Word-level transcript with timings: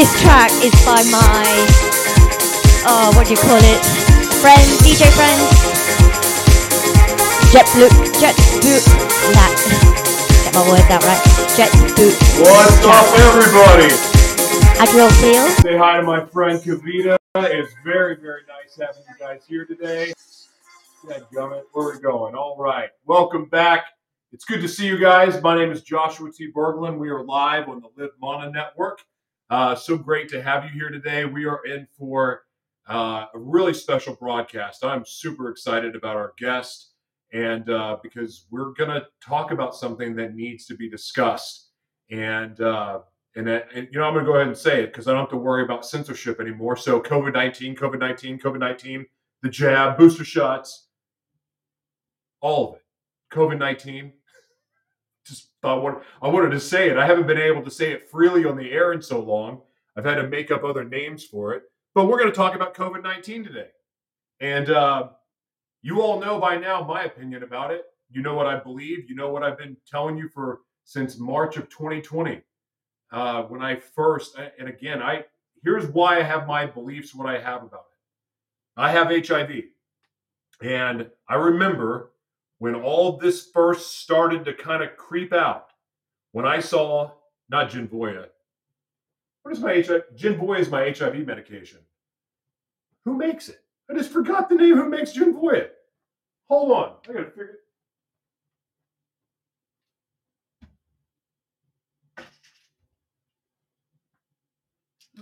This 0.00 0.22
track 0.22 0.50
is 0.64 0.72
by 0.86 1.04
my, 1.12 1.44
oh, 2.88 3.12
what 3.14 3.26
do 3.26 3.34
you 3.34 3.38
call 3.38 3.60
it? 3.60 3.84
Friend, 4.40 4.64
DJ 4.80 5.04
friend. 5.12 5.36
Jet 7.52 7.68
Blue, 7.76 7.92
Jet 8.16 8.32
Blue, 8.64 8.80
that, 9.36 9.52
get 10.42 10.54
my 10.54 10.64
words 10.64 10.88
out 10.88 11.04
right. 11.04 11.20
Jet 11.54 11.68
Blue. 11.92 12.16
What's 12.40 12.80
up, 12.88 13.12
everybody? 13.28 13.92
Admiral 14.80 15.10
Field. 15.20 15.50
Say 15.60 15.76
hi 15.76 15.98
to 15.98 16.02
my 16.02 16.24
friend 16.24 16.58
Kavita. 16.58 17.18
It's 17.34 17.74
very, 17.84 18.16
very 18.16 18.40
nice 18.48 18.78
having 18.80 19.02
you 19.06 19.14
guys 19.18 19.42
here 19.46 19.66
today. 19.66 20.14
Yeah, 21.06 21.18
gummit, 21.30 21.64
where 21.74 21.88
are 21.88 21.92
we 21.92 22.00
going? 22.00 22.34
All 22.34 22.56
right. 22.56 22.88
Welcome 23.04 23.50
back. 23.50 23.84
It's 24.32 24.46
good 24.46 24.62
to 24.62 24.68
see 24.68 24.86
you 24.86 24.96
guys. 24.96 25.42
My 25.42 25.58
name 25.58 25.70
is 25.70 25.82
Joshua 25.82 26.32
T. 26.32 26.50
Berglund. 26.50 26.96
We 26.96 27.10
are 27.10 27.22
live 27.22 27.68
on 27.68 27.82
the 27.82 28.02
Live 28.02 28.12
Mana 28.18 28.50
Network. 28.50 29.02
Uh, 29.50 29.74
so 29.74 29.98
great 29.98 30.28
to 30.28 30.40
have 30.40 30.64
you 30.64 30.70
here 30.70 30.90
today. 30.90 31.24
We 31.24 31.44
are 31.44 31.64
in 31.66 31.88
for 31.98 32.44
uh, 32.88 33.26
a 33.34 33.38
really 33.38 33.74
special 33.74 34.14
broadcast. 34.14 34.84
I'm 34.84 35.04
super 35.04 35.50
excited 35.50 35.96
about 35.96 36.16
our 36.16 36.34
guest, 36.38 36.92
and 37.32 37.68
uh, 37.68 37.96
because 38.00 38.46
we're 38.52 38.70
going 38.70 38.90
to 38.90 39.06
talk 39.20 39.50
about 39.50 39.74
something 39.74 40.14
that 40.16 40.36
needs 40.36 40.66
to 40.66 40.76
be 40.76 40.88
discussed. 40.88 41.70
And 42.12 42.60
uh, 42.60 43.00
and, 43.36 43.48
and, 43.48 43.88
you 43.92 43.98
know, 43.98 44.04
I'm 44.04 44.14
going 44.14 44.24
to 44.24 44.30
go 44.30 44.36
ahead 44.36 44.48
and 44.48 44.56
say 44.56 44.82
it 44.82 44.86
because 44.86 45.06
I 45.06 45.12
don't 45.12 45.20
have 45.20 45.30
to 45.30 45.36
worry 45.36 45.62
about 45.62 45.86
censorship 45.86 46.40
anymore. 46.40 46.76
So 46.76 47.00
COVID 47.00 47.32
19, 47.32 47.76
COVID 47.76 47.98
19, 47.98 48.38
COVID 48.38 48.58
19, 48.58 49.06
the 49.42 49.48
jab, 49.48 49.98
booster 49.98 50.24
shots, 50.24 50.88
all 52.40 52.70
of 52.70 52.74
it. 52.76 52.82
COVID 53.32 53.58
19, 53.58 54.12
wanted, 55.62 56.00
I 56.22 56.28
wanted 56.28 56.50
to 56.50 56.60
say 56.60 56.90
it. 56.90 56.96
I 56.96 57.06
haven't 57.06 57.26
been 57.26 57.38
able 57.38 57.62
to 57.62 57.70
say 57.70 57.92
it 57.92 58.08
freely 58.08 58.44
on 58.44 58.56
the 58.56 58.70
air 58.70 58.92
in 58.92 59.02
so 59.02 59.20
long. 59.20 59.60
I've 59.96 60.04
had 60.04 60.16
to 60.16 60.28
make 60.28 60.50
up 60.50 60.64
other 60.64 60.84
names 60.84 61.24
for 61.24 61.52
it. 61.54 61.64
But 61.94 62.06
we're 62.06 62.18
going 62.18 62.30
to 62.30 62.36
talk 62.36 62.54
about 62.54 62.74
COVID 62.74 63.02
19 63.02 63.44
today. 63.44 63.68
And 64.40 64.70
uh, 64.70 65.08
you 65.82 66.00
all 66.00 66.20
know 66.20 66.38
by 66.38 66.56
now 66.56 66.82
my 66.82 67.04
opinion 67.04 67.42
about 67.42 67.70
it. 67.70 67.84
You 68.10 68.22
know 68.22 68.34
what 68.34 68.46
I 68.46 68.58
believe. 68.58 69.08
You 69.08 69.16
know 69.16 69.30
what 69.30 69.42
I've 69.42 69.58
been 69.58 69.76
telling 69.86 70.16
you 70.16 70.28
for 70.28 70.60
since 70.84 71.18
March 71.18 71.56
of 71.56 71.68
2020. 71.68 72.40
Uh, 73.12 73.42
when 73.44 73.60
I 73.60 73.76
first, 73.76 74.38
and 74.58 74.68
again, 74.68 75.02
I 75.02 75.24
here's 75.62 75.86
why 75.88 76.18
I 76.18 76.22
have 76.22 76.46
my 76.46 76.64
beliefs, 76.66 77.14
what 77.14 77.28
I 77.28 77.40
have 77.40 77.62
about 77.62 77.80
it. 77.80 78.80
I 78.80 78.90
have 78.92 79.08
HIV. 79.08 79.64
And 80.62 81.10
I 81.28 81.34
remember 81.34 82.09
when 82.60 82.74
all 82.74 83.16
this 83.16 83.46
first 83.46 84.00
started 84.00 84.44
to 84.44 84.52
kind 84.52 84.82
of 84.82 84.94
creep 84.96 85.32
out, 85.32 85.70
when 86.32 86.46
I 86.46 86.60
saw 86.60 87.10
not 87.48 87.70
Genvoya, 87.70 88.26
what 89.42 89.52
is 89.52 89.60
my 89.60 89.82
HIV? 89.82 90.02
Genvoya 90.14 90.60
is 90.60 90.70
my 90.70 90.94
HIV 90.96 91.26
medication. 91.26 91.78
Who 93.06 93.16
makes 93.16 93.48
it? 93.48 93.64
I 93.90 93.94
just 93.94 94.12
forgot 94.12 94.50
the 94.50 94.56
name. 94.56 94.76
Who 94.76 94.90
makes 94.90 95.16
Genvoya? 95.16 95.68
Hold 96.48 96.72
on, 96.72 96.92
I 97.08 97.12
gotta 97.12 97.30
figure. 97.30 97.60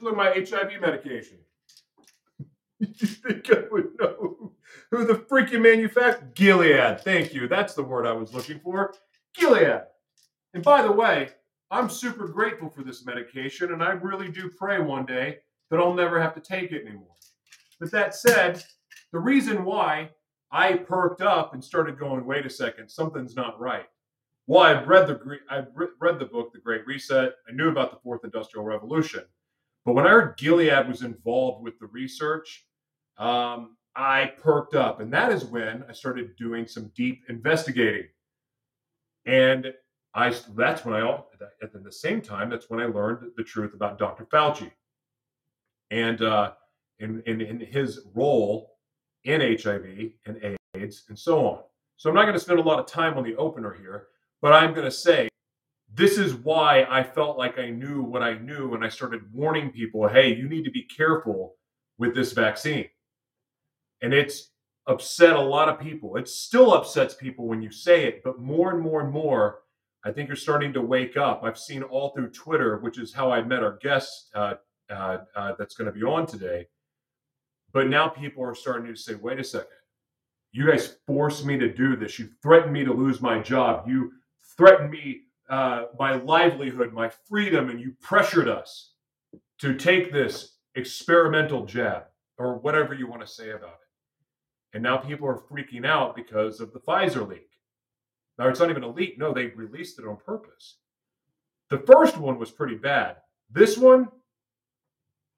Look 0.00 0.12
at 0.12 0.17
my 0.17 0.30
HIV 0.30 0.80
medication. 0.80 1.39
You 2.80 3.06
think 3.06 3.50
I 3.50 3.64
would 3.70 3.98
know 3.98 4.52
who 4.90 5.06
the 5.06 5.14
freaking 5.14 5.62
manufacturer? 5.62 6.30
Gilead. 6.34 7.00
Thank 7.00 7.34
you. 7.34 7.48
That's 7.48 7.74
the 7.74 7.82
word 7.82 8.06
I 8.06 8.12
was 8.12 8.34
looking 8.34 8.60
for. 8.60 8.94
Gilead. 9.34 9.82
And 10.54 10.62
by 10.62 10.82
the 10.82 10.92
way, 10.92 11.30
I'm 11.70 11.90
super 11.90 12.26
grateful 12.26 12.70
for 12.70 12.82
this 12.82 13.04
medication, 13.04 13.72
and 13.72 13.82
I 13.82 13.90
really 13.90 14.30
do 14.30 14.50
pray 14.50 14.80
one 14.80 15.05
day 15.05 15.38
that 15.70 15.78
I'll 15.78 15.94
never 15.94 16.20
have 16.20 16.34
to 16.34 16.40
take 16.40 16.72
it 16.72 16.86
anymore. 16.86 17.14
But 17.78 17.90
that 17.92 18.14
said, 18.14 18.64
the 19.12 19.18
reason 19.18 19.64
why 19.64 20.11
I 20.50 20.74
perked 20.74 21.20
up 21.20 21.52
and 21.52 21.62
started 21.62 21.98
going, 21.98 22.24
wait 22.24 22.46
a 22.46 22.50
second, 22.50 22.88
something's 22.88 23.36
not 23.36 23.61
right. 23.61 23.86
Well, 24.46 24.62
I'd 24.62 24.88
read 24.88 25.06
the 25.06 25.38
I've 25.50 25.68
read 25.74 26.18
the 26.18 26.24
book, 26.24 26.55
The 26.55 26.58
Great 26.58 26.86
Reset. 26.86 27.34
I 27.46 27.52
knew 27.52 27.68
about 27.68 27.90
the 27.90 28.00
Fourth 28.02 28.24
Industrial 28.24 28.64
Revolution, 28.64 29.24
but 29.84 29.92
when 29.92 30.06
I 30.06 30.11
heard 30.11 30.38
Gilead 30.38 30.88
was 30.88 31.02
involved 31.02 31.62
with 31.62 31.78
the 31.78 31.86
research, 31.88 32.64
um, 33.18 33.77
I 33.95 34.33
perked 34.40 34.74
up. 34.74 35.01
And 35.01 35.12
that 35.12 35.33
is 35.33 35.45
when 35.45 35.84
I 35.89 35.92
started 35.92 36.36
doing 36.36 36.67
some 36.67 36.90
deep 36.95 37.24
investigating. 37.29 38.06
And 39.27 39.73
I 40.14 40.34
that's 40.55 40.84
when 40.84 40.95
I 40.95 41.18
at 41.62 41.73
the 41.73 41.92
same 41.92 42.23
time 42.23 42.48
that's 42.48 42.70
when 42.70 42.80
I 42.80 42.86
learned 42.86 43.30
the 43.36 43.42
truth 43.42 43.74
about 43.74 43.98
Dr. 43.98 44.24
Fauci 44.24 44.70
and 45.90 46.23
uh, 46.23 46.52
in, 46.98 47.23
in, 47.27 47.40
in 47.40 47.61
his 47.61 48.01
role 48.14 48.77
in 49.24 49.40
HIV 49.40 50.12
and 50.27 50.56
AIDS 50.74 51.05
and 51.08 51.18
so 51.18 51.46
on. 51.46 51.62
So 51.96 52.08
I'm 52.08 52.14
not 52.14 52.23
going 52.23 52.35
to 52.35 52.40
spend 52.40 52.58
a 52.58 52.62
lot 52.62 52.79
of 52.79 52.86
time 52.86 53.18
on 53.18 53.24
the 53.24 53.36
opener 53.36 53.74
here, 53.74 54.06
but 54.40 54.52
I'm 54.52 54.73
going 54.73 54.85
to 54.85 54.90
say 54.90 55.29
this 55.92 56.17
is 56.17 56.35
why 56.35 56.86
I 56.89 57.02
felt 57.02 57.36
like 57.36 57.58
I 57.58 57.70
knew 57.70 58.02
what 58.02 58.23
I 58.23 58.39
knew 58.39 58.74
and 58.74 58.85
I 58.85 58.89
started 58.89 59.23
warning 59.33 59.70
people, 59.70 60.08
hey, 60.08 60.35
you 60.35 60.48
need 60.48 60.64
to 60.64 60.70
be 60.70 60.85
careful 60.85 61.56
with 61.98 62.14
this 62.14 62.33
vaccine 62.33 62.89
and 64.03 64.14
it's 64.14 64.51
upset 64.86 65.36
a 65.36 65.41
lot 65.41 65.69
of 65.69 65.79
people. 65.79 66.17
It 66.17 66.29
still 66.29 66.73
upsets 66.73 67.14
people 67.14 67.47
when 67.47 67.63
you 67.63 67.70
say 67.70 68.05
it, 68.05 68.23
but 68.25 68.41
more 68.41 68.73
and 68.73 68.81
more 68.81 69.03
and 69.03 69.13
more, 69.13 69.61
I 70.05 70.13
think 70.13 70.29
you're 70.29 70.36
starting 70.36 70.73
to 70.73 70.81
wake 70.81 71.17
up. 71.17 71.42
I've 71.45 71.59
seen 71.59 71.83
all 71.83 72.11
through 72.11 72.31
Twitter, 72.31 72.79
which 72.79 72.98
is 72.98 73.13
how 73.13 73.31
I 73.31 73.42
met 73.42 73.63
our 73.63 73.79
guest 73.83 74.31
uh, 74.35 74.55
uh, 74.89 75.19
uh, 75.36 75.53
that's 75.59 75.75
going 75.75 75.92
to 75.92 75.92
be 75.92 76.05
on 76.05 76.27
today. 76.27 76.67
But 77.73 77.89
now 77.89 78.09
people 78.09 78.42
are 78.45 78.55
starting 78.55 78.86
to 78.86 78.98
say, 78.98 79.14
wait 79.14 79.39
a 79.39 79.45
second. 79.45 79.69
You 80.53 80.70
guys 80.70 80.97
forced 81.07 81.45
me 81.45 81.59
to 81.59 81.73
do 81.73 81.95
this. 81.95 82.19
You 82.19 82.30
threatened 82.42 82.73
me 82.73 82.85
to 82.85 82.92
lose 82.92 83.20
my 83.20 83.41
job. 83.41 83.86
You 83.86 84.13
threatened 84.57 84.91
me, 84.91 85.23
uh, 85.51 85.86
my 85.98 86.15
livelihood, 86.15 86.95
my 86.95 87.11
freedom, 87.29 87.69
and 87.69 87.79
you 87.79 87.95
pressured 88.01 88.48
us 88.48 88.95
to 89.59 89.75
take 89.75 90.11
this 90.13 90.57
experimental 90.75 91.67
jab 91.67 92.05
or 92.39 92.59
whatever 92.59 92.95
you 92.95 93.07
want 93.07 93.20
to 93.20 93.27
say 93.27 93.51
about 93.51 93.73
it. 93.83 93.87
And 94.74 94.83
now 94.83 94.96
people 94.96 95.27
are 95.29 95.42
freaking 95.51 95.86
out 95.86 96.14
because 96.14 96.61
of 96.61 96.73
the 96.73 96.80
Pfizer 96.80 97.27
leak. 97.27 97.48
Now, 98.39 98.48
it's 98.48 98.61
not 98.61 98.70
even 98.70 98.84
a 98.84 98.90
leak. 98.90 99.18
No, 99.18 99.33
they 99.33 99.46
released 99.46 99.98
it 99.98 100.06
on 100.06 100.17
purpose. 100.17 100.77
The 101.70 101.79
first 101.79 102.17
one 102.17 102.39
was 102.39 102.51
pretty 102.51 102.77
bad. 102.77 103.17
This 103.51 103.77
one 103.77 104.08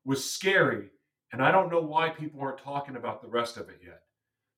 was 0.05 0.23
scary. 0.23 0.91
And 1.33 1.43
I 1.43 1.51
don't 1.53 1.71
know 1.71 1.81
why 1.81 2.11
people 2.11 2.41
aren't 2.41 2.59
talking 2.59 2.97
about 2.97 3.23
the 3.23 3.29
rest 3.29 3.57
of 3.57 3.69
it 3.69 3.81
yet. 3.85 4.03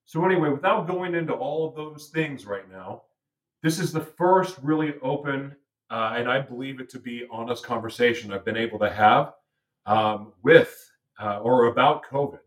So, 0.05 0.25
anyway, 0.25 0.49
without 0.49 0.87
going 0.87 1.15
into 1.15 1.33
all 1.33 1.67
of 1.67 1.75
those 1.75 2.07
things 2.07 2.45
right 2.45 2.69
now, 2.69 3.03
this 3.61 3.79
is 3.79 3.93
the 3.93 4.01
first 4.01 4.57
really 4.61 4.95
open, 5.01 5.55
uh, 5.89 6.15
and 6.17 6.29
I 6.29 6.41
believe 6.41 6.81
it 6.81 6.89
to 6.89 6.99
be 6.99 7.25
honest 7.31 7.63
conversation 7.63 8.33
I've 8.33 8.43
been 8.43 8.57
able 8.57 8.77
to 8.79 8.91
have 8.91 9.33
um, 9.85 10.33
with 10.43 10.75
uh, 11.21 11.39
or 11.39 11.67
about 11.67 12.03
COVID 12.05 12.39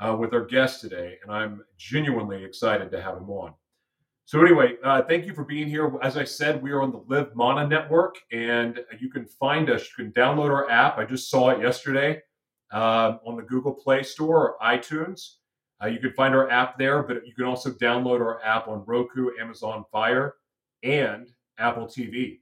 uh, 0.00 0.16
with 0.16 0.32
our 0.32 0.44
guest 0.44 0.80
today, 0.80 1.18
and 1.22 1.32
I'm 1.32 1.62
genuinely 1.76 2.44
excited 2.44 2.90
to 2.90 3.02
have 3.02 3.16
him 3.16 3.30
on. 3.30 3.54
So, 4.24 4.40
anyway, 4.42 4.74
uh, 4.84 5.02
thank 5.02 5.26
you 5.26 5.34
for 5.34 5.44
being 5.44 5.68
here. 5.68 5.92
As 6.02 6.16
I 6.16 6.24
said, 6.24 6.62
we 6.62 6.70
are 6.70 6.82
on 6.82 6.92
the 6.92 7.02
Live 7.08 7.34
Mana 7.34 7.66
Network, 7.66 8.16
and 8.32 8.78
you 9.00 9.10
can 9.10 9.26
find 9.26 9.68
us. 9.68 9.88
You 9.88 10.04
can 10.04 10.12
download 10.12 10.50
our 10.50 10.70
app. 10.70 10.98
I 10.98 11.04
just 11.04 11.28
saw 11.28 11.50
it 11.50 11.60
yesterday 11.60 12.22
uh, 12.72 13.16
on 13.26 13.36
the 13.36 13.42
Google 13.42 13.74
Play 13.74 14.02
Store 14.04 14.50
or 14.50 14.56
iTunes. 14.62 15.34
Uh, 15.82 15.88
you 15.88 15.98
can 15.98 16.12
find 16.12 16.34
our 16.34 16.48
app 16.50 16.78
there, 16.78 17.02
but 17.02 17.26
you 17.26 17.34
can 17.34 17.44
also 17.44 17.70
download 17.70 18.20
our 18.20 18.42
app 18.44 18.68
on 18.68 18.84
Roku, 18.86 19.30
Amazon 19.40 19.84
Fire, 19.90 20.34
and 20.82 21.28
Apple 21.58 21.86
TV. 21.86 22.38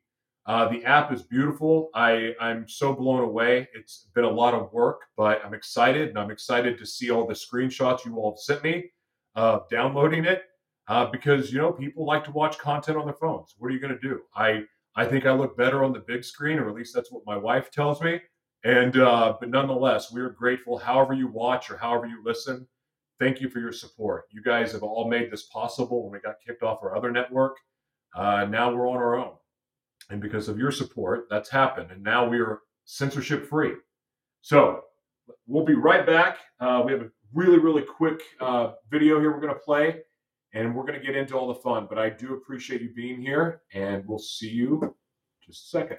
Uh, 0.48 0.66
the 0.66 0.82
app 0.86 1.12
is 1.12 1.22
beautiful. 1.22 1.90
I, 1.94 2.34
I'm 2.40 2.66
so 2.66 2.94
blown 2.94 3.20
away. 3.20 3.68
It's 3.74 4.08
been 4.14 4.24
a 4.24 4.30
lot 4.30 4.54
of 4.54 4.72
work, 4.72 5.02
but 5.14 5.44
I'm 5.44 5.52
excited 5.52 6.08
and 6.08 6.18
I'm 6.18 6.30
excited 6.30 6.78
to 6.78 6.86
see 6.86 7.10
all 7.10 7.26
the 7.26 7.34
screenshots 7.34 8.06
you 8.06 8.16
all 8.16 8.34
sent 8.34 8.64
me 8.64 8.90
of 9.34 9.68
downloading 9.68 10.24
it 10.24 10.44
uh, 10.88 11.04
because, 11.04 11.52
you 11.52 11.58
know, 11.58 11.70
people 11.70 12.06
like 12.06 12.24
to 12.24 12.30
watch 12.30 12.58
content 12.58 12.96
on 12.96 13.04
their 13.04 13.14
phones. 13.14 13.56
What 13.58 13.68
are 13.68 13.74
you 13.74 13.78
going 13.78 13.92
to 13.92 14.00
do? 14.00 14.22
I, 14.34 14.62
I 14.96 15.04
think 15.04 15.26
I 15.26 15.32
look 15.32 15.54
better 15.54 15.84
on 15.84 15.92
the 15.92 16.00
big 16.00 16.24
screen, 16.24 16.58
or 16.58 16.66
at 16.66 16.74
least 16.74 16.94
that's 16.94 17.12
what 17.12 17.26
my 17.26 17.36
wife 17.36 17.70
tells 17.70 18.00
me. 18.00 18.22
And, 18.64 18.96
uh, 18.98 19.34
but 19.38 19.50
nonetheless, 19.50 20.10
we're 20.10 20.30
grateful 20.30 20.78
however 20.78 21.12
you 21.12 21.28
watch 21.28 21.70
or 21.70 21.76
however 21.76 22.06
you 22.06 22.22
listen. 22.24 22.66
Thank 23.20 23.42
you 23.42 23.50
for 23.50 23.60
your 23.60 23.72
support. 23.72 24.24
You 24.30 24.42
guys 24.42 24.72
have 24.72 24.82
all 24.82 25.10
made 25.10 25.30
this 25.30 25.42
possible 25.42 26.04
when 26.04 26.12
we 26.12 26.20
got 26.20 26.36
kicked 26.44 26.62
off 26.62 26.78
our 26.82 26.96
other 26.96 27.10
network. 27.10 27.58
Uh, 28.16 28.46
now 28.46 28.74
we're 28.74 28.88
on 28.88 28.96
our 28.96 29.16
own. 29.16 29.32
And 30.10 30.20
because 30.20 30.48
of 30.48 30.58
your 30.58 30.70
support, 30.70 31.26
that's 31.28 31.50
happened. 31.50 31.90
And 31.90 32.02
now 32.02 32.26
we 32.28 32.38
are 32.40 32.60
censorship 32.84 33.46
free. 33.46 33.74
So 34.40 34.82
we'll 35.46 35.64
be 35.64 35.74
right 35.74 36.06
back. 36.06 36.38
Uh, 36.60 36.82
we 36.84 36.92
have 36.92 37.02
a 37.02 37.10
really, 37.34 37.58
really 37.58 37.82
quick 37.82 38.20
uh, 38.40 38.72
video 38.90 39.20
here 39.20 39.30
we're 39.32 39.40
going 39.40 39.52
to 39.52 39.60
play, 39.60 40.00
and 40.54 40.74
we're 40.74 40.84
going 40.84 40.98
to 40.98 41.04
get 41.04 41.16
into 41.16 41.34
all 41.36 41.48
the 41.48 41.60
fun. 41.60 41.86
But 41.88 41.98
I 41.98 42.08
do 42.10 42.34
appreciate 42.34 42.80
you 42.80 42.90
being 42.94 43.20
here, 43.20 43.62
and 43.74 44.06
we'll 44.06 44.18
see 44.18 44.48
you 44.48 44.94
just 45.44 45.66
a 45.66 45.68
second. 45.68 45.98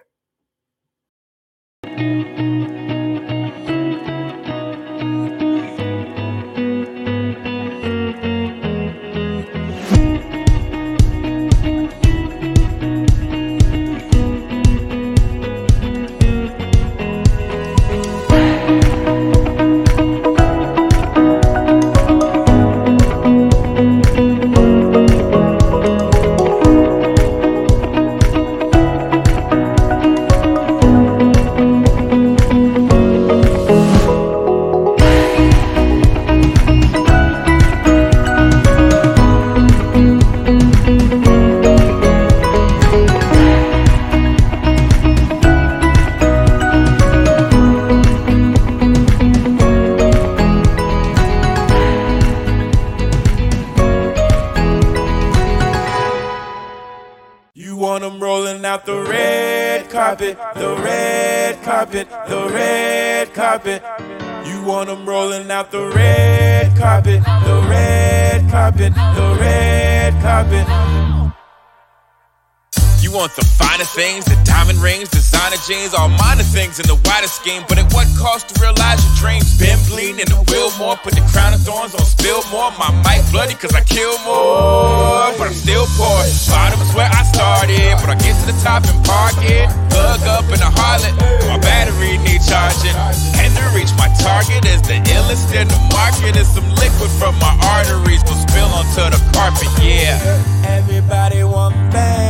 Things, 74.00 74.24
the 74.24 74.40
diamond 74.48 74.80
rings, 74.80 75.12
designer 75.12 75.60
jeans, 75.68 75.92
all 75.92 76.07
minor 76.07 76.48
things 76.56 76.80
in 76.80 76.88
the 76.88 76.96
widest 77.04 77.36
scheme. 77.36 77.68
But 77.68 77.84
at 77.84 77.92
what 77.92 78.07
cost 78.16 78.48
to 78.48 78.54
realize 78.63 79.04
your 79.04 79.16
dreams? 79.19 79.60
Been 79.60 79.75
bleeding 79.92 80.24
in 80.24 80.30
the 80.31 80.40
wheel 80.48 80.72
more, 80.80 80.96
put 81.04 81.19
the 81.19 81.25
crown 81.36 81.51
of 81.51 81.60
thorns 81.68 81.92
on 82.00 82.07
spill 82.07 82.40
more. 82.48 82.72
My 82.80 82.96
mic 83.04 83.19
bloody 83.36 83.60
cause 83.60 83.75
I 83.75 83.84
kill 83.84 84.16
more, 84.24 85.36
but 85.36 85.51
I'm 85.51 85.57
still 85.66 85.84
poor. 86.00 86.24
Bottom 86.48 86.80
is 86.80 86.96
where 86.96 87.12
I 87.12 87.28
started, 87.28 87.92
but 88.00 88.07
I 88.07 88.16
get 88.24 88.40
to 88.40 88.46
the 88.48 88.57
top 88.63 88.88
and 88.88 89.00
park 89.04 89.36
it. 89.44 89.68
Plug 89.92 90.24
up 90.31 90.48
in 90.48 90.63
a 90.63 90.72
harlot, 90.72 91.16
my 91.52 91.60
battery 91.60 92.16
need 92.24 92.40
charging. 92.48 92.95
And 93.36 93.52
to 93.52 93.63
reach 93.75 93.92
my 94.00 94.07
target 94.24 94.63
is 94.63 94.80
the 94.88 95.04
illest 95.12 95.52
in 95.52 95.68
the 95.68 95.80
market. 95.92 96.40
Is 96.40 96.48
some 96.48 96.72
liquid 96.80 97.12
from 97.19 97.36
my 97.44 97.52
arteries 97.75 98.24
will 98.24 98.40
spill 98.48 98.72
onto 98.72 99.12
the 99.12 99.19
carpet, 99.36 99.68
yeah. 99.84 100.24
Everybody 100.63 101.44
want 101.44 101.75
fame, 101.92 102.29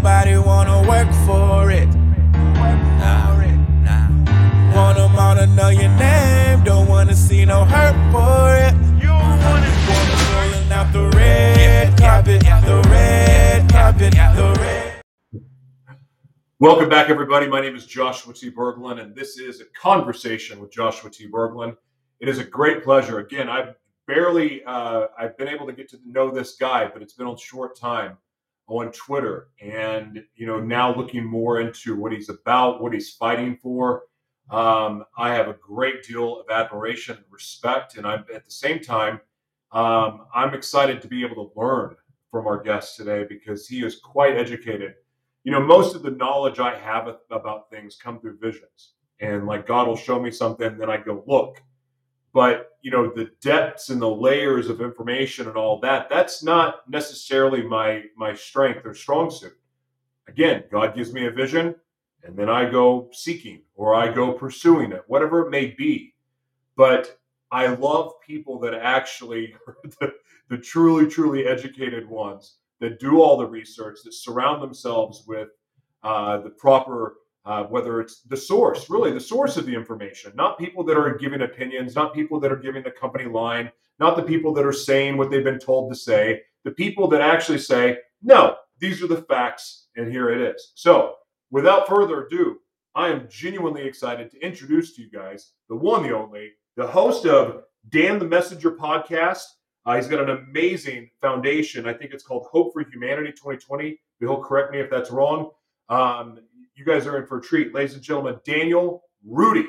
nobody 0.00 0.38
wanna 0.38 0.80
work 0.88 1.12
for 1.26 1.70
it. 1.70 1.86
Nah, 1.94 3.36
nah. 3.84 4.74
Want 4.74 4.96
them 4.96 5.18
all 5.18 5.36
to 5.36 5.46
know 5.48 5.68
your 5.68 5.90
name, 5.90 6.64
don't 6.64 6.88
wanna 6.88 7.14
see 7.14 7.44
no 7.44 7.66
hurt 7.66 7.92
for 8.10 8.56
it. 8.56 8.72
You 9.02 9.10
want 9.10 9.62
it, 9.62 9.76
rolling 10.32 10.72
out 10.72 10.90
the 10.94 11.14
red 11.14 11.98
carpet, 11.98 12.40
the 12.40 12.82
red 12.88 13.70
carpet, 13.70 14.14
the 14.14 14.56
red. 14.58 15.02
Welcome 16.60 16.88
back, 16.88 17.10
everybody. 17.10 17.46
My 17.46 17.60
name 17.60 17.76
is 17.76 17.84
Joshua 17.84 18.32
T. 18.32 18.50
Berglund, 18.50 19.02
and 19.02 19.14
this 19.14 19.36
is 19.36 19.60
a 19.60 19.66
conversation 19.78 20.60
with 20.60 20.72
Joshua 20.72 21.10
T. 21.10 21.30
Berglund. 21.30 21.76
It 22.20 22.28
is 22.30 22.38
a 22.38 22.44
great 22.44 22.82
pleasure. 22.82 23.18
Again, 23.18 23.50
I've 23.50 23.74
barely, 24.06 24.64
uh, 24.64 25.08
I've 25.18 25.36
been 25.36 25.48
able 25.48 25.66
to 25.66 25.74
get 25.74 25.90
to 25.90 25.98
know 26.06 26.30
this 26.30 26.56
guy, 26.56 26.88
but 26.90 27.02
it's 27.02 27.12
been 27.12 27.26
a 27.26 27.36
short 27.36 27.78
time 27.78 28.16
on 28.70 28.92
Twitter, 28.92 29.48
and 29.60 30.24
you 30.34 30.46
know, 30.46 30.60
now 30.60 30.94
looking 30.94 31.24
more 31.24 31.60
into 31.60 31.96
what 31.96 32.12
he's 32.12 32.28
about, 32.28 32.82
what 32.82 32.92
he's 32.92 33.10
fighting 33.10 33.56
for. 33.56 34.04
Um, 34.50 35.04
I 35.16 35.32
have 35.34 35.48
a 35.48 35.54
great 35.54 36.02
deal 36.02 36.40
of 36.40 36.50
admiration 36.50 37.16
and 37.16 37.24
respect, 37.30 37.96
and 37.96 38.06
I'm 38.06 38.24
at 38.34 38.44
the 38.44 38.50
same 38.50 38.80
time, 38.80 39.20
um, 39.72 40.26
I'm 40.34 40.54
excited 40.54 41.00
to 41.02 41.08
be 41.08 41.24
able 41.24 41.48
to 41.48 41.60
learn 41.60 41.94
from 42.30 42.46
our 42.46 42.60
guest 42.60 42.96
today 42.96 43.24
because 43.28 43.68
he 43.68 43.84
is 43.84 43.96
quite 43.96 44.36
educated 44.36 44.94
you 45.44 45.52
know, 45.52 45.60
most 45.60 45.94
of 45.94 46.02
the 46.02 46.10
knowledge 46.10 46.58
I 46.58 46.76
have 46.76 47.08
about 47.30 47.70
things 47.70 47.96
come 47.96 48.20
through 48.20 48.38
visions. 48.38 48.92
And 49.20 49.46
like 49.46 49.66
God 49.66 49.86
will 49.86 49.96
show 49.96 50.20
me 50.20 50.30
something, 50.30 50.76
then 50.78 50.90
I 50.90 50.98
go 50.98 51.24
look. 51.26 51.62
But 52.32 52.72
you 52.82 52.90
know, 52.90 53.12
the 53.12 53.30
depths 53.40 53.90
and 53.90 54.00
the 54.00 54.08
layers 54.08 54.68
of 54.68 54.80
information 54.80 55.48
and 55.48 55.56
all 55.56 55.80
that, 55.80 56.08
that's 56.08 56.42
not 56.42 56.88
necessarily 56.88 57.62
my 57.62 58.04
my 58.16 58.34
strength 58.34 58.86
or 58.86 58.94
strong 58.94 59.30
suit. 59.30 59.56
Again, 60.28 60.64
God 60.70 60.94
gives 60.94 61.12
me 61.12 61.26
a 61.26 61.30
vision, 61.30 61.74
and 62.22 62.36
then 62.36 62.48
I 62.48 62.70
go 62.70 63.10
seeking 63.12 63.62
or 63.74 63.94
I 63.94 64.12
go 64.12 64.32
pursuing 64.32 64.92
it, 64.92 65.02
whatever 65.08 65.46
it 65.46 65.50
may 65.50 65.66
be. 65.66 66.14
But 66.76 67.18
I 67.50 67.66
love 67.66 68.20
people 68.26 68.58
that 68.60 68.74
actually 68.74 69.54
the, 70.00 70.14
the 70.48 70.58
truly, 70.58 71.06
truly 71.06 71.46
educated 71.46 72.08
ones 72.08 72.56
that 72.80 72.98
do 72.98 73.20
all 73.20 73.36
the 73.36 73.46
research, 73.46 73.98
that 74.04 74.14
surround 74.14 74.62
themselves 74.62 75.24
with 75.26 75.48
uh, 76.02 76.38
the 76.38 76.50
proper, 76.50 77.16
uh, 77.44 77.64
whether 77.64 78.00
it's 78.00 78.22
the 78.22 78.36
source, 78.36 78.90
really 78.90 79.12
the 79.12 79.20
source 79.20 79.56
of 79.56 79.66
the 79.66 79.74
information, 79.74 80.32
not 80.34 80.58
people 80.58 80.84
that 80.84 80.96
are 80.96 81.16
giving 81.16 81.42
opinions, 81.42 81.94
not 81.94 82.14
people 82.14 82.38
that 82.40 82.52
are 82.52 82.56
giving 82.56 82.82
the 82.82 82.90
company 82.90 83.24
line, 83.24 83.70
not 83.98 84.16
the 84.16 84.22
people 84.22 84.52
that 84.54 84.66
are 84.66 84.72
saying 84.72 85.16
what 85.16 85.30
they've 85.30 85.44
been 85.44 85.58
told 85.58 85.90
to 85.90 85.98
say, 85.98 86.42
the 86.64 86.70
people 86.70 87.08
that 87.08 87.20
actually 87.20 87.58
say, 87.58 87.98
no, 88.22 88.56
these 88.78 89.02
are 89.02 89.06
the 89.06 89.22
facts, 89.22 89.88
and 89.96 90.10
here 90.10 90.30
it 90.30 90.40
is. 90.40 90.72
So, 90.74 91.14
without 91.50 91.88
further 91.88 92.26
ado, 92.26 92.58
I 92.94 93.08
am 93.08 93.28
genuinely 93.30 93.82
excited 93.82 94.30
to 94.30 94.44
introduce 94.44 94.94
to 94.96 95.02
you 95.02 95.10
guys 95.10 95.52
the 95.68 95.76
one, 95.76 96.02
the 96.02 96.14
only, 96.14 96.52
the 96.76 96.86
host 96.86 97.26
of 97.26 97.62
Dan 97.88 98.18
the 98.18 98.24
Messenger 98.26 98.72
podcast 98.72 99.44
uh, 99.86 99.96
he's 99.96 100.06
got 100.06 100.20
an 100.20 100.30
amazing 100.30 101.10
foundation. 101.20 101.88
I 101.88 101.94
think 101.94 102.12
it's 102.12 102.22
called 102.22 102.46
Hope 102.50 102.72
for 102.72 102.82
Humanity 102.82 103.32
2020. 103.32 103.98
He'll 104.20 104.42
correct 104.42 104.72
me 104.72 104.80
if 104.80 104.90
that's 104.90 105.10
wrong. 105.10 105.50
Um, 105.88 106.38
you 106.80 106.86
guys 106.86 107.06
are 107.06 107.18
in 107.18 107.26
for 107.26 107.38
a 107.38 107.42
treat, 107.42 107.74
ladies 107.74 107.92
and 107.92 108.02
gentlemen. 108.02 108.40
Daniel 108.42 109.04
Rudy, 109.22 109.66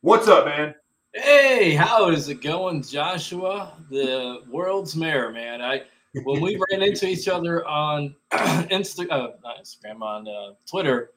what's 0.00 0.26
up, 0.26 0.44
man? 0.44 0.74
Hey, 1.14 1.72
how 1.72 2.10
is 2.10 2.28
it 2.28 2.42
going, 2.42 2.82
Joshua? 2.82 3.74
The 3.90 4.42
world's 4.50 4.96
mayor, 4.96 5.30
man. 5.30 5.62
I 5.62 5.82
when 6.24 6.40
we 6.40 6.60
ran 6.68 6.82
into 6.82 7.06
each 7.06 7.28
other 7.28 7.64
on 7.64 8.16
Insta, 8.32 9.06
uh, 9.08 9.28
Instagram, 9.60 10.02
on 10.02 10.26
uh, 10.26 10.54
Twitter, 10.68 11.12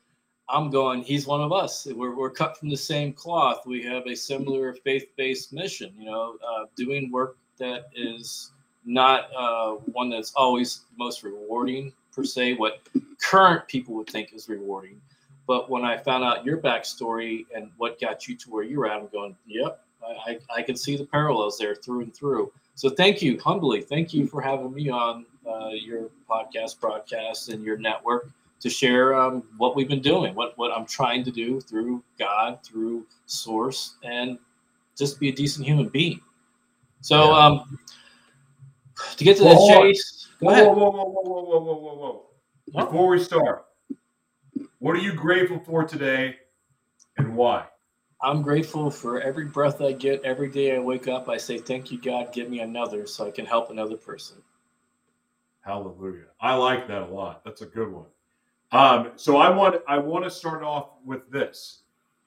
I'm 0.47 0.69
going. 0.69 1.01
He's 1.01 1.25
one 1.25 1.41
of 1.41 1.51
us. 1.51 1.87
We're, 1.89 2.15
we're 2.15 2.29
cut 2.29 2.55
from 2.55 2.69
the 2.69 2.77
same 2.77 3.11
cloth. 3.11 3.63
We 3.65 3.81
have 3.85 4.05
a 4.05 4.15
similar 4.15 4.73
faith-based 4.73 5.53
mission. 5.53 5.91
You 5.97 6.05
know, 6.05 6.37
uh, 6.47 6.65
doing 6.75 7.11
work 7.11 7.37
that 7.57 7.85
is 7.95 8.51
not 8.85 9.29
uh, 9.35 9.71
one 9.91 10.11
that's 10.11 10.33
always 10.33 10.81
most 10.99 11.23
rewarding 11.23 11.93
per 12.13 12.23
se. 12.23 12.53
What 12.53 12.87
current 13.19 13.67
people 13.67 13.95
would 13.95 14.07
think 14.07 14.33
is 14.33 14.47
rewarding, 14.47 15.01
but 15.51 15.69
when 15.69 15.83
I 15.83 15.97
found 15.97 16.23
out 16.23 16.45
your 16.45 16.59
backstory 16.59 17.45
and 17.53 17.69
what 17.75 17.99
got 17.99 18.25
you 18.25 18.37
to 18.37 18.49
where 18.49 18.63
you're 18.63 18.87
at, 18.87 19.01
I'm 19.01 19.09
going, 19.09 19.35
yep, 19.45 19.83
I, 20.25 20.39
I 20.55 20.61
can 20.61 20.77
see 20.77 20.95
the 20.95 21.03
parallels 21.03 21.57
there 21.57 21.75
through 21.75 22.03
and 22.03 22.15
through. 22.15 22.53
So 22.75 22.89
thank 22.89 23.21
you, 23.21 23.37
humbly, 23.37 23.81
thank 23.81 24.13
you 24.13 24.27
for 24.27 24.39
having 24.39 24.73
me 24.73 24.87
on 24.87 25.25
uh, 25.45 25.71
your 25.71 26.09
podcast, 26.29 26.79
broadcast, 26.79 27.49
and 27.49 27.65
your 27.65 27.75
network 27.75 28.31
to 28.61 28.69
share 28.69 29.13
um, 29.13 29.43
what 29.57 29.75
we've 29.75 29.89
been 29.89 30.01
doing, 30.01 30.33
what 30.35 30.57
what 30.57 30.71
I'm 30.71 30.85
trying 30.85 31.25
to 31.25 31.31
do 31.31 31.59
through 31.59 32.01
God, 32.17 32.59
through 32.63 33.05
Source, 33.25 33.97
and 34.05 34.39
just 34.97 35.19
be 35.19 35.27
a 35.27 35.33
decent 35.33 35.67
human 35.67 35.89
being. 35.89 36.21
So 37.01 37.31
yeah. 37.31 37.45
um, 37.45 37.79
to 39.17 39.23
get 39.25 39.35
to 39.35 39.43
the 39.43 39.55
chase, 39.69 40.29
go 40.39 40.45
whoa, 40.45 40.53
ahead. 40.53 40.67
Whoa, 40.67 40.73
whoa, 40.75 40.91
whoa, 40.91 41.09
whoa, 41.09 41.43
whoa, 41.43 41.59
whoa, 41.59 41.75
whoa, 41.75 41.95
whoa! 41.95 42.85
Before 42.85 43.09
we 43.09 43.21
start, 43.21 43.65
what 44.81 44.95
are 44.95 44.99
you 44.99 45.13
grateful 45.13 45.59
for 45.59 45.83
today, 45.83 46.37
and 47.17 47.35
why? 47.35 47.67
I'm 48.19 48.41
grateful 48.41 48.89
for 48.89 49.21
every 49.21 49.45
breath 49.45 49.79
I 49.79 49.91
get. 49.91 50.23
Every 50.23 50.49
day 50.49 50.75
I 50.75 50.79
wake 50.79 51.07
up, 51.07 51.29
I 51.29 51.37
say, 51.37 51.59
"Thank 51.59 51.91
you, 51.91 52.01
God. 52.01 52.33
Give 52.33 52.49
me 52.49 52.61
another, 52.61 53.05
so 53.05 53.27
I 53.27 53.31
can 53.31 53.45
help 53.45 53.69
another 53.69 53.95
person." 53.95 54.41
Hallelujah! 55.59 56.25
I 56.39 56.55
like 56.55 56.87
that 56.87 57.03
a 57.03 57.05
lot. 57.05 57.43
That's 57.45 57.61
a 57.61 57.67
good 57.67 57.91
one. 57.91 58.07
Um, 58.71 59.11
so 59.17 59.37
I 59.37 59.55
want 59.55 59.83
I 59.87 59.99
want 59.99 60.25
to 60.25 60.31
start 60.31 60.63
off 60.63 60.93
with 61.05 61.29
this. 61.29 61.83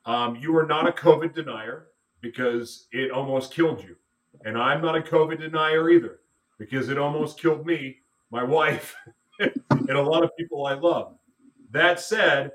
Um, 0.07 0.37
you 0.37 0.57
are 0.57 0.67
not 0.67 0.89
a 0.89 0.93
COVID 0.93 1.35
denier 1.35 1.89
because 2.21 2.87
it 2.93 3.11
almost 3.11 3.53
killed 3.53 3.83
you. 3.83 3.97
And 4.45 4.57
I'm 4.57 4.81
not 4.81 4.97
a 4.97 5.01
COVID 5.01 5.41
denier 5.41 5.91
either 5.91 6.21
because 6.59 6.89
it 6.89 6.99
almost 6.99 7.41
killed 7.41 7.67
me, 7.67 7.97
my 8.31 8.45
wife, 8.45 8.95
and 9.41 9.91
a 9.91 10.01
lot 10.01 10.23
of 10.23 10.31
people 10.39 10.67
I 10.67 10.75
love. 10.75 11.17
That 11.75 11.99
said, 11.99 12.53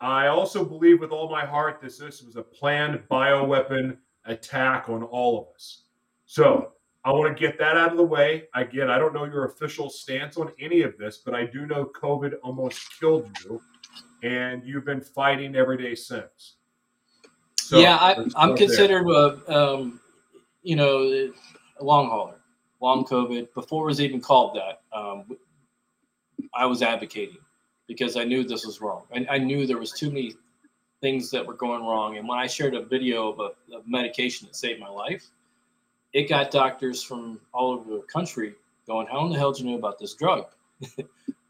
I 0.00 0.28
also 0.28 0.64
believe 0.64 0.98
with 0.98 1.10
all 1.10 1.30
my 1.30 1.44
heart 1.44 1.82
that 1.82 1.98
this 1.98 2.22
was 2.22 2.36
a 2.36 2.42
planned 2.42 2.98
bioweapon 3.10 3.98
attack 4.24 4.88
on 4.88 5.02
all 5.02 5.38
of 5.38 5.54
us. 5.54 5.82
So 6.24 6.72
I 7.04 7.12
want 7.12 7.36
to 7.36 7.38
get 7.38 7.58
that 7.58 7.76
out 7.76 7.90
of 7.90 7.98
the 7.98 8.04
way. 8.04 8.44
Again, 8.54 8.88
I 8.88 8.98
don't 8.98 9.12
know 9.12 9.26
your 9.26 9.44
official 9.44 9.90
stance 9.90 10.38
on 10.38 10.50
any 10.58 10.80
of 10.80 10.96
this, 10.96 11.18
but 11.18 11.34
I 11.34 11.44
do 11.44 11.66
know 11.66 11.84
COVID 11.94 12.36
almost 12.42 12.98
killed 12.98 13.28
you, 13.44 13.60
and 14.22 14.64
you've 14.64 14.86
been 14.86 15.02
fighting 15.02 15.54
every 15.56 15.76
day 15.76 15.94
since. 15.94 16.54
So 17.60 17.78
yeah, 17.78 17.96
I, 17.96 18.44
am 18.44 18.56
considered 18.56 19.06
a, 19.06 19.54
um, 19.54 20.00
you 20.62 20.76
know, 20.76 21.02
a 21.80 21.84
long 21.84 22.08
hauler, 22.08 22.40
long 22.80 23.04
COVID. 23.04 23.52
Before 23.52 23.82
it 23.84 23.88
was 23.88 24.00
even 24.00 24.22
called 24.22 24.56
that, 24.56 24.80
um, 24.98 25.36
I 26.54 26.64
was 26.64 26.80
advocating 26.80 27.43
because 27.86 28.16
I 28.16 28.24
knew 28.24 28.44
this 28.44 28.66
was 28.66 28.80
wrong. 28.80 29.02
I, 29.14 29.26
I, 29.30 29.38
knew 29.38 29.66
there 29.66 29.78
was 29.78 29.92
too 29.92 30.08
many 30.08 30.34
things 31.00 31.30
that 31.30 31.46
were 31.46 31.54
going 31.54 31.82
wrong. 31.82 32.16
And 32.16 32.26
when 32.26 32.38
I 32.38 32.46
shared 32.46 32.74
a 32.74 32.82
video 32.82 33.30
of 33.30 33.40
a, 33.40 33.76
a 33.76 33.82
medication 33.86 34.46
that 34.46 34.56
saved 34.56 34.80
my 34.80 34.88
life, 34.88 35.26
it 36.12 36.28
got 36.28 36.50
doctors 36.50 37.02
from 37.02 37.40
all 37.52 37.72
over 37.72 37.96
the 37.96 38.02
country 38.02 38.54
going, 38.86 39.06
"How 39.06 39.24
in 39.26 39.32
the 39.32 39.38
hell 39.38 39.52
did 39.52 39.64
you 39.64 39.70
know 39.70 39.78
about 39.78 39.98
this 39.98 40.14
drug?" 40.14 40.46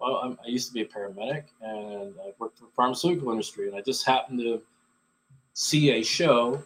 well, 0.01 0.17
I'm, 0.17 0.39
i 0.45 0.49
used 0.49 0.69
to 0.69 0.75
be 0.75 0.83
a 0.83 0.87
paramedic 0.87 1.45
and 1.61 2.15
I 2.21 2.33
worked 2.39 2.59
for 2.59 2.65
the 2.65 2.71
pharmaceutical 2.75 3.31
industry, 3.31 3.69
and 3.69 3.77
I 3.77 3.81
just 3.81 4.07
happened 4.07 4.41
to 4.41 4.63
see 5.53 5.93
a 5.93 6.03
show 6.03 6.63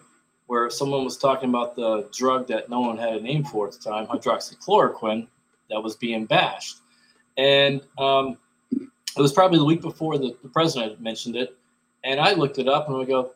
where 0.46 0.70
someone 0.70 1.04
was 1.04 1.18
talking 1.18 1.50
about 1.50 1.76
the 1.76 2.08
drug 2.12 2.46
that 2.48 2.70
no 2.70 2.80
one 2.80 2.96
had 2.96 3.14
a 3.14 3.20
name 3.20 3.44
for 3.44 3.66
at 3.66 3.74
the 3.74 3.78
time, 3.78 4.06
hydroxychloroquine, 4.06 5.26
that 5.68 5.82
was 5.82 5.94
being 5.94 6.24
bashed. 6.24 6.78
And 7.36 7.82
um, 7.98 8.38
it 9.16 9.20
was 9.20 9.32
probably 9.32 9.58
the 9.58 9.64
week 9.64 9.80
before 9.80 10.18
the, 10.18 10.36
the 10.42 10.48
president 10.48 11.00
mentioned 11.00 11.36
it, 11.36 11.56
and 12.04 12.20
I 12.20 12.32
looked 12.32 12.58
it 12.58 12.68
up 12.68 12.88
and 12.88 12.96
I 12.96 13.04
go, 13.04 13.32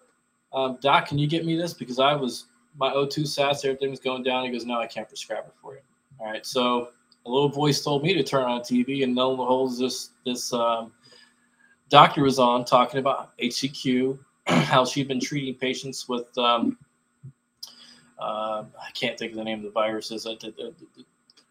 um, 0.52 0.78
Doc, 0.80 1.08
can 1.08 1.18
you 1.18 1.26
get 1.26 1.44
me 1.44 1.56
this? 1.56 1.72
Because 1.72 1.98
I 1.98 2.14
was 2.14 2.46
my 2.78 2.90
O2 2.90 3.20
sats, 3.20 3.64
everything 3.64 3.90
was 3.90 4.00
going 4.00 4.22
down. 4.22 4.44
He 4.44 4.50
goes, 4.50 4.64
No, 4.64 4.78
I 4.78 4.86
can't 4.86 5.08
prescribe 5.08 5.44
it 5.46 5.54
for 5.60 5.74
you. 5.74 5.80
All 6.20 6.30
right, 6.30 6.44
so 6.44 6.90
a 7.26 7.30
little 7.30 7.48
voice 7.48 7.82
told 7.82 8.02
me 8.02 8.14
to 8.14 8.22
turn 8.22 8.44
on 8.44 8.60
TV, 8.60 9.04
and 9.04 9.14
lo 9.14 9.30
and 9.30 9.38
behold, 9.38 9.78
this 9.78 10.10
this 10.24 10.52
um, 10.52 10.92
doctor 11.88 12.22
was 12.22 12.38
on 12.38 12.64
talking 12.64 13.00
about 13.00 13.36
HCQ, 13.38 14.18
how 14.46 14.84
she'd 14.84 15.08
been 15.08 15.20
treating 15.20 15.54
patients 15.54 16.08
with 16.08 16.36
um, 16.38 16.78
uh, 18.18 18.64
I 18.80 18.90
can't 18.94 19.18
think 19.18 19.32
of 19.32 19.38
the 19.38 19.44
name 19.44 19.58
of 19.58 19.64
the 19.64 19.70
viruses. 19.70 20.26
Uh, 20.26 20.34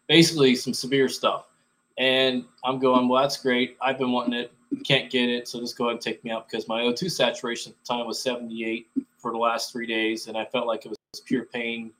basically, 0.08 0.56
some 0.56 0.74
severe 0.74 1.08
stuff. 1.08 1.46
And 1.98 2.44
I'm 2.64 2.78
going, 2.78 3.08
well, 3.08 3.22
that's 3.22 3.36
great. 3.36 3.76
I've 3.80 3.98
been 3.98 4.12
wanting 4.12 4.34
it, 4.34 4.52
can't 4.84 5.10
get 5.10 5.28
it, 5.28 5.46
so 5.46 5.60
just 5.60 5.76
go 5.76 5.84
ahead 5.84 5.94
and 5.94 6.00
take 6.00 6.24
me 6.24 6.30
out 6.30 6.48
because 6.48 6.66
my 6.68 6.80
O2 6.80 7.10
saturation 7.10 7.72
at 7.72 7.84
the 7.84 7.94
time 7.94 8.06
was 8.06 8.22
78 8.22 8.88
for 9.18 9.30
the 9.30 9.38
last 9.38 9.72
three 9.72 9.86
days, 9.86 10.26
and 10.26 10.36
I 10.36 10.44
felt 10.46 10.66
like 10.66 10.86
it 10.86 10.88
was 10.88 11.20
pure 11.20 11.44
pain, 11.44 11.92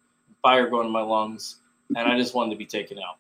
fire 0.43 0.69
going 0.69 0.87
in 0.87 0.93
my 0.93 1.03
lungs, 1.03 1.61
and 1.97 2.09
I 2.09 2.17
just 2.17 2.35
wanted 2.35 2.51
to 2.51 2.57
be 2.57 2.67
taken 2.67 2.99
out. 2.99 3.19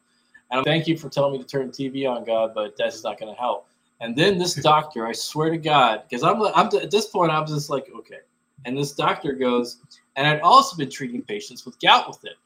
And 0.51 0.65
thank 0.65 0.87
you 0.87 0.97
for 0.99 1.09
telling 1.09 1.33
me 1.33 1.39
to 1.39 1.45
turn 1.45 1.71
TV 1.71 2.09
on, 2.09 2.25
God, 2.25 2.53
but 2.55 2.77
that's 2.77 3.05
not 3.05 3.19
going 3.19 3.33
to 3.33 3.41
help. 3.41 3.69
And 4.01 4.17
then 4.17 4.37
this 4.37 4.55
doctor, 4.55 5.07
I 5.07 5.13
swear 5.13 5.51
to 5.51 5.57
God, 5.57 6.03
because 6.09 6.25
I'm, 6.25 6.43
I'm 6.43 6.67
at 6.77 6.91
this 6.91 7.07
point, 7.07 7.31
I'm 7.31 7.47
just 7.47 7.71
like, 7.71 7.87
okay. 7.97 8.19
And 8.65 8.77
this 8.77 8.93
doctor 8.93 9.33
goes, 9.33 9.79
and 10.17 10.27
I'd 10.27 10.41
also 10.41 10.77
been 10.77 10.91
treating 10.91 11.23
patients 11.23 11.65
with 11.65 11.79
gout 11.81 12.09
with 12.09 12.25
it. 12.25 12.37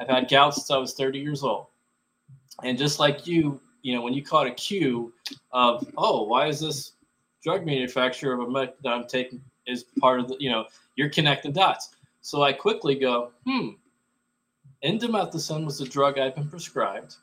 I've 0.00 0.08
had 0.08 0.28
gout 0.28 0.54
since 0.54 0.70
I 0.70 0.76
was 0.76 0.94
30 0.94 1.18
years 1.18 1.42
old. 1.42 1.66
And 2.62 2.76
just 2.76 2.98
like 2.98 3.26
you, 3.26 3.60
you 3.86 3.94
know, 3.94 4.02
when 4.02 4.14
you 4.14 4.22
caught 4.24 4.48
a 4.48 4.50
cue 4.50 5.12
of, 5.52 5.88
oh, 5.96 6.24
why 6.24 6.48
is 6.48 6.58
this 6.58 6.94
drug 7.40 7.64
manufacturer 7.64 8.34
of 8.34 8.40
a 8.40 8.52
that 8.82 8.90
I'm 8.90 9.06
taking 9.06 9.40
is 9.68 9.84
part 10.00 10.18
of 10.18 10.26
the, 10.26 10.36
you 10.40 10.50
know, 10.50 10.64
you're 10.96 11.08
connecting 11.08 11.52
dots. 11.52 11.94
So 12.20 12.42
I 12.42 12.52
quickly 12.52 12.96
go, 12.96 13.30
hmm, 13.46 13.68
indomethacin 14.84 15.64
was 15.64 15.78
the 15.78 15.84
drug 15.84 16.18
I've 16.18 16.34
been 16.34 16.50
prescribed. 16.50 17.14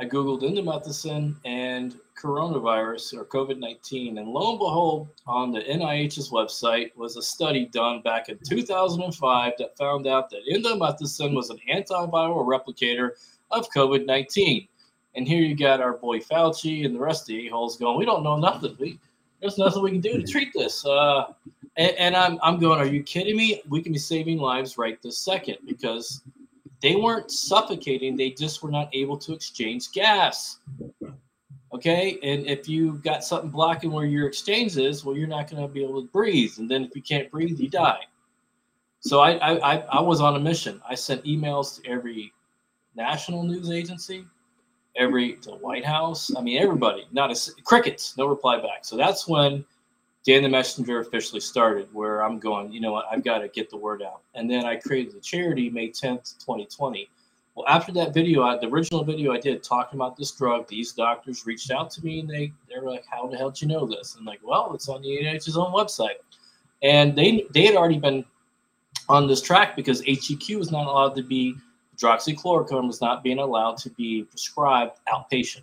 I 0.00 0.04
Googled 0.04 0.42
indomethacin 0.42 1.34
and 1.44 1.96
coronavirus 2.16 3.14
or 3.14 3.24
COVID 3.24 3.58
19. 3.58 4.18
And 4.18 4.28
lo 4.28 4.50
and 4.50 4.60
behold, 4.60 5.08
on 5.26 5.50
the 5.50 5.62
NIH's 5.62 6.30
website 6.30 6.96
was 6.96 7.16
a 7.16 7.22
study 7.22 7.66
done 7.66 8.00
back 8.02 8.28
in 8.28 8.38
2005 8.48 9.54
that 9.58 9.76
found 9.76 10.06
out 10.06 10.30
that 10.30 10.46
indomethacin 10.48 11.34
was 11.34 11.50
an 11.50 11.58
antiviral 11.68 12.46
replicator 12.46 13.10
of 13.50 13.68
COVID 13.72 14.06
19. 14.06 14.68
And 15.18 15.26
here 15.26 15.42
you 15.42 15.56
got 15.56 15.80
our 15.80 15.94
boy 15.94 16.20
Fauci 16.20 16.86
and 16.86 16.94
the 16.94 17.00
rest 17.00 17.22
of 17.22 17.26
the 17.26 17.48
a-holes 17.48 17.76
going, 17.76 17.98
we 17.98 18.04
don't 18.04 18.22
know 18.22 18.36
nothing. 18.36 18.76
We, 18.78 19.00
there's 19.40 19.58
nothing 19.58 19.82
we 19.82 19.90
can 19.90 20.00
do 20.00 20.16
to 20.16 20.22
treat 20.22 20.52
this. 20.54 20.86
Uh, 20.86 21.32
and, 21.76 21.90
and 21.98 22.16
I'm, 22.16 22.38
I'm 22.40 22.60
going, 22.60 22.78
are 22.78 22.86
you 22.86 23.02
kidding 23.02 23.36
me? 23.36 23.60
We 23.68 23.82
can 23.82 23.92
be 23.92 23.98
saving 23.98 24.38
lives 24.38 24.78
right 24.78 24.96
this 25.02 25.18
second 25.18 25.56
because 25.66 26.22
they 26.80 26.94
weren't 26.94 27.32
suffocating, 27.32 28.16
they 28.16 28.30
just 28.30 28.62
were 28.62 28.70
not 28.70 28.90
able 28.92 29.18
to 29.18 29.32
exchange 29.32 29.90
gas. 29.90 30.60
Okay. 31.74 32.18
And 32.22 32.46
if 32.46 32.68
you 32.68 32.92
got 32.98 33.24
something 33.24 33.50
blocking 33.50 33.90
where 33.90 34.06
your 34.06 34.28
exchange 34.28 34.76
is, 34.76 35.04
well, 35.04 35.16
you're 35.16 35.26
not 35.26 35.50
going 35.50 35.60
to 35.60 35.66
be 35.66 35.82
able 35.82 36.00
to 36.00 36.08
breathe. 36.12 36.52
And 36.58 36.70
then 36.70 36.84
if 36.84 36.94
you 36.94 37.02
can't 37.02 37.28
breathe, 37.28 37.58
you 37.58 37.68
die. 37.68 38.02
So 39.00 39.18
I, 39.18 39.32
I, 39.56 39.78
I 39.78 40.00
was 40.00 40.20
on 40.20 40.36
a 40.36 40.40
mission. 40.40 40.80
I 40.88 40.94
sent 40.94 41.24
emails 41.24 41.82
to 41.82 41.90
every 41.90 42.32
national 42.94 43.42
news 43.42 43.68
agency, 43.68 44.24
every 44.98 45.34
to 45.34 45.50
the 45.50 45.56
White 45.56 45.84
House. 45.84 46.30
I 46.36 46.40
mean, 46.40 46.58
everybody, 46.58 47.06
not 47.12 47.30
a 47.30 47.62
crickets, 47.62 48.16
no 48.18 48.26
reply 48.26 48.58
back. 48.58 48.84
So 48.84 48.96
that's 48.96 49.26
when 49.26 49.64
Dan 50.26 50.42
the 50.42 50.48
Messenger 50.48 51.00
officially 51.00 51.40
started, 51.40 51.88
where 51.92 52.22
I'm 52.22 52.38
going, 52.38 52.70
you 52.72 52.80
know 52.80 52.92
what, 52.92 53.06
I've 53.10 53.24
got 53.24 53.38
to 53.38 53.48
get 53.48 53.70
the 53.70 53.76
word 53.76 54.02
out. 54.02 54.20
And 54.34 54.50
then 54.50 54.64
I 54.66 54.76
created 54.76 55.14
the 55.14 55.20
charity 55.20 55.70
May 55.70 55.88
10th, 55.88 56.38
2020. 56.38 57.08
Well, 57.54 57.66
after 57.66 57.92
that 57.92 58.14
video, 58.14 58.42
I, 58.42 58.56
the 58.58 58.68
original 58.68 59.02
video 59.02 59.32
I 59.32 59.40
did 59.40 59.62
talking 59.62 59.98
about 59.98 60.16
this 60.16 60.30
drug, 60.32 60.68
these 60.68 60.92
doctors 60.92 61.46
reached 61.46 61.70
out 61.70 61.90
to 61.92 62.04
me 62.04 62.20
and 62.20 62.28
they 62.28 62.52
they 62.68 62.78
were 62.78 62.88
like, 62.88 63.04
"How 63.10 63.26
the 63.26 63.36
hell 63.36 63.50
did 63.50 63.62
you 63.62 63.66
know 63.66 63.84
this?" 63.84 64.14
I'm 64.16 64.24
like, 64.24 64.38
"Well, 64.44 64.72
it's 64.74 64.88
on 64.88 65.02
the 65.02 65.08
NIH's 65.08 65.56
own 65.56 65.72
website," 65.72 66.18
and 66.84 67.16
they 67.16 67.46
they 67.52 67.64
had 67.64 67.74
already 67.74 67.98
been 67.98 68.24
on 69.08 69.26
this 69.26 69.42
track 69.42 69.74
because 69.74 70.02
HCQ 70.02 70.56
was 70.56 70.70
not 70.70 70.86
allowed 70.86 71.16
to 71.16 71.22
be 71.22 71.56
hydroxychloroquine 71.98 72.86
was 72.86 73.00
not 73.00 73.22
being 73.22 73.38
allowed 73.38 73.76
to 73.78 73.90
be 73.90 74.24
prescribed 74.24 74.98
outpatient. 75.08 75.62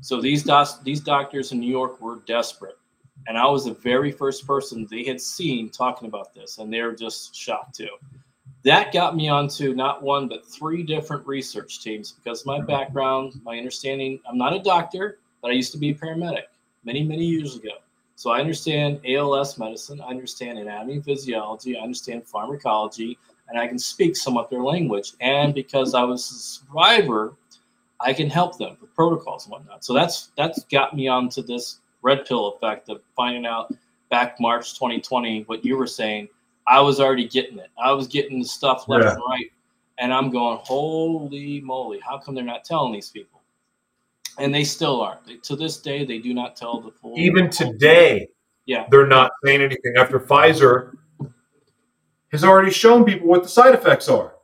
So 0.00 0.20
these 0.20 0.44
docs, 0.44 0.78
these 0.78 1.00
doctors 1.00 1.52
in 1.52 1.60
New 1.60 1.70
York 1.70 2.00
were 2.00 2.20
desperate, 2.26 2.78
and 3.26 3.36
I 3.36 3.46
was 3.46 3.64
the 3.64 3.74
very 3.74 4.12
first 4.12 4.46
person 4.46 4.86
they 4.90 5.04
had 5.04 5.20
seen 5.20 5.70
talking 5.70 6.06
about 6.06 6.34
this, 6.34 6.58
and 6.58 6.72
they're 6.72 6.94
just 6.94 7.34
shocked 7.34 7.74
too 7.74 7.88
that 8.64 8.92
got 8.92 9.16
me 9.16 9.28
onto 9.28 9.74
not 9.74 10.02
one 10.02 10.28
but 10.28 10.44
three 10.44 10.82
different 10.82 11.26
research 11.26 11.82
teams 11.82 12.12
because 12.12 12.44
my 12.44 12.60
background, 12.60 13.40
my 13.44 13.56
understanding. 13.56 14.20
I'm 14.28 14.38
not 14.38 14.52
a 14.52 14.58
doctor, 14.58 15.18
but 15.42 15.50
I 15.50 15.54
used 15.54 15.72
to 15.72 15.78
be 15.78 15.90
a 15.90 15.94
paramedic 15.94 16.44
many 16.84 17.02
many 17.02 17.24
years 17.24 17.56
ago. 17.56 17.70
So 18.16 18.30
I 18.30 18.40
understand 18.40 19.00
ALS 19.06 19.58
medicine, 19.58 20.00
I 20.00 20.08
understand 20.08 20.58
anatomy 20.58 20.94
and 20.94 21.04
physiology, 21.04 21.76
I 21.76 21.82
understand 21.82 22.26
pharmacology, 22.26 23.16
and 23.48 23.58
I 23.58 23.66
can 23.66 23.78
speak 23.78 24.16
somewhat 24.16 24.50
their 24.50 24.62
language. 24.62 25.12
And 25.20 25.54
because 25.54 25.94
I 25.94 26.02
was 26.02 26.30
a 26.30 26.34
survivor, 26.34 27.34
I 28.00 28.12
can 28.12 28.30
help 28.30 28.58
them 28.58 28.76
with 28.80 28.94
protocols 28.94 29.44
and 29.44 29.52
whatnot. 29.52 29.84
So 29.84 29.92
that's 29.92 30.30
that's 30.36 30.64
got 30.64 30.94
me 30.94 31.08
onto 31.08 31.42
this 31.42 31.78
red 32.02 32.24
pill 32.26 32.54
effect 32.54 32.88
of 32.88 33.00
finding 33.16 33.46
out 33.46 33.74
back 34.10 34.40
March 34.40 34.74
2020 34.74 35.42
what 35.42 35.64
you 35.64 35.76
were 35.76 35.86
saying 35.86 36.28
I 36.68 36.80
was 36.80 37.00
already 37.00 37.26
getting 37.26 37.58
it. 37.58 37.70
I 37.82 37.92
was 37.92 38.06
getting 38.06 38.40
the 38.40 38.44
stuff 38.44 38.88
left 38.88 39.04
yeah. 39.04 39.12
and 39.12 39.22
right. 39.28 39.50
And 39.98 40.12
I'm 40.12 40.30
going, 40.30 40.58
holy 40.62 41.60
moly, 41.62 41.98
how 42.00 42.18
come 42.18 42.34
they're 42.34 42.44
not 42.44 42.64
telling 42.64 42.92
these 42.92 43.08
people? 43.08 43.42
And 44.38 44.54
they 44.54 44.62
still 44.62 45.00
aren't. 45.00 45.26
They, 45.26 45.36
to 45.36 45.56
this 45.56 45.78
day, 45.78 46.04
they 46.04 46.18
do 46.18 46.32
not 46.34 46.54
tell 46.54 46.80
the 46.80 46.92
full. 46.92 47.18
Even 47.18 47.50
today, 47.50 48.28
yeah, 48.66 48.86
they're 48.90 49.06
not 49.06 49.32
saying 49.44 49.62
anything 49.62 49.94
after 49.96 50.20
Pfizer 50.20 50.92
has 52.32 52.44
already 52.44 52.70
shown 52.70 53.04
people 53.04 53.26
what 53.26 53.42
the 53.42 53.48
side 53.48 53.74
effects 53.74 54.08
are. 54.08 54.34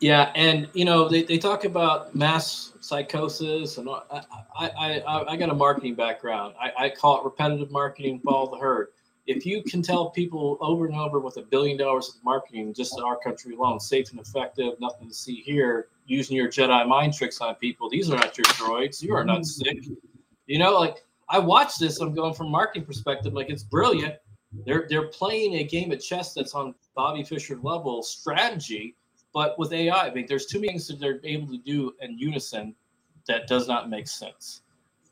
Yeah, 0.00 0.32
and 0.34 0.68
you 0.72 0.84
know 0.84 1.08
they, 1.08 1.24
they 1.24 1.38
talk 1.38 1.64
about 1.64 2.14
mass 2.14 2.72
psychosis, 2.80 3.78
and 3.78 3.88
I 3.88 4.22
I, 4.58 4.68
I, 4.68 5.24
I 5.32 5.36
got 5.36 5.50
a 5.50 5.54
marketing 5.54 5.94
background. 5.94 6.54
I, 6.60 6.86
I 6.86 6.88
call 6.90 7.20
it 7.20 7.24
repetitive 7.24 7.70
marketing, 7.70 8.20
follow 8.20 8.50
the 8.50 8.58
herd 8.58 8.88
if 9.30 9.46
you 9.46 9.62
can 9.62 9.80
tell 9.80 10.10
people 10.10 10.58
over 10.60 10.86
and 10.86 10.96
over 10.96 11.20
with 11.20 11.36
a 11.36 11.42
billion 11.42 11.76
dollars 11.76 12.08
of 12.08 12.24
marketing 12.24 12.74
just 12.74 12.98
in 12.98 13.04
our 13.04 13.16
country 13.16 13.54
alone, 13.54 13.78
safe 13.78 14.10
and 14.10 14.18
effective, 14.18 14.72
nothing 14.80 15.08
to 15.08 15.14
see 15.14 15.36
here, 15.36 15.86
using 16.06 16.36
your 16.36 16.48
Jedi 16.48 16.86
mind 16.88 17.14
tricks 17.14 17.40
on 17.40 17.54
people, 17.54 17.88
these 17.88 18.10
are 18.10 18.16
not 18.16 18.36
your 18.36 18.46
droids. 18.46 19.00
You 19.00 19.14
are 19.14 19.24
not 19.24 19.42
mm-hmm. 19.42 19.44
sick. 19.44 19.98
You 20.46 20.58
know, 20.58 20.78
like 20.78 21.04
I 21.28 21.38
watch 21.38 21.78
this, 21.78 22.00
I'm 22.00 22.12
going 22.12 22.34
from 22.34 22.50
marketing 22.50 22.84
perspective, 22.84 23.32
like 23.32 23.50
it's 23.50 23.62
brilliant. 23.62 24.16
They're 24.52 24.86
they're 24.88 25.08
playing 25.08 25.54
a 25.54 25.64
game 25.64 25.92
of 25.92 26.00
chess 26.00 26.34
that's 26.34 26.54
on 26.54 26.74
Bobby 26.96 27.22
Fischer 27.22 27.58
level 27.62 28.02
strategy, 28.02 28.96
but 29.32 29.58
with 29.58 29.72
AI, 29.72 30.08
I 30.08 30.12
mean, 30.12 30.26
there's 30.28 30.46
too 30.46 30.60
many 30.60 30.72
things 30.72 30.88
that 30.88 30.98
they're 30.98 31.20
able 31.22 31.48
to 31.48 31.58
do 31.58 31.92
in 32.00 32.18
unison 32.18 32.74
that 33.28 33.46
does 33.46 33.68
not 33.68 33.88
make 33.88 34.08
sense. 34.08 34.62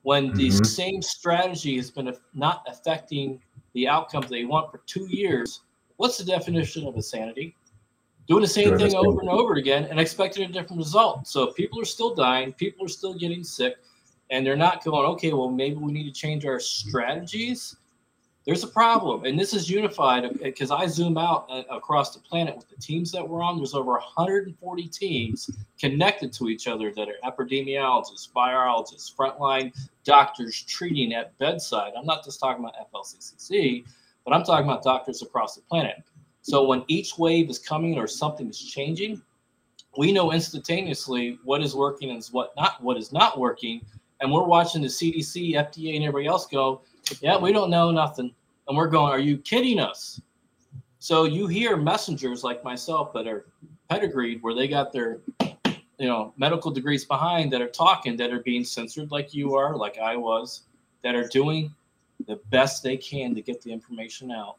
When 0.03 0.33
the 0.35 0.49
mm-hmm. 0.49 0.65
same 0.65 1.03
strategy 1.03 1.77
has 1.77 1.91
been 1.91 2.13
not 2.35 2.65
affecting 2.67 3.41
the 3.75 3.87
outcomes 3.87 4.29
they 4.29 4.45
want 4.45 4.73
for 4.73 4.83
two 4.87 5.07
years, 5.09 5.61
what's 5.97 6.19
the 6.19 6.25
definition 6.25 6.87
of 6.87 6.97
insanity? 6.97 7.55
Doing 8.27 8.43
the 8.43 8.49
same 8.49 8.77
thing 8.77 8.95
over 8.95 9.21
and 9.21 9.29
over 9.29 9.55
again 9.55 9.85
and 9.85 10.01
expecting 10.01 10.45
a 10.45 10.49
different 10.49 10.79
result. 10.79 11.27
So 11.27 11.53
people 11.53 11.81
are 11.81 11.85
still 11.85 12.15
dying, 12.15 12.53
people 12.53 12.85
are 12.85 12.91
still 12.91 13.15
getting 13.15 13.45
sick, 13.45 13.77
and 14.31 14.45
they're 14.45 14.57
not 14.57 14.85
going, 14.85 15.07
okay, 15.13 15.33
well, 15.33 15.49
maybe 15.49 15.77
we 15.77 15.93
need 15.93 16.05
to 16.05 16.13
change 16.13 16.45
our 16.45 16.61
strategies 16.61 17.77
there's 18.49 18.65
a 18.65 18.69
problem 18.69 19.27
and 19.27 19.39
this 19.39 19.53
is 19.53 19.69
unified 19.69 20.27
because 20.43 20.71
i 20.71 20.87
zoom 20.87 21.19
out 21.19 21.47
uh, 21.51 21.65
across 21.71 22.15
the 22.15 22.21
planet 22.21 22.57
with 22.57 22.67
the 22.67 22.77
teams 22.77 23.13
that 23.13 23.29
we're 23.29 23.43
on 23.43 23.59
there's 23.59 23.75
over 23.75 23.93
140 23.93 24.89
teams 24.89 25.51
connected 25.79 26.33
to 26.33 26.49
each 26.49 26.67
other 26.67 26.91
that 26.91 27.09
are 27.11 27.31
epidemiologists 27.31 28.33
virologists 28.33 29.15
frontline 29.15 29.71
doctors 30.03 30.63
treating 30.63 31.13
at 31.13 31.37
bedside. 31.37 31.93
I'm 31.99 32.07
not 32.07 32.25
just 32.25 32.41
talking 32.41 32.65
about 32.65 32.75
flccc 32.91 33.85
but 34.25 34.33
i'm 34.33 34.45
talking 34.45 34.65
about 34.65 34.83
doctors 34.83 35.21
across 35.21 35.55
the 35.55 35.61
planet. 35.61 36.03
So 36.41 36.67
when 36.67 36.85
each 36.89 37.19
wave 37.19 37.51
is 37.51 37.59
coming 37.59 37.99
or 37.99 38.07
something 38.07 38.49
is 38.49 38.59
changing 38.59 39.21
we 39.99 40.11
know 40.11 40.33
instantaneously 40.33 41.39
what 41.45 41.61
is 41.61 41.77
working 41.77 42.11
and 42.13 42.25
what 42.31 42.55
not 42.57 42.83
what 42.83 42.97
is 42.97 43.13
not 43.13 43.39
working 43.39 43.83
and 44.21 44.33
we're 44.33 44.45
watching 44.45 44.81
the 44.81 44.89
cdc 44.89 45.53
fda 45.53 45.97
and 45.97 46.05
everybody 46.05 46.27
else 46.27 46.47
go 46.47 46.81
yeah 47.21 47.37
we 47.37 47.53
don't 47.53 47.71
know 47.71 47.91
nothing 47.91 48.35
and 48.69 48.77
we're 48.77 48.89
going, 48.89 49.11
are 49.11 49.19
you 49.19 49.39
kidding 49.39 49.81
us? 49.81 50.21
So 50.99 51.25
you 51.25 51.47
hear 51.47 51.77
messengers 51.77 52.45
like 52.45 52.63
myself 52.63 53.15
that 53.15 53.27
are 53.27 53.47
pedigreed, 53.89 54.43
where 54.43 54.55
they 54.55 54.69
got 54.69 54.93
their, 54.93 55.21
you 55.41 56.07
know, 56.07 56.35
medical 56.37 56.71
degrees 56.71 57.05
behind 57.07 57.51
that 57.53 57.63
are 57.63 57.69
talking, 57.69 58.17
that 58.19 58.31
are 58.31 58.41
being 58.41 58.65
censored 58.65 59.11
like 59.11 59.33
you 59.33 59.55
are, 59.55 59.75
like 59.75 59.99
I 59.99 60.17
was. 60.17 60.65
that 61.03 61.15
are 61.15 61.27
doing 61.29 61.75
the 62.27 62.37
best 62.51 62.83
they 62.83 62.97
can 62.97 63.35
to 63.35 63.41
get 63.41 63.63
the 63.63 63.73
information 63.73 64.31
out 64.31 64.57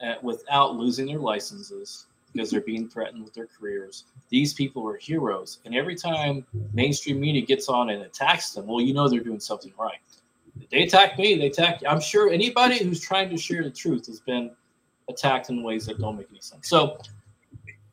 uh, 0.00 0.14
without 0.22 0.76
losing 0.76 1.06
their 1.06 1.18
licenses 1.18 2.06
because 2.32 2.50
they're 2.50 2.60
being 2.60 2.88
threatened 2.88 3.22
with 3.22 3.34
their 3.34 3.46
careers. 3.46 4.04
These 4.28 4.54
people 4.54 4.88
are 4.88 4.96
heroes. 4.96 5.58
And 5.64 5.74
every 5.74 5.94
time 5.94 6.46
mainstream 6.72 7.20
media 7.20 7.42
gets 7.42 7.68
on 7.68 7.90
and 7.90 8.02
attacks 8.02 8.50
them, 8.50 8.66
well, 8.66 8.80
you 8.80 8.94
know 8.94 9.08
they're 9.08 9.20
doing 9.20 9.40
something 9.40 9.72
right. 9.78 9.98
They 10.70 10.82
attack 10.82 11.18
me, 11.18 11.36
they 11.36 11.46
attack 11.46 11.82
I'm 11.88 12.00
sure 12.00 12.30
anybody 12.30 12.82
who's 12.82 13.00
trying 13.00 13.30
to 13.30 13.36
share 13.36 13.62
the 13.62 13.70
truth 13.70 14.06
has 14.06 14.20
been 14.20 14.50
attacked 15.08 15.50
in 15.50 15.62
ways 15.62 15.86
that 15.86 15.98
don't 15.98 16.16
make 16.16 16.28
any 16.30 16.40
sense. 16.40 16.68
So 16.68 16.98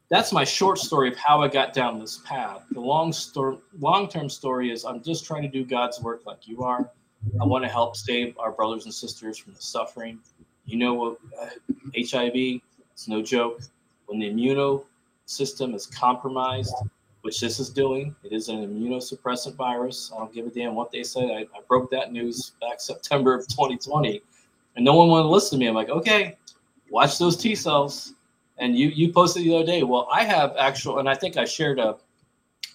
that's 0.10 0.32
my 0.34 0.44
short 0.44 0.78
story 0.78 1.10
of 1.10 1.16
how 1.16 1.42
I 1.42 1.48
got 1.48 1.74
down 1.74 2.00
this 2.00 2.18
path. 2.26 2.64
The 2.72 2.82
long 2.82 3.14
story, 3.14 3.58
long-term 3.80 4.30
story 4.30 4.72
is 4.72 4.84
I'm 4.84 5.02
just 5.02 5.26
trying 5.26 5.42
to 5.44 5.48
do 5.48 5.64
God's 5.66 6.02
work 6.02 6.26
like 6.26 6.48
you 6.48 6.64
are. 6.64 6.92
I 7.40 7.46
want 7.46 7.64
to 7.64 7.70
help 7.70 7.96
save 7.96 8.38
our 8.38 8.52
brothers 8.52 8.86
and 8.86 8.94
sisters 8.94 9.38
from 9.38 9.54
the 9.54 9.62
suffering. 9.62 10.20
You 10.66 10.78
know 10.78 10.94
what 10.94 11.18
uh, 11.42 11.50
HIV, 11.96 12.62
it's 12.92 13.08
no 13.08 13.22
joke. 13.22 13.62
When 14.08 14.20
the 14.20 14.30
immuno 14.30 14.84
system 15.26 15.74
is 15.74 15.86
compromised, 15.86 16.76
which 17.22 17.40
this 17.40 17.60
is 17.60 17.70
doing, 17.70 18.16
it 18.24 18.32
is 18.32 18.50
an 18.50 18.58
immunosuppressant 18.58 19.56
virus. 19.56 20.12
I 20.14 20.20
don't 20.20 20.34
give 20.34 20.48
a 20.48 20.50
damn 20.50 20.76
what 20.76 20.92
they 20.92 21.04
say. 21.04 21.36
I, 21.36 21.42
I 21.58 21.62
broke 21.68 21.92
that 21.92 22.12
news 22.12 22.54
back 22.62 22.80
September 22.80 23.34
of 23.34 23.48
2020, 23.48 24.22
and 24.76 24.86
no 24.86 24.96
one 24.96 25.10
wanted 25.10 25.24
to 25.24 25.30
listen 25.30 25.60
to 25.60 25.64
me. 25.64 25.68
I'm 25.68 25.76
like, 25.76 25.90
okay, 25.90 26.38
watch 26.90 27.18
those 27.18 27.38
T 27.38 27.56
cells. 27.56 28.14
And 28.58 28.78
you 28.78 28.90
you 28.90 29.12
posted 29.12 29.44
the 29.44 29.56
other 29.56 29.66
day. 29.66 29.84
Well, 29.84 30.08
I 30.12 30.24
have 30.24 30.56
actual, 30.58 31.00
and 31.00 31.10
I 31.10 31.16
think 31.16 31.38
I 31.38 31.46
shared 31.46 31.80
a, 31.80 31.96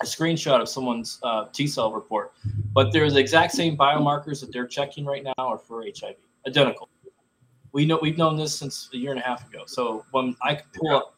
a 0.00 0.05
screenshot 0.05 0.61
of 0.61 0.69
someone's 0.69 1.21
uh, 1.23 1.47
T 1.53 1.67
cell 1.67 1.93
report. 1.93 2.33
But 2.73 2.93
there's 2.93 3.15
the 3.15 3.21
exact 3.21 3.53
same 3.53 3.76
biomarkers 3.76 4.41
that 4.41 4.53
they're 4.53 4.67
checking 4.67 5.05
right 5.05 5.23
now 5.23 5.35
are 5.38 5.59
for 5.59 5.85
HIV, 5.85 6.17
identical. 6.47 6.88
We 7.73 7.85
know 7.85 7.99
we've 8.00 8.19
known 8.19 8.37
this 8.37 8.56
since 8.56 8.89
a 8.95 8.97
year 8.97 9.11
and 9.11 9.21
a 9.21 9.23
half 9.23 9.49
ago. 9.49 9.65
So 9.67 10.04
when 10.13 10.35
I 10.43 10.54
could 10.54 10.73
pull 10.73 10.97
up 10.97 11.17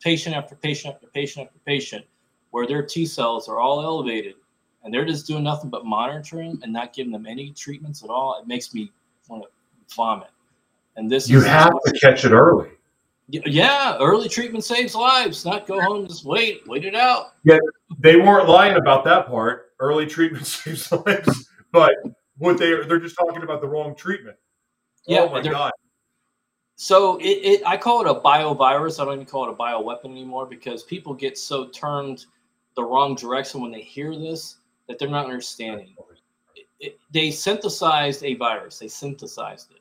patient 0.00 0.36
after 0.36 0.54
patient 0.54 0.94
after 0.94 1.06
patient 1.08 1.46
after 1.46 1.58
patient, 1.60 2.04
where 2.50 2.66
their 2.66 2.82
T 2.82 3.06
cells 3.06 3.48
are 3.48 3.60
all 3.60 3.82
elevated, 3.82 4.34
and 4.82 4.92
they're 4.92 5.04
just 5.04 5.26
doing 5.26 5.44
nothing 5.44 5.70
but 5.70 5.84
monitoring 5.84 6.58
and 6.62 6.72
not 6.72 6.92
giving 6.92 7.12
them 7.12 7.26
any 7.26 7.50
treatments 7.52 8.02
at 8.02 8.10
all, 8.10 8.38
it 8.40 8.46
makes 8.46 8.72
me 8.72 8.92
want 9.28 9.42
to 9.44 9.94
vomit. 9.94 10.28
And 10.96 11.10
this 11.10 11.28
You 11.28 11.40
have 11.42 11.72
to 11.84 11.98
catch 12.00 12.24
it 12.24 12.32
early. 12.32 12.70
yeah, 13.28 13.96
early 14.00 14.28
treatment 14.28 14.64
saves 14.64 14.94
lives. 14.94 15.44
Not 15.44 15.66
go 15.66 15.80
home, 15.80 16.00
and 16.00 16.08
just 16.08 16.24
wait, 16.24 16.62
wait 16.66 16.84
it 16.84 16.94
out. 16.94 17.32
Yeah, 17.44 17.58
they 17.98 18.16
weren't 18.16 18.48
lying 18.48 18.76
about 18.76 19.04
that 19.04 19.26
part. 19.26 19.72
Early 19.80 20.06
treatment 20.06 20.46
saves 20.46 20.90
lives, 20.90 21.48
but 21.72 21.92
what 22.38 22.58
they 22.58 22.70
they're 22.86 23.00
just 23.00 23.16
talking 23.16 23.42
about 23.42 23.60
the 23.60 23.68
wrong 23.68 23.94
treatment. 23.94 24.36
Yeah, 25.06 25.20
oh 25.20 25.30
my 25.30 25.42
god. 25.42 25.72
So 26.76 27.16
it, 27.18 27.24
it 27.24 27.62
I 27.66 27.76
call 27.76 28.02
it 28.02 28.10
a 28.10 28.20
biovirus. 28.20 29.00
I 29.00 29.04
don't 29.04 29.14
even 29.14 29.26
call 29.26 29.48
it 29.48 29.52
a 29.52 29.54
bioweapon 29.56 30.06
anymore 30.06 30.46
because 30.46 30.82
people 30.82 31.14
get 31.14 31.38
so 31.38 31.68
turned 31.68 32.26
the 32.76 32.84
wrong 32.84 33.14
direction 33.14 33.60
when 33.60 33.72
they 33.72 33.82
hear 33.82 34.16
this 34.16 34.58
that 34.88 34.98
they're 34.98 35.08
not 35.08 35.24
understanding. 35.24 35.94
It, 36.54 36.66
it, 36.78 36.98
they 37.12 37.30
synthesized 37.30 38.22
a 38.22 38.34
virus. 38.34 38.78
They 38.78 38.88
synthesized 38.88 39.72
it, 39.72 39.80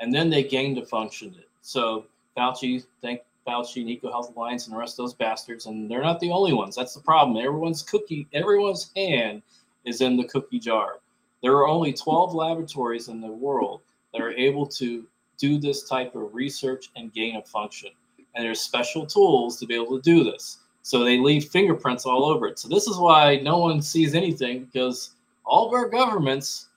and 0.00 0.12
then 0.12 0.30
they 0.30 0.42
gained 0.42 0.76
to 0.76 0.86
function 0.86 1.34
it. 1.38 1.48
So 1.60 2.06
Fauci, 2.36 2.84
thank 3.02 3.20
Fauci 3.46 3.82
and 3.82 3.90
Eco 3.90 4.10
Health 4.10 4.32
Alliance 4.36 4.66
and 4.66 4.74
the 4.74 4.78
rest 4.78 4.94
of 4.94 5.04
those 5.04 5.14
bastards, 5.14 5.66
and 5.66 5.90
they're 5.90 6.02
not 6.02 6.20
the 6.20 6.30
only 6.30 6.52
ones. 6.52 6.76
That's 6.76 6.94
the 6.94 7.00
problem. 7.00 7.36
Everyone's 7.36 7.82
cookie, 7.82 8.26
everyone's 8.32 8.90
hand 8.96 9.42
is 9.84 10.00
in 10.00 10.16
the 10.16 10.24
cookie 10.24 10.58
jar. 10.58 11.00
There 11.42 11.52
are 11.52 11.66
only 11.66 11.92
12 11.92 12.34
laboratories 12.34 13.08
in 13.08 13.20
the 13.20 13.26
world 13.26 13.80
that 14.12 14.22
are 14.22 14.32
able 14.32 14.66
to 14.66 15.04
do 15.38 15.58
this 15.58 15.88
type 15.88 16.14
of 16.14 16.34
research 16.34 16.90
and 16.94 17.12
gain 17.12 17.36
a 17.36 17.42
function. 17.42 17.90
And 18.34 18.44
there's 18.44 18.60
special 18.60 19.04
tools 19.04 19.58
to 19.58 19.66
be 19.66 19.74
able 19.74 20.00
to 20.00 20.02
do 20.02 20.22
this. 20.22 20.58
So 20.82 21.04
they 21.04 21.18
leave 21.18 21.44
fingerprints 21.46 22.06
all 22.06 22.24
over 22.24 22.46
it. 22.48 22.58
So 22.58 22.68
this 22.68 22.86
is 22.86 22.96
why 22.98 23.36
no 23.36 23.58
one 23.58 23.80
sees 23.80 24.14
anything 24.14 24.64
because 24.64 25.10
all 25.44 25.68
of 25.68 25.72
our 25.74 25.88
governments 25.88 26.68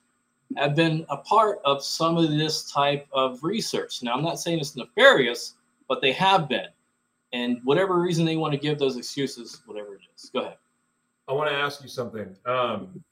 have 0.58 0.76
been 0.76 1.06
a 1.10 1.18
part 1.18 1.60
of 1.66 1.84
some 1.84 2.18
of 2.18 2.30
this 2.30 2.72
type 2.72 3.08
of 3.12 3.44
research. 3.44 4.04
Now, 4.04 4.14
I'm 4.14 4.24
not 4.24 4.40
saying 4.40 4.60
it's 4.60 4.76
nefarious, 4.76 5.56
but 5.88 6.02
they 6.02 6.12
have 6.14 6.48
been. 6.48 6.68
And 7.34 7.60
whatever 7.64 8.00
reason 8.00 8.26
they 8.26 8.38
want 8.38 8.54
to 8.54 8.60
give 8.60 8.80
those 8.80 8.96
excuses, 8.96 9.62
whatever 9.66 9.96
it 9.96 10.02
is. 10.16 10.30
Go 10.30 10.42
ahead. 10.42 10.58
I 11.28 11.34
want 11.34 11.50
to 11.50 11.56
ask 11.56 11.82
you 11.82 11.90
something. 11.90 12.36
Um, 12.46 13.04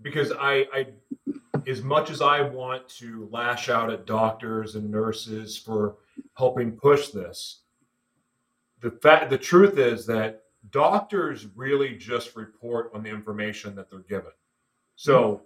because 0.00 0.32
I, 0.32 0.66
I, 0.72 0.86
as 1.66 1.82
much 1.82 2.10
as 2.10 2.22
I 2.22 2.40
want 2.40 2.88
to 2.90 3.28
lash 3.32 3.68
out 3.68 3.90
at 3.90 4.06
doctors 4.06 4.76
and 4.76 4.88
nurses 4.88 5.56
for 5.56 5.96
helping 6.34 6.72
push 6.72 7.08
this, 7.08 7.60
the 8.80 8.90
fact, 8.90 9.30
the 9.30 9.38
truth 9.38 9.78
is 9.78 10.06
that 10.06 10.42
doctors 10.70 11.46
really 11.56 11.96
just 11.96 12.36
report 12.36 12.90
on 12.94 13.02
the 13.02 13.10
information 13.10 13.74
that 13.74 13.90
they're 13.90 14.00
given. 14.00 14.32
So 14.96 15.22
mm-hmm. 15.22 15.42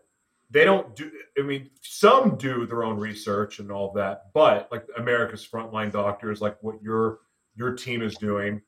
they 0.50 0.64
don't 0.64 0.94
do. 0.96 1.10
I 1.38 1.42
mean, 1.42 1.70
some 1.80 2.36
do 2.36 2.66
their 2.66 2.84
own 2.84 2.98
research 2.98 3.58
and 3.58 3.70
all 3.70 3.92
that, 3.94 4.32
but 4.34 4.68
like 4.72 4.86
America's 4.96 5.46
frontline 5.46 5.92
doctors, 5.92 6.40
like 6.40 6.56
what 6.62 6.82
your 6.82 7.20
your 7.54 7.74
team 7.74 8.02
is 8.02 8.14
doing, 8.16 8.60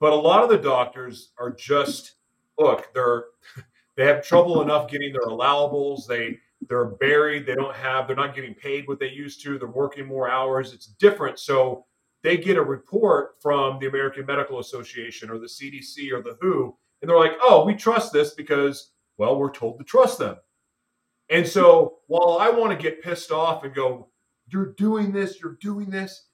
but 0.00 0.12
a 0.12 0.16
lot 0.16 0.42
of 0.42 0.50
the 0.50 0.58
doctors 0.58 1.32
are 1.38 1.50
just 1.50 2.14
look 2.58 2.92
they're 2.94 3.24
they 3.96 4.06
have 4.06 4.24
trouble 4.24 4.62
enough 4.62 4.88
getting 4.88 5.12
their 5.12 5.22
allowables. 5.22 6.06
They 6.06 6.38
they're 6.68 6.86
buried. 6.86 7.46
They 7.46 7.54
don't 7.54 7.76
have 7.76 8.06
they're 8.06 8.16
not 8.16 8.34
getting 8.34 8.54
paid 8.54 8.88
what 8.88 8.98
they 8.98 9.10
used 9.10 9.42
to. 9.42 9.58
They're 9.58 9.68
working 9.68 10.06
more 10.06 10.28
hours. 10.28 10.72
It's 10.72 10.86
different. 10.86 11.38
So 11.38 11.84
they 12.24 12.36
get 12.36 12.56
a 12.56 12.62
report 12.62 13.36
from 13.40 13.78
the 13.78 13.86
american 13.86 14.26
medical 14.26 14.58
association 14.58 15.30
or 15.30 15.38
the 15.38 15.46
cdc 15.46 16.10
or 16.12 16.20
the 16.20 16.36
who 16.40 16.76
and 17.00 17.08
they're 17.08 17.18
like 17.18 17.36
oh 17.42 17.64
we 17.64 17.74
trust 17.74 18.12
this 18.12 18.34
because 18.34 18.90
well 19.16 19.38
we're 19.38 19.52
told 19.52 19.78
to 19.78 19.84
trust 19.84 20.18
them. 20.18 20.36
And 21.30 21.46
so 21.46 21.98
while 22.08 22.38
i 22.40 22.50
want 22.50 22.72
to 22.72 22.82
get 22.82 23.02
pissed 23.02 23.30
off 23.30 23.62
and 23.62 23.74
go 23.74 24.08
you're 24.48 24.72
doing 24.72 25.12
this 25.12 25.40
you're 25.40 25.58
doing 25.60 25.90
this 25.90 26.26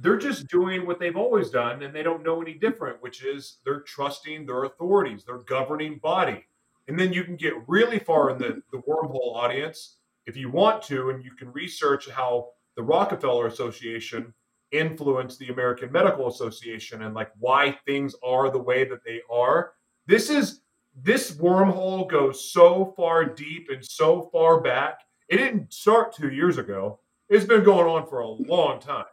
they're 0.00 0.18
just 0.18 0.48
doing 0.48 0.86
what 0.86 1.00
they've 1.00 1.16
always 1.16 1.50
done 1.50 1.82
and 1.82 1.94
they 1.94 2.02
don't 2.02 2.22
know 2.22 2.40
any 2.40 2.54
different 2.54 3.02
which 3.02 3.24
is 3.24 3.58
they're 3.64 3.80
trusting 3.80 4.46
their 4.46 4.64
authorities 4.64 5.24
their 5.24 5.38
governing 5.38 5.98
body. 5.98 6.44
And 6.88 6.98
then 6.98 7.12
you 7.12 7.22
can 7.22 7.36
get 7.36 7.54
really 7.68 8.00
far 8.00 8.30
in 8.30 8.38
the, 8.38 8.60
the 8.72 8.78
wormhole 8.78 9.36
audience 9.36 9.96
if 10.26 10.36
you 10.36 10.50
want 10.50 10.82
to 10.84 11.10
and 11.10 11.24
you 11.24 11.32
can 11.32 11.52
research 11.52 12.08
how 12.08 12.48
the 12.76 12.82
rockefeller 12.82 13.46
association 13.46 14.32
influenced 14.72 15.38
the 15.38 15.48
american 15.48 15.90
medical 15.92 16.28
association 16.28 17.02
and 17.02 17.14
like 17.14 17.30
why 17.38 17.76
things 17.86 18.14
are 18.24 18.50
the 18.50 18.58
way 18.58 18.84
that 18.84 19.04
they 19.04 19.20
are 19.30 19.72
this 20.06 20.30
is 20.30 20.60
this 21.02 21.32
wormhole 21.32 22.08
goes 22.08 22.52
so 22.52 22.92
far 22.96 23.24
deep 23.24 23.68
and 23.70 23.84
so 23.84 24.28
far 24.32 24.60
back 24.60 25.00
it 25.28 25.36
didn't 25.36 25.72
start 25.72 26.14
two 26.14 26.30
years 26.30 26.58
ago 26.58 26.98
it's 27.28 27.44
been 27.44 27.64
going 27.64 27.86
on 27.86 28.06
for 28.06 28.20
a 28.20 28.26
long 28.26 28.80
time 28.80 29.04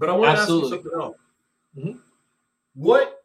but 0.00 0.08
I 0.08 0.12
want 0.12 0.34
to 0.34 0.40
ask 0.40 0.48
you 0.48 0.68
something 0.70 0.92
else. 0.98 1.16
Mhm. 1.76 2.00
What, 2.72 3.22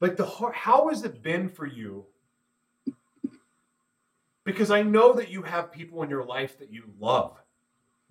like 0.00 0.16
the 0.16 0.26
how 0.26 0.88
has 0.88 1.04
it 1.04 1.22
been 1.22 1.48
for 1.48 1.66
you? 1.66 2.04
Because 4.44 4.70
I 4.70 4.82
know 4.82 5.14
that 5.14 5.30
you 5.30 5.42
have 5.42 5.72
people 5.72 6.02
in 6.02 6.10
your 6.10 6.22
life 6.22 6.58
that 6.58 6.70
you 6.70 6.84
love 7.00 7.42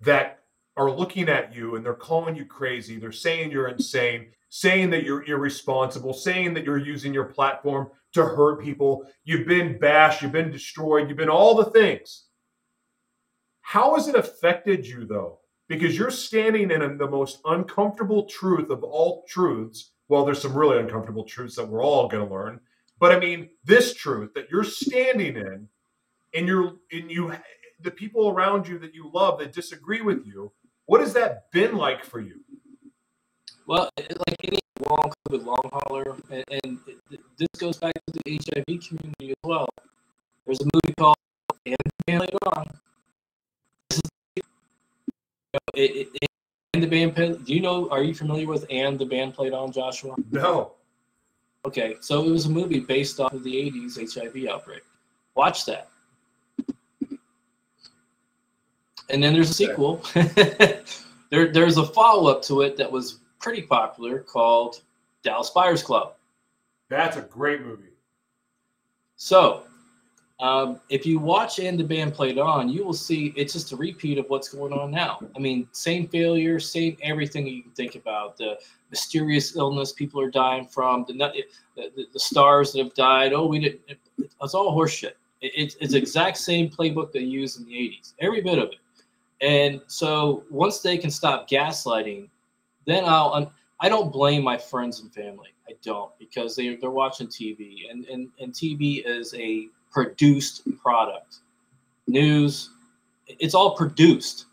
that 0.00 0.42
are 0.76 0.90
looking 0.90 1.28
at 1.28 1.54
you 1.54 1.76
and 1.76 1.84
they're 1.84 1.94
calling 1.94 2.36
you 2.36 2.44
crazy. 2.44 2.98
They're 2.98 3.12
saying 3.12 3.50
you're 3.50 3.68
insane, 3.68 4.26
saying 4.48 4.90
that 4.90 5.04
you're 5.04 5.24
irresponsible, 5.24 6.12
saying 6.12 6.54
that 6.54 6.64
you're 6.64 6.78
using 6.78 7.14
your 7.14 7.24
platform 7.24 7.88
to 8.12 8.24
hurt 8.24 8.62
people. 8.62 9.04
You've 9.24 9.46
been 9.46 9.78
bashed, 9.78 10.22
you've 10.22 10.32
been 10.32 10.50
destroyed, 10.50 11.08
you've 11.08 11.18
been 11.18 11.28
all 11.28 11.54
the 11.54 11.70
things. 11.70 12.24
How 13.60 13.94
has 13.94 14.08
it 14.08 14.14
affected 14.14 14.86
you 14.86 15.06
though? 15.06 15.40
because 15.68 15.96
you're 15.96 16.10
standing 16.10 16.70
in 16.70 16.98
the 16.98 17.08
most 17.08 17.40
uncomfortable 17.44 18.24
truth 18.26 18.70
of 18.70 18.84
all 18.84 19.24
truths. 19.28 19.92
Well, 20.08 20.24
there's 20.24 20.42
some 20.42 20.56
really 20.56 20.78
uncomfortable 20.78 21.24
truths 21.24 21.56
that 21.56 21.66
we're 21.66 21.82
all 21.82 22.08
going 22.08 22.26
to 22.26 22.32
learn, 22.32 22.60
but 23.00 23.12
I 23.12 23.18
mean, 23.18 23.50
this 23.64 23.94
truth 23.94 24.32
that 24.34 24.48
you're 24.50 24.64
standing 24.64 25.36
in, 25.36 25.68
and 26.34 26.46
you're 26.46 26.74
and 26.92 27.10
you, 27.10 27.32
the 27.80 27.90
people 27.90 28.28
around 28.28 28.68
you 28.68 28.78
that 28.78 28.94
you 28.94 29.10
love 29.12 29.38
that 29.38 29.52
disagree 29.52 30.02
with 30.02 30.24
you. 30.26 30.52
What 30.86 31.00
has 31.00 31.12
that 31.14 31.50
been 31.50 31.76
like 31.76 32.04
for 32.04 32.20
you? 32.20 32.40
Well, 33.66 33.90
like 33.98 34.36
any 34.44 34.58
long 34.88 35.12
COVID 35.28 35.44
long 35.44 35.70
hauler, 35.72 36.16
and, 36.30 36.44
and 36.64 36.78
it- 37.10 37.20
this 37.38 37.48
goes 37.58 37.76
back 37.78 37.92
to 37.94 38.20
the 38.24 38.38
HIV 38.38 38.80
community 38.88 39.30
as 39.30 39.36
well. 39.44 39.68
There's 40.46 40.60
a 40.60 40.64
movie 40.64 40.94
called 40.98 41.16
And 41.66 41.76
the 41.84 41.90
Band 42.06 42.20
Played 42.20 42.38
On. 42.56 42.66
This 43.90 43.98
is, 43.98 44.10
you 44.36 44.42
know, 45.54 45.58
it, 45.74 46.08
it- 46.22 46.28
and 46.74 46.82
the 46.82 46.86
band. 46.88 47.44
Do 47.46 47.54
you 47.54 47.60
know? 47.60 47.88
Are 47.90 48.02
you 48.02 48.14
familiar 48.14 48.46
with 48.46 48.66
And 48.70 48.98
the 48.98 49.06
Band 49.06 49.34
Played 49.34 49.54
On, 49.54 49.72
Joshua? 49.72 50.14
No. 50.30 50.72
Okay, 51.64 51.96
so 52.00 52.22
it 52.24 52.30
was 52.30 52.46
a 52.46 52.50
movie 52.50 52.78
based 52.80 53.18
off 53.18 53.32
of 53.32 53.42
the 53.42 53.52
'80s 53.56 53.96
HIV 54.14 54.46
outbreak, 54.48 54.82
Watch 55.34 55.64
that. 55.64 55.88
And 59.08 59.22
then 59.22 59.32
there's 59.32 59.50
a 59.50 59.54
sequel. 59.54 60.02
there, 61.30 61.52
there's 61.52 61.76
a 61.76 61.86
follow 61.86 62.30
up 62.30 62.42
to 62.42 62.62
it 62.62 62.76
that 62.76 62.90
was 62.90 63.20
pretty 63.40 63.62
popular 63.62 64.20
called 64.20 64.82
Dallas 65.22 65.50
Buyers 65.50 65.82
Club. 65.82 66.14
That's 66.88 67.16
a 67.16 67.22
great 67.22 67.62
movie. 67.62 67.90
So, 69.16 69.64
um, 70.38 70.80
if 70.90 71.06
you 71.06 71.18
watch 71.18 71.58
and 71.58 71.80
the 71.80 71.84
band 71.84 72.12
played 72.12 72.38
on, 72.38 72.68
you 72.68 72.84
will 72.84 72.92
see 72.92 73.32
it's 73.36 73.54
just 73.54 73.72
a 73.72 73.76
repeat 73.76 74.18
of 74.18 74.26
what's 74.28 74.50
going 74.50 74.72
on 74.72 74.90
now. 74.90 75.18
I 75.34 75.38
mean, 75.38 75.66
same 75.72 76.08
failure, 76.08 76.60
same 76.60 76.96
everything 77.02 77.46
you 77.46 77.62
can 77.62 77.72
think 77.72 77.94
about. 77.94 78.36
The 78.36 78.58
mysterious 78.90 79.56
illness 79.56 79.92
people 79.92 80.20
are 80.20 80.30
dying 80.30 80.66
from, 80.66 81.06
the 81.08 81.14
the, 81.74 82.06
the 82.12 82.20
stars 82.20 82.72
that 82.72 82.84
have 82.84 82.94
died. 82.94 83.32
Oh, 83.32 83.46
we 83.46 83.60
didn't. 83.60 83.80
It, 83.88 83.98
it's 84.18 84.54
all 84.54 84.76
horseshit. 84.76 85.12
It, 85.40 85.52
it's 85.54 85.76
it's 85.80 85.94
exact 85.94 86.36
same 86.36 86.68
playbook 86.68 87.12
they 87.12 87.20
used 87.20 87.58
in 87.58 87.66
the 87.66 87.72
'80s. 87.72 88.12
Every 88.20 88.42
bit 88.42 88.58
of 88.58 88.68
it. 88.68 88.78
And 89.40 89.80
so 89.86 90.44
once 90.50 90.80
they 90.80 90.96
can 90.96 91.10
stop 91.10 91.48
gaslighting, 91.48 92.28
then 92.86 93.04
I'll. 93.04 93.52
I 93.78 93.90
don't 93.90 94.10
blame 94.10 94.42
my 94.42 94.56
friends 94.56 95.00
and 95.00 95.12
family. 95.12 95.48
I 95.68 95.72
don't 95.82 96.10
because 96.18 96.56
they 96.56 96.76
they're 96.76 96.90
watching 96.90 97.26
TV 97.26 97.90
and 97.90 98.06
and 98.06 98.28
and 98.40 98.52
TV 98.52 99.02
is 99.04 99.34
a 99.34 99.68
produced 99.90 100.62
product. 100.78 101.38
News, 102.06 102.70
it's 103.26 103.54
all 103.54 103.76
produced. 103.76 104.46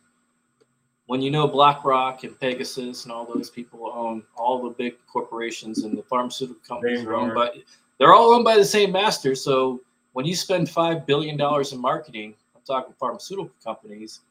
When 1.06 1.22
you 1.22 1.32
know 1.32 1.48
BlackRock 1.48 2.24
and 2.24 2.40
Pegasus 2.40 3.04
and 3.04 3.12
all 3.12 3.26
those 3.26 3.50
people 3.50 3.92
own 3.94 4.24
all 4.36 4.64
the 4.64 4.70
big 4.70 4.96
corporations 5.06 5.84
and 5.84 5.98
the 5.98 6.04
pharmaceutical 6.04 6.62
companies 6.68 7.06
are 7.06 7.14
owned 7.14 7.36
by, 7.36 7.52
they're 8.00 8.14
all 8.14 8.34
owned 8.34 8.46
by 8.46 8.56
the 8.58 8.66
same 8.66 8.92
master. 8.92 9.36
So 9.36 9.82
when 10.14 10.26
you 10.26 10.36
spend 10.36 10.70
five 10.70 11.06
billion 11.06 11.38
dollars 11.38 11.74
in 11.74 11.80
marketing, 11.80 12.36
I'm 12.56 12.62
talking 12.66 12.94
pharmaceutical 13.00 13.52
companies, 13.64 14.22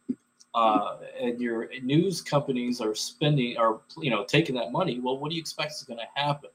uh, 0.55 0.99
and 1.21 1.41
your 1.41 1.69
news 1.83 2.21
companies 2.21 2.81
are 2.81 2.95
spending 2.95 3.57
are 3.57 3.81
you 3.99 4.11
know 4.11 4.25
taking 4.25 4.55
that 4.57 4.73
money. 4.73 5.01
Well, 5.01 5.19
what 5.19 5.31
do 5.31 5.37
you 5.37 5.41
expect 5.41 5.73
is 5.73 5.83
going 5.83 5.99
to 5.99 6.21
happen? 6.21 6.51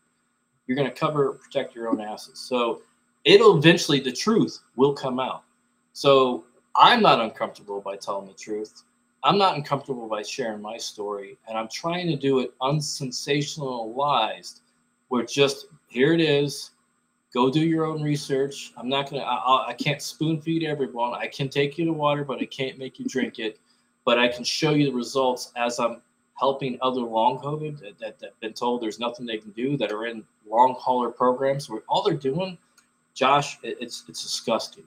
You're 0.66 0.76
going 0.76 0.90
to 0.90 0.96
cover 0.96 1.34
protect 1.34 1.76
your 1.76 1.90
own 1.90 2.02
asses. 2.02 2.40
So 2.40 2.82
it'll 3.24 3.58
eventually 3.58 4.00
the 4.00 4.12
truth 4.12 4.60
will 4.76 4.94
come 4.94 5.20
out. 5.20 5.44
So 5.94 6.46
I'm 6.76 7.02
not 7.02 7.20
uncomfortable 7.20 7.82
by 7.82 7.96
telling 7.96 8.28
the 8.28 8.34
truth. 8.34 8.84
I'm 9.24 9.40
not 9.40 9.56
uncomfortable 9.56 10.08
by 10.08 10.22
sharing 10.22 10.62
my 10.62 10.78
story, 10.78 11.40
and 11.48 11.58
I'm 11.58 11.68
trying 11.70 12.06
to 12.08 12.16
do 12.16 12.40
it 12.40 12.58
unsensationalized. 12.60 14.62
Where 15.10 15.26
just 15.26 15.68
here 15.88 16.14
it 16.14 16.22
is, 16.22 16.72
go 17.34 17.50
do 17.50 17.62
your 17.62 17.86
own 17.86 18.04
research. 18.04 18.74
I'm 18.78 18.90
not 18.90 19.10
gonna, 19.10 19.24
I, 19.24 19.70
I 19.70 19.74
can't 19.74 20.02
spoon 20.02 20.42
feed 20.42 20.64
everyone. 20.64 21.14
I 21.14 21.28
can 21.28 21.50
take 21.50 21.78
you 21.78 21.86
to 21.86 21.94
water, 21.94 22.24
but 22.24 22.42
I 22.42 22.46
can't 22.46 22.78
make 22.78 23.00
you 23.00 23.06
drink 23.06 23.40
it. 23.40 23.60
But 24.08 24.18
I 24.18 24.30
can 24.30 24.46
show 24.46 24.72
you 24.72 24.86
the 24.86 24.94
results 24.94 25.52
as 25.58 25.80
I'm 25.80 26.02
helping 26.40 26.78
other 26.82 27.02
long 27.02 27.40
COVID 27.40 27.82
that, 27.82 28.00
that, 28.00 28.18
that 28.20 28.26
have 28.28 28.40
been 28.40 28.54
told 28.54 28.82
there's 28.82 29.00
nothing 29.00 29.26
they 29.26 29.38
can 29.38 29.52
do 29.52 29.76
that 29.76 29.92
are 29.92 30.06
in 30.06 30.24
long 30.50 30.76
hauler 30.80 31.10
programs 31.10 31.70
where 31.70 31.82
all 31.90 32.04
they're 32.04 32.14
doing 32.14 32.58
Josh, 33.18 33.58
it's 33.64 34.06
it's 34.08 34.24
disgusting. 34.24 34.86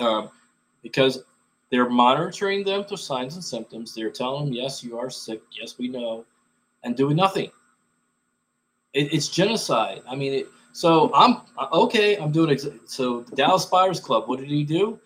Um, 0.00 0.30
because 0.82 1.24
they're 1.70 1.90
monitoring 1.90 2.64
them 2.64 2.84
for 2.84 2.96
signs 2.96 3.34
and 3.34 3.44
symptoms. 3.44 3.94
They're 3.94 4.10
telling 4.10 4.46
them, 4.46 4.54
yes, 4.54 4.82
you 4.82 4.98
are 4.98 5.10
sick. 5.10 5.42
Yes, 5.50 5.76
we 5.76 5.88
know, 5.88 6.24
and 6.84 6.96
doing 6.96 7.16
nothing. 7.16 7.50
It, 8.94 9.12
it's 9.12 9.28
genocide. 9.28 10.02
I 10.08 10.14
mean, 10.14 10.32
it, 10.32 10.46
so 10.72 11.12
I'm 11.14 11.42
okay. 11.70 12.16
I'm 12.16 12.32
doing 12.32 12.50
ex- 12.50 12.68
so. 12.86 13.24
Dallas 13.34 13.66
Buyers 13.66 14.00
Club. 14.00 14.26
What 14.26 14.38
did 14.38 14.48
he 14.48 14.64
do? 14.64 14.98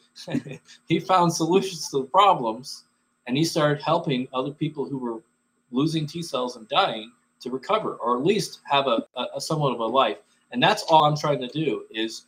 he 0.87 1.01
found 1.01 1.33
solutions 1.33 1.89
to 1.89 1.99
the 2.03 2.05
problems, 2.05 2.85
and 3.31 3.39
he 3.39 3.45
started 3.45 3.81
helping 3.81 4.27
other 4.35 4.51
people 4.51 4.85
who 4.85 4.99
were 4.99 5.23
losing 5.71 6.05
T 6.05 6.21
cells 6.21 6.57
and 6.57 6.69
dying 6.69 7.13
to 7.39 7.49
recover, 7.49 7.95
or 7.95 8.19
at 8.19 8.25
least 8.25 8.59
have 8.65 8.89
a, 8.89 9.07
a, 9.37 9.41
somewhat 9.41 9.73
of 9.73 9.79
a 9.79 9.87
life. 9.87 10.17
And 10.51 10.61
that's 10.61 10.83
all 10.89 11.05
I'm 11.05 11.17
trying 11.17 11.39
to 11.43 11.47
do 11.47 11.85
is 11.93 12.25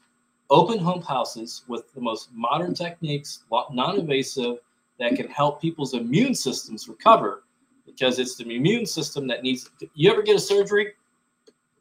open 0.48 0.78
home 0.78 1.02
houses 1.02 1.64
with 1.66 1.92
the 1.92 2.00
most 2.00 2.32
modern 2.32 2.72
techniques, 2.72 3.42
non-invasive, 3.72 4.58
that 5.00 5.16
can 5.16 5.26
help 5.26 5.60
people's 5.60 5.94
immune 5.94 6.36
systems 6.36 6.86
recover 6.86 7.42
because 7.84 8.20
it's 8.20 8.36
the 8.36 8.48
immune 8.48 8.86
system 8.86 9.26
that 9.26 9.42
needs. 9.42 9.68
You 9.94 10.12
ever 10.12 10.22
get 10.22 10.36
a 10.36 10.40
surgery? 10.40 10.92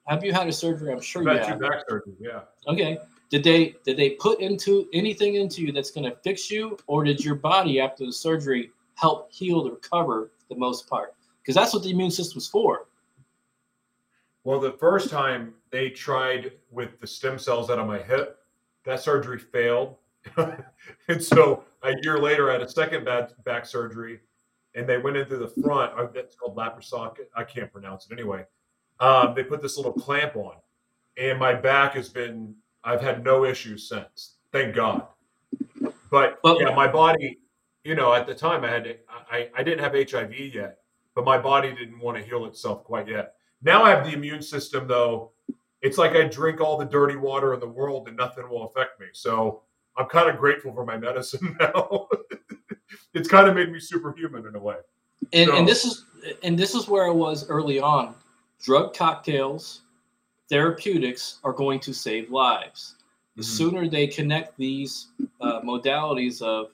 Have 0.07 0.23
you 0.23 0.34
had 0.34 0.47
a 0.47 0.51
surgery? 0.51 0.91
I'm 0.91 0.99
sure 0.99 1.21
you 1.21 1.29
have. 1.38 1.60
Back 1.60 1.84
surgery, 1.88 2.15
yeah. 2.19 2.39
Okay. 2.67 2.97
Did 3.29 3.43
they 3.43 3.75
did 3.86 3.97
they 3.97 4.12
put 4.12 4.39
into 4.39 4.89
anything 4.93 5.36
into 5.36 5.62
you 5.62 5.71
that's 5.71 5.91
going 5.91 6.10
to 6.10 6.17
fix 6.23 6.49
you, 6.49 6.75
or 6.88 7.03
did 7.03 7.23
your 7.23 7.36
body 7.36 7.79
after 7.79 8.03
the 8.03 8.12
surgery 8.12 8.71
help 9.02 9.32
heal 9.32 9.68
or 9.68 9.72
recover 9.72 10.32
the 10.50 10.56
most 10.56 10.88
part? 10.88 11.16
Because 11.42 11.56
that's 11.56 11.74
what 11.74 11.84
the 11.84 11.90
immune 11.90 12.12
system's 12.12 12.48
for. 12.48 12.88
Well, 14.44 14.60
the 14.60 14.74
first 14.74 15.10
time 15.10 15.54
they 15.72 15.90
tried 15.90 16.54
with 16.72 17.00
the 17.00 17.08
stem 17.08 17.38
cells 17.38 17.70
out 17.70 17.80
of 17.80 17.88
my 17.88 18.00
hip, 18.00 18.40
that 18.86 19.02
surgery 19.02 19.40
failed. 19.40 19.96
and 21.08 21.22
so 21.22 21.64
a 21.84 21.94
year 22.04 22.20
later, 22.20 22.50
I 22.50 22.54
had 22.54 22.62
a 22.62 22.70
second 22.70 23.06
back, 23.06 23.32
back 23.44 23.66
surgery, 23.66 24.20
and 24.76 24.88
they 24.88 24.98
went 24.98 25.18
into 25.18 25.38
the 25.38 25.48
front. 25.48 25.94
Uh, 25.98 26.08
that's 26.14 26.36
called 26.36 26.56
laparoscopic. 26.56 27.26
I 27.36 27.44
can't 27.44 27.72
pronounce 27.72 28.08
it 28.10 28.14
anyway. 28.14 28.46
Um, 29.00 29.34
they 29.36 29.44
put 29.44 29.62
this 29.62 29.78
little 29.78 29.94
clamp 29.94 30.36
on, 30.36 30.56
and 31.18 31.40
my 31.40 31.54
back 31.54 31.94
has 31.94 32.10
been. 32.10 32.56
I've 32.84 33.02
had 33.02 33.24
no 33.24 33.46
issues 33.46 33.88
since. 33.88 34.38
Thank 34.52 34.76
God. 34.76 35.06
But 36.10 36.40
yeah, 36.44 36.74
my 36.76 36.88
body. 36.88 37.40
You 37.84 37.96
know, 37.96 38.13
at 38.13 38.28
the 38.28 38.36
time, 38.36 38.63
I 38.63 38.70
had 38.70 38.98
I 39.32 39.50
I 39.56 39.63
didn't 39.63 39.80
have 39.80 39.94
HIV 39.94 40.34
yet, 40.54 40.80
but 41.15 41.26
my 41.26 41.38
body 41.38 41.70
didn't 41.74 42.00
want 42.00 42.17
to 42.17 42.24
heal 42.24 42.46
itself 42.46 42.84
quite 42.84 43.08
yet. 43.08 43.36
Now 43.63 43.84
I 43.84 43.89
have 43.89 44.06
the 44.06 44.13
immune 44.13 44.41
system, 44.41 44.88
though. 44.88 45.32
It's 45.82 45.98
like 45.98 46.12
I 46.12 46.28
drink 46.28 46.62
all 46.62 46.78
the 46.78 46.86
dirty 46.86 47.15
water 47.15 47.54
in 47.56 47.60
the 47.60 47.67
world 47.67 48.08
and 48.08 48.15
nothing 48.15 48.48
will 48.48 48.65
affect 48.65 49.00
me. 49.00 49.08
So 49.13 49.63
I'm 49.98 50.06
kind 50.08 50.30
of 50.30 50.38
grateful 50.38 50.74
for 50.74 50.86
my 50.86 50.98
medicine 50.98 51.58
now. 51.60 52.08
it's 53.13 53.28
kind 53.28 53.48
of 53.48 53.56
made 53.56 53.72
me 53.72 53.80
superhuman 53.80 54.46
in 54.46 54.56
a 54.56 54.60
way. 54.60 54.76
And, 55.34 55.50
so, 55.50 55.56
and 55.56 55.67
this 55.67 55.86
is 55.86 56.06
and 56.44 56.58
this 56.58 56.76
is 56.76 56.88
where 56.88 57.06
I 57.06 57.12
was 57.12 57.50
early 57.50 57.80
on. 57.80 58.15
Drug 58.62 58.94
cocktails, 58.94 59.82
therapeutics 60.50 61.39
are 61.44 61.54
going 61.54 61.80
to 61.80 61.94
save 61.94 62.30
lives. 62.30 62.96
The 63.36 63.41
mm-hmm. 63.41 63.52
sooner 63.52 63.89
they 63.89 64.08
connect 64.08 64.58
these 64.58 65.08
uh, 65.39 65.62
modalities 65.62 66.41
of 66.41 66.72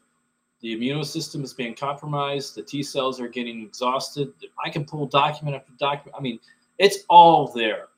the 0.61 0.73
immune 0.73 1.03
system 1.03 1.43
is 1.43 1.53
being 1.53 1.75
compromised, 1.75 2.55
the 2.55 2.63
T 2.63 2.81
cells 2.81 3.21
are 3.21 3.27
getting 3.27 3.61
exhausted. 3.61 4.33
I 4.63 4.69
can 4.69 4.85
pull 4.85 5.05
document 5.05 5.55
after 5.55 5.71
document. 5.77 6.15
I 6.17 6.21
mean, 6.21 6.39
it's 6.77 6.99
all 7.09 7.47
there. 7.53 7.89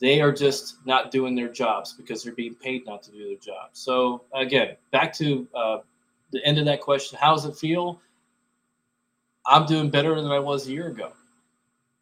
They 0.00 0.20
are 0.20 0.32
just 0.32 0.84
not 0.86 1.10
doing 1.10 1.34
their 1.34 1.48
jobs 1.48 1.92
because 1.92 2.22
they're 2.22 2.34
being 2.34 2.54
paid 2.54 2.86
not 2.86 3.02
to 3.04 3.12
do 3.12 3.26
their 3.28 3.36
job. 3.36 3.70
So 3.74 4.24
again, 4.34 4.76
back 4.92 5.12
to 5.14 5.46
uh, 5.54 5.78
the 6.32 6.44
end 6.44 6.58
of 6.58 6.64
that 6.64 6.80
question: 6.80 7.18
How 7.20 7.34
does 7.34 7.44
it 7.44 7.56
feel? 7.56 8.00
I'm 9.46 9.66
doing 9.66 9.90
better 9.90 10.20
than 10.20 10.30
I 10.30 10.38
was 10.38 10.66
a 10.66 10.72
year 10.72 10.88
ago. 10.88 11.12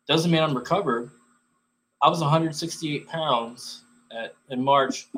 Doesn't 0.07 0.31
mean 0.31 0.43
I'm 0.43 0.57
recovered. 0.57 1.11
I 2.01 2.09
was 2.09 2.21
168 2.21 3.07
pounds 3.09 3.83
at, 4.13 4.35
in 4.51 4.63
March. 4.63 5.09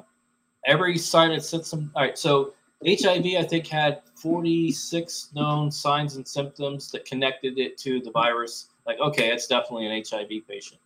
Every 0.66 0.98
sign 0.98 1.30
had 1.30 1.44
said 1.44 1.64
some. 1.64 1.90
All 1.94 2.02
right, 2.02 2.18
so 2.18 2.54
HIV, 2.86 3.26
I 3.38 3.42
think, 3.42 3.66
had 3.66 4.02
46 4.14 5.30
known 5.34 5.70
signs 5.70 6.16
and 6.16 6.26
symptoms 6.26 6.90
that 6.92 7.04
connected 7.04 7.58
it 7.58 7.76
to 7.78 8.00
the 8.00 8.10
virus. 8.10 8.68
Like, 8.86 8.98
okay, 9.00 9.28
it's 9.28 9.46
definitely 9.46 9.86
an 9.86 10.02
HIV 10.08 10.48
patient. 10.48 10.80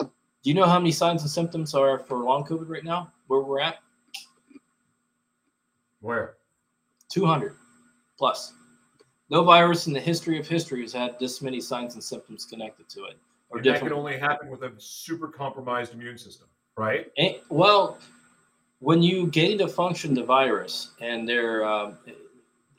Do 0.00 0.50
you 0.50 0.54
know 0.54 0.64
how 0.64 0.78
many 0.78 0.90
signs 0.90 1.22
and 1.22 1.30
symptoms 1.30 1.74
are 1.74 1.98
for 1.98 2.18
long 2.18 2.44
COVID 2.44 2.68
right 2.68 2.84
now? 2.84 3.12
Where 3.26 3.40
we're 3.40 3.60
at? 3.60 3.76
Where? 6.00 6.34
200 7.10 7.54
plus. 8.18 8.54
No 9.30 9.44
virus 9.44 9.86
in 9.86 9.92
the 9.92 10.00
history 10.00 10.38
of 10.40 10.48
history 10.48 10.80
has 10.80 10.92
had 10.92 11.18
this 11.18 11.42
many 11.42 11.60
signs 11.60 11.94
and 11.94 12.02
symptoms 12.02 12.44
connected 12.44 12.88
to 12.88 13.04
it. 13.04 13.18
Or 13.50 13.58
and 13.58 13.64
different. 13.64 13.84
That 13.84 13.90
can 13.90 13.98
only 13.98 14.18
happen 14.18 14.50
with 14.50 14.62
a 14.62 14.72
super 14.78 15.28
compromised 15.28 15.92
immune 15.92 16.18
system, 16.18 16.48
right? 16.76 17.12
And, 17.18 17.36
well, 17.50 17.98
when 18.82 19.00
you 19.00 19.28
gain 19.28 19.58
to 19.58 19.68
function 19.68 20.12
the 20.12 20.24
virus, 20.24 20.90
and 21.00 21.26
they're 21.26 21.64
um, 21.64 21.98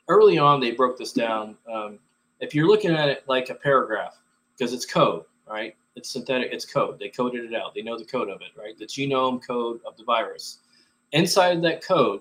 early 0.09 0.37
on, 0.37 0.59
they 0.59 0.71
broke 0.71 0.97
this 0.97 1.13
down. 1.13 1.55
Um, 1.71 1.97
if 2.41 2.53
you're 2.53 2.67
looking 2.67 2.91
at 2.91 3.07
it 3.07 3.23
like 3.27 3.49
a 3.49 3.55
paragraph, 3.55 4.19
because 4.51 4.73
it's 4.73 4.85
code, 4.85 5.23
right? 5.47 5.77
It's 5.95 6.09
synthetic. 6.09 6.51
It's 6.51 6.65
code. 6.65 6.99
They 6.99 7.07
coded 7.07 7.45
it 7.45 7.55
out. 7.55 7.73
They 7.73 7.83
know 7.83 7.97
the 7.97 8.03
code 8.03 8.29
of 8.29 8.41
it, 8.41 8.49
right? 8.59 8.77
The 8.77 8.85
genome 8.85 9.45
code 9.47 9.79
of 9.85 9.95
the 9.95 10.03
virus. 10.03 10.59
Inside 11.13 11.61
that 11.61 11.81
code, 11.81 12.19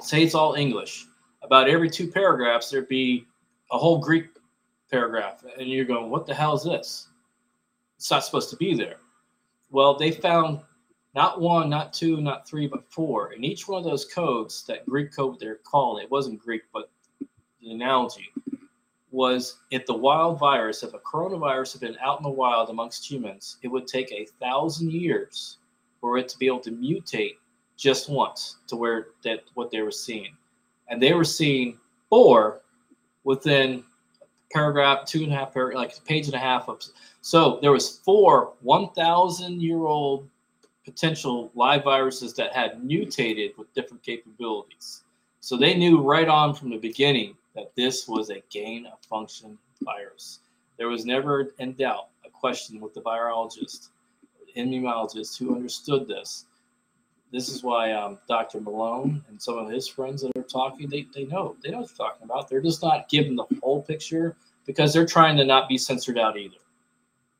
say 0.00 0.22
it's 0.22 0.34
all 0.34 0.54
English. 0.54 1.08
About 1.42 1.68
every 1.68 1.90
two 1.90 2.08
paragraphs, 2.08 2.70
there'd 2.70 2.88
be 2.88 3.26
a 3.70 3.76
whole 3.76 3.98
Greek 3.98 4.28
paragraph, 4.90 5.44
and 5.58 5.68
you're 5.68 5.84
going, 5.84 6.08
"What 6.08 6.24
the 6.24 6.34
hell 6.34 6.54
is 6.54 6.64
this?" 6.64 7.08
It's 7.96 8.10
not 8.10 8.24
supposed 8.24 8.48
to 8.48 8.56
be 8.56 8.74
there. 8.74 8.96
Well, 9.70 9.94
they 9.94 10.10
found 10.10 10.60
not 11.14 11.40
one, 11.40 11.70
not 11.70 11.92
two, 11.92 12.20
not 12.20 12.46
three, 12.46 12.66
but 12.66 12.90
four. 12.92 13.32
And 13.32 13.44
each 13.44 13.66
one 13.66 13.78
of 13.78 13.84
those 13.84 14.04
codes, 14.04 14.64
that 14.68 14.86
Greek 14.86 15.14
code 15.14 15.38
they're 15.40 15.56
calling 15.56 16.04
it 16.04 16.10
wasn't 16.10 16.40
Greek, 16.40 16.62
but 16.72 16.90
the 17.60 17.72
analogy 17.72 18.30
was 19.10 19.60
if 19.70 19.86
the 19.86 19.94
wild 19.94 20.38
virus, 20.38 20.82
if 20.82 20.92
a 20.94 20.98
coronavirus 20.98 21.72
had 21.72 21.80
been 21.80 21.96
out 22.02 22.18
in 22.18 22.22
the 22.22 22.30
wild 22.30 22.68
amongst 22.68 23.10
humans, 23.10 23.56
it 23.62 23.68
would 23.68 23.86
take 23.86 24.12
a 24.12 24.26
thousand 24.40 24.92
years 24.92 25.58
for 26.00 26.18
it 26.18 26.28
to 26.28 26.38
be 26.38 26.46
able 26.46 26.60
to 26.60 26.70
mutate 26.70 27.36
just 27.76 28.10
once 28.10 28.58
to 28.66 28.76
where 28.76 29.08
that 29.24 29.44
what 29.54 29.70
they 29.70 29.80
were 29.80 29.90
seeing. 29.90 30.36
And 30.88 31.02
they 31.02 31.14
were 31.14 31.24
seeing 31.24 31.78
four 32.10 32.60
within 33.24 33.82
paragraph, 34.52 35.06
two 35.06 35.22
and 35.22 35.32
a 35.32 35.36
half 35.36 35.54
like 35.56 35.96
a 35.96 36.00
page 36.02 36.26
and 36.26 36.34
a 36.34 36.38
half 36.38 36.68
of 36.68 36.82
so 37.20 37.58
there 37.60 37.72
was 37.72 37.98
four 37.98 38.54
1,000 38.60 39.60
year 39.60 39.86
old 39.86 40.28
potential 40.88 41.50
live 41.54 41.84
viruses 41.84 42.32
that 42.34 42.54
had 42.54 42.82
mutated 42.82 43.52
with 43.58 43.72
different 43.74 44.02
capabilities. 44.02 45.02
So 45.40 45.56
they 45.56 45.74
knew 45.74 46.00
right 46.00 46.28
on 46.28 46.54
from 46.54 46.70
the 46.70 46.78
beginning 46.78 47.36
that 47.54 47.72
this 47.76 48.08
was 48.08 48.30
a 48.30 48.42
gain 48.50 48.86
of 48.86 48.98
function 49.08 49.58
virus. 49.82 50.40
There 50.78 50.88
was 50.88 51.04
never 51.04 51.52
in 51.58 51.74
doubt 51.74 52.08
a 52.24 52.30
question 52.30 52.80
with 52.80 52.94
the 52.94 53.02
virologist, 53.02 53.90
immunologist 54.56 55.38
who 55.38 55.54
understood 55.54 56.08
this. 56.08 56.46
This 57.32 57.50
is 57.50 57.62
why 57.62 57.92
um, 57.92 58.18
Dr. 58.26 58.60
Malone 58.60 59.22
and 59.28 59.40
some 59.40 59.58
of 59.58 59.68
his 59.68 59.86
friends 59.86 60.22
that 60.22 60.34
are 60.36 60.42
talking, 60.42 60.88
they, 60.88 61.06
they 61.14 61.24
know, 61.24 61.54
they 61.62 61.70
know 61.70 61.80
what 61.80 61.88
they're 61.88 62.06
talking 62.06 62.24
about. 62.24 62.48
They're 62.48 62.62
just 62.62 62.82
not 62.82 63.10
giving 63.10 63.36
the 63.36 63.44
whole 63.62 63.82
picture 63.82 64.36
because 64.64 64.94
they're 64.94 65.06
trying 65.06 65.36
to 65.36 65.44
not 65.44 65.68
be 65.68 65.76
censored 65.76 66.18
out 66.18 66.38
either. 66.38 66.56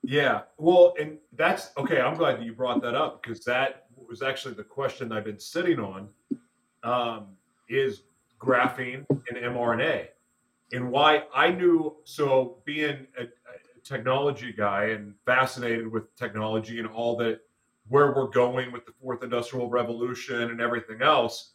Yeah. 0.08 0.40
Well, 0.56 0.94
and 0.98 1.18
that's 1.34 1.68
okay. 1.76 2.00
I'm 2.00 2.16
glad 2.16 2.38
that 2.38 2.42
you 2.42 2.54
brought 2.54 2.80
that 2.80 2.94
up 2.94 3.22
because 3.22 3.44
that 3.44 3.88
was 3.94 4.22
actually 4.22 4.54
the 4.54 4.64
question 4.64 5.12
I've 5.12 5.26
been 5.26 5.38
sitting 5.38 5.78
on. 5.78 6.08
Um, 6.82 7.26
is 7.68 8.04
graphene 8.40 9.04
and 9.10 9.36
mRNA, 9.36 10.06
and 10.72 10.90
why 10.90 11.24
I 11.34 11.50
knew 11.50 11.96
so 12.04 12.62
being 12.64 13.06
a, 13.18 13.24
a 13.24 13.80
technology 13.84 14.50
guy 14.50 14.84
and 14.86 15.12
fascinated 15.26 15.86
with 15.86 16.14
technology 16.16 16.78
and 16.78 16.88
all 16.88 17.14
that 17.18 17.40
where 17.88 18.12
we're 18.12 18.28
going 18.28 18.72
with 18.72 18.86
the 18.86 18.92
fourth 19.02 19.22
industrial 19.22 19.68
revolution 19.68 20.50
and 20.50 20.60
everything 20.60 21.02
else 21.02 21.52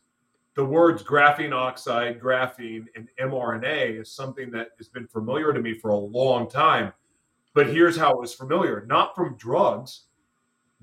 the 0.56 0.66
words 0.66 1.04
graphene 1.04 1.54
oxide 1.54 2.20
graphene 2.20 2.86
and 2.96 3.08
mrna 3.22 4.02
is 4.02 4.12
something 4.12 4.50
that 4.50 4.70
has 4.78 4.88
been 4.88 5.08
familiar 5.08 5.54
to 5.54 5.62
me 5.62 5.74
for 5.76 5.92
a 5.92 5.96
long 5.96 6.50
time 6.50 6.92
but 7.54 7.68
here's 7.68 7.98
how 7.98 8.12
it 8.12 8.20
was 8.20 8.34
familiar 8.34 8.86
not 8.88 9.16
from 9.16 9.36
drugs, 9.38 10.04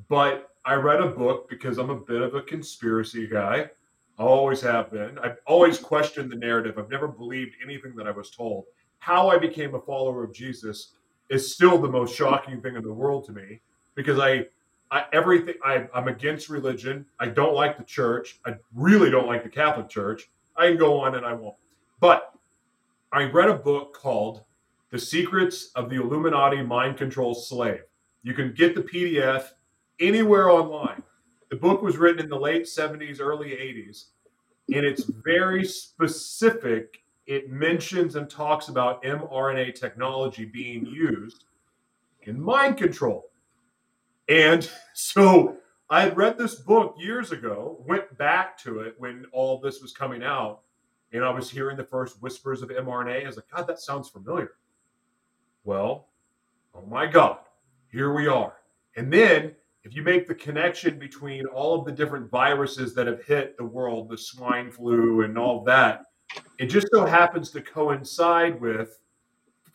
but 0.09 0.51
I 0.65 0.75
read 0.75 1.01
a 1.01 1.09
book 1.09 1.49
because 1.49 1.79
I'm 1.79 1.91
a 1.91 1.97
bit 1.97 2.23
of 2.23 2.35
a 2.35 2.43
conspiracy 2.43 3.27
guy. 3.27 3.71
I 4.19 4.23
always 4.23 4.61
have 4.61 4.91
been. 4.91 5.19
I've 5.19 5.39
always 5.47 5.79
questioned 5.79 6.31
the 6.31 6.37
narrative. 6.37 6.79
I've 6.79 6.91
never 6.91 7.09
believed 7.09 7.57
anything 7.65 7.95
that 7.97 8.07
I 8.07 8.11
was 8.11 8.31
told. 8.31 8.67
How 8.99 9.31
I 9.31 9.39
became 9.39 9.75
a 9.75 9.81
follower 9.81 10.25
of 10.25 10.35
Jesus 10.35 10.93
is 11.31 11.55
still 11.55 11.79
the 11.79 11.89
most 11.89 12.15
shocking 12.15 12.61
thing 12.61 12.77
in 12.77 12.83
the 12.83 12.93
world 12.93 13.25
to 13.27 13.33
me 13.33 13.61
because 13.95 14.19
I, 14.19 14.47
I 14.91 15.07
everything 15.13 15.55
I, 15.65 15.89
I'm 15.95 16.09
against 16.09 16.51
religion. 16.51 17.07
I 17.19 17.29
don't 17.29 17.55
like 17.55 17.79
the 17.79 17.85
church. 17.85 18.41
I 18.45 18.57
really 18.75 19.11
don't 19.11 19.27
like 19.27 19.43
the 19.43 19.49
Catholic 19.49 19.89
Church. 19.89 20.29
I 20.57 20.69
can 20.69 20.77
go 20.77 21.01
on 21.01 21.15
and 21.15 21.25
I 21.25 21.33
won't. 21.33 21.57
But 22.01 22.35
I 23.13 23.25
read 23.25 23.49
a 23.49 23.55
book 23.55 23.95
called 23.95 24.45
the 24.91 24.99
Secrets 24.99 25.71
of 25.77 25.89
the 25.89 25.97
Illuminati 25.97 26.63
Mind 26.63 26.97
Control 26.97 27.35
Slave. 27.35 27.83
You 28.23 28.35
can 28.35 28.53
get 28.53 28.75
the 28.75 28.83
PDF 28.83 29.51
anywhere 30.01 30.51
online. 30.51 31.03
The 31.51 31.57
book 31.57 31.83
was 31.83 31.97
written 31.97 32.23
in 32.23 32.29
the 32.29 32.39
late 32.39 32.65
70s, 32.65 33.21
early 33.21 33.51
80s, 33.51 34.07
and 34.69 34.85
it's 34.85 35.05
very 35.05 35.65
specific. 35.65 37.03
It 37.27 37.51
mentions 37.51 38.17
and 38.17 38.29
talks 38.29 38.69
about 38.69 39.03
mRNA 39.05 39.75
technology 39.75 40.45
being 40.45 40.85
used 40.87 41.45
in 42.23 42.41
mind 42.41 42.77
control. 42.77 43.31
And 44.29 44.69
so 44.95 45.57
I 45.89 46.03
had 46.03 46.17
read 46.17 46.37
this 46.37 46.57
book 46.57 46.97
years 46.99 47.33
ago, 47.33 47.83
went 47.87 48.17
back 48.19 48.59
to 48.59 48.81
it 48.81 48.95
when 48.99 49.27
all 49.33 49.61
this 49.61 49.81
was 49.81 49.93
coming 49.93 50.23
out, 50.23 50.61
and 51.13 51.25
I 51.25 51.31
was 51.31 51.51
hearing 51.51 51.77
the 51.77 51.85
first 51.85 52.21
whispers 52.23 52.63
of 52.63 52.71
mRNA. 52.71 53.25
I 53.25 53.27
was 53.27 53.37
like, 53.37 53.51
God, 53.55 53.67
that 53.67 53.81
sounds 53.81 54.09
familiar. 54.09 54.53
Well, 55.65 56.09
oh 56.75 56.87
my 56.87 57.07
God, 57.07 57.39
here 57.91 58.15
we 58.15 58.27
are. 58.27 58.55
And 58.97 59.13
then 59.13 59.55
if 59.85 59.95
you 59.95 60.03
make 60.03 60.27
the 60.27 60.35
connection 60.35 60.99
between 60.99 61.47
all 61.47 61.79
of 61.79 61.85
the 61.85 61.93
different 61.93 62.31
viruses 62.31 62.95
that 62.95 63.07
have 63.07 63.25
hit 63.25 63.57
the 63.57 63.65
world, 63.65 64.09
the 64.09 64.17
swine 64.17 64.71
flu 64.71 65.23
and 65.23 65.39
all 65.39 65.63
that, 65.65 66.07
it 66.59 66.67
just 66.67 66.89
so 66.93 67.05
happens 67.05 67.51
to 67.51 67.61
coincide 67.61 68.61
with 68.61 68.99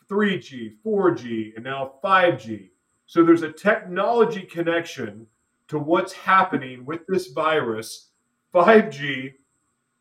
3G, 0.10 0.76
4G, 0.86 1.56
and 1.56 1.64
now 1.64 1.94
5G. 2.04 2.70
So 3.08 3.24
there's 3.24 3.44
a 3.44 3.52
technology 3.52 4.42
connection 4.42 5.28
to 5.68 5.80
what's 5.80 6.14
happening 6.14 6.86
with 6.86 7.06
this 7.08 7.28
virus, 7.28 8.10
5G, 8.54 9.34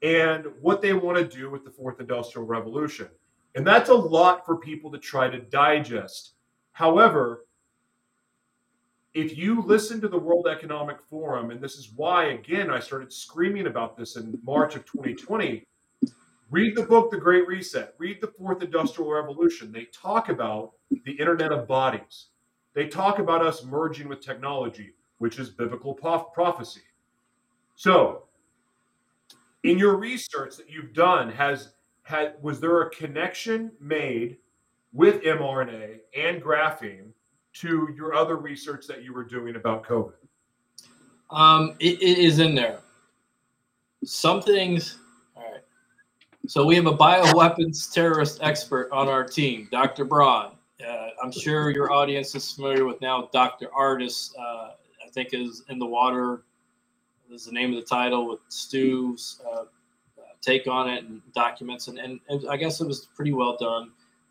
and 0.03 0.47
what 0.61 0.83
they 0.83 0.93
want 0.93 1.19
to 1.19 1.25
do 1.25 1.51
with 1.51 1.65
the 1.65 1.71
fourth 1.71 2.01
industrial 2.01 2.47
revolution. 2.47 3.09
And 3.55 3.67
that's 3.67 3.89
a 3.89 3.95
lot 3.95 4.45
for 4.45 4.57
people 4.57 4.91
to 4.91 4.99
try 4.99 5.29
to 5.29 5.39
digest. 5.39 6.33
However, 6.73 7.47
if 9.15 9.39
you 9.39 9.63
listen 9.63 10.01
to 10.01 10.09
the 10.09 10.19
World 10.19 10.49
Economic 10.49 11.01
Forum, 11.09 11.51
and 11.51 11.61
this 11.61 11.77
is 11.77 11.93
why, 11.95 12.27
again, 12.27 12.69
I 12.69 12.81
started 12.81 13.13
screaming 13.13 13.69
about 13.69 13.97
this 13.97 14.17
in 14.17 14.41
March 14.43 14.75
of 14.75 14.85
2020, 14.87 15.65
read 16.51 16.77
the 16.77 16.83
book, 16.83 17.13
The 17.13 17.17
Great 17.17 17.47
Reset, 17.47 17.95
read 17.99 18.21
The 18.21 18.27
Fourth 18.27 18.61
Industrial 18.61 19.13
Revolution. 19.13 19.71
They 19.71 19.85
talk 19.85 20.31
about 20.31 20.73
the 21.05 21.13
Internet 21.13 21.53
of 21.53 21.69
Bodies, 21.69 22.27
they 22.75 22.89
talk 22.89 23.21
about 23.21 23.47
us 23.47 23.65
merging 23.65 24.09
with 24.09 24.21
technology, 24.21 24.95
which 25.19 25.39
is 25.39 25.49
biblical 25.49 25.95
prophecy. 25.95 26.83
So, 27.77 28.25
in 29.63 29.79
your 29.79 29.97
research 29.97 30.57
that 30.57 30.69
you've 30.69 30.93
done, 30.93 31.31
has 31.31 31.75
had 32.05 32.35
was 32.41 32.61
there 32.61 32.83
a 32.83 32.91
connection 32.91 33.73
made 33.81 34.37
with 34.93 35.23
mRNA 35.23 35.99
and 36.17 36.43
graphene 36.43 37.11
to 37.55 37.89
your 37.97 38.15
other 38.15 38.37
research 38.37 38.87
that 38.87 39.03
you 39.03 39.13
were 39.13 39.25
doing 39.25 39.57
about 39.57 39.85
COVID? 39.85 40.13
Um, 41.31 41.77
it, 41.81 42.01
it 42.01 42.19
is 42.19 42.39
in 42.39 42.55
there. 42.55 42.79
Some 44.05 44.43
things. 44.43 44.99
All 45.35 45.43
right. 45.43 45.63
So 46.47 46.65
we 46.65 46.77
have 46.77 46.87
a 46.87 46.97
bioweapons 46.97 47.93
terrorist 47.93 48.39
expert 48.43 48.91
on 48.93 49.09
our 49.09 49.25
team, 49.25 49.69
Dr. 49.73 50.05
Braun. 50.05 50.53
Uh, 50.87 51.09
I'm 51.23 51.33
sure 51.33 51.71
your 51.71 51.91
audience 51.91 52.35
is 52.35 52.53
familiar 52.53 52.85
with 52.85 53.01
now 53.01 53.31
Dr. 53.33 53.69
Ardis. 53.77 54.33
Uh, 54.39 54.73
I 55.05 55.11
think 55.13 55.31
is 55.33 55.63
in 55.69 55.79
the 55.79 55.87
water. 55.87 56.43
Is 57.31 57.47
the 57.47 57.53
name 57.53 57.71
of 57.71 57.77
the 57.77 57.87
title 57.87 58.29
with 58.29 58.41
Stew's 58.49 59.41
uh, 59.51 59.65
take 60.45 60.67
on 60.67 60.89
it 60.89 61.05
and 61.05 61.21
documents, 61.35 61.89
and, 61.89 61.99
and, 61.99 62.21
and 62.29 62.49
I 62.49 62.57
guess 62.57 62.81
it 62.81 62.87
was 62.87 63.07
pretty 63.15 63.33
well 63.33 63.57
done. 63.57 63.91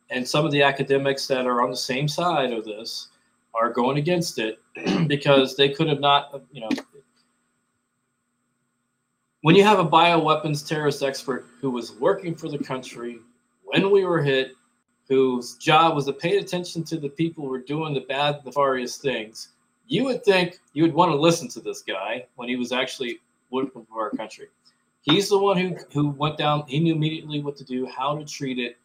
And 0.10 0.28
some 0.28 0.46
of 0.46 0.52
the 0.52 0.62
academics 0.62 1.28
that 1.28 1.46
are 1.48 1.62
on 1.62 1.72
the 1.72 1.78
same 1.78 2.08
side 2.08 2.52
of 2.52 2.66
this 2.66 3.08
are 3.54 3.72
going 3.72 3.98
against 3.98 4.40
it 4.40 4.60
because 5.08 5.56
they 5.56 5.70
could 5.70 5.88
have 5.88 6.00
not, 6.00 6.42
you 6.52 6.62
know, 6.62 6.70
when 9.42 9.56
you 9.56 9.64
have 9.64 9.80
a 9.80 9.86
bioweapons 9.86 10.66
terrorist 10.66 11.04
expert 11.04 11.46
who 11.60 11.70
was 11.70 11.94
working 12.00 12.34
for 12.34 12.48
the 12.48 12.58
country 12.58 13.20
when 13.64 13.92
we 13.92 14.06
were 14.06 14.22
hit, 14.22 14.54
whose 15.10 15.56
job 15.56 15.96
was 15.96 16.06
to 16.06 16.14
pay 16.14 16.38
attention 16.38 16.84
to 16.86 16.98
the 16.98 17.10
people 17.10 17.44
who 17.44 17.50
were 17.50 17.60
doing 17.60 17.94
the 17.94 18.02
bad, 18.02 18.44
nefarious 18.46 18.98
things, 18.98 19.50
you 19.88 20.06
would 20.06 20.24
think 20.24 20.60
you 20.74 20.84
would 20.84 20.94
want 20.94 21.12
to 21.12 21.16
listen 21.16 21.48
to 21.50 21.60
this 21.60 21.82
guy 21.82 22.26
when 22.36 22.48
he 22.48 22.56
was 22.56 22.72
actually 22.72 23.20
working 23.50 23.86
for 23.86 24.02
our 24.02 24.12
country. 24.12 24.48
He's 25.04 25.30
the 25.30 25.38
one 25.38 25.58
who 25.58 25.76
who 25.94 26.10
went 26.10 26.38
down. 26.38 26.64
He 26.68 26.80
knew 26.80 26.96
immediately 26.96 27.42
what 27.42 27.56
to 27.58 27.64
do, 27.64 27.86
how 27.86 28.18
to 28.18 28.26
treat 28.26 28.58
it, 28.58 28.78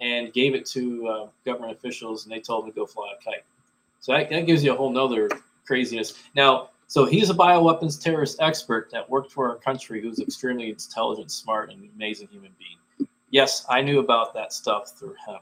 and 0.00 0.32
gave 0.32 0.54
it 0.54 0.66
to 0.66 1.08
uh, 1.08 1.28
government 1.44 1.72
officials, 1.72 2.24
and 2.24 2.32
they 2.32 2.40
told 2.40 2.64
him 2.64 2.72
to 2.72 2.76
go 2.76 2.86
fly 2.86 3.12
a 3.18 3.24
kite. 3.24 3.44
So 4.00 4.12
that, 4.12 4.30
that 4.30 4.46
gives 4.46 4.64
you 4.64 4.72
a 4.72 4.76
whole 4.76 4.92
nother 4.92 5.30
craziness. 5.66 6.14
Now, 6.34 6.70
so 6.88 7.04
he's 7.04 7.30
a 7.30 7.34
bioweapons 7.34 8.02
terrorist 8.02 8.38
expert 8.40 8.90
that 8.90 9.08
worked 9.08 9.30
for 9.30 9.48
our 9.48 9.56
country, 9.56 10.02
who's 10.02 10.18
extremely 10.18 10.70
intelligent, 10.70 11.30
smart, 11.30 11.70
and 11.70 11.88
amazing 11.94 12.28
human 12.32 12.50
being. 12.58 13.08
Yes, 13.30 13.64
I 13.68 13.80
knew 13.80 14.00
about 14.00 14.34
that 14.34 14.52
stuff 14.52 14.98
through 14.98 15.14
him, 15.26 15.38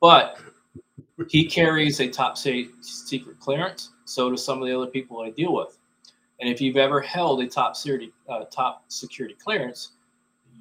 but 0.00 0.38
he 1.28 1.44
carries 1.44 1.98
a 1.98 2.08
top 2.08 2.38
secret 2.38 3.40
clearance. 3.40 3.90
So 4.04 4.30
do 4.30 4.36
some 4.36 4.62
of 4.62 4.68
the 4.68 4.76
other 4.76 4.86
people 4.86 5.20
I 5.20 5.30
deal 5.30 5.52
with. 5.52 5.78
And 6.42 6.50
if 6.50 6.60
you've 6.60 6.76
ever 6.76 7.00
held 7.00 7.40
a 7.40 7.46
top 7.46 7.76
security 7.76 8.12
uh, 8.28 8.44
top 8.50 8.84
security 8.88 9.36
clearance, 9.42 9.92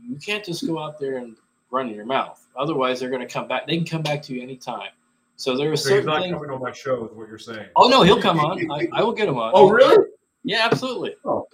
you 0.08 0.15
can't 0.17 0.46
just 0.46 0.65
go 0.67 0.78
out 0.78 1.00
there 1.00 1.17
and 1.17 1.36
run 1.72 1.89
in 1.89 1.96
your 1.96 2.06
mouth. 2.06 2.46
Otherwise, 2.56 3.00
they're 3.00 3.10
going 3.10 3.28
to 3.28 3.34
come 3.34 3.48
back. 3.48 3.65
They 3.65 3.78
can 3.78 3.86
come 3.86 4.04
back 4.04 4.22
to 4.24 4.34
you 4.36 4.44
anytime. 4.44 4.91
So 5.38 5.58
there 5.58 5.72
are 5.72 5.76
so 5.76 5.89
certain 5.89 6.02
he's 6.02 6.06
not 6.06 6.22
things. 6.22 6.34
coming 6.34 6.52
on 6.52 6.62
my 6.62 6.72
show, 6.72 7.04
is 7.06 7.12
what 7.13 7.28
you're 7.28 7.39
saying. 7.39 7.65
Oh 7.76 7.89
no, 7.89 8.04
he'll 8.04 8.22
come 8.22 8.39
on. 8.39 8.72
I, 8.72 8.88
I 8.94 9.02
will 9.02 9.12
get 9.12 9.28
him 9.28 9.39
on. 9.39 9.54
Oh 9.56 9.72
really? 9.72 10.06
Yeah, 10.44 10.67
absolutely. 10.72 11.15
Oh. 11.26 11.48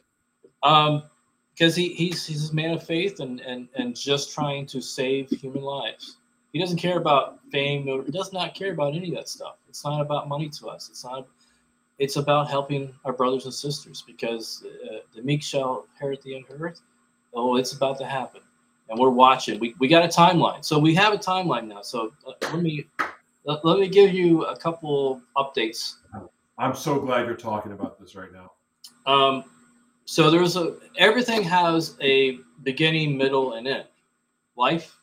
Um, 0.62 1.04
because 1.54 1.74
he, 1.74 1.94
he's 1.94 2.26
he's 2.26 2.50
a 2.50 2.54
man 2.54 2.72
of 2.72 2.84
faith 2.84 3.22
and 3.22 3.40
and 3.40 3.70
and 3.76 3.96
just 3.96 4.34
trying 4.34 4.66
to 4.66 4.82
save 4.82 5.30
human 5.30 5.62
lives. 5.64 6.18
He 6.52 6.60
doesn't 6.60 6.78
care 6.78 6.98
about 6.98 7.40
fame. 7.50 7.88
He 8.06 8.12
does 8.12 8.34
not 8.34 8.54
care 8.54 8.74
about 8.74 8.94
any 8.94 9.08
of 9.08 9.16
that 9.16 9.30
stuff. 9.30 9.56
It's 9.70 9.86
not 9.86 10.02
about 10.02 10.28
money 10.28 10.50
to 10.50 10.68
us. 10.68 10.90
It's 10.90 11.06
not. 11.06 11.28
It's 12.00 12.16
about 12.16 12.50
helping 12.50 12.94
our 13.06 13.14
brothers 13.14 13.46
and 13.46 13.54
sisters 13.54 14.04
because 14.06 14.64
uh, 14.66 14.98
the 15.16 15.22
meek 15.22 15.42
shall 15.42 15.86
inherit 15.94 16.22
the 16.22 16.44
earth. 16.60 16.82
Oh, 17.34 17.56
it's 17.58 17.74
about 17.74 17.98
to 18.00 18.06
happen, 18.06 18.42
and 18.90 19.00
we're 19.00 19.10
watching. 19.10 19.60
We, 19.60 19.76
we 19.80 19.88
got 19.88 20.04
a 20.04 20.08
timeline, 20.08 20.64
so 20.64 20.78
we 20.80 20.94
have 20.96 21.14
a 21.14 21.18
timeline 21.18 21.68
now. 21.68 21.82
So 21.82 22.14
uh, 22.28 22.34
let 22.54 22.62
me 22.62 22.86
let, 23.46 23.66
let 23.66 23.80
me 23.80 23.88
give 23.88 24.14
you 24.14 24.46
a 24.46 24.56
couple 24.58 25.22
updates 25.36 25.96
I'm 26.58 26.76
so 26.76 27.00
glad 27.00 27.28
you're 27.28 27.36
talking 27.36 27.72
about 27.72 28.00
this 28.00 28.16
right 28.16 28.30
now. 28.34 28.52
Um, 29.06 29.44
so 30.06 30.32
there's 30.32 30.56
a 30.56 30.78
everything 30.98 31.44
has 31.44 31.96
a 32.02 32.40
beginning, 32.64 33.18
middle, 33.18 33.54
and 33.54 33.68
end. 33.68 33.86
Life, 34.56 34.98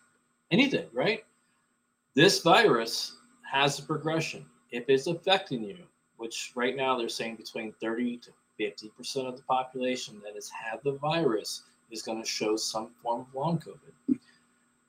anything, 0.51 0.87
right? 0.93 1.25
This 2.15 2.41
virus 2.41 3.17
has 3.51 3.79
a 3.79 3.83
progression. 3.83 4.45
If 4.73 4.89
it's 4.89 5.07
affecting 5.07 5.63
you, 5.63 5.79
which 6.25 6.53
right 6.55 6.75
now 6.75 6.97
they're 6.97 7.07
saying 7.07 7.37
between 7.37 7.71
30 7.83 8.17
to 8.17 8.31
50 8.57 8.89
percent 8.97 9.27
of 9.27 9.37
the 9.37 9.43
population 9.43 10.23
that 10.25 10.35
has 10.35 10.49
had 10.49 10.81
the 10.83 10.93
virus 10.93 11.65
is 11.91 12.01
going 12.01 12.19
to 12.19 12.27
show 12.27 12.57
some 12.57 12.89
form 13.03 13.21
of 13.21 13.35
long 13.35 13.59
COVID. 13.61 14.19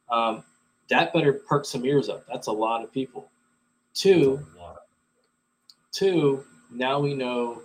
Um, 0.09 0.45
that 0.89 1.11
better 1.11 1.33
perk 1.33 1.65
some 1.65 1.85
ears 1.85 2.07
up. 2.07 2.25
That's 2.25 2.47
a 2.47 2.53
lot 2.53 2.85
of 2.85 2.93
people. 2.93 3.29
Two, 3.93 4.47
two, 5.91 6.45
now 6.71 7.01
we 7.01 7.13
know 7.13 7.61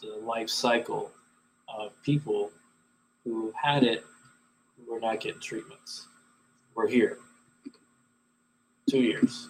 the 0.00 0.16
life 0.22 0.48
cycle 0.48 1.10
of 1.68 2.00
people 2.04 2.52
who 3.24 3.52
had 3.60 3.82
it 3.82 4.04
who 4.76 4.94
were 4.94 5.00
not 5.00 5.18
getting 5.18 5.40
treatments. 5.40 6.06
We're 6.76 6.86
here. 6.86 7.18
Two 8.88 9.00
years. 9.00 9.48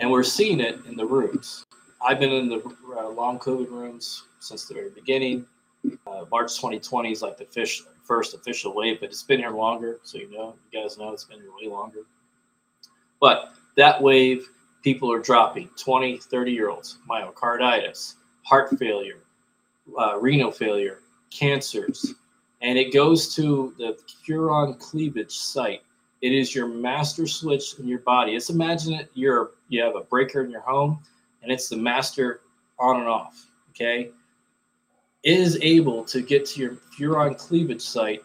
And 0.00 0.10
we're 0.10 0.24
seeing 0.24 0.60
it 0.60 0.80
in 0.86 0.96
the 0.96 1.04
rooms. 1.04 1.64
I've 2.04 2.18
been 2.18 2.32
in 2.32 2.48
the 2.48 2.62
uh, 2.96 3.10
long 3.10 3.38
COVID 3.38 3.70
rooms 3.70 4.24
since 4.40 4.64
the 4.64 4.72
very 4.72 4.88
beginning. 4.88 5.46
Uh, 6.06 6.24
March 6.30 6.56
2020 6.56 7.12
is 7.12 7.20
like 7.20 7.36
the 7.36 7.44
fish, 7.44 7.82
first 8.02 8.34
official 8.34 8.74
wave, 8.74 9.00
but 9.00 9.10
it's 9.10 9.22
been 9.22 9.40
here 9.40 9.50
longer. 9.50 10.00
So 10.02 10.16
you 10.16 10.30
know, 10.30 10.56
you 10.72 10.82
guys 10.82 10.96
know 10.96 11.12
it's 11.12 11.24
been 11.24 11.40
here 11.40 11.50
way 11.60 11.68
longer. 11.68 12.00
But 13.20 13.52
that 13.76 14.02
wave 14.02 14.48
people 14.82 15.12
are 15.12 15.20
dropping 15.20 15.68
20, 15.76 16.16
30 16.16 16.50
year 16.50 16.70
olds, 16.70 16.98
myocarditis, 17.08 18.14
heart 18.42 18.76
failure, 18.78 19.20
uh, 19.98 20.18
renal 20.18 20.50
failure, 20.50 21.00
cancers. 21.30 22.14
And 22.62 22.78
it 22.78 22.92
goes 22.92 23.34
to 23.34 23.74
the 23.76 23.98
furin 24.26 24.78
cleavage 24.78 25.36
site. 25.36 25.82
It 26.22 26.32
is 26.32 26.54
your 26.54 26.66
master 26.66 27.26
switch 27.26 27.78
in 27.78 27.88
your 27.88 28.00
body. 28.00 28.34
It's 28.34 28.50
imagine 28.50 28.94
it 28.94 29.10
you're 29.14 29.52
you 29.68 29.82
have 29.82 29.96
a 29.96 30.02
breaker 30.02 30.44
in 30.44 30.50
your 30.50 30.60
home 30.60 31.00
and 31.42 31.50
it's 31.50 31.68
the 31.68 31.76
master 31.76 32.42
on 32.78 33.00
and 33.00 33.08
off. 33.08 33.46
Okay. 33.70 34.10
It 35.22 35.38
is 35.38 35.58
able 35.60 36.04
to 36.04 36.22
get 36.22 36.46
to 36.46 36.60
your 36.60 36.76
furin 36.96 37.36
cleavage 37.36 37.82
site 37.82 38.22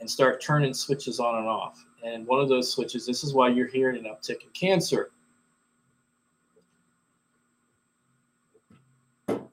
and 0.00 0.10
start 0.10 0.42
turning 0.42 0.74
switches 0.74 1.20
on 1.20 1.36
and 1.36 1.46
off. 1.46 1.84
And 2.04 2.26
one 2.26 2.40
of 2.40 2.48
those 2.48 2.72
switches, 2.72 3.04
this 3.04 3.24
is 3.24 3.34
why 3.34 3.48
you're 3.48 3.66
hearing 3.66 3.96
an 3.96 4.04
uptick 4.12 4.42
in 4.42 4.50
cancer 4.54 5.10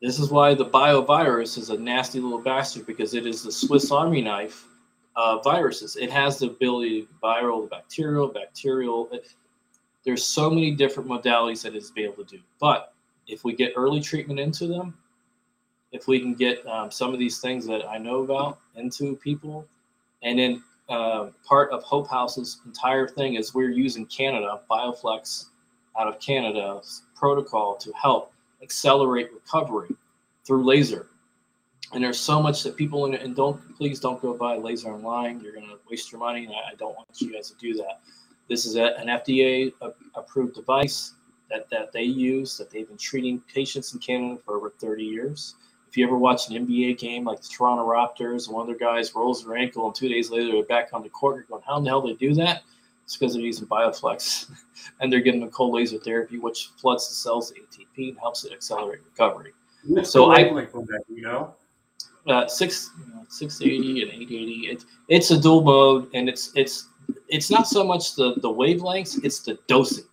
This 0.06 0.20
is 0.20 0.30
why 0.30 0.54
the 0.54 0.66
biovirus 0.66 1.58
is 1.58 1.72
a 1.72 1.78
nasty 1.80 2.20
little 2.20 2.38
bastard 2.38 2.86
because 2.86 3.16
it 3.16 3.26
is 3.26 3.42
the 3.42 3.52
Swiss 3.52 3.92
Army 3.92 4.22
knife 4.22 4.68
of 5.16 5.44
viruses. 5.44 5.96
It 5.96 6.12
has 6.12 6.40
the 6.40 6.48
ability 6.48 7.04
to 7.04 7.08
viral, 7.24 7.70
bacterial, 7.70 8.28
bacterial. 8.28 9.10
There's 10.04 10.24
so 10.24 10.50
many 10.50 10.72
different 10.72 11.10
modalities 11.10 11.64
that 11.64 11.76
it's 11.76 11.92
able 11.96 12.24
to 12.26 12.38
do. 12.38 12.40
But 12.60 12.94
if 13.28 13.44
we 13.44 13.54
get 13.54 13.74
early 13.76 14.02
treatment 14.02 14.40
into 14.40 14.68
them, 14.68 14.98
if 15.92 16.08
we 16.08 16.20
can 16.20 16.34
get 16.34 16.66
um, 16.68 16.92
some 16.92 17.14
of 17.14 17.20
these 17.20 17.40
things 17.40 17.66
that 17.68 17.88
I 17.88 17.98
know 17.98 18.24
about 18.24 18.60
into 18.76 19.16
people, 19.16 19.66
and 20.22 20.38
then 20.38 20.64
uh, 20.90 21.28
part 21.46 21.72
of 21.72 21.84
Hope 21.84 22.10
House's 22.10 22.60
entire 22.66 23.08
thing 23.08 23.36
is 23.36 23.54
we're 23.54 23.72
using 23.72 24.06
Canada, 24.06 24.62
Bioflex 24.70 25.46
out 25.98 26.08
of 26.08 26.20
Canada's 26.20 27.04
protocol 27.16 27.76
to 27.78 27.92
help 27.94 28.34
accelerate 28.62 29.30
recovery 29.34 29.96
through 30.44 30.64
laser. 30.64 31.08
And 31.96 32.04
there's 32.04 32.20
so 32.20 32.42
much 32.42 32.62
that 32.64 32.76
people 32.76 33.06
and 33.06 33.36
don't 33.38 33.78
please 33.78 34.02
don't 34.02 34.22
go 34.22 34.34
buy 34.34 34.58
laser 34.58 34.90
online. 34.90 35.40
You're 35.40 35.54
going 35.54 35.70
to 35.70 35.78
waste 35.90 36.12
your 36.12 36.20
money, 36.20 36.44
and 36.44 36.54
I 36.54 36.76
don't 36.78 36.94
want 36.94 37.08
you 37.20 37.32
guys 37.32 37.50
to 37.52 37.58
do 37.58 37.74
that. 37.76 38.02
This 38.50 38.66
is 38.66 38.76
an 38.76 39.08
FDA 39.08 39.72
approved 40.14 40.56
device 40.56 41.14
that, 41.50 41.70
that 41.70 41.94
they 41.94 42.04
use 42.04 42.58
that 42.58 42.70
they've 42.70 42.86
been 42.86 42.98
treating 42.98 43.40
patients 43.52 43.94
in 43.94 44.00
Canada 44.02 44.42
for 44.44 44.58
over 44.58 44.72
30 44.72 45.06
years. 45.06 45.56
If 45.88 45.96
you 45.96 46.06
ever 46.06 46.18
watch 46.18 46.50
an 46.50 46.68
NBA 46.68 46.98
game 46.98 47.24
like 47.24 47.42
the 47.42 47.48
Toronto 47.48 47.88
Raptors, 47.88 48.48
and 48.48 48.56
one 48.56 48.64
of 48.64 48.68
their 48.68 48.78
guys 48.78 49.16
rolls 49.16 49.46
their 49.46 49.56
ankle, 49.56 49.86
and 49.86 49.96
two 49.96 50.10
days 50.10 50.30
later 50.30 50.52
they're 50.52 50.64
back 50.66 50.90
on 50.92 51.02
the 51.02 51.08
court, 51.08 51.38
you're 51.38 51.46
going, 51.46 51.64
"How 51.66 51.78
in 51.78 51.86
the 51.86 51.92
hell 51.92 52.02
they 52.02 52.14
do 52.16 52.34
that?" 52.34 52.64
It's 53.06 53.16
because 53.16 53.36
they're 53.36 53.42
using 53.42 53.68
Bioflex 53.68 54.52
and 55.00 55.14
they're 55.14 55.22
getting 55.22 55.44
a 55.44 55.50
cold 55.50 55.74
laser 55.74 56.00
therapy, 56.00 56.40
which 56.40 56.72
floods 56.76 57.08
the 57.08 57.16
cells 57.16 57.54
ATP 57.54 58.10
and 58.10 58.20
helps 58.20 58.44
it 58.44 58.52
accelerate 58.52 59.00
recovery. 59.06 59.54
What's 59.86 60.12
so 60.12 60.32
I, 60.32 60.44
that, 60.44 61.04
you 61.08 61.22
know, 61.22 61.56
uh, 62.28 62.48
six, 62.48 62.92
six 63.30 63.62
eighty 63.62 64.02
and 64.02 64.12
eight 64.12 64.32
eighty. 64.32 64.68
It, 64.72 64.86
it's 65.08 65.32
a 65.32 65.40
dual 65.40 65.64
mode, 65.64 66.10
and 66.14 66.28
it's 66.30 66.52
it's 66.56 66.88
it's 67.28 67.50
not 67.50 67.68
so 67.68 67.84
much 67.84 68.16
the 68.16 68.36
the 68.42 68.50
wavelengths; 68.50 69.24
it's 69.24 69.40
the 69.40 69.58
dosing. 69.68 70.06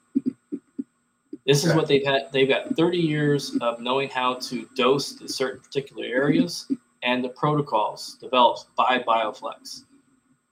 This 1.46 1.65
is 1.65 1.75
what 1.75 1.88
they've 1.88 2.04
had. 2.04 2.31
They've 2.33 2.48
got 2.48 2.77
30 2.77 2.98
years 2.98 3.56
of 3.60 3.81
knowing 3.81 4.08
how 4.08 4.35
to 4.35 4.69
dose 4.77 5.15
the 5.15 5.29
certain 5.29 5.60
particular 5.60 6.04
areas 6.04 6.71
and 7.02 7.25
the 7.25 7.31
protocols 7.31 8.17
developed 8.21 8.67
by 8.77 9.00
Bioflex. 9.00 9.83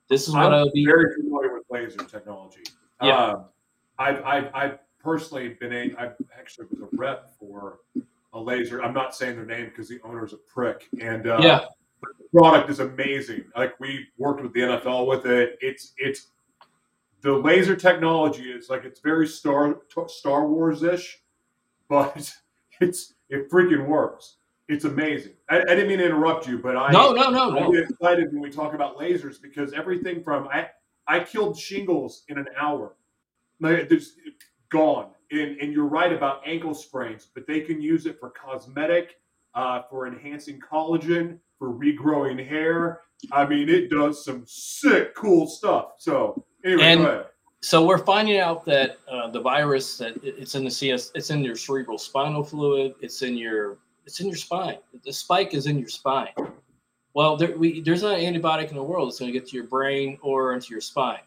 This 0.08 0.26
is 0.26 0.34
what 0.34 0.46
I'm 0.46 0.54
I'll 0.54 0.70
be 0.72 0.84
very 0.84 1.14
familiar 1.14 1.54
with 1.54 1.62
laser 1.70 1.98
technology. 1.98 2.64
Yeah. 3.00 3.16
Um, 3.16 3.44
I've, 3.98 4.24
I've, 4.24 4.50
I've 4.52 4.78
personally 4.98 5.56
been 5.60 5.72
a, 5.72 5.94
I 5.96 6.10
actually 6.36 6.66
was 6.70 6.80
a 6.80 6.96
rep 6.96 7.30
for 7.38 7.78
a 8.32 8.40
laser. 8.40 8.82
I'm 8.82 8.94
not 8.94 9.14
saying 9.14 9.36
their 9.36 9.46
name 9.46 9.66
because 9.66 9.88
the 9.88 10.00
owner 10.02 10.24
is 10.24 10.32
a 10.32 10.36
prick. 10.36 10.88
And 11.00 11.26
uh, 11.26 11.40
yeah, 11.42 11.60
the 12.00 12.38
product 12.38 12.70
is 12.70 12.80
amazing. 12.80 13.44
Like 13.56 13.78
we 13.80 14.06
worked 14.18 14.42
with 14.42 14.52
the 14.52 14.60
NFL 14.60 15.06
with 15.06 15.26
it. 15.26 15.58
It's, 15.60 15.92
it's, 15.98 16.28
the 17.22 17.32
laser 17.32 17.76
technology 17.76 18.50
is 18.50 18.70
like, 18.70 18.84
it's 18.84 19.00
very 19.00 19.26
Star, 19.26 19.78
Star 20.06 20.46
Wars 20.46 20.82
ish, 20.82 21.20
but 21.88 22.32
it's, 22.80 23.14
it 23.28 23.50
freaking 23.50 23.86
works. 23.86 24.36
It's 24.68 24.84
amazing. 24.84 25.32
I, 25.48 25.58
I, 25.62 25.64
didn't 25.64 25.88
mean 25.88 25.98
to 25.98 26.06
interrupt 26.06 26.46
you, 26.46 26.58
but 26.58 26.76
I 26.76 26.92
no 26.92 27.12
no 27.12 27.28
no 27.28 27.58
I 27.58 27.72
get 27.72 27.90
excited 27.90 28.32
when 28.32 28.40
we 28.40 28.50
talk 28.50 28.72
about 28.72 28.96
lasers 28.96 29.42
because 29.42 29.72
everything 29.72 30.22
from 30.22 30.46
I 30.46 30.68
I 31.08 31.24
killed 31.24 31.58
shingles 31.58 32.22
in 32.28 32.38
an 32.38 32.46
hour. 32.56 32.94
Like, 33.58 33.88
there's 33.88 34.14
gone. 34.68 35.10
And 35.32 35.58
and 35.60 35.72
you're 35.72 35.86
right 35.86 36.12
about 36.12 36.42
ankle 36.46 36.74
sprains, 36.74 37.28
but 37.34 37.46
they 37.46 37.60
can 37.60 37.80
use 37.80 38.06
it 38.06 38.18
for 38.18 38.30
cosmetic, 38.30 39.16
uh, 39.54 39.82
for 39.88 40.06
enhancing 40.06 40.60
collagen, 40.60 41.38
for 41.58 41.72
regrowing 41.72 42.44
hair. 42.44 43.02
I 43.32 43.46
mean, 43.46 43.68
it 43.68 43.90
does 43.90 44.24
some 44.24 44.44
sick, 44.46 45.14
cool 45.14 45.46
stuff. 45.46 45.92
So 45.98 46.44
anyway, 46.64 46.82
and, 46.82 47.24
So 47.62 47.86
we're 47.86 47.98
finding 47.98 48.38
out 48.38 48.64
that 48.64 48.98
uh, 49.10 49.30
the 49.30 49.40
virus 49.40 49.98
that 49.98 50.14
it's 50.24 50.54
in 50.54 50.64
the 50.64 50.70
CS, 50.70 51.12
it's 51.14 51.30
in 51.30 51.44
your 51.44 51.56
cerebral 51.56 51.98
spinal 51.98 52.42
fluid, 52.42 52.94
it's 53.00 53.22
in 53.22 53.36
your 53.36 53.78
it's 54.06 54.20
in 54.20 54.26
your 54.26 54.36
spine. 54.36 54.78
The 55.04 55.12
spike 55.12 55.54
is 55.54 55.66
in 55.66 55.78
your 55.78 55.88
spine. 55.88 56.32
Well, 57.14 57.36
there, 57.36 57.56
we, 57.56 57.80
there's 57.80 58.02
not 58.02 58.18
an 58.18 58.34
antibiotic 58.34 58.70
in 58.70 58.76
the 58.76 58.82
world 58.82 59.08
that's 59.08 59.18
going 59.18 59.32
to 59.32 59.38
get 59.38 59.48
to 59.48 59.56
your 59.56 59.66
brain 59.66 60.18
or 60.22 60.54
into 60.54 60.70
your 60.70 60.80
spine. 60.80 61.20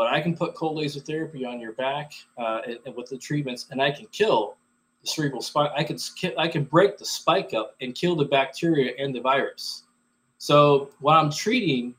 But 0.00 0.06
I 0.06 0.18
can 0.22 0.34
put 0.34 0.54
cold 0.54 0.78
laser 0.78 0.98
therapy 0.98 1.44
on 1.44 1.60
your 1.60 1.72
back 1.72 2.12
uh, 2.38 2.62
and, 2.66 2.78
and 2.86 2.96
with 2.96 3.10
the 3.10 3.18
treatments, 3.18 3.66
and 3.70 3.82
I 3.82 3.90
can 3.90 4.06
kill 4.06 4.56
the 5.02 5.06
cerebral 5.06 5.42
spike. 5.42 5.72
I 5.76 5.84
can 5.84 5.98
I 6.38 6.48
can 6.48 6.64
break 6.64 6.96
the 6.96 7.04
spike 7.04 7.52
up 7.52 7.74
and 7.82 7.94
kill 7.94 8.16
the 8.16 8.24
bacteria 8.24 8.94
and 8.98 9.14
the 9.14 9.20
virus. 9.20 9.82
So 10.38 10.88
when 11.00 11.14
I'm 11.14 11.30
treating, 11.30 11.94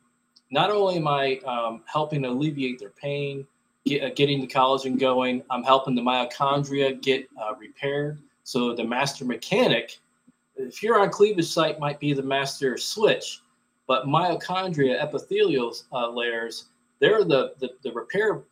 not 0.49 0.71
only 0.71 0.95
am 0.95 1.07
I 1.07 1.37
um, 1.45 1.83
helping 1.85 2.25
alleviate 2.25 2.79
their 2.79 2.89
pain, 2.89 3.45
get, 3.85 4.01
uh, 4.03 4.09
getting 4.15 4.41
the 4.41 4.47
collagen 4.47 4.99
going, 4.99 5.43
I'm 5.51 5.63
helping 5.63 5.93
the 5.93 6.01
mitochondria 6.01 6.99
get 7.03 7.29
uh, 7.39 7.53
repaired. 7.53 8.17
So 8.41 8.73
the 8.73 8.83
master 8.83 9.25
mechanic 9.25 9.99
if 10.55 10.81
you're 10.81 10.99
on 10.99 11.11
cleavage 11.11 11.53
site 11.53 11.79
might 11.79 11.99
be 11.99 12.13
the 12.13 12.23
master 12.23 12.79
switch, 12.79 13.41
but 13.85 14.07
mitochondria, 14.07 14.99
epithelial 14.99 15.75
uh, 15.93 16.09
layers, 16.09 16.69
they're 17.01 17.25
the, 17.25 17.53
the, 17.59 17.71
the 17.83 17.91
repair 17.91 18.43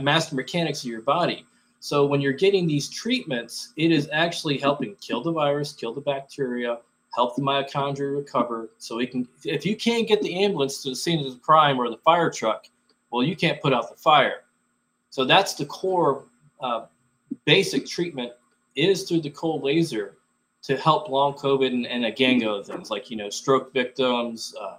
master 0.00 0.34
mechanics 0.34 0.80
of 0.80 0.90
your 0.90 1.00
body. 1.00 1.46
So 1.80 2.04
when 2.04 2.20
you're 2.20 2.32
getting 2.32 2.66
these 2.66 2.88
treatments, 2.88 3.72
it 3.76 3.90
is 3.90 4.08
actually 4.12 4.58
helping 4.58 4.94
kill 4.96 5.22
the 5.22 5.32
virus, 5.32 5.72
kill 5.72 5.94
the 5.94 6.00
bacteria, 6.00 6.78
help 7.14 7.36
the 7.36 7.42
mitochondria 7.42 8.16
recover. 8.16 8.70
So 8.78 8.96
we 8.96 9.06
can, 9.06 9.26
if 9.44 9.64
you 9.64 9.76
can't 9.76 10.06
get 10.06 10.20
the 10.20 10.44
ambulance 10.44 10.82
to 10.82 10.90
the 10.90 10.96
scene 10.96 11.24
of 11.24 11.32
the 11.32 11.38
crime 11.38 11.78
or 11.78 11.88
the 11.88 11.98
fire 11.98 12.30
truck, 12.30 12.66
well, 13.10 13.22
you 13.22 13.36
can't 13.36 13.60
put 13.62 13.72
out 13.72 13.88
the 13.88 13.96
fire. 13.96 14.42
So 15.10 15.24
that's 15.24 15.54
the 15.54 15.64
core 15.64 16.24
uh, 16.60 16.86
basic 17.44 17.86
treatment 17.86 18.32
is 18.74 19.04
through 19.04 19.22
the 19.22 19.30
cold 19.30 19.62
laser 19.62 20.16
to 20.62 20.76
help 20.76 21.08
long 21.08 21.34
COVID 21.34 21.68
and, 21.68 21.86
and 21.86 22.04
a 22.04 22.10
gang 22.10 22.42
of 22.44 22.66
things 22.66 22.90
like 22.90 23.10
you 23.10 23.16
know 23.16 23.30
stroke 23.30 23.72
victims. 23.72 24.54
Uh, 24.60 24.78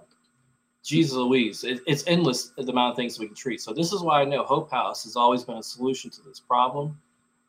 Jesus 0.88 1.12
Louise, 1.12 1.64
it, 1.64 1.82
it's 1.86 2.02
endless 2.06 2.52
the 2.56 2.62
amount 2.62 2.92
of 2.92 2.96
things 2.96 3.18
we 3.18 3.26
can 3.26 3.34
treat. 3.34 3.60
So 3.60 3.74
this 3.74 3.92
is 3.92 4.00
why 4.00 4.22
I 4.22 4.24
know 4.24 4.42
Hope 4.42 4.70
House 4.70 5.04
has 5.04 5.16
always 5.16 5.44
been 5.44 5.58
a 5.58 5.62
solution 5.62 6.10
to 6.12 6.22
this 6.22 6.40
problem. 6.40 6.98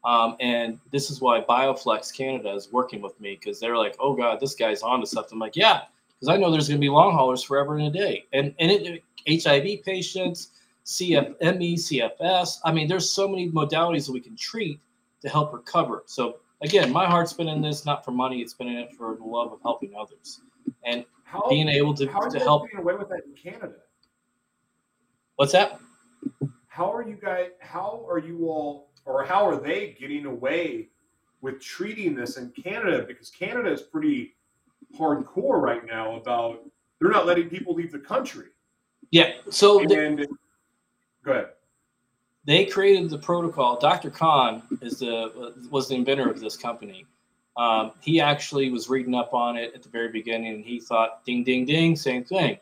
Um, 0.04 0.36
and 0.42 0.78
this 0.92 1.10
is 1.10 1.22
why 1.22 1.40
Bioflex 1.40 2.14
Canada 2.14 2.52
is 2.52 2.70
working 2.70 3.02
with 3.02 3.18
me 3.22 3.40
because 3.40 3.58
they're 3.58 3.78
like, 3.78 3.96
oh 3.98 4.14
God, 4.14 4.42
this 4.42 4.56
guy's 4.56 4.82
on 4.82 5.00
to 5.00 5.08
something. 5.08 5.36
I'm 5.36 5.40
like, 5.40 5.56
yeah, 5.56 5.84
because 6.20 6.28
I 6.28 6.36
know 6.36 6.52
there's 6.52 6.68
going 6.68 6.82
to 6.82 6.86
be 6.86 6.90
long 6.90 7.14
haulers 7.14 7.42
forever 7.42 7.78
and 7.78 7.88
a 7.88 7.98
day. 7.98 8.26
And, 8.34 8.54
and 8.60 8.72
it, 8.72 9.04
HIV 9.26 9.86
patients, 9.86 10.50
CFME, 10.86 11.76
CFS. 11.76 12.58
I 12.66 12.74
mean, 12.74 12.90
there's 12.90 13.10
so 13.10 13.26
many 13.26 13.50
modalities 13.50 14.06
that 14.08 14.12
we 14.12 14.20
can 14.20 14.36
treat 14.36 14.82
to 15.22 15.30
help 15.30 15.54
recover. 15.54 16.04
So 16.08 16.40
again, 16.62 16.92
my 16.92 17.06
heart's 17.06 17.32
been 17.32 17.48
in 17.48 17.62
this 17.62 17.86
not 17.86 18.04
for 18.04 18.12
money; 18.12 18.42
it's 18.42 18.54
been 18.54 18.68
in 18.68 18.80
it 18.80 18.94
for 18.94 19.16
the 19.16 19.24
love 19.24 19.54
of 19.54 19.62
helping 19.62 19.94
others 19.98 20.42
and 20.84 21.06
How, 21.30 21.48
being 21.48 21.70
able 21.70 21.94
to, 21.94 22.08
how 22.08 22.28
to 22.28 22.40
help. 22.40 22.64
getting 22.64 22.80
away 22.80 22.96
with 22.96 23.10
that 23.10 23.22
in 23.24 23.34
Canada? 23.36 23.76
What's 25.36 25.52
that? 25.52 25.80
How 26.68 26.92
are 26.92 27.08
you 27.08 27.18
guys? 27.22 27.50
How 27.60 28.04
are 28.10 28.18
you 28.18 28.50
all, 28.50 28.90
or 29.06 29.24
how 29.24 29.48
are 29.48 29.62
they 29.62 29.96
getting 30.00 30.26
away 30.26 30.90
with 31.42 31.62
treating 31.62 32.16
this 32.16 32.38
in 32.38 32.50
Canada? 32.52 33.06
Because 33.08 33.30
Canada 33.30 33.72
is 33.72 33.82
pretty 33.82 34.34
hardcore 34.98 35.62
right 35.62 35.86
now 35.86 36.16
about 36.16 36.62
they're 37.00 37.12
not 37.12 37.28
letting 37.28 37.48
people 37.48 37.76
leave 37.76 37.92
the 37.92 38.00
country. 38.00 38.48
Yeah. 39.12 39.34
So 39.52 39.82
And 39.82 40.28
go 41.24 41.32
ahead. 41.32 41.50
they 42.46 42.66
created 42.66 43.08
the 43.12 43.20
protocol. 43.20 43.80
Dr. 43.80 44.10
Kahn 44.10 44.64
is 44.82 44.98
the 44.98 45.54
was 45.70 45.90
the 45.90 45.96
inventor 45.96 46.28
of 46.28 46.40
this 46.40 46.58
company. 46.58 47.06
Um, 47.60 47.92
he 48.00 48.22
actually 48.22 48.70
was 48.72 48.88
reading 48.88 49.14
up 49.14 49.34
on 49.34 49.58
it 49.58 49.74
at 49.76 49.84
the 49.84 49.90
very 49.90 50.08
beginning, 50.08 50.56
and 50.56 50.64
he 50.64 50.80
thought, 50.80 51.26
"Ding, 51.26 51.44
ding, 51.44 51.66
ding, 51.66 51.98
same 51.98 52.24
thing." 52.24 52.58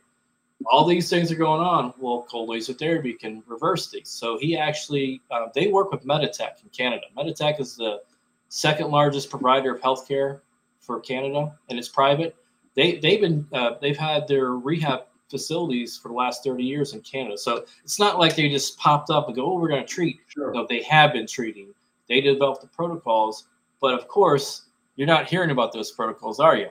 All 0.65 0.85
these 0.85 1.07
things 1.07 1.31
are 1.31 1.35
going 1.35 1.61
on. 1.61 1.93
Well, 1.99 2.25
cold 2.27 2.49
laser 2.49 2.73
therapy 2.73 3.13
can 3.13 3.43
reverse 3.45 3.91
these. 3.91 4.09
So 4.09 4.39
he 4.39 4.57
actually 4.57 5.21
uh, 5.29 5.49
they 5.53 5.67
work 5.67 5.91
with 5.91 6.03
Meditech 6.03 6.63
in 6.63 6.69
Canada. 6.75 7.03
Meditech 7.15 7.59
is 7.59 7.75
the 7.75 8.01
second 8.49 8.89
largest 8.89 9.29
provider 9.29 9.75
of 9.75 9.81
healthcare 9.81 10.39
for 10.79 10.99
Canada, 10.99 11.55
and 11.69 11.77
it's 11.77 11.89
private. 11.89 12.35
They 12.73 12.97
they've 12.97 13.21
been 13.21 13.47
uh, 13.53 13.75
they've 13.79 13.97
had 13.97 14.27
their 14.27 14.53
rehab 14.53 15.01
facilities 15.29 15.95
for 15.95 16.07
the 16.07 16.13
last 16.15 16.43
30 16.43 16.63
years 16.63 16.93
in 16.93 17.01
Canada. 17.01 17.37
So 17.37 17.65
it's 17.83 17.99
not 17.99 18.17
like 18.17 18.35
they 18.35 18.49
just 18.49 18.77
popped 18.79 19.09
up 19.09 19.27
and 19.27 19.35
go, 19.35 19.45
oh, 19.45 19.59
we're 19.59 19.67
going 19.67 19.85
to 19.85 19.87
treat. 19.87 20.21
Sure. 20.27 20.53
No, 20.53 20.65
they 20.67 20.81
have 20.83 21.13
been 21.13 21.27
treating. 21.27 21.73
They 22.07 22.21
developed 22.21 22.61
the 22.61 22.67
protocols, 22.67 23.47
but 23.81 23.93
of 23.93 24.07
course, 24.07 24.66
you're 24.97 25.07
not 25.07 25.29
hearing 25.29 25.51
about 25.51 25.71
those 25.71 25.91
protocols, 25.91 26.41
are 26.41 26.57
you? 26.57 26.69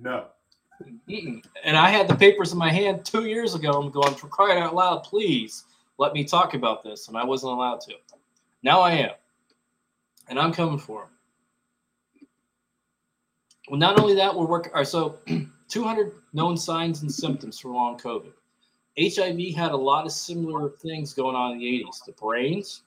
No. 0.00 0.26
Mm-mm. 1.08 1.44
And 1.62 1.76
I 1.76 1.90
had 1.90 2.08
the 2.08 2.16
papers 2.16 2.52
in 2.52 2.58
my 2.58 2.72
hand 2.72 3.04
two 3.04 3.26
years 3.26 3.54
ago. 3.54 3.70
I'm 3.70 3.90
going 3.90 4.14
for 4.14 4.26
crying 4.26 4.60
out 4.60 4.74
loud, 4.74 5.04
please 5.04 5.64
let 5.98 6.14
me 6.14 6.24
talk 6.24 6.54
about 6.54 6.82
this, 6.82 7.06
and 7.06 7.16
I 7.16 7.24
wasn't 7.24 7.52
allowed 7.52 7.80
to. 7.82 7.94
Now 8.64 8.80
I 8.80 8.92
am, 8.92 9.12
and 10.28 10.38
I'm 10.38 10.52
coming 10.52 10.78
for 10.78 11.02
them. 11.02 11.08
Well, 13.68 13.78
not 13.78 14.00
only 14.00 14.14
that, 14.14 14.34
we're 14.34 14.46
working. 14.46 14.72
Or 14.74 14.84
so, 14.84 15.18
200 15.68 16.12
known 16.32 16.56
signs 16.56 17.02
and 17.02 17.12
symptoms 17.12 17.58
for 17.60 17.68
long 17.68 17.98
COVID. 17.98 18.32
HIV 18.98 19.54
had 19.54 19.72
a 19.72 19.76
lot 19.76 20.04
of 20.04 20.12
similar 20.12 20.70
things 20.70 21.14
going 21.14 21.36
on 21.36 21.52
in 21.52 21.58
the 21.58 21.64
80s. 21.64 22.04
The 22.04 22.12
brains 22.12 22.82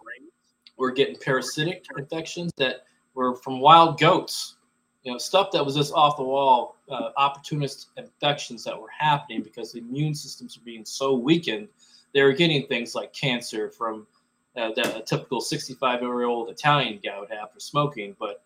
were 0.77 0.91
getting 0.91 1.15
parasitic 1.15 1.85
infections 1.97 2.51
that 2.57 2.85
were 3.15 3.35
from 3.35 3.59
wild 3.59 3.99
goats. 3.99 4.57
You 5.03 5.11
know, 5.11 5.17
stuff 5.17 5.51
that 5.51 5.63
was 5.63 5.75
just 5.75 5.93
off 5.93 6.17
the 6.17 6.23
wall, 6.23 6.77
uh, 6.89 7.09
opportunist 7.17 7.89
infections 7.97 8.63
that 8.63 8.79
were 8.79 8.89
happening 8.97 9.41
because 9.43 9.71
the 9.71 9.79
immune 9.79 10.15
systems 10.15 10.57
were 10.57 10.65
being 10.65 10.85
so 10.85 11.13
weakened. 11.13 11.67
They 12.13 12.23
were 12.23 12.33
getting 12.33 12.65
things 12.67 12.95
like 12.95 13.13
cancer 13.13 13.69
from 13.69 14.07
uh, 14.55 14.71
that 14.75 14.95
a 14.95 15.01
typical 15.01 15.41
65 15.41 16.01
year 16.01 16.23
old 16.23 16.49
Italian 16.49 16.99
guy 17.03 17.19
would 17.19 17.29
have 17.29 17.51
for 17.51 17.59
smoking, 17.59 18.15
but 18.19 18.43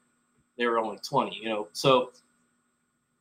they 0.58 0.66
were 0.66 0.80
only 0.80 0.98
20. 0.98 1.38
You 1.38 1.50
know, 1.50 1.68
so 1.74 2.12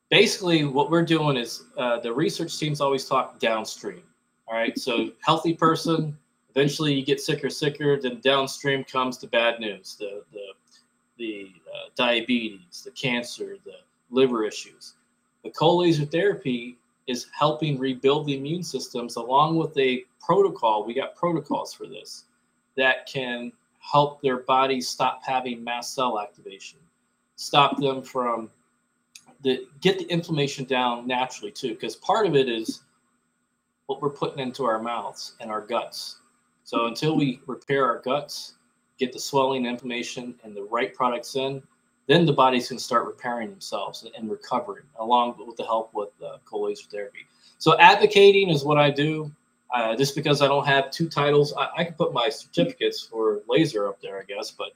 basically 0.09 0.65
what 0.65 0.89
we're 0.89 1.05
doing 1.05 1.37
is 1.37 1.63
uh, 1.77 1.99
the 1.99 2.11
research 2.11 2.57
teams 2.57 2.81
always 2.81 3.05
talk 3.05 3.39
downstream. 3.39 4.03
All 4.47 4.55
right, 4.55 4.77
so 4.77 5.11
healthy 5.21 5.53
person, 5.53 6.17
eventually 6.49 6.93
you 6.93 7.05
get 7.05 7.21
sicker, 7.21 7.49
sicker. 7.49 8.01
Then 8.01 8.19
downstream 8.21 8.83
comes 8.83 9.19
the 9.19 9.27
bad 9.27 9.59
news, 9.59 9.95
the 9.99 10.23
the 10.33 10.47
the 11.19 11.51
uh, 11.71 11.89
diabetes, 11.95 12.81
the 12.83 12.91
cancer, 12.91 13.57
the 13.65 13.75
liver 14.09 14.43
issues. 14.43 14.95
The 15.43 15.51
cold 15.51 15.83
laser 15.83 16.05
therapy 16.05 16.79
is 17.05 17.27
helping 17.37 17.77
rebuild 17.77 18.25
the 18.25 18.37
immune 18.37 18.63
systems 18.63 19.15
along 19.15 19.57
with 19.57 19.77
a 19.77 20.05
protocol. 20.19 20.85
We 20.85 20.95
got 20.95 21.15
protocols 21.15 21.73
for 21.73 21.85
this 21.85 22.25
that 22.77 23.05
can 23.05 23.51
help 23.79 24.21
their 24.21 24.37
bodies 24.37 24.87
stop 24.87 25.21
having 25.23 25.63
mast 25.63 25.93
cell 25.93 26.19
activation, 26.19 26.79
stop 27.35 27.77
them 27.79 28.01
from 28.01 28.49
the 29.41 29.67
get 29.81 29.97
the 29.97 30.05
inflammation 30.05 30.65
down 30.65 31.07
naturally 31.07 31.51
too, 31.51 31.69
because 31.69 31.95
part 31.95 32.25
of 32.25 32.35
it 32.35 32.49
is 32.49 32.81
what 33.87 34.01
we're 34.01 34.09
putting 34.09 34.39
into 34.39 34.65
our 34.65 34.81
mouths 34.81 35.33
and 35.39 35.49
our 35.49 35.65
guts. 35.65 36.17
So 36.63 36.85
until 36.85 37.15
we 37.15 37.41
repair 37.47 37.85
our 37.85 37.99
guts, 37.99 38.53
get 38.99 39.13
the 39.13 39.19
swelling, 39.19 39.65
inflammation, 39.65 40.35
and 40.43 40.55
the 40.55 40.63
right 40.63 40.93
products 40.93 41.35
in, 41.35 41.63
then 42.07 42.25
the 42.25 42.33
bodies 42.33 42.67
can 42.67 42.79
start 42.79 43.05
repairing 43.05 43.49
themselves 43.49 44.05
and 44.17 44.29
recovering, 44.29 44.83
along 44.99 45.35
with 45.45 45.55
the 45.57 45.63
help 45.63 45.93
with 45.93 46.09
cold 46.45 46.67
laser 46.69 46.89
therapy. 46.89 47.25
So 47.59 47.77
advocating 47.79 48.49
is 48.49 48.63
what 48.63 48.77
I 48.77 48.89
do. 48.89 49.31
Uh, 49.71 49.95
just 49.95 50.15
because 50.15 50.41
I 50.41 50.47
don't 50.47 50.65
have 50.65 50.89
two 50.89 51.07
titles, 51.07 51.53
I, 51.55 51.67
I 51.77 51.83
can 51.83 51.93
put 51.93 52.11
my 52.11 52.27
certificates 52.29 53.01
for 53.03 53.41
laser 53.47 53.87
up 53.87 54.01
there, 54.01 54.19
I 54.19 54.23
guess, 54.23 54.49
but 54.49 54.69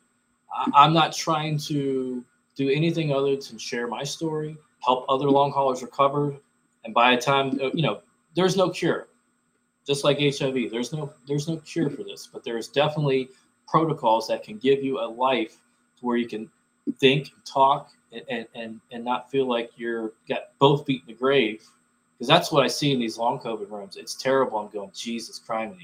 I, 0.56 0.70
I'm 0.76 0.94
not 0.94 1.14
trying 1.14 1.58
to 1.60 2.24
do 2.56 2.70
anything 2.70 3.12
other 3.12 3.36
than 3.36 3.58
share 3.58 3.88
my 3.88 4.04
story, 4.04 4.56
help 4.86 5.06
other 5.10 5.32
long 5.32 5.52
haulers 5.52 5.82
recover, 5.82 6.36
and 6.86 6.94
by 6.94 7.16
the 7.16 7.22
time 7.22 7.60
uh, 7.60 7.72
you 7.74 7.82
know, 7.82 8.02
there's 8.36 8.56
no 8.56 8.70
cure. 8.70 9.08
Just 9.86 10.04
like 10.04 10.20
HIV, 10.20 10.70
there's 10.72 10.94
no 10.94 11.12
there's 11.28 11.48
no 11.48 11.58
cure 11.58 11.90
for 11.90 12.04
this, 12.04 12.30
but 12.32 12.44
there's 12.44 12.68
definitely 12.68 13.30
protocols 13.68 14.28
that 14.28 14.44
can 14.44 14.58
give 14.58 14.84
you 14.84 15.00
a 15.00 15.08
life 15.08 15.58
where 16.02 16.18
you 16.18 16.28
can 16.28 16.50
think, 17.00 17.32
talk, 17.46 17.92
and 18.30 18.48
and 18.54 18.80
and 18.92 19.04
not 19.04 19.32
feel 19.32 19.48
like 19.48 19.72
you're 19.76 20.14
got 20.30 20.58
both 20.60 20.86
feet 20.86 21.02
in 21.08 21.14
the 21.14 21.20
grave. 21.20 21.64
Because 22.14 22.28
that's 22.28 22.52
what 22.52 22.64
I 22.64 22.68
see 22.68 22.92
in 22.92 23.00
these 23.00 23.18
long 23.18 23.40
COVID 23.40 23.70
rooms. 23.72 23.98
It's 23.98 24.16
terrible. 24.16 24.60
I'm 24.60 24.70
going, 24.70 24.92
Jesus 24.94 25.40
Christ. 25.40 25.76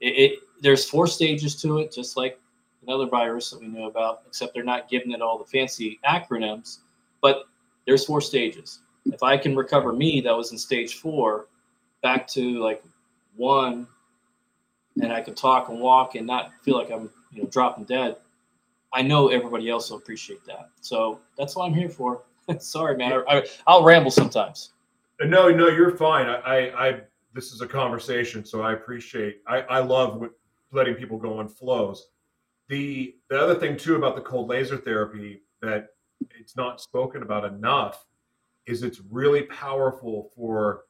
It, 0.00 0.06
it 0.06 0.38
there's 0.60 0.88
four 0.88 1.06
stages 1.06 1.60
to 1.62 1.78
it, 1.78 1.92
just 1.92 2.16
like 2.16 2.38
another 2.82 3.06
virus 3.06 3.50
that 3.50 3.60
we 3.60 3.68
knew 3.68 3.86
about, 3.86 4.22
except 4.26 4.54
they're 4.54 4.62
not 4.62 4.88
giving 4.88 5.12
it 5.12 5.22
all 5.22 5.38
the 5.38 5.44
fancy 5.44 5.98
acronyms. 6.06 6.78
But 7.20 7.44
there's 7.86 8.04
four 8.04 8.20
stages. 8.20 8.80
If 9.06 9.22
I 9.22 9.36
can 9.36 9.56
recover 9.56 9.92
me, 9.92 10.20
that 10.20 10.36
was 10.36 10.52
in 10.52 10.58
stage 10.58 10.96
four, 10.96 11.46
back 12.02 12.28
to 12.28 12.58
like 12.60 12.82
one, 13.36 13.86
and 15.00 15.12
I 15.12 15.20
can 15.20 15.34
talk 15.34 15.68
and 15.68 15.80
walk 15.80 16.14
and 16.14 16.26
not 16.26 16.52
feel 16.62 16.76
like 16.76 16.90
I'm 16.90 17.10
you 17.30 17.42
know 17.42 17.48
dropping 17.48 17.84
dead. 17.84 18.16
I 18.92 19.02
know 19.02 19.28
everybody 19.28 19.70
else 19.70 19.90
will 19.90 19.98
appreciate 19.98 20.44
that. 20.46 20.70
So 20.80 21.20
that's 21.38 21.54
what 21.54 21.66
I'm 21.66 21.74
here 21.74 21.88
for. 21.88 22.22
Sorry, 22.58 22.96
man. 22.96 23.22
I, 23.28 23.44
will 23.68 23.84
ramble 23.84 24.10
sometimes. 24.10 24.72
No, 25.20 25.48
no, 25.48 25.68
you're 25.68 25.96
fine. 25.96 26.26
I, 26.26 26.36
I, 26.38 26.88
I, 26.88 27.00
this 27.34 27.52
is 27.52 27.60
a 27.60 27.66
conversation, 27.66 28.44
so 28.44 28.62
I 28.62 28.72
appreciate. 28.72 29.42
I, 29.46 29.60
I 29.62 29.78
love 29.80 30.22
letting 30.72 30.94
people 30.94 31.18
go 31.18 31.38
on 31.38 31.48
flows. 31.48 32.08
The 32.68 33.16
the 33.28 33.40
other 33.40 33.56
thing 33.56 33.76
too 33.76 33.96
about 33.96 34.14
the 34.14 34.22
cold 34.22 34.48
laser 34.48 34.76
therapy 34.76 35.42
that 35.60 35.88
it's 36.38 36.56
not 36.56 36.80
spoken 36.80 37.22
about 37.22 37.44
enough 37.44 38.06
is 38.66 38.82
it's 38.82 39.00
really 39.10 39.42
powerful 39.42 40.30
for 40.34 40.84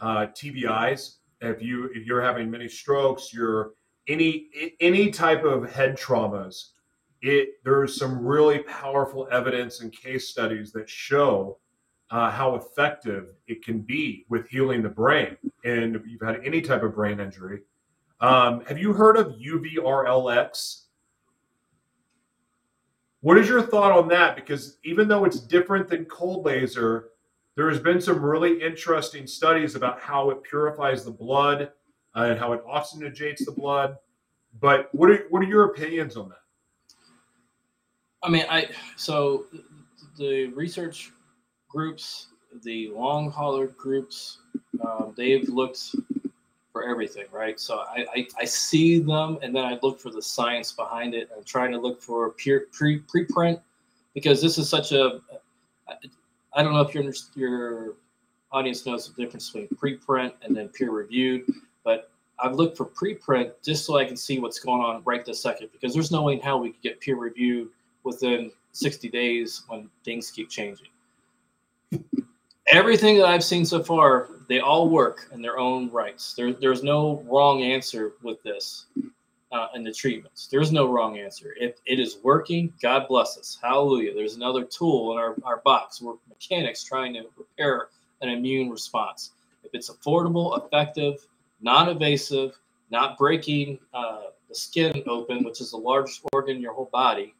uh, 0.00 0.28
TBIs. 0.28 1.16
If 1.42 1.62
you 1.62 1.90
if 1.94 2.06
you're 2.06 2.22
having 2.22 2.50
many 2.50 2.68
strokes, 2.68 3.32
you're 3.32 3.72
any 4.08 4.48
any 4.80 5.10
type 5.10 5.44
of 5.44 5.70
head 5.70 5.96
traumas, 5.96 6.70
it 7.22 7.62
there's 7.64 7.98
some 7.98 8.24
really 8.24 8.60
powerful 8.60 9.28
evidence 9.30 9.80
and 9.80 9.92
case 9.92 10.28
studies 10.28 10.72
that 10.72 10.88
show 10.88 11.58
uh, 12.10 12.30
how 12.30 12.54
effective 12.54 13.28
it 13.48 13.64
can 13.64 13.80
be 13.80 14.24
with 14.28 14.48
healing 14.48 14.82
the 14.82 14.88
brain. 14.88 15.36
And 15.64 15.96
if 15.96 16.06
you've 16.06 16.22
had 16.22 16.40
any 16.44 16.60
type 16.60 16.82
of 16.82 16.94
brain 16.94 17.18
injury, 17.18 17.62
um, 18.20 18.64
have 18.66 18.78
you 18.78 18.92
heard 18.92 19.16
of 19.16 19.34
UVRLX? 19.34 20.82
What 23.20 23.38
is 23.38 23.48
your 23.48 23.62
thought 23.62 23.90
on 23.90 24.08
that? 24.08 24.36
Because 24.36 24.78
even 24.84 25.08
though 25.08 25.24
it's 25.24 25.40
different 25.40 25.88
than 25.88 26.04
cold 26.04 26.46
laser, 26.46 27.08
there 27.56 27.68
has 27.68 27.80
been 27.80 28.00
some 28.00 28.24
really 28.24 28.62
interesting 28.62 29.26
studies 29.26 29.74
about 29.74 30.00
how 30.00 30.30
it 30.30 30.42
purifies 30.42 31.04
the 31.04 31.10
blood 31.10 31.72
uh, 32.16 32.24
and 32.24 32.38
how 32.38 32.52
it 32.52 32.64
oxygenates 32.66 33.44
the 33.44 33.52
blood. 33.52 33.96
But 34.60 34.88
what 34.94 35.10
are 35.10 35.26
what 35.30 35.42
are 35.42 35.46
your 35.46 35.64
opinions 35.64 36.16
on 36.16 36.28
that? 36.30 36.38
I 38.22 38.30
mean, 38.30 38.46
I 38.48 38.68
so 38.96 39.44
the 40.18 40.46
research 40.46 41.12
groups, 41.68 42.28
the 42.62 42.90
long 42.90 43.30
hauler 43.30 43.68
groups, 43.68 44.38
um, 44.84 45.12
they've 45.16 45.48
looked 45.48 45.94
for 46.72 46.88
everything, 46.88 47.24
right? 47.32 47.60
So 47.60 47.78
I, 47.78 48.06
I, 48.14 48.26
I, 48.40 48.44
see 48.44 48.98
them 48.98 49.38
and 49.40 49.56
then 49.56 49.64
I 49.64 49.78
look 49.82 49.98
for 49.98 50.10
the 50.10 50.20
science 50.20 50.72
behind 50.72 51.14
it. 51.14 51.30
I'm 51.34 51.42
trying 51.42 51.72
to 51.72 51.78
look 51.78 52.02
for 52.02 52.30
peer, 52.32 52.66
pre 52.72 53.00
preprint 53.00 53.60
because 54.12 54.42
this 54.42 54.58
is 54.58 54.68
such 54.68 54.92
a 54.92 55.20
I 56.54 56.62
don't 56.62 56.72
know 56.72 56.80
if 56.80 56.94
your 56.94 57.12
your 57.34 57.94
audience 58.52 58.86
knows 58.86 59.08
the 59.08 59.22
difference 59.22 59.50
between 59.50 59.68
preprint 59.68 60.32
and 60.42 60.56
then 60.56 60.68
peer 60.68 60.90
reviewed, 60.90 61.44
but 61.86 62.10
I've 62.40 62.56
looked 62.56 62.76
for 62.76 62.84
preprint 62.84 63.52
just 63.64 63.86
so 63.86 63.96
I 63.96 64.04
can 64.04 64.16
see 64.16 64.40
what's 64.40 64.58
going 64.58 64.82
on 64.82 65.02
right 65.06 65.24
this 65.24 65.40
second 65.40 65.68
because 65.72 65.94
there's 65.94 66.10
no 66.10 66.22
way 66.22 66.38
how 66.38 66.58
we 66.58 66.72
could 66.72 66.82
get 66.82 67.00
peer 67.00 67.16
reviewed 67.16 67.68
within 68.02 68.50
60 68.72 69.08
days 69.08 69.62
when 69.68 69.88
things 70.04 70.30
keep 70.30 70.50
changing. 70.50 70.88
Everything 72.68 73.16
that 73.18 73.26
I've 73.26 73.44
seen 73.44 73.64
so 73.64 73.82
far, 73.82 74.28
they 74.48 74.58
all 74.58 74.90
work 74.90 75.28
in 75.32 75.40
their 75.40 75.58
own 75.58 75.88
rights. 75.90 76.34
There, 76.34 76.52
there's 76.52 76.82
no 76.82 77.22
wrong 77.30 77.62
answer 77.62 78.14
with 78.22 78.42
this 78.42 78.86
uh, 79.52 79.68
in 79.76 79.84
the 79.84 79.92
treatments. 79.92 80.48
There's 80.48 80.72
no 80.72 80.90
wrong 80.90 81.18
answer. 81.18 81.54
If 81.58 81.76
it 81.86 82.00
is 82.00 82.18
working, 82.24 82.72
God 82.82 83.06
bless 83.08 83.38
us. 83.38 83.58
Hallelujah. 83.62 84.12
There's 84.12 84.34
another 84.34 84.64
tool 84.64 85.12
in 85.12 85.18
our, 85.18 85.36
our 85.44 85.58
box. 85.58 86.02
We're 86.02 86.14
mechanics 86.28 86.82
trying 86.82 87.14
to 87.14 87.26
repair 87.38 87.88
an 88.20 88.28
immune 88.28 88.68
response. 88.68 89.30
If 89.62 89.70
it's 89.72 89.88
affordable, 89.88 90.64
effective, 90.64 91.24
non 91.60 91.88
invasive, 91.88 92.58
not 92.90 93.18
breaking 93.18 93.78
uh, 93.94 94.22
the 94.48 94.54
skin 94.54 95.02
open, 95.06 95.44
which 95.44 95.60
is 95.60 95.70
the 95.70 95.76
largest 95.76 96.20
organ 96.32 96.56
in 96.56 96.62
your 96.62 96.72
whole 96.72 96.90
body, 96.92 97.34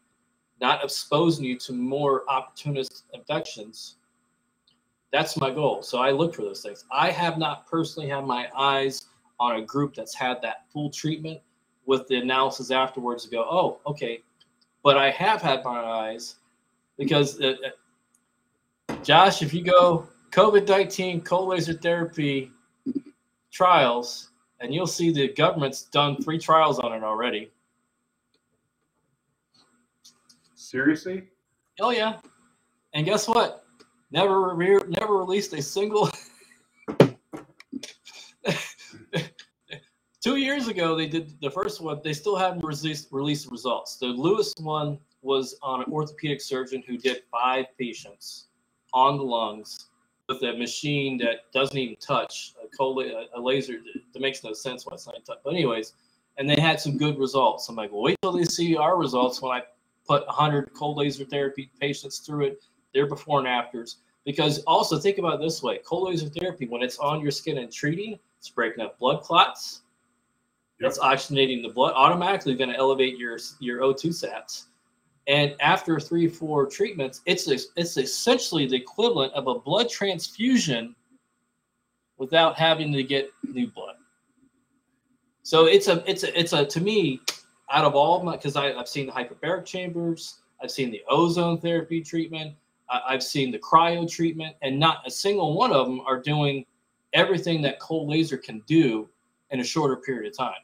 not 0.59 0.83
exposing 0.83 1.45
you 1.45 1.57
to 1.59 1.73
more 1.73 2.29
opportunist 2.29 3.05
infections. 3.13 3.95
That's 5.11 5.37
my 5.37 5.49
goal. 5.51 5.81
So 5.81 5.99
I 5.99 6.11
look 6.11 6.35
for 6.35 6.41
those 6.41 6.61
things. 6.61 6.83
I 6.91 7.11
have 7.11 7.37
not 7.37 7.65
personally 7.67 8.09
had 8.09 8.25
my 8.25 8.49
eyes 8.57 9.05
on 9.39 9.57
a 9.57 9.61
group 9.61 9.95
that's 9.95 10.13
had 10.13 10.41
that 10.41 10.65
full 10.71 10.89
treatment 10.89 11.39
with 11.85 12.07
the 12.07 12.17
analysis 12.17 12.71
afterwards 12.71 13.23
to 13.23 13.29
go, 13.29 13.47
oh, 13.49 13.79
okay. 13.89 14.21
But 14.83 14.97
I 14.97 15.09
have 15.11 15.41
had 15.41 15.63
my 15.63 15.79
eyes 15.79 16.35
because, 16.97 17.39
uh, 17.39 17.55
uh 18.89 18.95
Josh, 19.03 19.41
if 19.41 19.53
you 19.53 19.63
go 19.63 20.07
COVID 20.31 20.67
19 20.67 21.21
cold 21.21 21.49
laser 21.49 21.73
therapy 21.73 22.51
trials, 23.57 24.29
and 24.59 24.71
you'll 24.73 24.85
see 24.85 25.11
the 25.11 25.29
government's 25.33 25.83
done 25.83 26.15
three 26.21 26.37
trials 26.37 26.77
on 26.77 26.93
it 26.93 27.03
already. 27.03 27.49
Seriously? 30.53 31.23
Oh 31.79 31.89
yeah. 31.89 32.19
And 32.93 33.03
guess 33.05 33.27
what? 33.27 33.65
Never 34.11 34.53
re- 34.53 34.79
never 34.87 35.17
released 35.17 35.53
a 35.53 35.61
single. 35.61 36.09
Two 40.23 40.35
years 40.35 40.67
ago, 40.67 40.95
they 40.95 41.07
did 41.07 41.39
the 41.41 41.49
first 41.49 41.81
one. 41.81 41.99
They 42.03 42.13
still 42.13 42.35
haven't 42.35 42.63
released 42.63 43.07
released 43.11 43.49
results. 43.49 43.97
The 43.97 44.07
Lewis 44.07 44.53
one 44.59 44.99
was 45.23 45.57
on 45.63 45.81
an 45.81 45.91
orthopedic 45.91 46.41
surgeon 46.41 46.83
who 46.85 46.97
did 46.97 47.23
five 47.31 47.65
patients 47.79 48.49
on 48.93 49.17
the 49.17 49.23
lungs 49.23 49.87
with 50.27 50.43
a 50.43 50.57
machine 50.57 51.17
that 51.17 51.51
doesn't 51.53 51.77
even 51.77 51.95
touch 51.97 52.53
a, 52.63 52.67
cold, 52.75 53.03
a 53.03 53.39
laser 53.39 53.77
that 54.13 54.19
makes 54.19 54.43
no 54.43 54.53
sense 54.53 54.85
why 54.85 54.93
it's 54.93 55.05
not 55.05 55.15
touch. 55.25 55.37
But 55.43 55.53
anyways, 55.53 55.93
and 56.37 56.49
they 56.49 56.59
had 56.59 56.79
some 56.79 56.97
good 56.97 57.17
results. 57.17 57.67
I'm 57.69 57.75
like, 57.75 57.91
well, 57.91 58.03
wait 58.03 58.17
till 58.21 58.33
they 58.33 58.43
see 58.43 58.75
our 58.75 58.97
results 58.97 59.41
when 59.41 59.51
I 59.51 59.63
put 60.07 60.25
100 60.27 60.73
cold 60.73 60.97
laser 60.97 61.25
therapy 61.25 61.71
patients 61.79 62.19
through 62.19 62.45
it, 62.45 62.65
their 62.93 63.07
before 63.07 63.39
and 63.39 63.47
afters. 63.47 63.97
Because 64.25 64.59
also 64.63 64.99
think 64.99 65.17
about 65.17 65.35
it 65.35 65.41
this 65.41 65.63
way 65.63 65.79
cold 65.85 66.09
laser 66.09 66.27
therapy, 66.27 66.67
when 66.67 66.83
it's 66.83 66.99
on 66.99 67.21
your 67.21 67.31
skin 67.31 67.57
and 67.59 67.71
treating, 67.71 68.19
it's 68.37 68.49
breaking 68.49 68.83
up 68.83 68.99
blood 68.99 69.23
clots. 69.23 69.81
Yep. 70.79 70.89
It's 70.89 70.99
oxygenating 70.99 71.63
the 71.63 71.69
blood, 71.69 71.93
automatically 71.95 72.53
going 72.53 72.69
to 72.69 72.75
elevate 72.75 73.17
your, 73.17 73.39
your 73.59 73.81
O2 73.81 74.09
sats. 74.09 74.65
And 75.27 75.55
after 75.59 75.99
three, 75.99 76.27
four 76.27 76.65
treatments, 76.65 77.21
it's 77.25 77.47
it's 77.47 77.97
essentially 77.97 78.65
the 78.65 78.77
equivalent 78.77 79.33
of 79.33 79.47
a 79.47 79.59
blood 79.59 79.89
transfusion 79.89 80.95
without 82.17 82.57
having 82.57 82.93
to 82.93 83.03
get 83.03 83.29
new 83.43 83.67
blood. 83.67 83.95
So 85.43 85.65
it's 85.65 85.87
a 85.87 86.03
it's 86.09 86.23
a 86.23 86.39
it's 86.39 86.53
a 86.53 86.65
to 86.65 86.81
me 86.81 87.21
out 87.69 87.83
of 87.83 87.95
all 87.95 88.17
of 88.17 88.23
my, 88.23 88.37
because 88.37 88.55
I've 88.55 88.87
seen 88.87 89.07
the 89.07 89.11
hyperbaric 89.11 89.65
chambers, 89.65 90.39
I've 90.63 90.71
seen 90.71 90.89
the 90.89 91.01
ozone 91.09 91.59
therapy 91.59 92.01
treatment, 92.01 92.55
I've 92.89 93.21
seen 93.21 93.51
the 93.51 93.59
cryo 93.59 94.09
treatment, 94.09 94.55
and 94.61 94.79
not 94.79 95.05
a 95.05 95.11
single 95.11 95.57
one 95.57 95.73
of 95.73 95.87
them 95.87 95.99
are 96.01 96.19
doing 96.21 96.65
everything 97.13 97.61
that 97.63 97.79
cold 97.79 98.09
laser 98.09 98.37
can 98.37 98.61
do 98.67 99.09
in 99.51 99.59
a 99.59 99.63
shorter 99.63 99.97
period 99.97 100.31
of 100.31 100.37
time. 100.37 100.55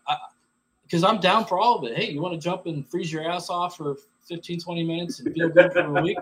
Because 0.84 1.04
I'm 1.04 1.20
down 1.20 1.46
for 1.46 1.60
all 1.60 1.78
of 1.78 1.84
it. 1.84 1.98
Hey, 1.98 2.12
you 2.12 2.22
want 2.22 2.34
to 2.34 2.40
jump 2.40 2.66
and 2.66 2.88
freeze 2.88 3.12
your 3.12 3.30
ass 3.30 3.50
off 3.50 3.76
for 3.78 3.98
15, 4.28 4.60
20 4.60 4.84
minutes 4.84 5.20
and 5.20 5.34
feel 5.34 5.50
good 5.50 5.72
for 5.74 5.80
a 5.80 6.02
week? 6.02 6.18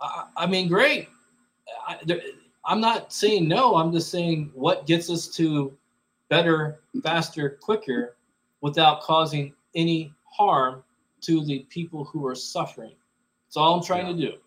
I, 0.00 0.24
I 0.36 0.46
mean, 0.46 0.68
great. 0.68 1.08
I, 1.86 1.98
I'm 2.64 2.80
not 2.80 3.12
saying 3.12 3.48
no. 3.48 3.76
I'm 3.76 3.92
just 3.92 4.10
saying 4.10 4.50
what 4.54 4.86
gets 4.86 5.10
us 5.10 5.28
to 5.36 5.76
better, 6.28 6.80
faster, 7.02 7.58
quicker 7.60 8.16
without 8.60 9.02
causing 9.02 9.54
any 9.74 10.12
harm 10.24 10.82
to 11.20 11.44
the 11.44 11.60
people 11.70 12.04
who 12.04 12.26
are 12.26 12.34
suffering. 12.34 12.92
That's 13.46 13.56
all 13.56 13.74
I'm 13.74 13.84
trying 13.84 14.06
yeah. 14.06 14.30
to 14.30 14.32
do. 14.32 14.38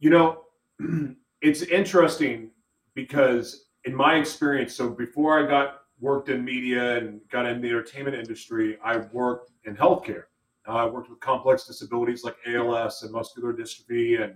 You 0.00 0.10
know, 0.10 0.44
it's 1.42 1.62
interesting 1.62 2.50
because 2.94 3.66
in 3.84 3.94
my 3.94 4.16
experience, 4.16 4.74
so 4.74 4.90
before 4.90 5.42
I 5.42 5.48
got 5.48 5.82
worked 6.00 6.28
in 6.28 6.44
media 6.44 6.98
and 6.98 7.20
got 7.30 7.46
in 7.46 7.60
the 7.60 7.68
entertainment 7.68 8.16
industry, 8.16 8.78
I 8.84 8.98
worked 9.12 9.52
in 9.64 9.76
healthcare. 9.76 10.24
Uh, 10.66 10.72
I 10.72 10.86
worked 10.86 11.10
with 11.10 11.20
complex 11.20 11.66
disabilities 11.66 12.24
like 12.24 12.36
ALS 12.46 13.02
and 13.02 13.12
muscular 13.12 13.52
dystrophy 13.52 14.22
and 14.22 14.34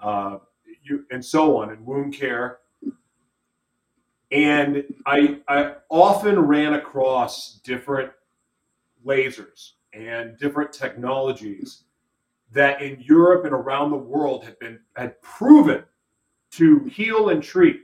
uh, 0.00 0.38
you, 0.82 1.04
and 1.10 1.24
so 1.24 1.56
on, 1.56 1.70
and 1.70 1.84
wound 1.84 2.14
care. 2.14 2.58
And 4.30 4.84
I, 5.06 5.40
I 5.46 5.74
often 5.90 6.38
ran 6.38 6.74
across 6.74 7.60
different 7.64 8.12
lasers 9.04 9.72
and 9.92 10.38
different 10.38 10.72
technologies 10.72 11.84
that 12.52 12.80
in 12.82 13.00
Europe 13.00 13.44
and 13.44 13.52
around 13.52 13.90
the 13.90 13.96
world 13.96 14.44
had 14.44 14.58
been 14.58 14.78
had 14.96 15.20
proven 15.22 15.84
to 16.52 16.84
heal 16.84 17.30
and 17.30 17.42
treat. 17.42 17.82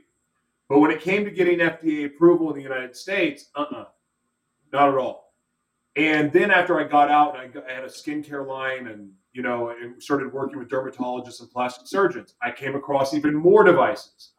But 0.69 0.79
when 0.79 0.91
it 0.91 1.01
came 1.01 1.25
to 1.25 1.31
getting 1.31 1.59
FDA 1.59 2.05
approval 2.05 2.49
in 2.51 2.55
the 2.55 2.61
United 2.61 2.95
States, 2.95 3.49
uh-uh, 3.55 3.85
not 4.71 4.89
at 4.89 4.95
all. 4.95 5.33
And 5.95 6.31
then 6.31 6.51
after 6.51 6.79
I 6.79 6.83
got 6.83 7.09
out 7.09 7.33
and 7.33 7.41
I, 7.41 7.47
got, 7.47 7.69
I 7.69 7.73
had 7.73 7.83
a 7.83 7.87
skincare 7.87 8.47
line 8.47 8.87
and 8.87 9.11
you 9.33 9.41
know 9.41 9.69
and 9.69 10.01
started 10.01 10.31
working 10.31 10.59
with 10.59 10.69
dermatologists 10.69 11.41
and 11.41 11.49
plastic 11.51 11.87
surgeons, 11.87 12.35
I 12.41 12.51
came 12.51 12.75
across 12.75 13.13
even 13.13 13.33
more 13.33 13.63
devices 13.63 14.31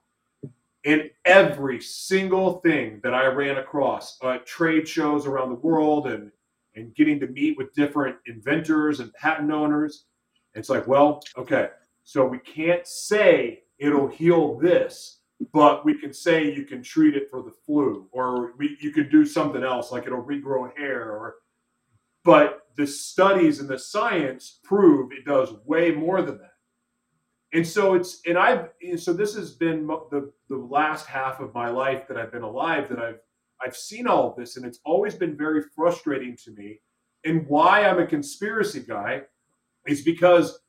in 0.85 1.11
every 1.25 1.81
single 1.81 2.61
thing 2.61 3.01
that 3.03 3.13
I 3.13 3.27
ran 3.27 3.59
across, 3.59 4.19
uh, 4.23 4.39
trade 4.47 4.89
shows 4.89 5.27
around 5.27 5.51
the 5.51 5.57
world 5.57 6.07
and 6.07 6.31
and 6.77 6.95
getting 6.95 7.19
to 7.19 7.27
meet 7.27 7.59
with 7.59 7.75
different 7.75 8.17
inventors 8.27 9.01
and 9.01 9.13
patent 9.15 9.51
owners. 9.51 10.05
It's 10.55 10.71
like, 10.71 10.87
well, 10.87 11.21
okay, 11.37 11.71
so 12.05 12.25
we 12.25 12.39
can't 12.39 12.87
say 12.87 13.65
it'll 13.79 14.07
heal 14.07 14.57
this, 14.59 15.20
but 15.53 15.85
we 15.85 15.99
can 15.99 16.13
say 16.13 16.53
you 16.53 16.65
can 16.65 16.83
treat 16.83 17.17
it 17.17 17.31
for 17.31 17.43
the 17.43 17.53
flu, 17.65 18.09
or 18.13 18.53
we, 18.57 18.77
you 18.81 18.93
can 18.93 19.09
do 19.11 19.25
something 19.25 19.63
else, 19.63 19.93
like 19.93 20.07
it'll 20.07 20.23
regrow 20.23 20.77
hair, 20.77 21.11
or. 21.11 21.37
But 22.23 22.67
the 22.77 22.87
studies 22.87 23.61
and 23.61 23.69
the 23.69 23.79
science 23.79 24.61
prove 24.63 25.11
it 25.13 25.25
does 25.25 25.55
way 25.65 25.91
more 25.91 26.21
than 26.21 26.39
that 26.39 26.51
and 27.53 27.67
so 27.67 27.95
it's 27.95 28.21
and 28.27 28.39
I've 28.39 28.69
so 28.97 29.13
this 29.13 29.35
has 29.35 29.53
been 29.53 29.87
the 29.87 30.33
the 30.49 30.57
last 30.57 31.07
half 31.07 31.41
of 31.41 31.55
my 31.55 31.69
life 31.69 32.07
that 32.09 32.17
I've 32.17 32.33
been 32.33 32.43
alive 32.43 32.89
that 32.89 32.99
I've 32.99 33.21
I've 33.65 33.77
seen 33.77 34.07
all 34.07 34.31
of 34.31 34.37
this 34.37 34.57
and 34.57 34.65
it's 34.65 34.81
always 34.85 35.15
been 35.15 35.37
very 35.37 35.63
frustrating 35.75 36.37
to 36.45 36.53
me. 36.53 36.81
And 37.25 37.47
why 37.47 37.85
I'm 37.85 37.99
a 37.99 38.07
conspiracy 38.07 38.81
guy 38.81 39.23
is 39.87 40.03
because 40.03 40.61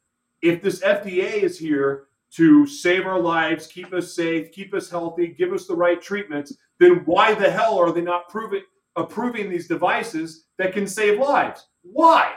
if 0.41 0.61
this 0.61 0.81
FDA 0.81 1.43
is 1.43 1.57
here 1.57 2.07
to 2.35 2.65
save 2.65 3.05
our 3.05 3.19
lives, 3.19 3.67
keep 3.67 3.93
us 3.93 4.13
safe, 4.13 4.51
keep 4.51 4.73
us 4.73 4.89
healthy, 4.89 5.27
give 5.27 5.51
us 5.51 5.67
the 5.67 5.75
right 5.75 6.01
treatments, 6.01 6.55
then 6.79 7.01
why 7.05 7.33
the 7.33 7.49
hell 7.49 7.77
are 7.77 7.91
they 7.91 8.01
not 8.01 8.29
proving 8.29 8.63
approving 8.97 9.49
these 9.49 9.67
devices 9.67 10.47
that 10.57 10.73
can 10.73 10.85
save 10.85 11.19
lives? 11.19 11.67
Why? 11.81 12.33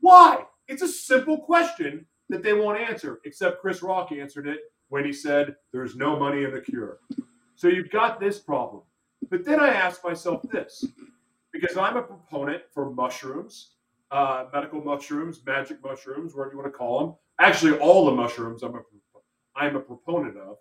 Why? 0.00 0.44
It's 0.66 0.82
a 0.82 0.88
simple 0.88 1.38
question 1.38 2.06
that 2.28 2.42
they 2.42 2.54
won't 2.54 2.80
answer, 2.80 3.20
except 3.24 3.60
Chris 3.60 3.82
Rock 3.82 4.10
answered 4.10 4.48
it 4.48 4.60
when 4.88 5.04
he 5.04 5.12
said, 5.12 5.56
There's 5.72 5.96
no 5.96 6.18
money 6.18 6.44
in 6.44 6.52
the 6.52 6.60
cure. 6.60 6.98
So 7.54 7.68
you've 7.68 7.90
got 7.90 8.18
this 8.18 8.38
problem. 8.38 8.82
But 9.30 9.44
then 9.44 9.60
I 9.60 9.68
ask 9.68 10.02
myself 10.04 10.42
this 10.50 10.84
because 11.52 11.76
I'm 11.76 11.96
a 11.96 12.02
proponent 12.02 12.62
for 12.72 12.90
mushrooms, 12.90 13.72
uh, 14.10 14.46
medical 14.52 14.82
mushrooms, 14.82 15.40
magic 15.46 15.82
mushrooms, 15.82 16.34
whatever 16.34 16.54
you 16.54 16.58
want 16.60 16.72
to 16.72 16.76
call 16.76 17.00
them. 17.00 17.14
Actually, 17.38 17.78
all 17.78 18.06
the 18.06 18.12
mushrooms 18.12 18.62
I'm 18.62 18.74
a, 18.74 18.82
I'm 19.56 19.76
a 19.76 19.80
proponent 19.80 20.36
of 20.36 20.56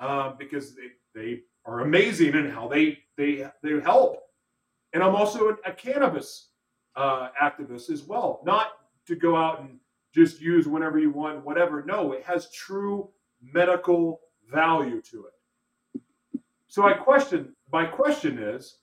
um, 0.00 0.36
because 0.38 0.74
they, 0.74 0.88
they 1.14 1.40
are 1.64 1.80
amazing 1.80 2.34
in 2.34 2.50
how 2.50 2.68
they, 2.68 2.98
they, 3.16 3.46
they 3.62 3.80
help. 3.80 4.18
And 4.92 5.02
I'm 5.02 5.14
also 5.14 5.56
a, 5.66 5.72
cannabis 5.72 6.50
uh, 6.96 7.28
activist 7.42 7.90
as 7.90 8.02
well, 8.02 8.40
not 8.44 8.72
to 9.06 9.16
go 9.16 9.36
out 9.36 9.60
and 9.60 9.78
just 10.14 10.40
use 10.40 10.68
whenever 10.68 10.98
you 10.98 11.10
want, 11.10 11.44
whatever. 11.44 11.84
No, 11.84 12.12
it 12.12 12.22
has 12.24 12.50
true 12.52 13.10
medical 13.42 14.20
value 14.50 15.02
to 15.02 15.26
it. 15.26 16.00
So 16.68 16.86
I 16.86 16.92
question, 16.92 17.54
my 17.72 17.84
question 17.84 18.38
is, 18.38 18.78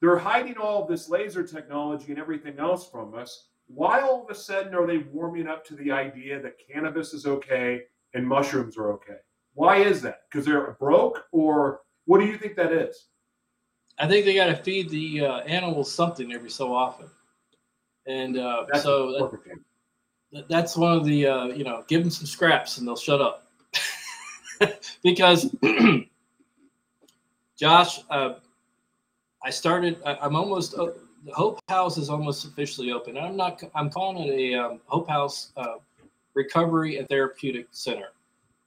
they're 0.00 0.18
hiding 0.18 0.56
all 0.56 0.86
this 0.86 1.08
laser 1.08 1.42
technology 1.42 2.06
and 2.10 2.18
everything 2.18 2.58
else 2.58 2.88
from 2.88 3.14
us. 3.14 3.48
Why 3.66 4.00
all 4.00 4.24
of 4.24 4.30
a 4.30 4.34
sudden 4.34 4.74
are 4.74 4.86
they 4.86 4.98
warming 4.98 5.46
up 5.46 5.64
to 5.66 5.76
the 5.76 5.90
idea 5.90 6.40
that 6.42 6.54
cannabis 6.58 7.12
is 7.12 7.26
okay 7.26 7.82
and 8.14 8.26
mushrooms 8.26 8.76
are 8.76 8.92
okay? 8.92 9.16
Why 9.54 9.76
is 9.76 10.00
that? 10.02 10.22
Because 10.30 10.46
they're 10.46 10.72
broke, 10.80 11.24
or 11.32 11.80
what 12.06 12.20
do 12.20 12.26
you 12.26 12.36
think 12.36 12.56
that 12.56 12.72
is? 12.72 13.06
I 13.98 14.06
think 14.08 14.24
they 14.24 14.34
got 14.34 14.46
to 14.46 14.56
feed 14.56 14.88
the 14.88 15.26
uh, 15.26 15.36
animals 15.40 15.92
something 15.92 16.32
every 16.32 16.50
so 16.50 16.74
often, 16.74 17.08
and 18.06 18.38
uh, 18.38 18.64
That's 18.72 18.84
so 18.84 19.12
that, 19.12 19.40
that- 20.32 20.48
that's 20.48 20.76
one 20.76 20.96
of 20.96 21.04
the 21.04 21.26
uh, 21.26 21.44
you 21.46 21.64
know 21.64 21.84
give 21.88 22.02
them 22.02 22.10
some 22.10 22.24
scraps 22.26 22.78
and 22.78 22.86
they'll 22.86 22.94
shut 22.96 23.20
up 23.20 23.50
because 25.02 25.52
Josh, 27.58 28.00
uh, 28.10 28.34
I 29.44 29.50
started. 29.50 29.98
I, 30.06 30.14
I'm 30.22 30.36
almost. 30.36 30.74
Uh, 30.74 30.88
the 31.26 31.32
Hope 31.32 31.60
House 31.68 31.98
is 31.98 32.08
almost 32.08 32.46
officially 32.46 32.92
open. 32.92 33.18
I'm 33.18 33.36
not. 33.36 33.62
I'm 33.74 33.90
calling 33.90 34.26
it 34.26 34.30
a 34.30 34.54
um, 34.54 34.80
Hope 34.86 35.08
House 35.08 35.52
uh, 35.56 35.74
Recovery 36.44 36.96
and 36.96 37.08
Therapeutic 37.08 37.66
Center. 37.70 38.08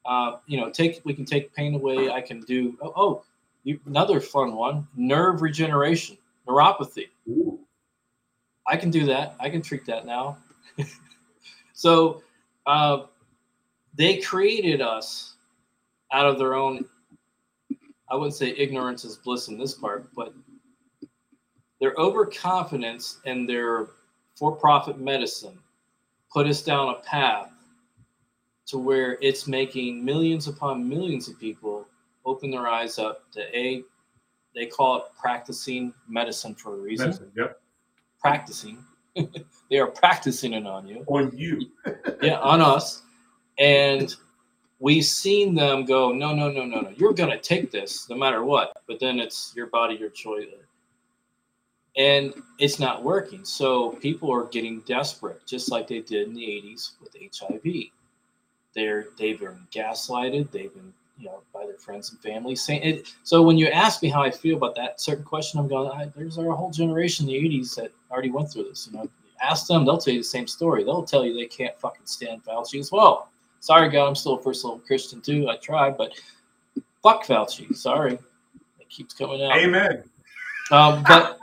Uh, 0.05 0.37
you 0.45 0.59
know, 0.59 0.69
take 0.69 1.01
we 1.05 1.13
can 1.13 1.25
take 1.25 1.53
pain 1.55 1.73
away. 1.75 2.11
I 2.11 2.21
can 2.21 2.41
do. 2.41 2.77
Oh, 2.81 2.93
oh 2.95 3.23
you, 3.63 3.79
another 3.85 4.19
fun 4.19 4.55
one: 4.55 4.87
nerve 4.95 5.41
regeneration, 5.41 6.17
neuropathy. 6.47 7.07
Ooh. 7.29 7.59
I 8.67 8.77
can 8.77 8.91
do 8.91 9.05
that. 9.07 9.35
I 9.39 9.49
can 9.49 9.61
treat 9.61 9.85
that 9.87 10.05
now. 10.05 10.37
so 11.73 12.21
uh, 12.65 13.03
they 13.95 14.17
created 14.17 14.81
us 14.81 15.35
out 16.11 16.27
of 16.27 16.37
their 16.37 16.53
own. 16.53 16.85
I 18.09 18.15
wouldn't 18.15 18.35
say 18.35 18.49
ignorance 18.55 19.03
is 19.03 19.17
bliss 19.17 19.47
in 19.47 19.57
this 19.57 19.73
part, 19.73 20.13
but 20.13 20.33
their 21.81 21.93
overconfidence 21.97 23.19
and 23.25 23.49
their 23.49 23.87
for-profit 24.37 24.99
medicine 24.99 25.57
put 26.31 26.47
us 26.47 26.61
down 26.61 26.89
a 26.89 26.95
path 27.01 27.52
to 28.67 28.77
where 28.77 29.17
it's 29.21 29.47
making 29.47 30.03
millions 30.03 30.47
upon 30.47 30.87
millions 30.87 31.27
of 31.27 31.39
people 31.39 31.87
open 32.25 32.51
their 32.51 32.67
eyes 32.67 32.99
up 32.99 33.29
to 33.31 33.57
a. 33.57 33.83
They 34.55 34.67
call 34.67 34.97
it 34.97 35.03
practicing 35.19 35.93
medicine 36.07 36.53
for 36.53 36.75
a 36.75 36.77
reason 36.77 37.07
Medicine, 37.07 37.31
yep. 37.35 37.59
practicing. 38.19 38.83
they 39.69 39.77
are 39.77 39.87
practicing 39.87 40.53
it 40.53 40.67
on 40.67 40.87
you, 40.87 41.03
On 41.07 41.35
you. 41.35 41.71
yeah, 42.21 42.39
on 42.39 42.61
us. 42.61 43.01
And 43.57 44.13
we've 44.79 45.05
seen 45.05 45.55
them 45.55 45.85
go, 45.85 46.11
no, 46.11 46.35
no, 46.35 46.51
no, 46.51 46.65
no, 46.65 46.81
no. 46.81 46.93
You're 46.95 47.13
gonna 47.13 47.39
take 47.39 47.71
this 47.71 48.09
no 48.09 48.15
matter 48.15 48.43
what. 48.43 48.73
But 48.87 48.99
then 48.99 49.19
it's 49.19 49.53
your 49.55 49.67
body, 49.67 49.95
your 49.95 50.09
choice. 50.09 50.47
And 51.95 52.33
it's 52.59 52.79
not 52.79 53.03
working. 53.03 53.45
So 53.45 53.91
people 53.93 54.31
are 54.31 54.45
getting 54.45 54.81
desperate, 54.81 55.45
just 55.45 55.71
like 55.71 55.87
they 55.87 55.99
did 55.99 56.27
in 56.27 56.33
the 56.33 56.41
80s 56.41 56.93
with 56.99 57.15
HIV. 57.15 57.91
They're 58.75 59.07
they've 59.17 59.39
been 59.39 59.67
gaslighted, 59.71 60.51
they've 60.51 60.73
been 60.73 60.93
you 61.17 61.25
know, 61.25 61.41
by 61.53 61.65
their 61.65 61.77
friends 61.77 62.11
and 62.11 62.19
family. 62.19 62.55
Saying 62.55 62.83
it. 62.83 63.13
So 63.23 63.41
when 63.41 63.57
you 63.57 63.67
ask 63.67 64.01
me 64.01 64.09
how 64.09 64.21
I 64.21 64.31
feel 64.31 64.57
about 64.57 64.75
that 64.75 64.99
certain 64.99 65.23
question, 65.23 65.59
I'm 65.59 65.67
going, 65.67 65.89
I, 65.89 66.11
there's 66.15 66.37
a 66.37 66.43
whole 66.51 66.71
generation 66.71 67.29
in 67.29 67.33
the 67.33 67.49
'80s 67.49 67.75
that 67.75 67.91
already 68.11 68.31
went 68.31 68.51
through 68.51 68.63
this. 68.63 68.89
You 68.91 68.97
know, 68.97 69.09
ask 69.41 69.67
them, 69.67 69.85
they'll 69.85 69.97
tell 69.97 70.13
you 70.13 70.19
the 70.19 70.25
same 70.25 70.47
story. 70.47 70.83
They'll 70.83 71.03
tell 71.03 71.25
you 71.25 71.33
they 71.33 71.45
can't 71.45 71.77
fucking 71.79 72.05
stand 72.05 72.43
Fauci 72.43 72.79
as 72.79 72.91
well. 72.91 73.29
Sorry, 73.59 73.89
God, 73.89 74.07
I'm 74.07 74.15
still 74.15 74.33
a 74.33 74.41
first 74.41 74.63
level 74.63 74.79
Christian 74.79 75.21
too. 75.21 75.49
I 75.49 75.57
try, 75.57 75.89
but 75.89 76.11
fuck 77.01 77.25
Fauci. 77.25 77.75
Sorry, 77.75 78.13
it 78.13 78.89
keeps 78.89 79.13
coming 79.13 79.43
out. 79.43 79.55
Amen. 79.57 80.03
Um, 80.71 81.03
but 81.07 81.37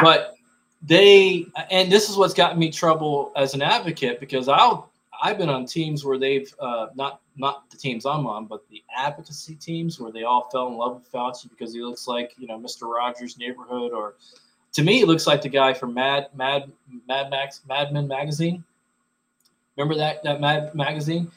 but 0.00 0.34
they 0.82 1.46
and 1.70 1.92
this 1.92 2.08
is 2.08 2.16
what's 2.16 2.34
gotten 2.34 2.58
me 2.58 2.70
trouble 2.70 3.32
as 3.36 3.54
an 3.54 3.62
advocate 3.62 4.20
because 4.20 4.48
I'll 4.48 4.90
I've 5.20 5.38
been 5.38 5.48
on 5.48 5.66
teams 5.66 6.04
where 6.04 6.18
they've 6.18 6.52
uh, 6.60 6.86
not 6.94 7.20
not 7.36 7.70
the 7.70 7.76
teams 7.76 8.06
I'm 8.06 8.26
on, 8.26 8.46
but 8.46 8.68
the 8.68 8.82
advocacy 8.96 9.54
teams 9.56 10.00
where 10.00 10.12
they 10.12 10.22
all 10.22 10.48
fell 10.50 10.68
in 10.68 10.76
love 10.76 10.96
with 10.96 11.10
Fauci 11.10 11.48
because 11.50 11.72
he 11.72 11.80
looks 11.80 12.06
like 12.06 12.34
you 12.38 12.46
know 12.46 12.58
Mr. 12.58 12.82
Rogers' 12.82 13.38
neighborhood, 13.38 13.92
or 13.92 14.14
to 14.72 14.82
me, 14.82 15.00
it 15.00 15.06
looks 15.08 15.26
like 15.26 15.42
the 15.42 15.48
guy 15.48 15.74
from 15.74 15.94
Mad 15.94 16.28
Mad 16.34 16.70
Mad 17.08 17.30
Max 17.30 17.62
Mad 17.68 17.92
Men 17.92 18.06
magazine. 18.06 18.64
Remember 19.76 19.96
that 19.96 20.22
that 20.22 20.40
Mad 20.40 20.74
magazine? 20.74 21.30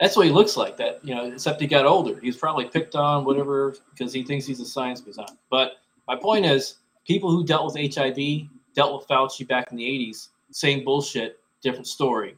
That's 0.00 0.16
what 0.16 0.26
he 0.26 0.32
looks 0.32 0.56
like. 0.56 0.76
That 0.76 1.04
you 1.04 1.14
know, 1.14 1.26
except 1.26 1.60
he 1.60 1.66
got 1.66 1.84
older. 1.84 2.18
He's 2.20 2.36
probably 2.36 2.66
picked 2.66 2.94
on 2.94 3.24
whatever 3.24 3.76
because 3.90 4.12
he 4.12 4.22
thinks 4.22 4.46
he's 4.46 4.60
a 4.60 4.66
science 4.66 5.00
guy. 5.00 5.26
But 5.50 5.72
my 6.08 6.16
point 6.16 6.46
is, 6.46 6.76
people 7.06 7.30
who 7.30 7.44
dealt 7.44 7.66
with 7.66 7.94
HIV 7.94 8.48
dealt 8.74 8.98
with 8.98 9.08
Fauci 9.08 9.46
back 9.46 9.70
in 9.70 9.76
the 9.76 9.84
'80s. 9.84 10.28
Same 10.52 10.84
bullshit, 10.84 11.40
different 11.60 11.86
story 11.86 12.36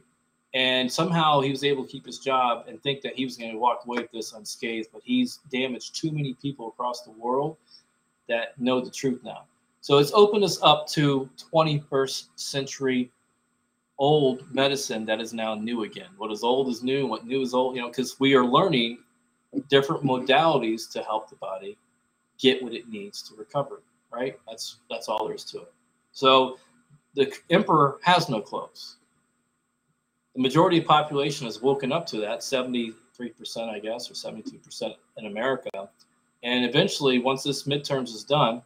and 0.53 0.91
somehow 0.91 1.39
he 1.39 1.51
was 1.51 1.63
able 1.63 1.85
to 1.85 1.91
keep 1.91 2.05
his 2.05 2.19
job 2.19 2.65
and 2.67 2.81
think 2.81 3.01
that 3.01 3.15
he 3.15 3.23
was 3.23 3.37
going 3.37 3.51
to 3.51 3.57
walk 3.57 3.81
away 3.85 3.99
with 3.99 4.11
this 4.11 4.33
unscathed 4.33 4.89
but 4.91 5.01
he's 5.03 5.39
damaged 5.51 5.95
too 5.95 6.11
many 6.11 6.33
people 6.41 6.69
across 6.69 7.03
the 7.03 7.11
world 7.11 7.57
that 8.27 8.59
know 8.59 8.79
the 8.79 8.91
truth 8.91 9.21
now. 9.23 9.43
So 9.81 9.97
it's 9.97 10.11
opened 10.13 10.43
us 10.43 10.59
up 10.61 10.87
to 10.89 11.29
21st 11.53 12.27
century 12.35 13.11
old 13.97 14.43
medicine 14.53 15.05
that 15.05 15.19
is 15.19 15.33
now 15.33 15.55
new 15.55 15.83
again. 15.83 16.09
What 16.17 16.31
is 16.31 16.43
old 16.43 16.69
is 16.69 16.83
new 16.83 17.05
what 17.05 17.25
new 17.25 17.41
is 17.41 17.53
old 17.53 17.75
you 17.75 17.81
know 17.81 17.89
because 17.89 18.19
we 18.19 18.33
are 18.33 18.45
learning 18.45 18.99
different 19.69 20.03
modalities 20.03 20.91
to 20.91 21.01
help 21.03 21.29
the 21.29 21.35
body 21.37 21.77
get 22.39 22.61
what 22.63 22.73
it 22.73 22.87
needs 22.87 23.21
to 23.23 23.35
recover 23.35 23.81
right? 24.11 24.37
That's 24.47 24.77
that's 24.89 25.07
all 25.07 25.25
there 25.25 25.35
is 25.35 25.43
to 25.45 25.59
it. 25.59 25.73
So 26.11 26.57
the 27.15 27.31
emperor 27.49 27.99
has 28.03 28.29
no 28.29 28.41
clothes 28.41 28.97
the 30.35 30.41
majority 30.41 30.79
of 30.79 30.85
population 30.85 31.45
has 31.45 31.61
woken 31.61 31.91
up 31.91 32.05
to 32.07 32.17
that 32.17 32.39
73% 32.39 32.93
i 33.69 33.79
guess 33.79 34.09
or 34.09 34.13
72% 34.13 34.95
in 35.17 35.25
america. 35.25 35.89
And 36.41 36.63
eventually 36.63 37.19
once 37.19 37.43
this 37.43 37.63
midterms 37.63 38.13
is 38.15 38.23
done 38.23 38.61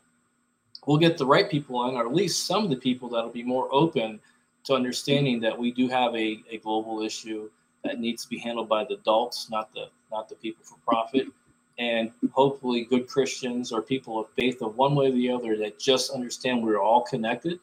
we'll 0.85 0.97
get 0.97 1.17
the 1.17 1.25
right 1.25 1.49
people 1.49 1.87
in 1.89 1.95
or 1.95 2.05
at 2.05 2.13
least 2.13 2.45
some 2.45 2.63
of 2.63 2.69
the 2.69 2.75
people 2.75 3.09
that'll 3.09 3.29
be 3.29 3.43
more 3.43 3.67
open 3.71 4.19
to 4.65 4.73
understanding 4.73 5.39
that 5.41 5.57
we 5.57 5.71
do 5.71 5.87
have 5.87 6.13
a, 6.15 6.41
a 6.49 6.57
global 6.57 7.01
issue 7.01 7.49
that 7.83 7.99
needs 7.99 8.23
to 8.23 8.29
be 8.29 8.37
handled 8.37 8.69
by 8.69 8.83
the 8.83 8.95
adults 8.95 9.49
not 9.49 9.73
the 9.73 9.87
not 10.11 10.29
the 10.29 10.35
people 10.35 10.63
for 10.63 10.77
profit. 10.85 11.27
And 11.79 12.11
hopefully 12.31 12.85
good 12.85 13.07
christians 13.07 13.71
or 13.71 13.81
people 13.81 14.19
of 14.19 14.29
faith 14.29 14.61
of 14.61 14.77
one 14.77 14.93
way 14.93 15.07
or 15.07 15.11
the 15.11 15.31
other 15.31 15.57
that 15.57 15.79
just 15.79 16.11
understand 16.11 16.63
we're 16.63 16.79
all 16.79 17.01
connected 17.01 17.59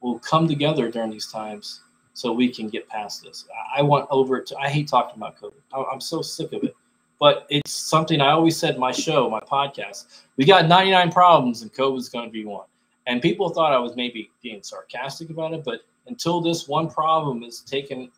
will 0.00 0.18
come 0.20 0.46
together 0.46 0.90
during 0.90 1.10
these 1.10 1.30
times 1.30 1.80
so 2.14 2.32
we 2.32 2.48
can 2.48 2.68
get 2.68 2.88
past 2.88 3.22
this. 3.22 3.46
I 3.74 3.82
want 3.82 4.06
over 4.10 4.40
to, 4.40 4.56
I 4.58 4.68
hate 4.68 4.88
talking 4.88 5.16
about 5.16 5.38
COVID. 5.40 5.86
I'm 5.90 6.00
so 6.00 6.22
sick 6.22 6.52
of 6.52 6.64
it. 6.64 6.74
But 7.18 7.46
it's 7.50 7.72
something 7.72 8.20
I 8.20 8.30
always 8.30 8.56
said 8.56 8.78
my 8.78 8.90
show, 8.90 9.30
my 9.30 9.40
podcast. 9.40 10.22
We 10.36 10.44
got 10.44 10.66
99 10.66 11.12
problems 11.12 11.62
and 11.62 11.72
COVID's 11.72 12.08
going 12.08 12.26
to 12.26 12.32
be 12.32 12.44
one. 12.44 12.66
And 13.06 13.22
people 13.22 13.48
thought 13.50 13.72
I 13.72 13.78
was 13.78 13.94
maybe 13.96 14.30
being 14.42 14.62
sarcastic 14.62 15.30
about 15.30 15.54
it. 15.54 15.62
But 15.64 15.82
until 16.06 16.40
this 16.40 16.66
one 16.66 16.90
problem 16.90 17.44
is 17.44 17.60
taken 17.60 18.10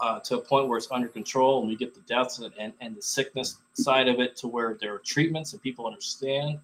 uh, 0.00 0.20
to 0.20 0.36
a 0.36 0.40
point 0.40 0.68
where 0.68 0.76
it's 0.76 0.88
under 0.90 1.08
control 1.08 1.60
and 1.60 1.68
we 1.68 1.76
get 1.76 1.94
the 1.94 2.00
deaths 2.02 2.38
and, 2.38 2.52
and, 2.58 2.72
and 2.80 2.94
the 2.94 3.02
sickness 3.02 3.58
side 3.74 4.08
of 4.08 4.20
it 4.20 4.36
to 4.36 4.48
where 4.48 4.76
there 4.80 4.94
are 4.94 4.98
treatments 4.98 5.52
and 5.52 5.62
people 5.62 5.86
understand, 5.86 6.58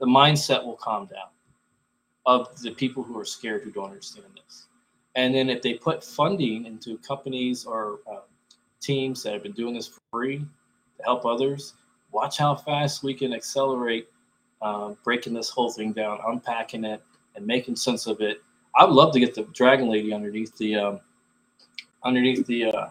the 0.00 0.06
mindset 0.06 0.62
will 0.64 0.76
calm 0.76 1.06
down 1.06 1.28
of 2.26 2.60
the 2.60 2.72
people 2.72 3.02
who 3.02 3.18
are 3.18 3.24
scared 3.24 3.62
who 3.62 3.70
don't 3.70 3.88
understand 3.88 4.26
this. 4.36 4.66
And 5.14 5.34
then 5.34 5.50
if 5.50 5.62
they 5.62 5.74
put 5.74 6.02
funding 6.02 6.64
into 6.66 6.96
companies 6.98 7.64
or 7.66 8.00
um, 8.10 8.22
teams 8.80 9.22
that 9.22 9.34
have 9.34 9.42
been 9.42 9.52
doing 9.52 9.74
this 9.74 9.88
for 9.88 10.00
free 10.10 10.38
to 10.38 11.02
help 11.04 11.26
others, 11.26 11.74
watch 12.12 12.38
how 12.38 12.54
fast 12.54 13.02
we 13.02 13.14
can 13.14 13.32
accelerate 13.32 14.08
um, 14.62 14.96
breaking 15.04 15.34
this 15.34 15.50
whole 15.50 15.70
thing 15.70 15.92
down, 15.92 16.18
unpacking 16.26 16.84
it, 16.84 17.02
and 17.34 17.46
making 17.46 17.76
sense 17.76 18.06
of 18.06 18.20
it. 18.20 18.42
I 18.76 18.84
would 18.84 18.94
love 18.94 19.12
to 19.12 19.20
get 19.20 19.34
the 19.34 19.42
Dragon 19.52 19.88
Lady 19.88 20.14
underneath 20.14 20.56
the 20.56 20.76
um, 20.76 21.00
underneath 22.04 22.46
the 22.46 22.66
uh, 22.66 22.88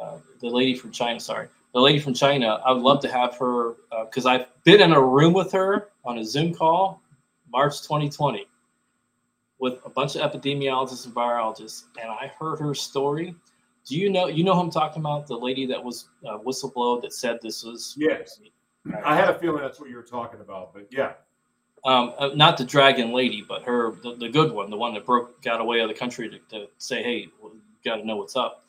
uh, 0.00 0.18
the 0.40 0.48
lady 0.48 0.74
from 0.74 0.92
China. 0.92 1.18
Sorry, 1.18 1.48
the 1.72 1.80
lady 1.80 1.98
from 1.98 2.14
China. 2.14 2.60
I 2.64 2.72
would 2.72 2.82
love 2.82 3.00
to 3.02 3.08
have 3.10 3.36
her 3.38 3.74
because 4.04 4.26
I've 4.26 4.46
been 4.64 4.80
in 4.80 4.92
a 4.92 5.00
room 5.00 5.32
with 5.32 5.50
her 5.52 5.88
on 6.04 6.18
a 6.18 6.24
Zoom 6.24 6.54
call, 6.54 7.00
March 7.50 7.82
2020, 7.82 8.46
with 9.58 9.78
a 9.84 9.90
bunch 9.90 10.16
of 10.16 10.30
epidemiologists 10.30 11.06
and 11.06 11.14
virologists, 11.14 11.84
and 12.00 12.10
I 12.10 12.30
heard 12.38 12.58
her 12.60 12.74
story. 12.74 13.34
Do 13.84 13.96
you 13.96 14.10
know 14.10 14.26
you 14.26 14.44
know 14.44 14.54
who 14.54 14.60
I'm 14.60 14.70
talking 14.70 15.00
about? 15.00 15.26
The 15.26 15.36
lady 15.36 15.66
that 15.66 15.82
was 15.82 16.08
uh, 16.28 16.38
whistleblower 16.38 17.00
that 17.02 17.12
said 17.12 17.38
this 17.42 17.62
was 17.62 17.94
Yes. 17.96 18.40
I 19.04 19.16
had 19.16 19.28
a 19.28 19.38
feeling 19.38 19.62
that's 19.62 19.80
what 19.80 19.90
you 19.90 19.96
were 19.96 20.02
talking 20.02 20.40
about, 20.40 20.72
but 20.72 20.86
yeah. 20.90 21.14
um, 21.84 22.14
uh, 22.18 22.30
not 22.34 22.56
the 22.56 22.64
dragon 22.64 23.12
lady, 23.12 23.44
but 23.46 23.64
her, 23.64 23.96
the, 24.02 24.14
the 24.14 24.28
good 24.28 24.52
one, 24.52 24.70
the 24.70 24.76
one 24.76 24.94
that 24.94 25.04
broke, 25.04 25.42
got 25.42 25.60
away 25.60 25.80
out 25.80 25.90
of 25.90 25.94
the 25.94 25.98
country 25.98 26.28
to, 26.28 26.38
to 26.50 26.68
say, 26.78 27.02
hey, 27.02 27.26
got 27.84 27.96
to 27.96 28.06
know 28.06 28.16
what's 28.16 28.36
up. 28.36 28.64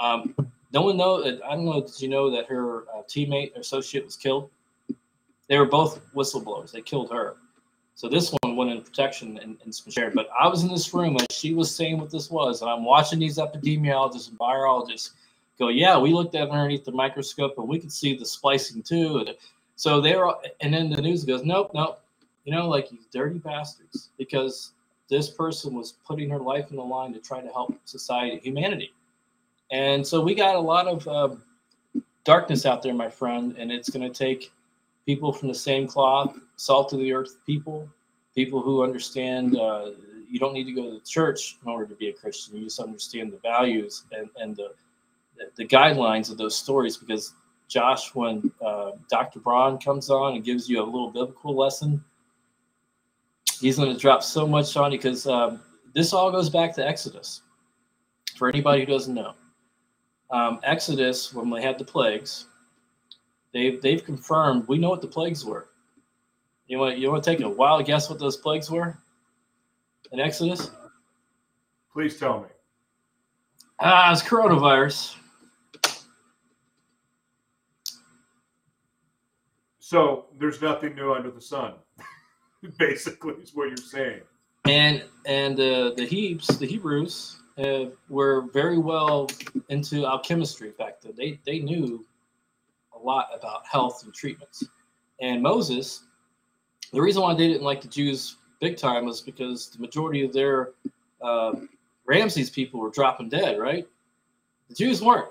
Um, 0.00 0.34
no 0.72 0.82
one 0.82 0.96
know. 0.96 1.22
That 1.22 1.40
I 1.44 1.54
don't 1.54 1.64
know. 1.64 1.80
Did 1.80 2.00
you 2.00 2.08
know 2.08 2.30
that 2.30 2.46
her 2.46 2.82
uh, 2.88 3.02
teammate, 3.08 3.56
associate, 3.56 4.04
was 4.04 4.16
killed? 4.16 4.50
They 5.48 5.58
were 5.58 5.66
both 5.66 6.00
whistleblowers. 6.14 6.70
They 6.70 6.80
killed 6.80 7.10
her. 7.10 7.36
So 7.94 8.08
this 8.08 8.34
one 8.42 8.56
went 8.56 8.70
in 8.70 8.80
protection 8.80 9.38
and, 9.38 9.58
and 9.62 9.74
shared. 9.88 10.14
But 10.14 10.28
I 10.38 10.48
was 10.48 10.62
in 10.62 10.70
this 10.70 10.92
room 10.94 11.16
and 11.16 11.30
she 11.30 11.52
was 11.52 11.74
saying 11.74 11.98
what 11.98 12.10
this 12.10 12.30
was, 12.30 12.62
and 12.62 12.70
I'm 12.70 12.84
watching 12.84 13.18
these 13.18 13.36
epidemiologists 13.36 14.30
and 14.30 14.38
virologists 14.38 15.10
go, 15.58 15.68
yeah, 15.68 15.98
we 15.98 16.12
looked 16.12 16.34
at 16.34 16.48
underneath 16.48 16.84
the 16.84 16.92
microscope 16.92 17.58
and 17.58 17.68
we 17.68 17.78
could 17.78 17.92
see 17.92 18.16
the 18.16 18.24
splicing 18.24 18.82
too. 18.82 19.18
And 19.18 19.36
so 19.76 20.00
they're, 20.00 20.26
and 20.60 20.72
then 20.72 20.88
the 20.88 21.02
news 21.02 21.24
goes, 21.24 21.44
nope, 21.44 21.72
nope, 21.74 22.00
you 22.44 22.54
know, 22.54 22.68
like 22.68 22.90
you 22.90 22.98
dirty 23.12 23.38
bastards, 23.38 24.08
because 24.16 24.72
this 25.10 25.28
person 25.28 25.74
was 25.74 25.92
putting 26.06 26.30
her 26.30 26.38
life 26.38 26.66
on 26.70 26.76
the 26.76 26.82
line 26.82 27.12
to 27.12 27.18
try 27.20 27.40
to 27.40 27.48
help 27.48 27.78
society, 27.84 28.40
humanity. 28.42 28.94
And 29.70 30.06
so 30.06 30.20
we 30.20 30.34
got 30.34 30.56
a 30.56 30.60
lot 30.60 30.86
of 30.86 31.06
um, 31.06 31.42
darkness 32.24 32.64
out 32.64 32.82
there, 32.82 32.94
my 32.94 33.08
friend, 33.08 33.54
and 33.58 33.70
it's 33.70 33.90
going 33.90 34.10
to 34.10 34.16
take 34.16 34.52
people 35.06 35.32
from 35.32 35.48
the 35.48 35.54
same 35.54 35.86
cloth, 35.86 36.38
salt 36.60 36.92
of 36.92 36.98
the 36.98 37.10
earth 37.10 37.38
people, 37.46 37.88
people 38.34 38.60
who 38.60 38.84
understand 38.84 39.56
uh, 39.56 39.92
you 40.28 40.38
don't 40.38 40.52
need 40.52 40.64
to 40.64 40.72
go 40.72 40.84
to 40.84 40.90
the 40.90 41.06
church 41.06 41.56
in 41.64 41.70
order 41.70 41.86
to 41.86 41.94
be 41.94 42.08
a 42.08 42.12
Christian. 42.12 42.54
You 42.54 42.64
just 42.64 42.78
understand 42.78 43.32
the 43.32 43.38
values 43.38 44.04
and, 44.12 44.28
and 44.36 44.54
the, 44.54 44.74
the 45.56 45.64
guidelines 45.64 46.30
of 46.30 46.36
those 46.36 46.54
stories 46.54 46.98
because 46.98 47.32
Josh, 47.66 48.14
when 48.14 48.52
uh, 48.62 48.90
Dr. 49.08 49.40
Braun 49.40 49.78
comes 49.78 50.10
on 50.10 50.34
and 50.34 50.44
gives 50.44 50.68
you 50.68 50.82
a 50.82 50.84
little 50.84 51.10
biblical 51.10 51.56
lesson, 51.56 52.04
he's 53.58 53.78
going 53.78 53.94
to 53.94 53.98
drop 53.98 54.22
so 54.22 54.46
much 54.46 54.76
on 54.76 54.92
you 54.92 54.98
because 54.98 55.26
um, 55.26 55.62
this 55.94 56.12
all 56.12 56.30
goes 56.30 56.50
back 56.50 56.74
to 56.74 56.86
Exodus. 56.86 57.40
For 58.36 58.50
anybody 58.50 58.80
who 58.80 58.86
doesn't 58.86 59.14
know, 59.14 59.32
um, 60.30 60.60
Exodus, 60.62 61.32
when 61.32 61.48
they 61.48 61.62
had 61.62 61.78
the 61.78 61.84
plagues, 61.84 62.46
they've 63.52 63.80
they've 63.80 64.04
confirmed 64.04 64.68
we 64.68 64.76
know 64.78 64.90
what 64.90 65.00
the 65.00 65.08
plagues 65.08 65.44
were. 65.44 65.69
You 66.70 66.78
want 66.78 66.98
you 66.98 67.10
want 67.10 67.24
to 67.24 67.28
take 67.28 67.40
a 67.40 67.48
wild 67.48 67.84
guess 67.84 68.08
what 68.08 68.20
those 68.20 68.36
plagues 68.36 68.70
were 68.70 68.96
in 70.12 70.20
Exodus? 70.20 70.70
Please 71.92 72.16
tell 72.16 72.42
me. 72.42 72.46
Ah, 73.80 74.12
it's 74.12 74.22
coronavirus. 74.22 75.16
So 79.80 80.26
there's 80.38 80.62
nothing 80.62 80.94
new 80.94 81.12
under 81.12 81.32
the 81.32 81.40
sun. 81.40 81.74
Basically, 82.78 83.34
is 83.42 83.52
what 83.52 83.66
you're 83.66 83.76
saying. 83.76 84.20
and 84.64 85.02
and 85.26 85.58
uh, 85.58 85.90
the 85.96 86.06
Hebes, 86.06 86.56
the 86.56 86.66
Hebrews, 86.66 87.42
uh, 87.58 87.86
were 88.08 88.42
very 88.52 88.78
well 88.78 89.28
into 89.70 90.06
alchemistry 90.06 90.70
back 90.78 91.00
then. 91.00 91.14
They 91.16 91.40
they 91.44 91.58
knew 91.58 92.06
a 92.94 92.98
lot 93.04 93.26
about 93.36 93.66
health 93.66 94.04
and 94.04 94.14
treatments. 94.14 94.62
And 95.20 95.42
Moses, 95.42 96.04
the 96.92 97.00
reason 97.00 97.22
why 97.22 97.34
they 97.34 97.48
didn't 97.48 97.62
like 97.62 97.82
the 97.82 97.88
Jews 97.88 98.36
big 98.60 98.76
time 98.76 99.06
was 99.06 99.20
because 99.20 99.68
the 99.68 99.78
majority 99.78 100.24
of 100.24 100.32
their 100.32 100.70
uh, 101.22 101.52
Ramses 102.04 102.50
people 102.50 102.80
were 102.80 102.90
dropping 102.90 103.28
dead. 103.28 103.58
Right? 103.58 103.86
The 104.68 104.74
Jews 104.74 105.02
weren't. 105.02 105.28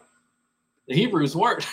The 0.88 0.96
Hebrews 0.96 1.36
weren't. 1.36 1.68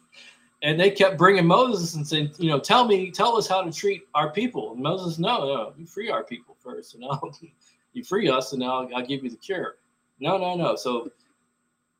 and 0.62 0.78
they 0.78 0.90
kept 0.90 1.18
bringing 1.18 1.46
Moses 1.46 1.94
and 1.94 2.06
saying, 2.06 2.32
you 2.38 2.50
know, 2.50 2.58
tell 2.58 2.86
me, 2.86 3.10
tell 3.10 3.36
us 3.36 3.46
how 3.46 3.62
to 3.62 3.70
treat 3.70 4.08
our 4.14 4.30
people. 4.30 4.72
And 4.72 4.82
Moses, 4.82 5.18
no, 5.18 5.38
no, 5.44 5.72
you 5.76 5.86
free 5.86 6.10
our 6.10 6.24
people 6.24 6.56
first, 6.58 6.94
and 6.94 7.04
I'll 7.04 7.36
you 7.92 8.04
free 8.04 8.28
us, 8.28 8.52
and 8.52 8.62
I'll, 8.64 8.88
I'll 8.94 9.06
give 9.06 9.22
you 9.22 9.30
the 9.30 9.36
cure. 9.36 9.76
No, 10.20 10.36
no, 10.36 10.56
no. 10.56 10.74
So 10.76 11.10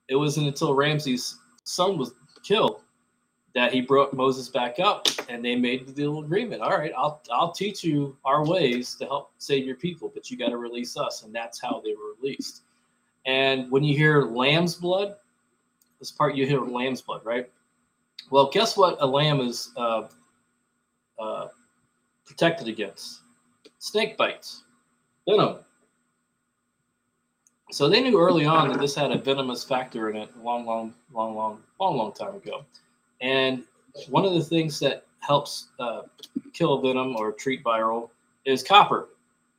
it 0.09 0.17
wasn't 0.17 0.49
until 0.49 0.75
Ramses' 0.75 1.39
son 1.65 1.99
was 1.99 2.13
killed 2.43 2.83
that 3.55 3.73
he 3.73 3.81
brought 3.81 4.13
Moses 4.13 4.49
back 4.49 4.79
up, 4.79 5.07
and 5.29 5.45
they 5.45 5.57
made 5.57 5.87
the 5.87 5.93
little 6.05 6.23
agreement. 6.23 6.63
All 6.63 6.77
right, 6.77 6.93
I'll 6.97 7.23
I'll 7.33 7.53
teach 7.53 7.83
you 7.83 8.17
our 8.25 8.45
ways 8.45 8.95
to 8.97 9.07
help 9.07 9.33
save 9.39 9.65
your 9.65 9.77
people, 9.77 10.11
but 10.15 10.31
you 10.31 10.37
got 10.37 10.51
to 10.51 10.59
release 10.59 10.97
us, 10.97 11.23
and 11.23 11.35
that's 11.35 11.61
how 11.61 11.81
they 11.85 11.95
were 11.95 12.15
released. 12.21 12.63
And 13.27 13.71
when 13.71 13.83
you 13.85 13.97
hear 13.97 14.23
lamb's 14.23 14.75
blood, 14.75 15.17
this 15.99 16.11
part 16.11 16.35
you 16.35 16.47
hear 16.47 16.61
lamb's 16.61 17.03
blood, 17.03 17.25
right? 17.25 17.51
Well, 18.31 18.51
guess 18.51 18.77
what? 18.77 18.97
A 19.01 19.07
lamb 19.07 19.41
is 19.41 19.71
uh, 19.77 20.09
uh, 21.19 21.49
protected 22.25 22.69
against 22.69 23.21
snake 23.79 24.17
bites, 24.17 24.65
venom. 25.29 25.59
So 27.71 27.89
they 27.89 28.03
knew 28.03 28.19
early 28.19 28.47
on 28.47 28.69
that 28.69 28.81
this 28.81 28.95
had 28.95 29.11
a 29.11 29.19
venomous 29.19 29.63
factor 29.63 30.09
in 30.09 30.17
it, 30.17 30.31
long, 30.39 30.65
long, 30.65 30.95
long, 31.13 31.35
long, 31.35 31.59
long, 31.79 31.97
long 31.97 32.13
time 32.13 32.35
ago. 32.35 32.65
And 33.21 33.65
one 34.09 34.25
of 34.25 34.33
the 34.35 34.43
things 34.43 34.79
that 34.81 35.07
helps 35.21 35.69
uh, 35.79 36.03
kill 36.53 36.81
venom 36.81 37.17
or 37.17 37.33
treat 37.33 37.63
viral 37.65 38.11
is 38.45 38.63
copper. 38.63 39.09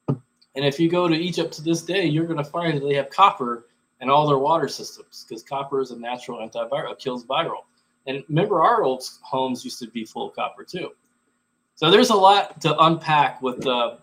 And 0.07 0.65
if 0.65 0.79
you 0.79 0.89
go 0.89 1.07
to 1.07 1.15
Egypt 1.15 1.53
to 1.53 1.61
this 1.61 1.81
day, 1.83 2.05
you're 2.05 2.25
going 2.25 2.37
to 2.37 2.43
find 2.43 2.75
that 2.75 2.85
they 2.85 2.95
have 2.95 3.09
copper 3.09 3.65
in 4.01 4.09
all 4.09 4.27
their 4.27 4.37
water 4.37 4.67
systems 4.67 5.25
because 5.27 5.43
copper 5.43 5.81
is 5.81 5.91
a 5.91 5.99
natural 5.99 6.39
antiviral, 6.39 6.91
it 6.91 6.99
kills 6.99 7.25
viral. 7.25 7.63
And 8.07 8.23
remember, 8.27 8.61
our 8.61 8.83
old 8.83 9.03
homes 9.21 9.63
used 9.63 9.79
to 9.79 9.87
be 9.87 10.05
full 10.05 10.29
of 10.29 10.35
copper 10.35 10.63
too. 10.63 10.91
So 11.75 11.91
there's 11.91 12.09
a 12.09 12.15
lot 12.15 12.59
to 12.61 12.77
unpack 12.79 13.41
with. 13.41 13.65
Uh, 13.65 13.97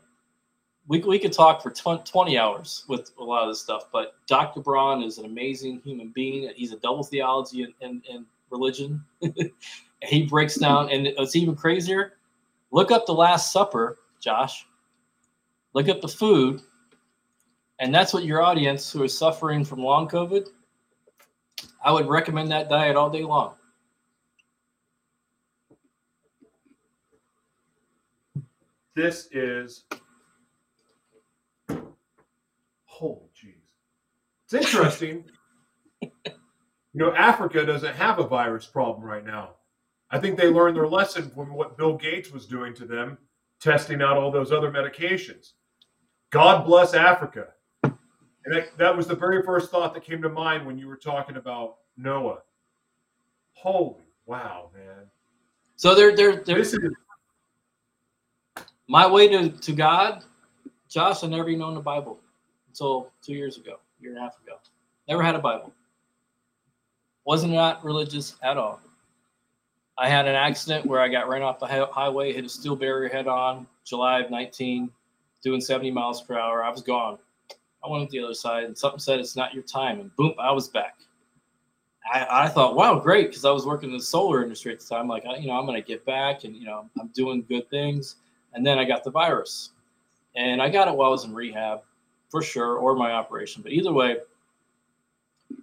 we, 0.89 1.01
we 1.01 1.19
could 1.19 1.33
talk 1.33 1.63
for 1.63 1.71
20 1.71 2.39
hours 2.39 2.85
with 2.87 3.11
a 3.19 3.25
lot 3.25 3.43
of 3.43 3.49
this 3.49 3.61
stuff, 3.61 3.89
but 3.93 4.15
Dr. 4.29 4.61
Braun 4.61 5.03
is 5.03 5.19
an 5.19 5.25
amazing 5.25 5.81
human 5.85 6.11
being. 6.11 6.49
He's 6.55 6.73
a 6.73 6.77
double 6.77 7.03
theology 7.03 7.65
and, 7.65 7.75
and, 7.81 8.05
and 8.09 8.25
religion. 8.51 9.05
he 10.03 10.27
breaks 10.27 10.57
down, 10.57 10.91
and 10.91 11.07
it's 11.07 11.37
even 11.37 11.55
crazier. 11.55 12.15
Look 12.71 12.91
up 12.91 13.07
the 13.07 13.13
Last 13.13 13.53
Supper, 13.53 13.99
Josh. 14.21 14.67
Look 15.75 15.89
up 15.89 16.01
the 16.01 16.09
food, 16.09 16.63
and 17.81 17.95
that's 17.95 18.13
what 18.13 18.25
your 18.25 18.43
audience 18.43 18.91
who 18.91 19.03
is 19.03 19.17
suffering 19.17 19.65
from 19.65 19.81
long 19.81 20.09
COVID. 20.09 20.49
I 21.85 21.93
would 21.93 22.09
recommend 22.09 22.51
that 22.51 22.69
diet 22.69 22.97
all 22.97 23.11
day 23.11 23.23
long. 23.23 23.55
This 28.95 29.29
is. 29.31 29.85
Holy 32.87 33.29
jeez. 33.37 33.53
It's 34.47 34.55
interesting. 34.55 35.25
you 36.97 37.03
know, 37.03 37.15
Africa 37.15 37.63
doesn't 37.67 37.95
have 37.95 38.19
a 38.19 38.27
virus 38.27 38.65
problem 38.65 39.07
right 39.07 39.25
now. 39.25 39.51
I 40.11 40.19
think 40.19 40.39
they 40.39 40.49
learned 40.49 40.79
their 40.79 40.89
lesson 40.89 41.29
from 41.29 41.53
what 41.53 41.77
Bill 41.77 41.95
Gates 41.95 42.31
was 42.31 42.47
doing 42.47 42.73
to 42.73 42.87
them, 42.87 43.19
testing 43.61 44.01
out 44.01 44.17
all 44.17 44.31
those 44.31 44.51
other 44.51 44.71
medications. 44.71 45.53
God 46.31 46.65
bless 46.65 46.95
Africa. 46.95 47.49
And 47.83 47.95
that, 48.47 48.79
that 48.79 48.97
was 48.97 49.07
the 49.07 49.15
very 49.15 49.43
first 49.43 49.71
thought 49.71 49.93
that 49.93 50.05
came 50.05 50.23
to 50.23 50.31
mind 50.31 50.65
when 50.65 50.79
you 50.79 50.89
were 50.89 50.97
talking 50.97 51.37
about 51.37 51.77
Noah. 51.99 52.39
Holy 53.53 54.01
wow, 54.25 54.71
man. 54.75 55.05
So 55.77 55.95
they're 55.95 56.17
they're, 56.17 56.37
they're 56.45 56.57
This 56.57 56.73
is 56.73 56.81
my 58.89 59.07
way 59.07 59.29
to, 59.29 59.51
to 59.51 59.73
God, 59.73 60.25
Josh, 60.89 61.23
I 61.23 61.27
never 61.27 61.51
even 61.51 61.61
known 61.61 61.75
the 61.75 61.81
Bible 61.81 62.21
until 62.69 63.13
two 63.21 63.35
years 63.35 63.59
ago, 63.59 63.81
year 64.01 64.13
and 64.13 64.19
a 64.19 64.23
half 64.23 64.39
ago. 64.43 64.57
Never 65.07 65.23
had 65.23 65.35
a 65.35 65.41
Bible. 65.41 65.75
Wasn't 67.27 67.53
not 67.53 67.85
religious 67.85 68.37
at 68.43 68.57
all. 68.57 68.81
I 69.99 70.09
had 70.09 70.29
an 70.29 70.37
accident 70.37 70.87
where 70.87 71.01
I 71.01 71.09
got 71.09 71.29
ran 71.29 71.43
off 71.43 71.59
the 71.59 71.67
highway, 71.67 72.33
hit 72.33 72.45
a 72.45 72.49
steel 72.49 72.77
barrier 72.77 73.09
head 73.09 73.27
on, 73.27 73.67
July 73.85 74.21
of 74.21 74.31
19, 74.31 74.91
doing 75.43 75.61
70 75.61 75.91
miles 75.91 76.23
per 76.23 76.39
hour. 76.39 76.63
I 76.63 76.71
was 76.71 76.83
gone. 76.83 77.19
I 77.85 77.89
went 77.89 78.09
to 78.11 78.19
the 78.19 78.25
other 78.25 78.35
side, 78.35 78.65
and 78.65 78.79
something 78.79 79.01
said 79.01 79.21
it's 79.21 79.37
not 79.37 79.55
your 79.55 79.63
time, 79.65 80.01
and 80.01 80.15
boom, 80.17 80.35
I 80.39 80.53
was 80.53 80.69
back. 80.69 80.99
I, 82.13 82.45
I 82.45 82.49
thought, 82.49 82.77
wow, 82.77 82.99
great, 83.01 83.29
because 83.29 83.45
I 83.45 83.51
was 83.51 83.67
working 83.67 83.91
in 83.91 83.97
the 83.97 84.03
solar 84.03 84.43
industry 84.43 84.73
at 84.73 84.81
the 84.81 84.87
time. 84.87 85.09
Like, 85.09 85.25
I, 85.27 85.37
you 85.37 85.49
know, 85.49 85.59
I'm 85.59 85.67
going 85.67 85.81
to 85.81 85.87
get 85.87 86.05
back, 86.05 86.45
and 86.45 86.55
you 86.55 86.65
know, 86.65 86.89
I'm 87.01 87.09
doing 87.09 87.45
good 87.49 87.69
things. 87.71 88.17
And 88.55 88.65
then 88.65 88.79
I 88.79 88.85
got 88.85 89.03
the 89.03 89.11
virus, 89.11 89.71
and 90.37 90.63
I 90.63 90.69
got 90.69 90.89
it 90.89 90.95
while 90.95 91.09
I 91.09 91.11
was 91.11 91.25
in 91.25 91.35
rehab. 91.35 91.81
for 92.29 92.43
sure, 92.43 92.77
or 92.77 92.95
my 92.95 93.13
operation. 93.13 93.63
But 93.63 93.73
either 93.73 93.93
way, 93.93 94.19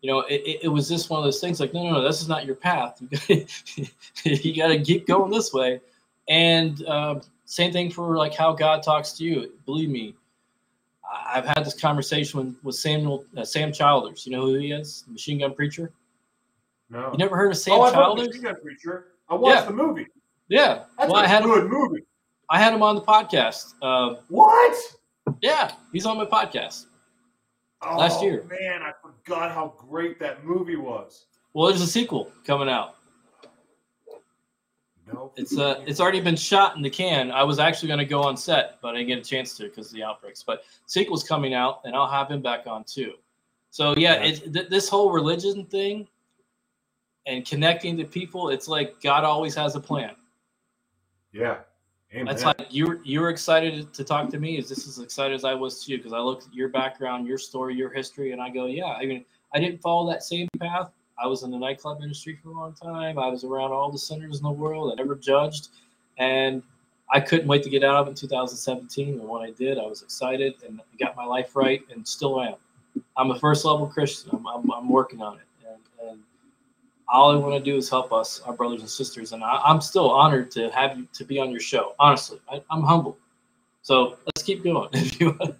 you 0.03 0.11
know, 0.11 0.19
it, 0.29 0.59
it, 0.63 0.67
was 0.67 0.89
just 0.89 1.09
one 1.09 1.17
of 1.17 1.23
those 1.23 1.39
things 1.39 1.61
like, 1.61 1.73
no, 1.73 1.81
no, 1.81 1.91
no, 1.93 2.01
this 2.03 2.21
is 2.21 2.27
not 2.27 2.45
your 2.45 2.55
path. 2.55 3.01
You 4.25 4.55
got 4.55 4.67
to 4.67 4.79
keep 4.79 5.07
going 5.07 5.31
this 5.31 5.53
way. 5.53 5.79
And 6.27 6.85
uh, 6.85 7.21
same 7.45 7.71
thing 7.71 7.89
for 7.89 8.17
like 8.17 8.35
how 8.35 8.51
God 8.51 8.83
talks 8.83 9.13
to 9.13 9.23
you. 9.23 9.53
Believe 9.65 9.89
me, 9.89 10.13
I've 11.25 11.45
had 11.45 11.63
this 11.63 11.79
conversation 11.79 12.39
with, 12.39 12.55
with 12.63 12.75
Samuel 12.75 13.25
uh, 13.37 13.45
Sam 13.45 13.71
Childers. 13.71 14.25
You 14.25 14.33
know 14.33 14.41
who 14.41 14.55
he 14.55 14.73
is? 14.73 15.05
Machine 15.07 15.39
Gun 15.39 15.53
Preacher. 15.53 15.91
No. 16.89 17.11
You 17.13 17.17
never 17.17 17.37
heard 17.37 17.51
of 17.51 17.57
Sam 17.57 17.75
oh, 17.75 17.83
I 17.83 17.91
Childers? 17.91 18.27
Machine 18.27 18.43
Gun 18.43 18.55
Preacher. 18.61 19.05
I 19.29 19.35
watched 19.35 19.61
Yeah. 19.61 19.65
the 19.67 19.73
movie. 19.73 20.07
Yeah. 20.49 20.83
That's 20.97 21.11
well, 21.11 21.21
I 21.21 21.23
a 21.23 21.27
had 21.29 21.43
him, 21.43 21.49
good 21.49 21.69
movie. 21.69 22.03
I 22.49 22.59
had 22.59 22.73
him 22.73 22.83
on 22.83 22.95
the 22.95 23.01
podcast. 23.01 23.75
Uh, 23.81 24.15
What? 24.27 24.75
yeah, 25.41 25.71
he's 25.93 26.05
on 26.05 26.17
my 26.17 26.25
podcast. 26.25 26.87
Last 27.85 28.19
Oh, 28.19 28.23
year. 28.23 28.45
Man, 28.49 28.81
I 28.81 28.91
forgot 29.01 29.51
how 29.51 29.73
great 29.77 30.19
that 30.19 30.45
movie 30.45 30.75
was. 30.75 31.25
Well, 31.53 31.67
there's 31.69 31.81
a 31.81 31.87
sequel 31.87 32.31
coming 32.45 32.69
out. 32.69 32.95
No. 35.11 35.31
It's 35.35 35.57
uh, 35.57 35.83
it's 35.85 35.99
already 35.99 36.21
been 36.21 36.35
shot 36.35 36.75
in 36.77 36.81
the 36.81 36.89
can. 36.89 37.29
I 37.29 37.43
was 37.43 37.59
actually 37.59 37.87
going 37.89 37.99
to 37.99 38.05
go 38.05 38.23
on 38.23 38.37
set, 38.37 38.79
but 38.81 38.95
I 38.95 38.99
didn't 38.99 39.07
get 39.09 39.19
a 39.19 39.21
chance 39.21 39.55
to 39.57 39.63
because 39.63 39.87
of 39.87 39.93
the 39.93 40.03
outbreaks. 40.03 40.43
But 40.43 40.63
sequel's 40.85 41.23
coming 41.23 41.53
out, 41.53 41.81
and 41.83 41.93
I'll 41.95 42.09
have 42.09 42.31
him 42.31 42.41
back 42.41 42.65
on 42.67 42.83
too. 42.85 43.13
So 43.69 43.93
yeah, 43.97 44.13
it, 44.23 44.53
th- 44.53 44.69
this 44.69 44.87
whole 44.87 45.11
religion 45.11 45.65
thing 45.65 46.07
and 47.25 47.45
connecting 47.45 47.97
to 47.97 48.05
people, 48.05 48.49
it's 48.49 48.67
like 48.67 49.01
God 49.01 49.23
always 49.23 49.55
has 49.55 49.75
a 49.75 49.79
plan. 49.79 50.15
Yeah. 51.33 51.57
Amen. 52.13 52.25
That's 52.25 52.43
like 52.43 52.67
you're 52.69 52.99
you're 53.03 53.29
excited 53.29 53.91
to 53.91 54.03
talk 54.03 54.29
to 54.29 54.39
me. 54.39 54.57
Is 54.57 54.69
this 54.69 54.87
as 54.87 54.99
excited 54.99 55.33
as 55.33 55.43
I 55.43 55.55
was 55.55 55.83
to 55.83 55.91
you? 55.91 55.97
Because 55.97 56.13
I 56.13 56.19
looked 56.19 56.47
at 56.47 56.53
your 56.53 56.69
background, 56.69 57.27
your 57.27 57.39
story, 57.39 57.75
your 57.75 57.89
history, 57.91 58.31
and 58.33 58.41
I 58.41 58.49
go, 58.49 58.67
yeah. 58.67 58.85
I 58.85 59.05
mean, 59.05 59.25
I 59.53 59.59
didn't 59.59 59.81
follow 59.81 60.09
that 60.11 60.23
same 60.23 60.47
path. 60.59 60.91
I 61.17 61.25
was 61.25 61.41
in 61.43 61.49
the 61.49 61.57
nightclub 61.57 62.01
industry 62.03 62.37
for 62.43 62.49
a 62.49 62.53
long 62.53 62.73
time. 62.73 63.17
I 63.17 63.27
was 63.27 63.43
around 63.43 63.71
all 63.71 63.91
the 63.91 63.97
sinners 63.97 64.37
in 64.37 64.43
the 64.43 64.51
world. 64.51 64.91
I 64.91 64.95
never 64.95 65.15
judged, 65.15 65.69
and 66.19 66.61
I 67.09 67.19
couldn't 67.19 67.47
wait 67.47 67.63
to 67.63 67.69
get 67.69 67.83
out 67.83 67.95
of 67.95 68.07
it 68.07 68.11
in 68.11 68.15
2017. 68.15 69.19
And 69.19 69.27
when 69.27 69.41
I 69.41 69.51
did, 69.51 69.79
I 69.79 69.85
was 69.85 70.03
excited 70.03 70.55
and 70.67 70.81
got 70.99 71.15
my 71.15 71.25
life 71.25 71.55
right, 71.55 71.81
and 71.91 72.07
still 72.07 72.41
am. 72.41 72.55
I'm 73.17 73.31
a 73.31 73.39
first 73.39 73.65
level 73.65 73.87
Christian. 73.87 74.29
I'm, 74.33 74.45
I'm, 74.45 74.71
I'm 74.71 74.89
working 74.89 75.21
on 75.21 75.37
it, 75.37 75.45
all 77.13 77.31
I 77.31 77.35
want 77.35 77.63
to 77.63 77.71
do 77.71 77.77
is 77.77 77.89
help 77.89 78.11
us, 78.11 78.41
our 78.41 78.53
brothers 78.53 78.81
and 78.81 78.89
sisters. 78.89 79.31
And 79.33 79.43
I, 79.43 79.61
I'm 79.63 79.79
still 79.79 80.09
honored 80.09 80.49
to 80.51 80.69
have 80.71 80.97
you 80.97 81.07
to 81.13 81.23
be 81.23 81.39
on 81.39 81.51
your 81.51 81.59
show. 81.59 81.93
Honestly, 81.99 82.39
I, 82.51 82.61
I'm 82.71 82.81
humble. 82.81 83.17
So 83.83 84.17
let's 84.25 84.43
keep 84.43 84.63
going. 84.63 84.89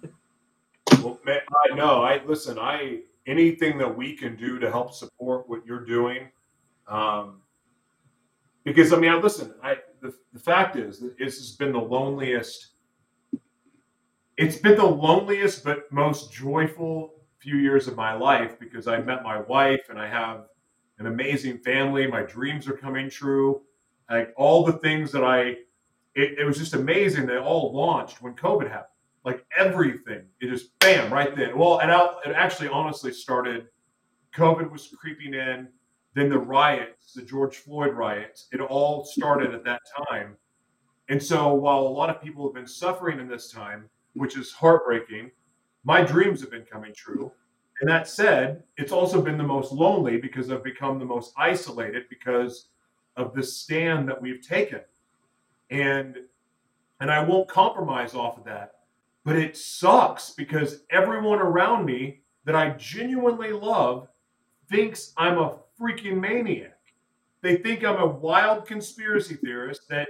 Well, 1.02 1.18
man, 1.26 1.40
I 1.70 1.74
know. 1.74 2.02
I 2.02 2.24
listen. 2.24 2.58
I 2.58 3.00
anything 3.26 3.76
that 3.76 3.94
we 3.94 4.14
can 4.14 4.36
do 4.36 4.58
to 4.58 4.70
help 4.70 4.94
support 4.94 5.48
what 5.48 5.66
you're 5.66 5.84
doing, 5.84 6.28
um, 6.88 7.42
because 8.64 8.92
I 8.92 8.96
mean, 8.96 9.10
I 9.10 9.16
listen. 9.16 9.52
I 9.62 9.76
the, 10.00 10.14
the 10.32 10.38
fact 10.38 10.76
is 10.76 11.00
that 11.00 11.18
this 11.18 11.36
has 11.36 11.52
been 11.52 11.72
the 11.72 11.80
loneliest. 11.80 12.68
It's 14.38 14.56
been 14.56 14.76
the 14.76 14.86
loneliest 14.86 15.62
but 15.62 15.92
most 15.92 16.32
joyful 16.32 17.14
few 17.38 17.56
years 17.56 17.86
of 17.86 17.96
my 17.96 18.14
life 18.14 18.58
because 18.58 18.86
I 18.88 18.98
met 19.02 19.22
my 19.22 19.42
wife 19.42 19.82
and 19.90 19.98
I 19.98 20.08
have 20.08 20.46
an 20.98 21.06
amazing 21.06 21.58
family. 21.58 22.06
My 22.06 22.22
dreams 22.22 22.68
are 22.68 22.76
coming 22.76 23.10
true. 23.10 23.62
Like 24.10 24.32
all 24.36 24.64
the 24.64 24.74
things 24.74 25.10
that 25.12 25.24
I, 25.24 25.56
it, 26.14 26.38
it 26.38 26.44
was 26.46 26.58
just 26.58 26.74
amazing. 26.74 27.26
They 27.26 27.38
all 27.38 27.72
launched 27.72 28.22
when 28.22 28.34
COVID 28.34 28.68
happened 28.68 28.94
like 29.24 29.44
everything. 29.56 30.26
It 30.40 30.50
just 30.50 30.78
bam 30.78 31.12
right 31.12 31.34
then. 31.34 31.58
Well, 31.58 31.80
and 31.80 31.90
I, 31.90 32.06
it 32.24 32.32
actually 32.34 32.68
honestly 32.68 33.12
started. 33.12 33.66
COVID 34.36 34.70
was 34.70 34.88
creeping 34.88 35.34
in, 35.34 35.68
then 36.14 36.28
the 36.28 36.38
riots, 36.38 37.14
the 37.14 37.22
George 37.22 37.56
Floyd 37.56 37.94
riots. 37.94 38.48
It 38.52 38.60
all 38.60 39.04
started 39.04 39.54
at 39.54 39.64
that 39.64 39.80
time, 40.08 40.36
and 41.08 41.22
so 41.22 41.54
while 41.54 41.80
a 41.80 41.88
lot 41.88 42.10
of 42.10 42.22
people 42.22 42.46
have 42.46 42.54
been 42.54 42.66
suffering 42.66 43.18
in 43.18 43.28
this 43.28 43.50
time, 43.50 43.88
which 44.14 44.36
is 44.36 44.52
heartbreaking, 44.52 45.30
my 45.84 46.02
dreams 46.02 46.40
have 46.40 46.50
been 46.50 46.64
coming 46.64 46.92
true. 46.94 47.32
And 47.80 47.90
that 47.90 48.08
said, 48.08 48.62
it's 48.76 48.92
also 48.92 49.20
been 49.20 49.36
the 49.36 49.44
most 49.44 49.72
lonely 49.72 50.16
because 50.16 50.50
I've 50.50 50.62
become 50.62 50.98
the 50.98 51.04
most 51.04 51.32
isolated 51.36 52.04
because 52.08 52.68
of 53.16 53.34
the 53.34 53.42
stand 53.42 54.08
that 54.08 54.20
we've 54.20 54.46
taken. 54.46 54.80
And 55.70 56.18
and 57.00 57.10
I 57.10 57.22
won't 57.22 57.48
compromise 57.48 58.14
off 58.14 58.38
of 58.38 58.44
that 58.44 58.74
but 59.24 59.36
it 59.36 59.56
sucks 59.56 60.30
because 60.30 60.82
everyone 60.90 61.38
around 61.38 61.86
me 61.86 62.20
that 62.44 62.54
I 62.54 62.70
genuinely 62.70 63.52
love 63.52 64.08
thinks 64.68 65.12
I'm 65.16 65.38
a 65.38 65.56
freaking 65.80 66.20
maniac. 66.20 66.78
They 67.40 67.56
think 67.56 67.84
I'm 67.84 67.96
a 67.96 68.06
wild 68.06 68.66
conspiracy 68.66 69.34
theorist 69.34 69.88
that 69.88 70.08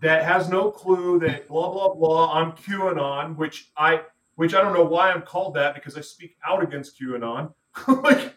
that 0.00 0.24
has 0.24 0.48
no 0.48 0.70
clue 0.70 1.20
that 1.20 1.46
blah 1.46 1.70
blah 1.70 1.94
blah. 1.94 2.32
I'm 2.32 2.52
QAnon, 2.52 3.36
which 3.36 3.70
I 3.76 4.02
which 4.42 4.54
I 4.54 4.60
don't 4.60 4.74
know 4.74 4.82
why 4.82 5.12
I'm 5.12 5.22
called 5.22 5.54
that 5.54 5.72
because 5.72 5.96
I 5.96 6.00
speak 6.00 6.34
out 6.44 6.64
against 6.64 7.00
QAnon. 7.00 7.54
like 8.02 8.34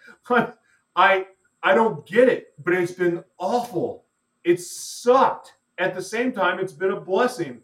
I, 0.96 1.26
I 1.64 1.74
don't 1.74 2.06
get 2.06 2.30
it, 2.30 2.54
but 2.64 2.76
it's 2.76 2.92
been 2.92 3.24
awful. 3.40 4.06
It 4.44 4.62
sucked. 4.62 5.54
At 5.80 5.96
the 5.96 6.04
same 6.04 6.32
time, 6.32 6.60
it's 6.60 6.74
been 6.74 6.92
a 6.92 7.00
blessing. 7.00 7.62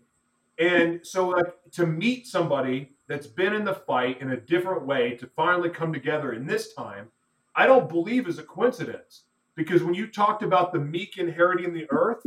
And 0.58 1.06
so, 1.06 1.28
like, 1.28 1.54
to 1.74 1.86
meet 1.86 2.26
somebody 2.26 2.94
that's 3.08 3.28
been 3.28 3.54
in 3.54 3.64
the 3.64 3.76
fight 3.76 4.20
in 4.22 4.32
a 4.32 4.38
different 4.38 4.88
way 4.88 5.12
to 5.18 5.28
finally 5.36 5.70
come 5.70 5.94
together 5.94 6.34
in 6.34 6.48
this 6.48 6.74
time, 6.74 7.10
I 7.56 7.68
don't 7.68 7.88
believe 7.88 8.28
is 8.28 8.40
a 8.40 8.44
coincidence. 8.44 9.26
Because 9.54 9.84
when 9.84 9.94
you 9.94 10.08
talked 10.08 10.42
about 10.42 10.74
the 10.74 10.80
meek 10.80 11.20
inheriting 11.20 11.76
the 11.76 11.86
earth, 11.92 12.26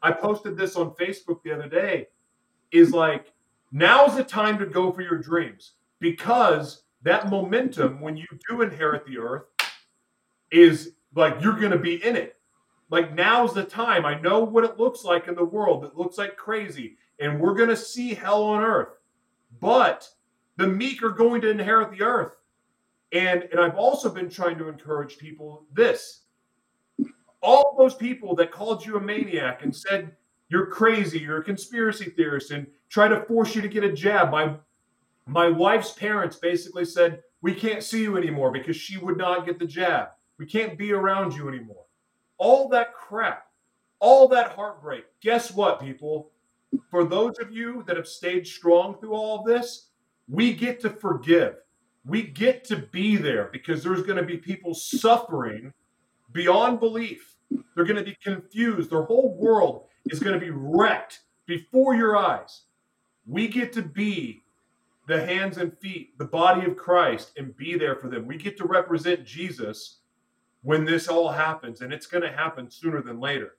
I 0.00 0.12
posted 0.12 0.56
this 0.56 0.76
on 0.76 0.92
Facebook 0.92 1.42
the 1.42 1.50
other 1.50 1.68
day. 1.68 2.06
Is 2.70 2.92
like, 2.92 3.32
now's 3.76 4.16
the 4.16 4.24
time 4.24 4.58
to 4.58 4.66
go 4.66 4.90
for 4.90 5.02
your 5.02 5.18
dreams 5.18 5.72
because 6.00 6.84
that 7.02 7.28
momentum, 7.28 8.00
when 8.00 8.16
you 8.16 8.26
do 8.48 8.62
inherit 8.62 9.04
the 9.06 9.18
earth, 9.18 9.44
is 10.50 10.92
like 11.14 11.42
you're 11.42 11.58
going 11.58 11.72
to 11.72 11.78
be 11.78 12.02
in 12.02 12.16
it. 12.16 12.36
Like, 12.88 13.14
now's 13.14 13.52
the 13.52 13.64
time. 13.64 14.06
I 14.06 14.18
know 14.20 14.40
what 14.40 14.64
it 14.64 14.78
looks 14.78 15.04
like 15.04 15.28
in 15.28 15.34
the 15.34 15.44
world. 15.44 15.84
It 15.84 15.96
looks 15.96 16.18
like 16.18 16.36
crazy 16.36 16.96
and 17.20 17.38
we're 17.38 17.54
going 17.54 17.68
to 17.68 17.76
see 17.76 18.14
hell 18.14 18.44
on 18.44 18.62
earth. 18.62 18.94
But 19.60 20.08
the 20.56 20.66
meek 20.66 21.02
are 21.02 21.10
going 21.10 21.42
to 21.42 21.50
inherit 21.50 21.90
the 21.90 22.02
earth. 22.02 22.32
And 23.12 23.44
and 23.52 23.60
I've 23.60 23.76
also 23.76 24.08
been 24.10 24.28
trying 24.28 24.58
to 24.58 24.68
encourage 24.68 25.18
people 25.18 25.64
this. 25.72 26.22
All 27.42 27.76
those 27.78 27.94
people 27.94 28.34
that 28.36 28.50
called 28.50 28.84
you 28.84 28.96
a 28.96 29.00
maniac 29.00 29.62
and 29.62 29.74
said 29.74 30.16
you're 30.48 30.66
crazy, 30.66 31.18
you're 31.18 31.38
a 31.40 31.44
conspiracy 31.44 32.10
theorist 32.10 32.50
and 32.50 32.66
try 32.88 33.08
to 33.08 33.20
force 33.24 33.54
you 33.54 33.62
to 33.62 33.68
get 33.68 33.84
a 33.84 33.92
jab. 33.92 34.30
My 34.30 34.56
my 35.26 35.48
wife's 35.48 35.92
parents 35.92 36.36
basically 36.36 36.84
said 36.84 37.22
we 37.42 37.52
can't 37.52 37.82
see 37.82 38.02
you 38.02 38.16
anymore 38.16 38.52
because 38.52 38.76
she 38.76 38.96
would 38.96 39.16
not 39.16 39.44
get 39.44 39.58
the 39.58 39.66
jab. 39.66 40.08
We 40.38 40.46
can't 40.46 40.78
be 40.78 40.92
around 40.92 41.34
you 41.34 41.48
anymore. 41.48 41.84
All 42.38 42.68
that 42.68 42.94
crap, 42.94 43.46
all 43.98 44.28
that 44.28 44.52
heartbreak. 44.52 45.04
Guess 45.20 45.52
what, 45.52 45.80
people? 45.80 46.30
for 46.90 47.04
those 47.04 47.38
of 47.38 47.52
you 47.52 47.84
that 47.86 47.96
have 47.96 48.08
stayed 48.08 48.46
strong 48.46 48.98
through 48.98 49.12
all 49.12 49.40
of 49.40 49.46
this, 49.46 49.88
we 50.28 50.52
get 50.52 50.80
to 50.80 50.90
forgive. 50.90 51.56
We 52.04 52.22
get 52.22 52.64
to 52.66 52.76
be 52.76 53.16
there 53.16 53.48
because 53.52 53.82
there's 53.82 54.02
going 54.02 54.18
to 54.18 54.22
be 54.22 54.36
people 54.36 54.74
suffering 54.74 55.72
beyond 56.32 56.80
belief. 56.80 57.36
They're 57.74 57.84
going 57.84 57.96
to 57.96 58.04
be 58.04 58.16
confused. 58.22 58.90
Their 58.90 59.02
whole 59.02 59.36
world 59.36 59.85
is 60.06 60.20
going 60.20 60.38
to 60.38 60.44
be 60.44 60.50
wrecked 60.50 61.20
before 61.46 61.94
your 61.94 62.16
eyes. 62.16 62.62
We 63.26 63.48
get 63.48 63.72
to 63.74 63.82
be 63.82 64.42
the 65.06 65.24
hands 65.24 65.58
and 65.58 65.76
feet, 65.78 66.18
the 66.18 66.24
body 66.24 66.66
of 66.66 66.76
Christ, 66.76 67.32
and 67.36 67.56
be 67.56 67.76
there 67.76 67.96
for 67.96 68.08
them. 68.08 68.26
We 68.26 68.36
get 68.36 68.56
to 68.58 68.66
represent 68.66 69.24
Jesus 69.24 69.98
when 70.62 70.84
this 70.84 71.08
all 71.08 71.30
happens, 71.30 71.80
and 71.80 71.92
it's 71.92 72.06
going 72.06 72.22
to 72.22 72.32
happen 72.32 72.70
sooner 72.70 73.00
than 73.00 73.20
later. 73.20 73.56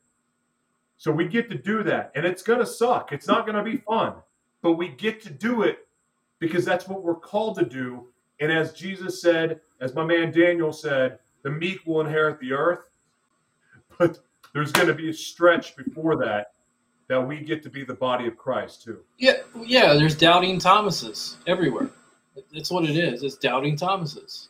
So 0.98 1.12
we 1.12 1.28
get 1.28 1.50
to 1.50 1.58
do 1.58 1.84
that. 1.84 2.12
And 2.16 2.26
it's 2.26 2.42
going 2.42 2.60
to 2.60 2.66
suck. 2.66 3.12
It's 3.12 3.28
not 3.28 3.46
going 3.46 3.58
to 3.58 3.64
be 3.64 3.78
fun. 3.78 4.16
But 4.62 4.74
we 4.74 4.90
get 4.90 5.22
to 5.24 5.30
do 5.30 5.62
it 5.62 5.88
because 6.40 6.66
that's 6.66 6.88
what 6.88 7.04
we're 7.04 7.16
called 7.16 7.58
to 7.60 7.66
do. 7.66 8.08
And 8.40 8.52
as 8.52 8.74
Jesus 8.74 9.22
said, 9.22 9.62
as 9.80 9.94
my 9.94 10.04
man 10.04 10.32
Daniel 10.32 10.74
said, 10.74 11.20
the 11.44 11.52
meek 11.52 11.86
will 11.86 12.02
inherit 12.02 12.40
the 12.40 12.54
earth. 12.54 12.80
But 13.98 14.20
there's 14.58 14.72
going 14.72 14.88
to 14.88 14.94
be 14.96 15.10
a 15.10 15.14
stretch 15.14 15.76
before 15.76 16.16
that 16.16 16.54
that 17.10 17.22
we 17.22 17.40
get 17.42 17.62
to 17.62 17.70
be 17.70 17.86
the 17.86 17.94
body 17.94 18.26
of 18.26 18.36
Christ 18.38 18.84
too. 18.84 19.02
Yeah, 19.20 19.34
yeah. 19.56 19.94
There's 19.94 20.18
doubting 20.18 20.58
Thomases 20.58 21.38
everywhere. 21.46 21.92
That's 22.52 22.72
what 22.72 22.84
it 22.84 22.98
is. 22.98 23.22
It's 23.22 23.38
doubting 23.38 23.78
Thomases, 23.78 24.50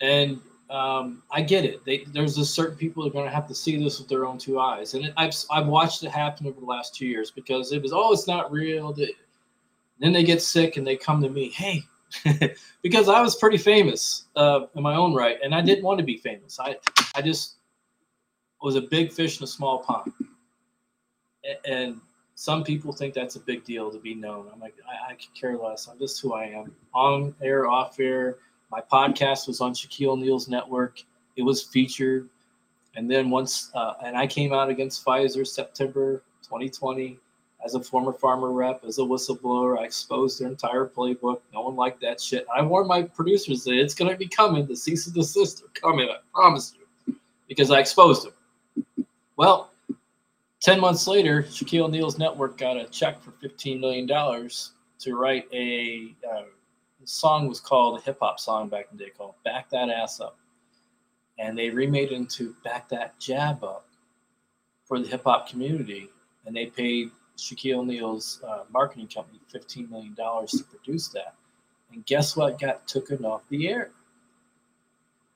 and 0.00 0.40
um, 0.70 1.22
I 1.30 1.42
get 1.42 1.66
it. 1.66 1.84
They, 1.84 2.04
there's 2.14 2.38
a 2.38 2.46
certain 2.46 2.78
people 2.78 3.02
that 3.02 3.10
are 3.10 3.12
going 3.12 3.26
to 3.26 3.34
have 3.34 3.46
to 3.48 3.54
see 3.54 3.76
this 3.76 3.98
with 3.98 4.08
their 4.08 4.24
own 4.24 4.38
two 4.38 4.58
eyes, 4.58 4.94
and 4.94 5.04
it, 5.04 5.12
I've 5.18 5.34
I've 5.50 5.66
watched 5.66 6.02
it 6.02 6.10
happen 6.10 6.46
over 6.46 6.58
the 6.58 6.66
last 6.66 6.94
two 6.94 7.06
years 7.06 7.30
because 7.30 7.72
it 7.72 7.82
was 7.82 7.92
oh 7.92 8.14
it's 8.14 8.26
not 8.26 8.50
real. 8.50 8.96
Then 10.00 10.12
they 10.14 10.24
get 10.24 10.40
sick 10.40 10.78
and 10.78 10.86
they 10.86 10.96
come 10.96 11.20
to 11.20 11.28
me, 11.28 11.50
hey, 11.50 11.82
because 12.82 13.10
I 13.10 13.20
was 13.20 13.36
pretty 13.36 13.58
famous 13.58 14.24
uh, 14.34 14.60
in 14.74 14.82
my 14.82 14.94
own 14.94 15.12
right, 15.12 15.36
and 15.44 15.54
I 15.54 15.60
didn't 15.60 15.84
want 15.84 15.98
to 15.98 16.04
be 16.04 16.16
famous. 16.16 16.58
I 16.58 16.76
I 17.14 17.20
just 17.20 17.57
was 18.62 18.76
a 18.76 18.80
big 18.80 19.12
fish 19.12 19.38
in 19.38 19.44
a 19.44 19.46
small 19.46 19.78
pond, 19.78 20.12
and 21.64 22.00
some 22.34 22.62
people 22.62 22.92
think 22.92 23.14
that's 23.14 23.36
a 23.36 23.40
big 23.40 23.64
deal 23.64 23.90
to 23.90 23.98
be 23.98 24.14
known. 24.14 24.48
I'm 24.52 24.60
like, 24.60 24.76
I, 24.88 25.12
I 25.12 25.14
could 25.14 25.34
care 25.34 25.56
less. 25.56 25.88
I'm 25.88 25.98
just 25.98 26.20
who 26.20 26.34
I 26.34 26.44
am. 26.44 26.72
On 26.94 27.34
air, 27.42 27.68
off 27.68 27.98
air. 27.98 28.36
My 28.70 28.80
podcast 28.80 29.46
was 29.46 29.60
on 29.60 29.72
Shaquille 29.72 30.10
O'Neal's 30.10 30.48
network. 30.48 31.02
It 31.36 31.42
was 31.42 31.62
featured, 31.62 32.28
and 32.96 33.10
then 33.10 33.30
once, 33.30 33.70
uh, 33.74 33.94
and 34.04 34.16
I 34.16 34.26
came 34.26 34.52
out 34.52 34.68
against 34.68 35.04
Pfizer 35.04 35.46
September 35.46 36.22
2020 36.42 37.18
as 37.64 37.74
a 37.74 37.80
former 37.80 38.12
pharma 38.12 38.54
rep, 38.54 38.84
as 38.84 38.98
a 38.98 39.02
whistleblower. 39.02 39.78
I 39.78 39.84
exposed 39.84 40.40
their 40.40 40.48
entire 40.48 40.86
playbook. 40.86 41.40
No 41.52 41.62
one 41.62 41.76
liked 41.76 42.00
that 42.02 42.20
shit. 42.20 42.46
I 42.54 42.62
warned 42.62 42.88
my 42.88 43.02
producers 43.02 43.64
that 43.64 43.74
it's 43.74 43.94
going 43.94 44.10
to 44.10 44.16
be 44.16 44.28
coming. 44.28 44.66
The 44.66 44.76
cease 44.76 45.06
and 45.06 45.14
desist 45.14 45.62
are 45.64 45.80
coming. 45.80 46.08
I 46.08 46.18
promise 46.32 46.74
you, 46.78 47.16
because 47.48 47.70
I 47.70 47.80
exposed 47.80 48.24
them. 48.24 48.32
Well, 49.38 49.70
10 50.62 50.80
months 50.80 51.06
later, 51.06 51.44
Shaquille 51.44 51.84
O'Neal's 51.84 52.18
network 52.18 52.58
got 52.58 52.76
a 52.76 52.86
check 52.86 53.22
for 53.22 53.30
$15 53.30 53.78
million 53.78 54.08
to 54.08 55.16
write 55.16 55.46
a 55.52 56.12
uh, 56.28 56.42
song 57.04 57.46
was 57.46 57.60
called 57.60 58.00
a 58.00 58.02
hip 58.02 58.18
hop 58.20 58.40
song 58.40 58.68
back 58.68 58.88
in 58.90 58.98
the 58.98 59.04
day 59.04 59.10
called 59.16 59.34
Back 59.44 59.70
That 59.70 59.90
Ass 59.90 60.18
Up. 60.18 60.36
And 61.38 61.56
they 61.56 61.70
remade 61.70 62.10
it 62.10 62.16
into 62.16 62.56
Back 62.64 62.88
That 62.88 63.16
Jab 63.20 63.62
Up 63.62 63.86
for 64.84 64.98
the 64.98 65.06
hip 65.06 65.22
hop 65.22 65.48
community. 65.48 66.08
And 66.44 66.56
they 66.56 66.66
paid 66.66 67.12
Shaquille 67.36 67.78
O'Neal's 67.78 68.42
uh, 68.44 68.64
marketing 68.72 69.06
company 69.06 69.38
$15 69.54 69.88
million 69.88 70.16
to 70.16 70.64
produce 70.64 71.08
that. 71.10 71.36
And 71.92 72.04
guess 72.06 72.36
what 72.36 72.58
got 72.58 72.88
taken 72.88 73.24
off 73.24 73.42
the 73.50 73.68
air? 73.68 73.92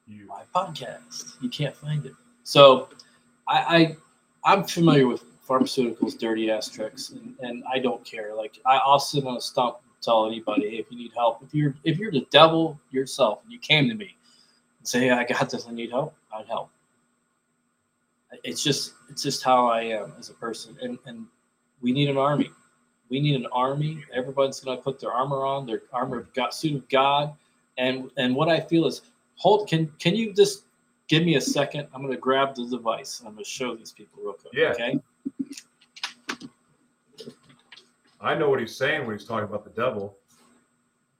You. 0.08 0.26
my 0.26 0.42
podcast. 0.52 1.40
You 1.40 1.48
can't 1.48 1.76
find 1.76 2.04
it. 2.04 2.14
So 2.42 2.88
I, 3.52 3.76
I 3.76 3.96
I'm 4.44 4.64
familiar 4.64 5.06
with 5.06 5.24
pharmaceuticals, 5.46 6.18
dirty 6.18 6.50
ass 6.50 6.68
tricks, 6.68 7.10
and, 7.10 7.34
and 7.40 7.62
I 7.70 7.78
don't 7.78 8.04
care. 8.04 8.34
Like 8.34 8.58
I, 8.64 8.78
I'll 8.78 8.98
sit 8.98 9.24
on 9.26 9.36
a 9.36 9.40
stump 9.40 9.76
and 9.84 9.92
tell 10.02 10.26
anybody 10.26 10.78
if 10.78 10.86
you 10.90 10.96
need 10.96 11.12
help. 11.14 11.42
If 11.42 11.54
you're 11.54 11.74
if 11.84 11.98
you're 11.98 12.10
the 12.10 12.26
devil 12.30 12.80
yourself 12.90 13.40
and 13.44 13.52
you 13.52 13.58
came 13.58 13.88
to 13.88 13.94
me 13.94 14.16
and 14.78 14.88
say, 14.88 15.00
hey, 15.00 15.10
I 15.10 15.24
got 15.24 15.50
this, 15.50 15.66
I 15.68 15.72
need 15.72 15.90
help, 15.90 16.14
I'd 16.34 16.46
help. 16.46 16.70
It's 18.42 18.64
just 18.64 18.94
it's 19.10 19.22
just 19.22 19.42
how 19.42 19.66
I 19.66 19.82
am 19.82 20.12
as 20.18 20.30
a 20.30 20.34
person. 20.34 20.76
And 20.80 20.98
and 21.06 21.26
we 21.82 21.92
need 21.92 22.08
an 22.08 22.16
army. 22.16 22.50
We 23.10 23.20
need 23.20 23.36
an 23.36 23.46
army. 23.52 24.02
Everybody's 24.14 24.60
gonna 24.60 24.80
put 24.80 24.98
their 24.98 25.12
armor 25.12 25.44
on, 25.44 25.66
their 25.66 25.82
armor 25.92 26.20
of 26.20 26.32
God, 26.32 26.54
suit 26.54 26.76
of 26.76 26.88
God. 26.88 27.34
And 27.76 28.10
and 28.16 28.34
what 28.34 28.48
I 28.48 28.60
feel 28.60 28.86
is 28.86 29.02
hold 29.36 29.68
can 29.68 29.92
can 29.98 30.16
you 30.16 30.32
just 30.32 30.64
give 31.12 31.26
me 31.26 31.34
a 31.34 31.40
second? 31.40 31.86
I'm 31.92 32.00
gonna 32.00 32.16
grab 32.16 32.54
the 32.54 32.66
device 32.66 33.22
I'm 33.26 33.34
gonna 33.34 33.44
show 33.44 33.76
these 33.76 33.92
people 33.92 34.22
real 34.22 34.32
quick. 34.32 34.54
Yeah. 34.54 34.70
Okay. 34.70 34.98
I 38.18 38.34
know 38.34 38.48
what 38.48 38.60
he's 38.60 38.74
saying 38.74 39.06
when 39.06 39.18
he's 39.18 39.26
talking 39.26 39.44
about 39.44 39.64
the 39.64 39.70
devil. 39.78 40.16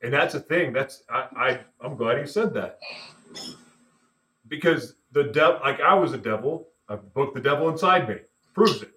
And 0.03 0.11
that's 0.11 0.33
the 0.33 0.41
thing. 0.41 0.73
That's 0.73 1.03
I, 1.11 1.27
I 1.37 1.61
I'm 1.85 1.97
glad 1.97 2.19
he 2.19 2.27
said 2.27 2.55
that. 2.55 2.79
Because 4.49 4.95
the 5.13 5.25
devil 5.25 5.61
like 5.63 5.81
I 5.83 5.93
was 5.93 6.15
a 6.15 6.19
devil. 6.19 6.69
I 6.89 6.97
booked 6.97 7.35
the 7.35 7.43
devil 7.43 7.69
inside 7.69 8.09
me. 8.09 8.17
Proves 8.55 8.81
it. 8.81 8.93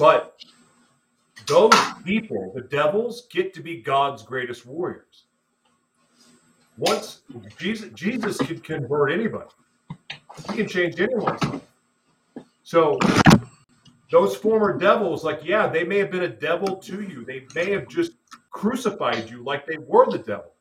But 0.00 0.36
those 1.46 1.74
people, 2.04 2.52
the 2.56 2.62
devils, 2.62 3.28
get 3.30 3.54
to 3.54 3.62
be 3.62 3.80
God's 3.80 4.24
greatest 4.24 4.66
warriors. 4.66 5.26
Once 6.76 7.20
Jesus 7.56 7.90
Jesus 7.94 8.36
can 8.38 8.58
convert 8.58 9.12
anybody. 9.12 9.46
He 10.36 10.56
can 10.56 10.68
change 10.68 11.00
anyone's 11.00 11.42
life. 11.44 11.60
So 12.62 12.98
those 14.10 14.36
former 14.36 14.76
devils, 14.76 15.24
like, 15.24 15.40
yeah, 15.44 15.66
they 15.66 15.84
may 15.84 15.98
have 15.98 16.10
been 16.10 16.22
a 16.22 16.28
devil 16.28 16.76
to 16.76 17.02
you. 17.02 17.24
They 17.24 17.46
may 17.54 17.70
have 17.72 17.88
just 17.88 18.12
crucified 18.50 19.30
you 19.30 19.42
like 19.42 19.66
they 19.66 19.78
were 19.78 20.10
the 20.10 20.18
devil. 20.18 20.52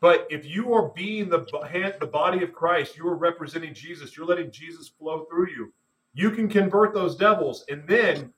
But 0.00 0.26
if 0.30 0.46
you 0.46 0.72
are 0.72 0.88
being 0.88 1.28
the 1.28 1.44
hand, 1.70 1.94
the 2.00 2.06
body 2.06 2.42
of 2.42 2.52
Christ, 2.52 2.96
you 2.96 3.06
are 3.06 3.16
representing 3.16 3.74
Jesus. 3.74 4.16
You're 4.16 4.26
letting 4.26 4.50
Jesus 4.50 4.88
flow 4.88 5.26
through 5.30 5.50
you. 5.50 5.72
You 6.14 6.30
can 6.30 6.48
convert 6.48 6.94
those 6.94 7.16
devils, 7.16 7.64
and 7.68 7.86
then 7.86 8.32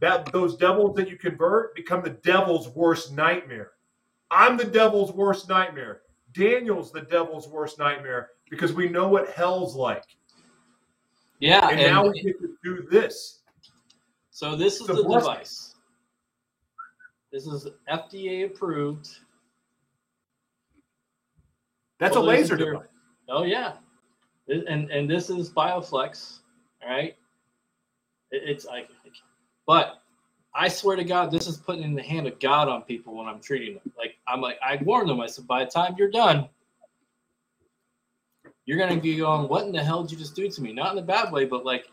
that 0.00 0.30
those 0.32 0.56
devils 0.56 0.96
that 0.96 1.08
you 1.08 1.16
convert 1.16 1.74
become 1.74 2.02
the 2.02 2.10
devil's 2.10 2.68
worst 2.70 3.12
nightmare. 3.12 3.70
I'm 4.30 4.56
the 4.56 4.64
devil's 4.64 5.12
worst 5.12 5.48
nightmare. 5.48 6.00
Daniel's 6.32 6.90
the 6.90 7.02
devil's 7.02 7.48
worst 7.48 7.78
nightmare 7.78 8.30
because 8.50 8.72
we 8.72 8.88
know 8.88 9.08
what 9.08 9.30
hell's 9.30 9.74
like, 9.74 10.04
Yeah. 11.40 11.68
and, 11.68 11.80
And, 11.80 11.92
now 11.92 12.06
we 12.06 12.22
get 12.22 12.38
to 12.40 12.56
do 12.62 12.86
this. 12.90 13.40
so 14.30 14.56
this 14.56 14.80
is 14.80 14.88
a 14.88 14.94
the 14.94 15.02
device. 15.02 15.74
This 17.32 17.46
is 17.46 17.68
FDA 17.90 18.46
approved. 18.46 19.08
That's 21.98 22.16
a 22.16 22.20
laser 22.20 22.56
device. 22.56 22.86
Oh 23.28 23.44
yeah, 23.44 23.74
and 24.48 24.90
and 24.90 25.10
this 25.10 25.30
is 25.30 25.50
Bioflex, 25.50 26.40
all 26.82 26.90
right? 26.90 27.16
It, 28.30 28.42
it's 28.44 28.64
like, 28.64 28.88
but 29.66 30.02
I 30.54 30.68
swear 30.68 30.96
to 30.96 31.04
God, 31.04 31.30
this 31.30 31.46
is 31.46 31.56
putting 31.56 31.82
in 31.82 31.94
the 31.94 32.02
hand 32.02 32.26
of 32.26 32.38
God 32.38 32.68
on 32.68 32.82
people 32.82 33.16
when 33.16 33.26
I'm 33.26 33.40
treating 33.40 33.74
them. 33.74 33.92
Like 33.98 34.16
I'm 34.28 34.40
like 34.40 34.58
I 34.64 34.76
warned 34.82 35.08
them. 35.08 35.20
I 35.20 35.26
said, 35.26 35.46
by 35.46 35.64
the 35.64 35.70
time 35.70 35.94
you're 35.98 36.10
done, 36.10 36.48
you're 38.66 38.78
gonna 38.78 39.00
be 39.00 39.16
going, 39.16 39.48
what 39.48 39.66
in 39.66 39.72
the 39.72 39.82
hell 39.82 40.02
did 40.02 40.12
you 40.12 40.18
just 40.18 40.34
do 40.34 40.48
to 40.48 40.62
me? 40.62 40.72
Not 40.72 40.92
in 40.92 40.98
a 40.98 41.06
bad 41.06 41.32
way, 41.32 41.44
but 41.44 41.64
like 41.64 41.86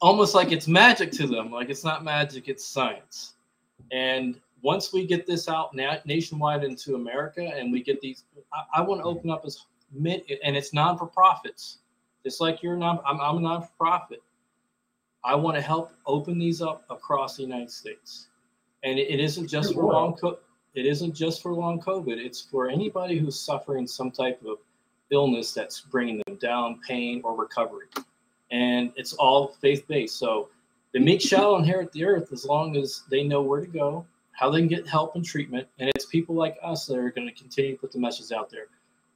almost 0.00 0.34
like 0.34 0.52
it's 0.52 0.68
magic 0.68 1.10
to 1.12 1.26
them. 1.26 1.50
Like 1.50 1.70
it's 1.70 1.84
not 1.84 2.04
magic, 2.04 2.48
it's 2.48 2.64
science. 2.64 3.34
And 3.92 4.40
once 4.62 4.92
we 4.92 5.06
get 5.06 5.26
this 5.26 5.48
out 5.48 5.74
na- 5.74 5.98
nationwide 6.04 6.64
into 6.64 6.94
America, 6.94 7.42
and 7.42 7.72
we 7.72 7.82
get 7.82 8.00
these, 8.00 8.24
I, 8.52 8.80
I 8.80 8.82
want 8.82 9.00
to 9.00 9.04
open 9.04 9.30
up 9.30 9.44
as 9.44 9.66
mid, 9.92 10.22
and 10.42 10.56
it's 10.56 10.72
non 10.72 10.98
for 10.98 11.06
profits. 11.06 11.78
Just 12.24 12.40
like 12.40 12.62
you're 12.62 12.76
non, 12.76 13.00
I'm, 13.06 13.20
I'm 13.20 13.38
a 13.38 13.40
non 13.40 13.62
for 13.62 13.70
profit. 13.78 14.22
I 15.24 15.34
want 15.34 15.56
to 15.56 15.60
help 15.60 15.92
open 16.06 16.38
these 16.38 16.62
up 16.62 16.84
across 16.90 17.36
the 17.36 17.42
United 17.42 17.70
States, 17.70 18.28
and 18.82 18.98
it, 18.98 19.10
it 19.10 19.20
isn't 19.20 19.48
just 19.48 19.74
for 19.74 19.84
long. 19.84 20.14
Co- 20.14 20.38
it 20.74 20.86
isn't 20.86 21.14
just 21.14 21.42
for 21.42 21.52
long 21.52 21.80
COVID. 21.80 22.18
It's 22.18 22.40
for 22.40 22.68
anybody 22.68 23.18
who's 23.18 23.38
suffering 23.38 23.86
some 23.86 24.10
type 24.10 24.40
of 24.46 24.58
illness 25.10 25.52
that's 25.52 25.80
bringing 25.80 26.22
them 26.26 26.36
down, 26.36 26.80
pain 26.86 27.20
or 27.24 27.34
recovery, 27.34 27.86
and 28.50 28.92
it's 28.96 29.12
all 29.14 29.48
faith 29.60 29.86
based. 29.88 30.18
So 30.18 30.48
the 30.92 31.00
meek 31.00 31.20
shall 31.20 31.56
inherit 31.56 31.92
the 31.92 32.04
earth 32.04 32.32
as 32.32 32.44
long 32.44 32.76
as 32.76 33.02
they 33.10 33.22
know 33.22 33.42
where 33.42 33.60
to 33.60 33.66
go, 33.66 34.06
how 34.32 34.50
they 34.50 34.60
can 34.60 34.68
get 34.68 34.86
help 34.86 35.16
and 35.16 35.24
treatment. 35.24 35.66
And 35.78 35.90
it's 35.94 36.06
people 36.06 36.34
like 36.34 36.56
us 36.62 36.86
that 36.86 36.96
are 36.96 37.10
going 37.10 37.28
to 37.28 37.34
continue 37.34 37.72
to 37.72 37.78
put 37.78 37.92
the 37.92 37.98
message 37.98 38.32
out 38.32 38.50
there. 38.50 38.66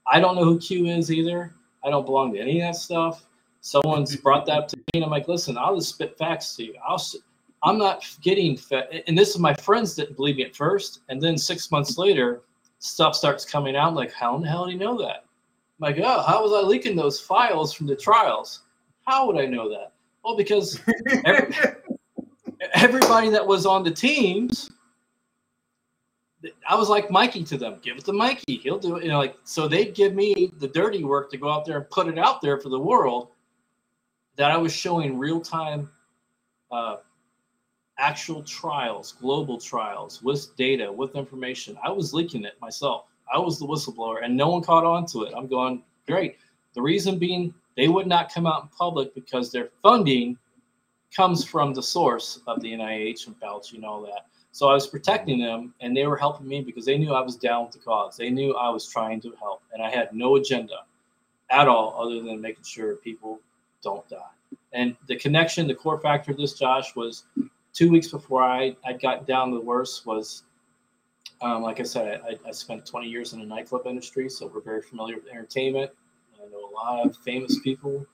I 0.07 0.21
don't 0.21 0.35
know 0.35 0.45
who 0.45 0.59
Q 0.59 0.87
is 0.87 1.11
either. 1.11 1.55
I 1.85 1.91
don't 1.91 2.05
belong 2.05 2.33
to 2.35 2.41
any 2.41 2.61
of 2.61 2.69
that 2.69 2.79
stuff. 2.79 3.25
Someone's 3.61 4.17
brought 4.17 4.47
that 4.47 4.59
up 4.59 4.69
to 4.69 4.77
me, 4.77 4.85
and 4.95 5.05
I'm 5.05 5.11
like, 5.11 5.29
listen, 5.29 5.57
I'll 5.57 5.77
just 5.77 5.91
spit 5.91 6.19
facts 6.19 6.57
to 6.57 6.65
you. 6.65 6.75
I'll, 6.87 7.01
I'm 7.63 7.79
not 7.79 8.05
getting 8.21 8.57
fed. 8.57 9.05
And 9.07 9.17
this 9.17 9.31
is 9.31 9.39
my 9.39 9.55
friends 9.55 9.95
didn't 9.95 10.17
believe 10.17 10.37
me 10.37 10.45
at 10.45 10.57
first, 10.57 11.01
and 11.09 11.23
then 11.23 11.39
six 11.39 11.71
months 11.71 11.97
later, 11.97 12.43
stuff 12.81 13.15
starts 13.15 13.45
coming 13.45 13.77
out. 13.77 13.95
Like, 13.95 14.13
how 14.13 14.35
in 14.35 14.43
the 14.43 14.49
hell 14.49 14.67
do 14.67 14.73
you 14.73 14.79
know 14.79 14.99
that? 15.01 15.25
Like, 15.83 15.99
oh, 15.99 16.23
how 16.23 16.41
was 16.41 16.53
I 16.53 16.65
leaking 16.65 16.95
those 16.95 17.21
files 17.21 17.73
from 17.73 17.89
the 17.89 17.97
trials? 17.97 18.61
How 19.05 19.27
would 19.27 19.37
I 19.37 19.47
know 19.47 19.69
that? 19.69 19.93
Well, 20.25 20.37
because 20.37 20.81
every, 21.25 21.53
everybody 22.75 23.31
that 23.31 23.45
was 23.45 23.67
on 23.67 23.83
the 23.83 23.91
teams, 23.91 24.71
I 26.69 26.77
was 26.77 26.89
like 26.89 27.11
Mikey 27.11 27.43
to 27.43 27.59
them. 27.59 27.81
Give 27.83 27.97
it 27.97 28.05
to 28.05 28.13
Mikey. 28.13 28.59
He'll 28.59 28.79
do 28.79 28.95
it. 28.95 29.03
You 29.03 29.11
know, 29.11 29.19
like 29.19 29.37
so 29.43 29.67
they'd 29.67 29.93
give 29.93 30.15
me 30.15 30.53
the 30.59 30.69
dirty 30.69 31.03
work 31.03 31.33
to 31.33 31.37
go 31.37 31.51
out 31.51 31.65
there 31.65 31.79
and 31.79 31.91
put 31.91 32.07
it 32.07 32.17
out 32.17 32.41
there 32.41 32.61
for 32.61 32.69
the 32.69 32.79
world. 32.79 33.31
That 34.37 34.53
I 34.53 34.57
was 34.57 34.73
showing 34.73 35.19
real 35.19 35.41
time, 35.41 35.91
uh, 36.71 36.99
actual 37.99 38.45
trials, 38.45 39.17
global 39.21 39.59
trials 39.59 40.23
with 40.23 40.55
data, 40.57 40.93
with 40.93 41.17
information. 41.17 41.77
I 41.83 41.91
was 41.91 42.15
leaking 42.15 42.45
it 42.45 42.55
myself. 42.61 43.07
I 43.33 43.39
was 43.39 43.59
the 43.59 43.67
whistleblower, 43.67 44.25
and 44.25 44.37
no 44.37 44.49
one 44.49 44.63
caught 44.63 44.85
on 44.85 45.07
to 45.07 45.23
it. 45.23 45.35
I'm 45.37 45.47
going 45.47 45.83
great. 46.07 46.37
The 46.75 46.83
reason 46.83 47.19
being 47.19 47.55
they 47.77 47.89
would 47.89 48.07
not 48.07 48.33
come 48.33 48.47
out 48.47 48.63
in 48.65 48.69
public 48.69 49.15
because 49.15 49.51
their 49.51 49.71
funding 49.83 50.37
comes 51.15 51.45
from 51.45 51.75
the 51.75 51.83
source 51.83 52.41
of 52.47 52.61
the 52.61 52.73
NIH 52.73 53.27
and 53.27 53.39
Fauci 53.41 53.75
and 53.75 53.85
all 53.85 54.03
that. 54.03 54.27
So 54.53 54.69
I 54.69 54.75
was 54.75 54.87
protecting 54.87 55.39
them, 55.39 55.75
and 55.81 55.97
they 55.97 56.07
were 56.07 56.17
helping 56.17 56.47
me 56.47 56.61
because 56.61 56.85
they 56.85 56.99
knew 56.99 57.15
I 57.15 57.23
was 57.23 57.37
down 57.37 57.65
with 57.65 57.73
the 57.73 57.79
cause. 57.79 58.17
They 58.17 58.29
knew 58.29 58.55
I 58.55 58.69
was 58.69 58.87
trying 58.87 59.21
to 59.23 59.33
help, 59.41 59.63
and 59.73 59.83
I 59.83 59.91
had 59.91 60.13
no 60.13 60.37
agenda 60.37 60.85
at 61.51 61.69
all 61.69 61.97
other 61.99 62.23
than 62.23 62.41
making 62.41 62.65
sure 62.65 62.97
people 62.97 63.41
don't 63.83 64.07
die. 64.09 64.19
And 64.75 64.95
the 65.07 65.17
connection, 65.17 65.67
the 65.67 65.75
core 65.75 66.01
factor 66.01 66.33
of 66.33 66.39
this, 66.39 66.53
Josh, 66.53 66.95
was 66.95 67.25
two 67.73 67.91
weeks 67.91 68.09
before 68.09 68.43
I, 68.43 68.77
I 68.85 68.93
got 68.93 69.27
down 69.27 69.51
the 69.51 69.61
worst 69.61 70.07
was 70.07 70.45
Um, 71.43 71.63
like 71.63 71.81
I 71.81 71.83
said, 71.83 72.23
I, 72.25 72.49
I 72.49 72.53
spent 72.53 72.87
20 72.87 73.09
years 73.09 73.33
in 73.33 73.41
the 73.41 73.47
nightclub 73.47 73.87
industry, 73.87 74.29
so 74.31 74.47
we're 74.47 74.61
very 74.61 74.81
familiar 74.81 75.17
with 75.17 75.27
entertainment. 75.27 75.91
I 76.41 76.49
know 76.49 76.71
a 76.71 76.73
lot 76.73 77.05
of 77.05 77.17
famous 77.19 77.59
people. 77.59 78.07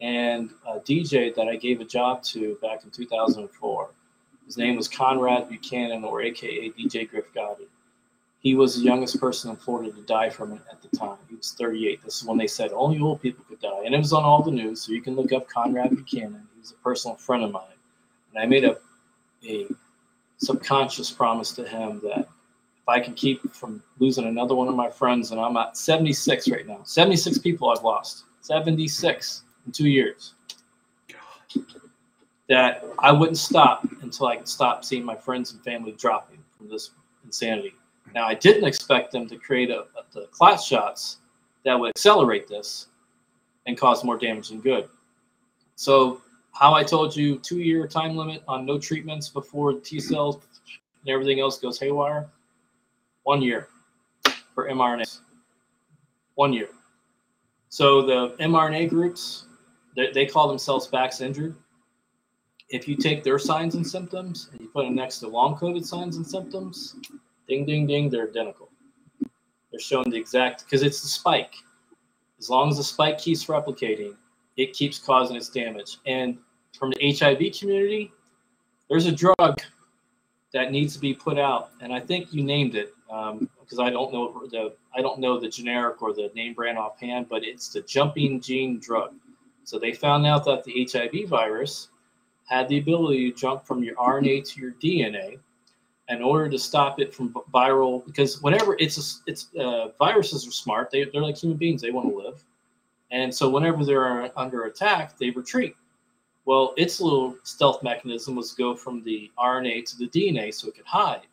And 0.00 0.50
a 0.66 0.78
DJ 0.78 1.34
that 1.34 1.48
I 1.48 1.56
gave 1.56 1.80
a 1.80 1.84
job 1.84 2.22
to 2.24 2.56
back 2.62 2.84
in 2.84 2.90
2004, 2.90 3.90
his 4.46 4.56
name 4.56 4.76
was 4.76 4.88
Conrad 4.88 5.48
Buchanan, 5.48 6.04
or 6.04 6.22
AKA 6.22 6.70
DJ 6.70 7.10
Griff 7.10 7.26
Gotti. 7.34 7.66
He 8.38 8.54
was 8.54 8.76
the 8.76 8.82
youngest 8.82 9.20
person 9.20 9.50
in 9.50 9.56
Florida 9.56 9.92
to 9.92 10.02
die 10.02 10.30
from 10.30 10.52
it 10.52 10.62
at 10.70 10.80
the 10.80 10.96
time. 10.96 11.18
He 11.28 11.34
was 11.34 11.52
38. 11.58 12.02
This 12.02 12.22
is 12.22 12.24
when 12.24 12.38
they 12.38 12.46
said 12.46 12.72
only 12.72 12.98
old 13.00 13.20
people 13.20 13.44
could 13.48 13.60
die. 13.60 13.82
And 13.84 13.94
it 13.94 13.98
was 13.98 14.14
on 14.14 14.22
all 14.22 14.42
the 14.42 14.50
news, 14.50 14.80
so 14.80 14.92
you 14.92 15.02
can 15.02 15.16
look 15.16 15.32
up 15.32 15.48
Conrad 15.48 15.90
Buchanan. 15.90 16.46
He 16.54 16.60
was 16.60 16.70
a 16.70 16.82
personal 16.82 17.16
friend 17.16 17.42
of 17.44 17.50
mine. 17.50 17.64
And 18.32 18.42
I 18.42 18.46
made 18.46 18.64
a, 18.64 18.78
a 19.46 19.66
subconscious 20.38 21.10
promise 21.10 21.52
to 21.52 21.68
him 21.68 22.00
that 22.04 22.28
I 22.90 23.00
can 23.00 23.14
keep 23.14 23.52
from 23.54 23.82
losing 23.98 24.26
another 24.26 24.54
one 24.54 24.68
of 24.68 24.74
my 24.74 24.90
friends, 24.90 25.30
and 25.30 25.40
I'm 25.40 25.56
at 25.56 25.76
76 25.76 26.48
right 26.48 26.66
now, 26.66 26.80
76 26.84 27.38
people 27.38 27.70
I've 27.70 27.84
lost, 27.84 28.24
76 28.40 29.44
in 29.66 29.72
two 29.72 29.88
years, 29.88 30.34
that 32.48 32.84
I 32.98 33.12
wouldn't 33.12 33.38
stop 33.38 33.86
until 34.02 34.26
I 34.26 34.36
could 34.36 34.48
stop 34.48 34.84
seeing 34.84 35.04
my 35.04 35.14
friends 35.14 35.52
and 35.52 35.62
family 35.62 35.92
dropping 35.92 36.38
from 36.56 36.68
this 36.68 36.90
insanity. 37.24 37.74
Now, 38.12 38.26
I 38.26 38.34
didn't 38.34 38.64
expect 38.64 39.12
them 39.12 39.28
to 39.28 39.36
create 39.36 39.70
a, 39.70 39.82
a, 39.82 40.04
the 40.12 40.26
class 40.32 40.66
shots 40.66 41.18
that 41.64 41.78
would 41.78 41.90
accelerate 41.90 42.48
this 42.48 42.88
and 43.66 43.78
cause 43.78 44.02
more 44.02 44.18
damage 44.18 44.48
than 44.48 44.60
good. 44.60 44.88
So, 45.76 46.20
how 46.52 46.74
I 46.74 46.82
told 46.82 47.14
you, 47.14 47.38
two 47.38 47.60
year 47.60 47.86
time 47.86 48.16
limit 48.16 48.42
on 48.48 48.66
no 48.66 48.78
treatments 48.78 49.28
before 49.28 49.74
T 49.74 50.00
cells 50.00 50.38
and 51.04 51.12
everything 51.12 51.38
else 51.38 51.58
goes 51.58 51.78
haywire, 51.78 52.28
one 53.30 53.40
year 53.40 53.68
for 54.56 54.68
mRNA. 54.68 55.20
One 56.34 56.52
year. 56.52 56.70
So, 57.68 58.02
the 58.02 58.30
mRNA 58.40 58.88
groups, 58.88 59.44
they, 59.94 60.10
they 60.10 60.26
call 60.26 60.48
themselves 60.48 60.88
vax 60.88 61.20
injured. 61.20 61.54
If 62.70 62.88
you 62.88 62.96
take 62.96 63.22
their 63.22 63.38
signs 63.38 63.76
and 63.76 63.86
symptoms 63.86 64.48
and 64.50 64.60
you 64.60 64.66
put 64.66 64.84
them 64.84 64.96
next 64.96 65.20
to 65.20 65.28
long 65.28 65.54
COVID 65.54 65.84
signs 65.86 66.16
and 66.16 66.26
symptoms, 66.26 66.96
ding, 67.46 67.64
ding, 67.66 67.86
ding, 67.86 68.10
they're 68.10 68.26
identical. 68.28 68.68
They're 69.70 69.78
showing 69.78 70.10
the 70.10 70.16
exact, 70.16 70.64
because 70.64 70.82
it's 70.82 71.00
the 71.00 71.06
spike. 71.06 71.54
As 72.40 72.50
long 72.50 72.68
as 72.68 72.78
the 72.78 72.82
spike 72.82 73.18
keeps 73.18 73.44
replicating, 73.44 74.16
it 74.56 74.72
keeps 74.72 74.98
causing 74.98 75.36
its 75.36 75.50
damage. 75.50 75.98
And 76.04 76.36
from 76.76 76.90
the 76.90 77.16
HIV 77.16 77.60
community, 77.60 78.10
there's 78.88 79.06
a 79.06 79.12
drug 79.12 79.60
that 80.52 80.72
needs 80.72 80.94
to 80.94 80.98
be 80.98 81.14
put 81.14 81.38
out, 81.38 81.70
and 81.80 81.92
I 81.92 82.00
think 82.00 82.34
you 82.34 82.42
named 82.42 82.74
it 82.74 82.92
because 83.10 83.78
um, 83.78 83.84
I 83.84 83.90
don't 83.90 84.12
know 84.12 84.46
the 84.50 84.72
I 84.94 85.00
don't 85.00 85.18
know 85.18 85.40
the 85.40 85.48
generic 85.48 86.00
or 86.00 86.12
the 86.12 86.30
name 86.34 86.54
brand 86.54 86.78
offhand, 86.78 87.28
but 87.28 87.42
it's 87.42 87.70
the 87.70 87.80
jumping 87.82 88.40
gene 88.40 88.78
drug. 88.78 89.14
So 89.64 89.78
they 89.78 89.92
found 89.92 90.26
out 90.26 90.44
that 90.44 90.62
the 90.64 90.88
HIV 90.90 91.28
virus 91.28 91.88
had 92.48 92.68
the 92.68 92.78
ability 92.78 93.30
to 93.30 93.36
jump 93.36 93.66
from 93.66 93.82
your 93.82 93.96
RNA 93.96 94.48
to 94.52 94.60
your 94.60 94.72
DNA 94.72 95.38
in 96.08 96.22
order 96.22 96.48
to 96.48 96.58
stop 96.58 97.00
it 97.00 97.12
from 97.12 97.32
viral 97.52 98.04
because 98.06 98.40
whenever 98.42 98.76
it's 98.78 98.98
a, 98.98 99.30
it's 99.30 99.48
uh, 99.58 99.88
viruses 99.98 100.46
are 100.46 100.52
smart 100.52 100.90
they, 100.90 101.04
they're 101.04 101.22
like 101.22 101.36
human 101.36 101.56
beings 101.56 101.82
they 101.82 101.90
want 101.90 102.08
to 102.08 102.16
live. 102.16 102.44
And 103.12 103.34
so 103.34 103.50
whenever 103.50 103.84
they're 103.84 104.30
under 104.38 104.64
attack 104.64 105.18
they 105.18 105.30
retreat. 105.30 105.74
Well 106.44 106.74
its 106.76 107.00
little 107.00 107.36
stealth 107.42 107.82
mechanism 107.82 108.36
was 108.36 108.50
to 108.50 108.56
go 108.56 108.76
from 108.76 109.02
the 109.02 109.30
rna 109.38 109.84
to 109.84 109.98
the 109.98 110.08
dna 110.08 110.54
so 110.54 110.68
it 110.68 110.76
could 110.76 110.86
hide. 110.86 111.26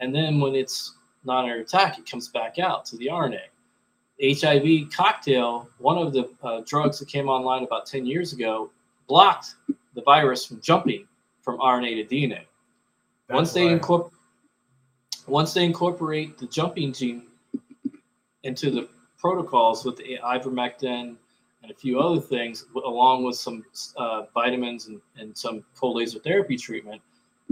And 0.00 0.14
then 0.14 0.40
when 0.40 0.54
it's 0.54 0.97
not 1.28 1.44
under 1.44 1.60
attack 1.60 1.98
it 1.98 2.10
comes 2.10 2.28
back 2.28 2.58
out 2.58 2.84
to 2.84 2.96
the 2.96 3.06
rna 3.06 3.40
hiv 4.20 4.90
cocktail 4.92 5.68
one 5.78 5.98
of 5.98 6.12
the 6.12 6.28
uh, 6.42 6.60
drugs 6.66 6.98
that 6.98 7.08
came 7.08 7.28
online 7.28 7.62
about 7.62 7.86
10 7.86 8.04
years 8.04 8.32
ago 8.32 8.70
blocked 9.06 9.54
the 9.94 10.02
virus 10.02 10.44
from 10.44 10.60
jumping 10.60 11.06
from 11.42 11.58
rna 11.58 12.08
to 12.08 12.14
dna 12.14 12.40
That's 13.28 13.36
once 13.36 13.52
they 13.52 13.68
incorporate 13.68 14.12
once 15.26 15.52
they 15.52 15.64
incorporate 15.64 16.38
the 16.38 16.46
jumping 16.46 16.92
gene 16.92 17.26
into 18.42 18.70
the 18.70 18.88
protocols 19.18 19.84
with 19.84 19.96
the 19.96 20.18
ivermectin 20.24 21.16
and 21.62 21.70
a 21.70 21.74
few 21.74 22.00
other 22.00 22.20
things, 22.20 22.64
along 22.84 23.24
with 23.24 23.36
some 23.36 23.64
uh, 23.96 24.22
vitamins 24.32 24.86
and, 24.86 25.00
and 25.16 25.36
some 25.36 25.64
cold 25.74 25.96
laser 25.96 26.18
therapy 26.18 26.56
treatment, 26.56 27.02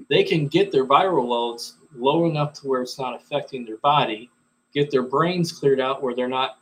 they 0.08 0.22
can 0.22 0.46
get 0.46 0.70
their 0.70 0.86
viral 0.86 1.26
loads 1.26 1.76
low 1.98 2.26
enough 2.28 2.52
to 2.54 2.68
where 2.68 2.82
it's 2.82 2.98
not 2.98 3.14
affecting 3.14 3.64
their 3.64 3.78
body, 3.78 4.30
get 4.72 4.90
their 4.90 5.02
brains 5.02 5.52
cleared 5.52 5.80
out 5.80 6.02
where 6.02 6.14
they're 6.14 6.28
not 6.28 6.58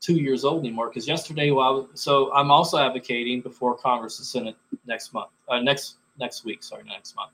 two 0.00 0.14
years 0.14 0.44
old 0.44 0.64
anymore. 0.64 0.88
Because 0.88 1.08
yesterday, 1.08 1.50
while 1.50 1.88
so 1.94 2.32
I'm 2.32 2.50
also 2.50 2.78
advocating 2.78 3.40
before 3.40 3.76
Congress 3.76 4.18
and 4.18 4.26
Senate 4.26 4.56
next 4.86 5.12
month, 5.12 5.30
uh, 5.48 5.60
next 5.60 5.96
next 6.18 6.44
week, 6.44 6.62
sorry, 6.62 6.84
next 6.84 7.16
month, 7.16 7.32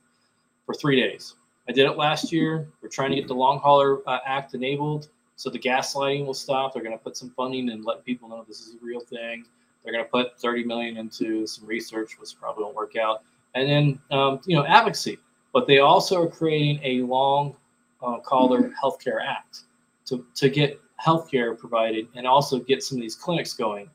for 0.66 0.74
three 0.74 1.00
days 1.00 1.34
I 1.68 1.72
did 1.72 1.86
it 1.86 1.96
last 1.96 2.32
year. 2.32 2.68
We're 2.82 2.88
trying 2.88 3.10
to 3.10 3.16
get 3.16 3.28
the 3.28 3.34
Long 3.34 3.58
Hauler 3.58 3.98
uh, 4.08 4.18
Act 4.24 4.54
enabled 4.54 5.08
so 5.40 5.48
the 5.48 5.58
gaslighting 5.58 6.26
will 6.26 6.34
stop. 6.34 6.74
They're 6.74 6.82
going 6.82 6.98
to 6.98 7.02
put 7.02 7.16
some 7.16 7.30
funding 7.30 7.70
and 7.70 7.82
let 7.82 8.04
people 8.04 8.28
know 8.28 8.44
this 8.46 8.60
is 8.60 8.74
a 8.74 8.84
real 8.84 9.00
thing. 9.00 9.46
They're 9.82 9.92
going 9.94 10.04
to 10.04 10.10
put 10.10 10.38
30 10.38 10.64
million 10.64 10.98
into 10.98 11.46
some 11.46 11.66
research, 11.66 12.18
which 12.20 12.38
probably 12.38 12.64
won't 12.64 12.76
work 12.76 12.94
out. 12.96 13.22
And 13.54 13.66
then, 13.66 14.00
um, 14.10 14.40
you 14.44 14.54
know, 14.54 14.66
advocacy. 14.66 15.16
But 15.52 15.66
they 15.66 15.78
also 15.78 16.22
are 16.22 16.28
creating 16.28 16.80
a 16.82 17.02
long 17.02 17.56
uh, 18.02 18.18
Hauler 18.24 18.72
Healthcare 18.82 19.18
Act 19.24 19.60
to, 20.06 20.24
to 20.34 20.48
get 20.48 20.80
healthcare 21.04 21.56
provided 21.58 22.08
and 22.14 22.26
also 22.26 22.58
get 22.58 22.82
some 22.82 22.98
of 22.98 23.02
these 23.02 23.14
clinics 23.14 23.54
going. 23.54 23.88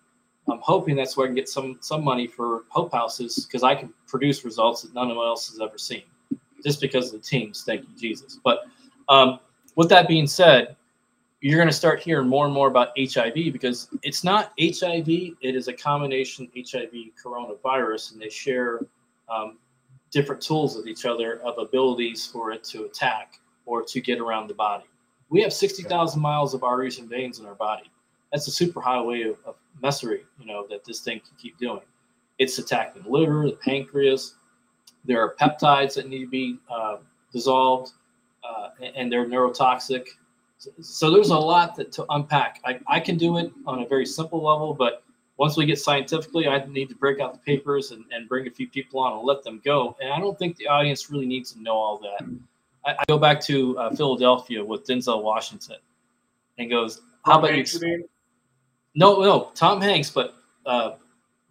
I'm 0.50 0.60
hoping 0.62 0.96
that's 0.96 1.18
where 1.18 1.26
I 1.26 1.30
can 1.30 1.36
get 1.36 1.50
some 1.50 1.80
some 1.82 2.04
money 2.04 2.28
for 2.28 2.64
Hope 2.70 2.94
Houses 2.94 3.46
because 3.46 3.64
I 3.64 3.74
can 3.74 3.92
produce 4.08 4.46
results 4.46 4.84
that 4.84 4.94
none 4.94 5.10
of 5.10 5.18
else 5.18 5.50
has 5.50 5.60
ever 5.60 5.78
seen 5.78 6.04
just 6.64 6.82
because 6.82 7.14
of 7.14 7.22
the 7.22 7.28
teams. 7.28 7.64
Thank 7.64 7.82
you, 7.82 7.90
Jesus. 7.98 8.40
But 8.44 8.66
um, 9.10 9.40
with 9.76 9.90
that 9.90 10.08
being 10.08 10.28
said, 10.28 10.76
you're 11.42 11.58
going 11.58 11.68
to 11.68 11.74
start 11.74 12.00
hearing 12.00 12.28
more 12.28 12.46
and 12.46 12.54
more 12.54 12.68
about 12.68 12.90
HIV 12.98 13.54
because 13.54 13.90
it's 14.02 14.24
not 14.24 14.52
HIV, 14.60 15.08
it 15.08 15.56
is 15.56 15.68
a 15.68 15.74
combination 15.74 16.50
HIV 16.56 16.92
coronavirus, 17.24 18.14
and 18.14 18.22
they 18.22 18.30
share 18.30 18.80
um, 19.30 19.58
different 20.16 20.42
tools 20.42 20.78
with 20.78 20.88
each 20.88 21.06
other 21.06 21.42
of 21.42 21.58
abilities 21.58 22.26
for 22.26 22.52
it 22.52 22.64
to 22.64 22.86
attack 22.86 23.38
or 23.66 23.84
to 23.84 24.00
get 24.00 24.20
around 24.20 24.48
the 24.48 24.54
body. 24.54 24.86
We 25.30 25.42
have 25.42 25.52
60,000 25.52 26.22
miles 26.22 26.54
of 26.54 26.64
arteries 26.64 27.00
and 27.00 27.10
veins 27.10 27.40
in 27.40 27.46
our 27.46 27.56
body. 27.56 27.92
That's 28.32 28.48
a 28.48 28.52
super 28.52 28.80
highway 28.80 29.24
of, 29.24 29.38
of 29.46 29.56
messery, 29.84 30.22
you 30.40 30.46
know, 30.46 30.66
that 30.70 30.86
this 30.86 31.02
thing 31.02 31.20
can 31.20 31.36
keep 31.38 31.58
doing. 31.58 31.82
It's 32.40 32.58
attacking 32.60 33.04
the 33.04 33.10
liver, 33.10 33.46
the 33.46 33.58
pancreas, 33.58 34.36
there 35.04 35.22
are 35.22 35.36
peptides 35.36 35.96
that 35.96 36.08
need 36.08 36.22
to 36.22 36.30
be 36.30 36.58
uh, 36.70 36.98
dissolved, 37.32 37.92
uh, 38.44 38.70
and 38.96 39.12
they're 39.12 39.26
neurotoxic. 39.26 40.08
So, 40.82 41.12
there's 41.12 41.30
a 41.30 41.38
lot 41.38 41.76
that, 41.76 41.92
to 41.94 42.06
unpack. 42.10 42.62
I, 42.66 42.80
I 42.88 43.00
can 43.00 43.18
do 43.18 43.38
it 43.38 43.52
on 43.68 43.84
a 43.84 43.86
very 43.86 44.06
simple 44.06 44.42
level, 44.42 44.74
but 44.74 45.04
once 45.38 45.58
we 45.58 45.66
get 45.66 45.80
scientifically, 45.80 46.48
I 46.48 46.66
need 46.66 46.90
to 46.90 46.96
break 46.96 47.20
out 47.20 47.34
the 47.34 47.40
papers 47.40 47.92
and, 47.92 48.06
and 48.12 48.28
bring 48.30 48.48
a 48.48 48.52
few 48.52 48.70
people 48.70 49.02
on 49.02 49.18
and 49.18 49.24
let 49.24 49.44
them 49.44 49.62
go. 49.66 49.98
And 50.02 50.12
I 50.14 50.20
don't 50.20 50.38
think 50.40 50.56
the 50.56 50.68
audience 50.68 51.10
really 51.10 51.26
needs 51.26 51.52
to 51.54 51.62
know 51.62 51.74
all 51.74 51.98
that. 52.00 52.28
I, 52.86 52.92
I 52.92 53.04
go 53.08 53.18
back 53.18 53.42
to 53.42 53.78
uh, 53.78 53.96
Philadelphia 53.96 54.64
with 54.64 54.86
Denzel 54.86 55.24
Washington 55.24 55.78
and 56.58 56.70
goes, 56.70 57.02
"How 57.26 57.40
about 57.40 57.56
you?" 57.56 58.08
No, 58.96 59.22
no, 59.22 59.52
Tom 59.56 59.82
Hanks, 59.82 60.10
but 60.10 60.36
uh, 60.66 60.94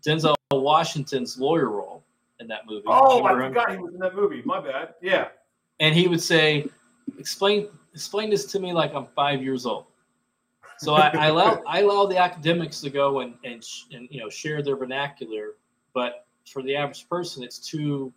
Denzel 0.06 0.34
Washington's 0.50 1.38
lawyer 1.38 1.68
role 1.68 2.02
in 2.40 2.48
that 2.48 2.66
movie. 2.66 2.84
Oh, 2.86 3.22
I 3.24 3.34
forgot 3.34 3.70
he 3.70 3.76
was 3.76 3.92
in 3.92 4.00
that 4.00 4.14
movie. 4.14 4.42
My 4.46 4.60
bad. 4.60 4.94
Yeah. 5.02 5.28
And 5.80 5.94
he 5.94 6.08
would 6.08 6.22
say, 6.22 6.68
"Explain, 7.18 7.68
explain 7.92 8.30
this 8.30 8.46
to 8.46 8.60
me 8.60 8.72
like 8.72 8.94
I'm 8.94 9.06
five 9.14 9.42
years 9.42 9.66
old." 9.66 9.86
So 10.78 10.94
I, 10.94 11.08
I 11.08 11.26
allow 11.28 11.62
I 11.66 11.80
allow 11.80 12.06
the 12.06 12.18
academics 12.18 12.80
to 12.82 12.90
go 12.90 13.20
and 13.20 13.34
and 13.44 13.64
and 13.92 14.08
you 14.10 14.20
know 14.20 14.28
share 14.28 14.62
their 14.62 14.76
vernacular, 14.76 15.54
but 15.92 16.26
for 16.50 16.62
the 16.62 16.76
average 16.76 17.08
person, 17.08 17.42
it's 17.42 17.58
too 17.58 18.12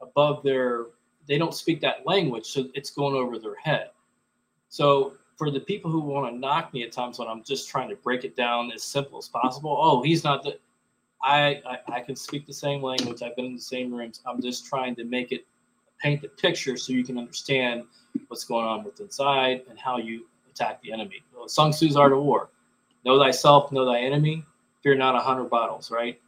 above 0.00 0.42
their. 0.42 0.86
They 1.26 1.38
don't 1.38 1.54
speak 1.54 1.80
that 1.82 2.06
language, 2.06 2.46
so 2.46 2.68
it's 2.74 2.90
going 2.90 3.14
over 3.14 3.38
their 3.38 3.56
head. 3.56 3.90
So 4.70 5.14
for 5.36 5.50
the 5.50 5.60
people 5.60 5.90
who 5.90 6.00
want 6.00 6.32
to 6.32 6.38
knock 6.38 6.72
me 6.72 6.82
at 6.82 6.90
times 6.90 7.18
when 7.18 7.28
I'm 7.28 7.44
just 7.44 7.68
trying 7.68 7.88
to 7.90 7.96
break 7.96 8.24
it 8.24 8.34
down 8.34 8.72
as 8.72 8.82
simple 8.82 9.18
as 9.18 9.28
possible, 9.28 9.78
oh, 9.78 10.02
he's 10.02 10.24
not 10.24 10.42
the 10.42 10.58
I, 11.22 11.60
I, 11.66 11.96
I 11.96 12.00
can 12.00 12.16
speak 12.16 12.46
the 12.46 12.52
same 12.52 12.82
language. 12.82 13.22
I've 13.22 13.36
been 13.36 13.46
in 13.46 13.56
the 13.56 13.60
same 13.60 13.92
rooms. 13.92 14.20
I'm 14.26 14.40
just 14.40 14.66
trying 14.66 14.94
to 14.96 15.04
make 15.04 15.32
it 15.32 15.46
paint 16.00 16.22
the 16.22 16.28
picture 16.28 16.76
so 16.76 16.92
you 16.92 17.04
can 17.04 17.18
understand 17.18 17.84
what's 18.28 18.44
going 18.44 18.66
on 18.66 18.84
with 18.84 19.00
inside 19.00 19.62
and 19.68 19.78
how 19.78 19.98
you 19.98 20.26
attack 20.58 20.82
the 20.82 20.92
enemy. 20.92 21.22
Well, 21.34 21.48
Sun 21.48 21.72
Tzu's 21.72 21.96
Art 21.96 22.12
of 22.12 22.22
War: 22.22 22.50
Know 23.04 23.18
thyself, 23.18 23.72
know 23.72 23.84
thy 23.84 24.00
enemy. 24.00 24.44
Fear 24.82 24.96
not 24.96 25.14
a 25.14 25.20
hundred 25.20 25.50
battles. 25.50 25.90
Right? 25.90 26.20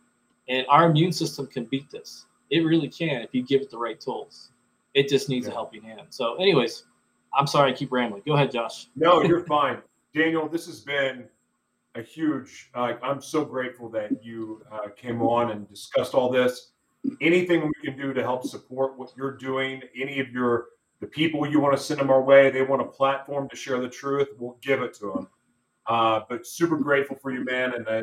And 0.49 0.67
our 0.69 0.91
immune 0.91 1.13
system 1.13 1.47
can 1.47 1.65
beat 1.65 1.91
this. 1.91 2.27
It 2.51 2.61
really 2.61 2.89
can 2.89 3.23
if 3.23 3.31
you 3.33 3.43
give 3.43 3.61
it 3.61 3.71
the 3.71 3.79
right 3.79 4.01
tools. 4.01 4.51
It 4.95 5.09
just 5.09 5.29
needs 5.29 5.47
yeah. 5.47 5.53
a 5.53 5.55
helping 5.55 5.83
hand. 5.83 6.03
So, 6.11 6.35
anyways, 6.37 6.85
I'm 7.33 7.47
sorry, 7.47 7.71
I 7.71 7.75
keep 7.75 7.93
rambling. 7.93 8.23
Go 8.27 8.35
ahead, 8.35 8.51
Josh. 8.51 8.89
No, 8.97 9.23
you're 9.23 9.45
fine, 9.47 9.79
Daniel. 10.15 10.49
This 10.49 10.67
has 10.67 10.81
been 10.81 11.27
a 11.95 12.03
huge. 12.03 12.71
Uh, 12.75 12.95
I'm 13.03 13.21
so 13.21 13.45
grateful 13.45 13.89
that 13.91 14.25
you 14.25 14.65
uh, 14.73 14.89
came 14.97 15.23
on 15.23 15.53
and 15.53 15.69
discussed 15.69 16.15
all 16.15 16.31
this. 16.31 16.73
Anything 17.21 17.63
we 17.63 17.89
can 17.89 17.97
do 17.97 18.13
to 18.13 18.23
help 18.23 18.45
support 18.45 18.99
what 18.99 19.13
you're 19.17 19.37
doing, 19.37 19.83
any 19.99 20.21
of 20.21 20.31
your 20.31 20.67
the 21.01 21.07
people 21.07 21.47
you 21.47 21.61
want 21.61 21.77
to 21.77 21.83
send 21.83 22.01
them 22.01 22.11
our 22.11 22.23
way, 22.23 22.51
they 22.51 22.63
want 22.63 22.83
a 22.83 22.85
platform 22.85 23.49
to 23.49 23.57
share 23.57 23.81
the 23.81 23.89
truth, 23.89 24.29
we'll 24.39 24.59
give 24.63 24.83
it 24.83 24.95
to 24.95 25.13
them. 25.13 25.29
Uh, 25.87 26.21
but 26.29 26.47
super 26.47 26.77
grateful 26.77 27.17
for 27.21 27.33
you, 27.33 27.45
man. 27.45 27.75
And 27.75 27.89
uh, 27.89 28.03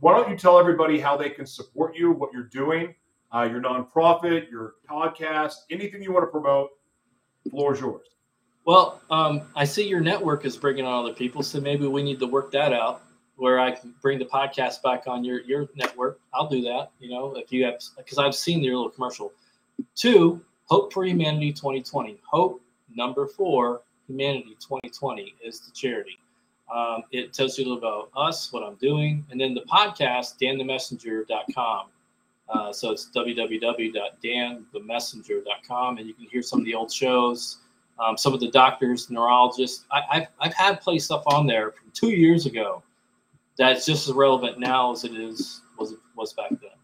why 0.00 0.16
don't 0.16 0.30
you 0.30 0.36
tell 0.36 0.58
everybody 0.58 0.98
how 0.98 1.16
they 1.16 1.28
can 1.28 1.44
support 1.44 1.96
you, 1.96 2.12
what 2.12 2.32
you're 2.32 2.44
doing, 2.44 2.94
uh, 3.34 3.42
your 3.50 3.60
nonprofit, 3.60 4.50
your 4.50 4.74
podcast, 4.88 5.54
anything 5.70 6.02
you 6.02 6.12
want 6.12 6.22
to 6.22 6.30
promote? 6.30 6.70
The 7.44 7.50
Floor 7.50 7.74
is 7.74 7.80
yours. 7.80 8.06
Well, 8.64 9.00
um, 9.10 9.42
I 9.54 9.64
see 9.64 9.86
your 9.86 10.00
network 10.00 10.44
is 10.44 10.56
bringing 10.56 10.84
on 10.84 11.04
other 11.04 11.14
people, 11.14 11.42
so 11.42 11.60
maybe 11.60 11.86
we 11.86 12.02
need 12.02 12.18
to 12.20 12.26
work 12.26 12.50
that 12.52 12.72
out 12.72 13.02
where 13.36 13.60
I 13.60 13.70
can 13.70 13.94
bring 14.00 14.18
the 14.18 14.24
podcast 14.24 14.82
back 14.82 15.04
on 15.06 15.22
your 15.22 15.40
your 15.42 15.68
network. 15.76 16.20
I'll 16.34 16.48
do 16.48 16.62
that. 16.62 16.90
You 16.98 17.10
know, 17.10 17.36
if 17.36 17.52
you 17.52 17.64
have 17.64 17.74
because 17.96 18.18
I've 18.18 18.34
seen 18.34 18.62
your 18.62 18.76
little 18.76 18.90
commercial. 18.90 19.32
Two, 19.94 20.42
Hope 20.66 20.92
for 20.92 21.04
Humanity 21.04 21.52
2020. 21.52 22.20
Hope 22.24 22.60
number 22.94 23.26
four, 23.26 23.80
Humanity 24.06 24.56
2020 24.60 25.34
is 25.44 25.58
the 25.60 25.72
charity. 25.72 26.20
Um, 26.72 27.02
it 27.12 27.32
tells 27.32 27.58
you 27.58 27.64
a 27.64 27.68
little 27.68 27.78
about 27.78 28.10
us, 28.16 28.52
what 28.52 28.62
I'm 28.62 28.76
doing, 28.76 29.26
and 29.30 29.40
then 29.40 29.54
the 29.54 29.62
podcast, 29.62 30.38
danthemessenger.com. 30.40 31.86
Uh, 32.48 32.72
so 32.72 32.92
it's 32.92 33.10
www.danthemessenger.com, 33.14 35.98
and 35.98 36.06
you 36.06 36.14
can 36.14 36.26
hear 36.26 36.42
some 36.42 36.60
of 36.60 36.64
the 36.64 36.74
old 36.74 36.92
shows, 36.92 37.58
um, 38.04 38.16
some 38.16 38.32
of 38.34 38.40
the 38.40 38.50
doctors, 38.50 39.08
neurologists. 39.10 39.84
I, 39.90 40.02
have 40.10 40.28
I've 40.40 40.54
had 40.54 40.80
play 40.80 40.98
stuff 40.98 41.22
on 41.26 41.46
there 41.46 41.72
from 41.72 41.90
two 41.92 42.10
years 42.10 42.46
ago 42.46 42.82
that's 43.56 43.86
just 43.86 44.08
as 44.08 44.14
relevant 44.14 44.58
now 44.58 44.92
as 44.92 45.04
it 45.04 45.14
is 45.14 45.62
was 45.78 45.94
was 46.14 46.32
back 46.34 46.50
then. 46.50 46.75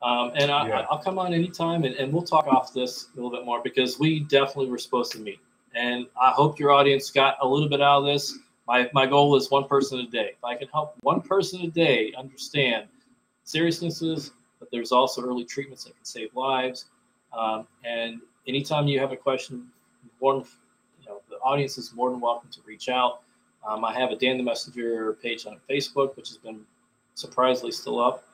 Um, 0.00 0.32
and 0.36 0.50
I, 0.50 0.68
yeah. 0.68 0.86
I'll 0.90 1.02
come 1.02 1.18
on 1.18 1.34
anytime 1.34 1.84
and, 1.84 1.94
and 1.96 2.12
we'll 2.12 2.22
talk 2.22 2.46
off 2.46 2.72
this 2.72 3.08
a 3.12 3.16
little 3.16 3.30
bit 3.30 3.44
more 3.44 3.60
because 3.62 3.98
we 3.98 4.20
definitely 4.20 4.70
were 4.70 4.78
supposed 4.78 5.12
to 5.12 5.18
meet. 5.18 5.40
And 5.74 6.06
I 6.20 6.30
hope 6.30 6.58
your 6.58 6.70
audience 6.70 7.10
got 7.10 7.36
a 7.40 7.48
little 7.48 7.68
bit 7.68 7.82
out 7.82 8.00
of 8.00 8.06
this. 8.06 8.38
My, 8.66 8.88
my 8.92 9.06
goal 9.06 9.34
is 9.34 9.50
one 9.50 9.66
person 9.66 9.98
a 10.00 10.06
day. 10.06 10.34
If 10.36 10.44
I 10.44 10.54
can 10.54 10.68
help 10.68 10.94
one 11.00 11.20
person 11.20 11.62
a 11.62 11.68
day 11.68 12.12
understand 12.16 12.86
seriousnesses, 13.44 14.32
but 14.60 14.70
there's 14.70 14.92
also 14.92 15.22
early 15.22 15.44
treatments 15.44 15.84
that 15.84 15.96
can 15.96 16.04
save 16.04 16.34
lives. 16.34 16.86
Um, 17.36 17.66
and 17.84 18.20
anytime 18.46 18.86
you 18.86 19.00
have 19.00 19.12
a 19.12 19.16
question, 19.16 19.68
more 20.20 20.34
you 20.34 21.08
know, 21.08 21.20
the 21.28 21.36
audience 21.36 21.78
is 21.78 21.92
more 21.94 22.10
than 22.10 22.20
welcome 22.20 22.50
to 22.50 22.60
reach 22.66 22.88
out. 22.88 23.22
Um, 23.66 23.84
I 23.84 23.92
have 23.94 24.10
a 24.10 24.16
Dan 24.16 24.36
the 24.36 24.42
Messenger 24.42 25.14
page 25.22 25.46
on 25.46 25.58
Facebook, 25.68 26.16
which 26.16 26.28
has 26.28 26.38
been 26.38 26.60
surprisingly 27.14 27.72
still 27.72 28.00
up. 28.00 28.24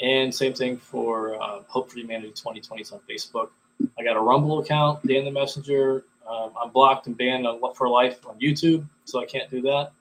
And 0.00 0.32
same 0.32 0.54
thing 0.54 0.76
for 0.76 1.40
uh, 1.42 1.62
Hope 1.66 1.90
for 1.90 1.98
Humanity 1.98 2.30
2020 2.30 2.84
on 2.92 3.00
Facebook. 3.08 3.50
I 3.98 4.04
got 4.04 4.16
a 4.16 4.20
Rumble 4.20 4.60
account, 4.60 5.04
Dan 5.06 5.24
the 5.24 5.30
Messenger. 5.30 6.04
Um, 6.28 6.52
I'm 6.60 6.70
blocked 6.70 7.06
and 7.06 7.16
banned 7.16 7.46
on, 7.46 7.60
for 7.74 7.88
life 7.88 8.26
on 8.26 8.38
YouTube, 8.38 8.86
so 9.04 9.20
I 9.20 9.26
can't 9.26 9.50
do 9.50 9.62
that. 9.62 9.92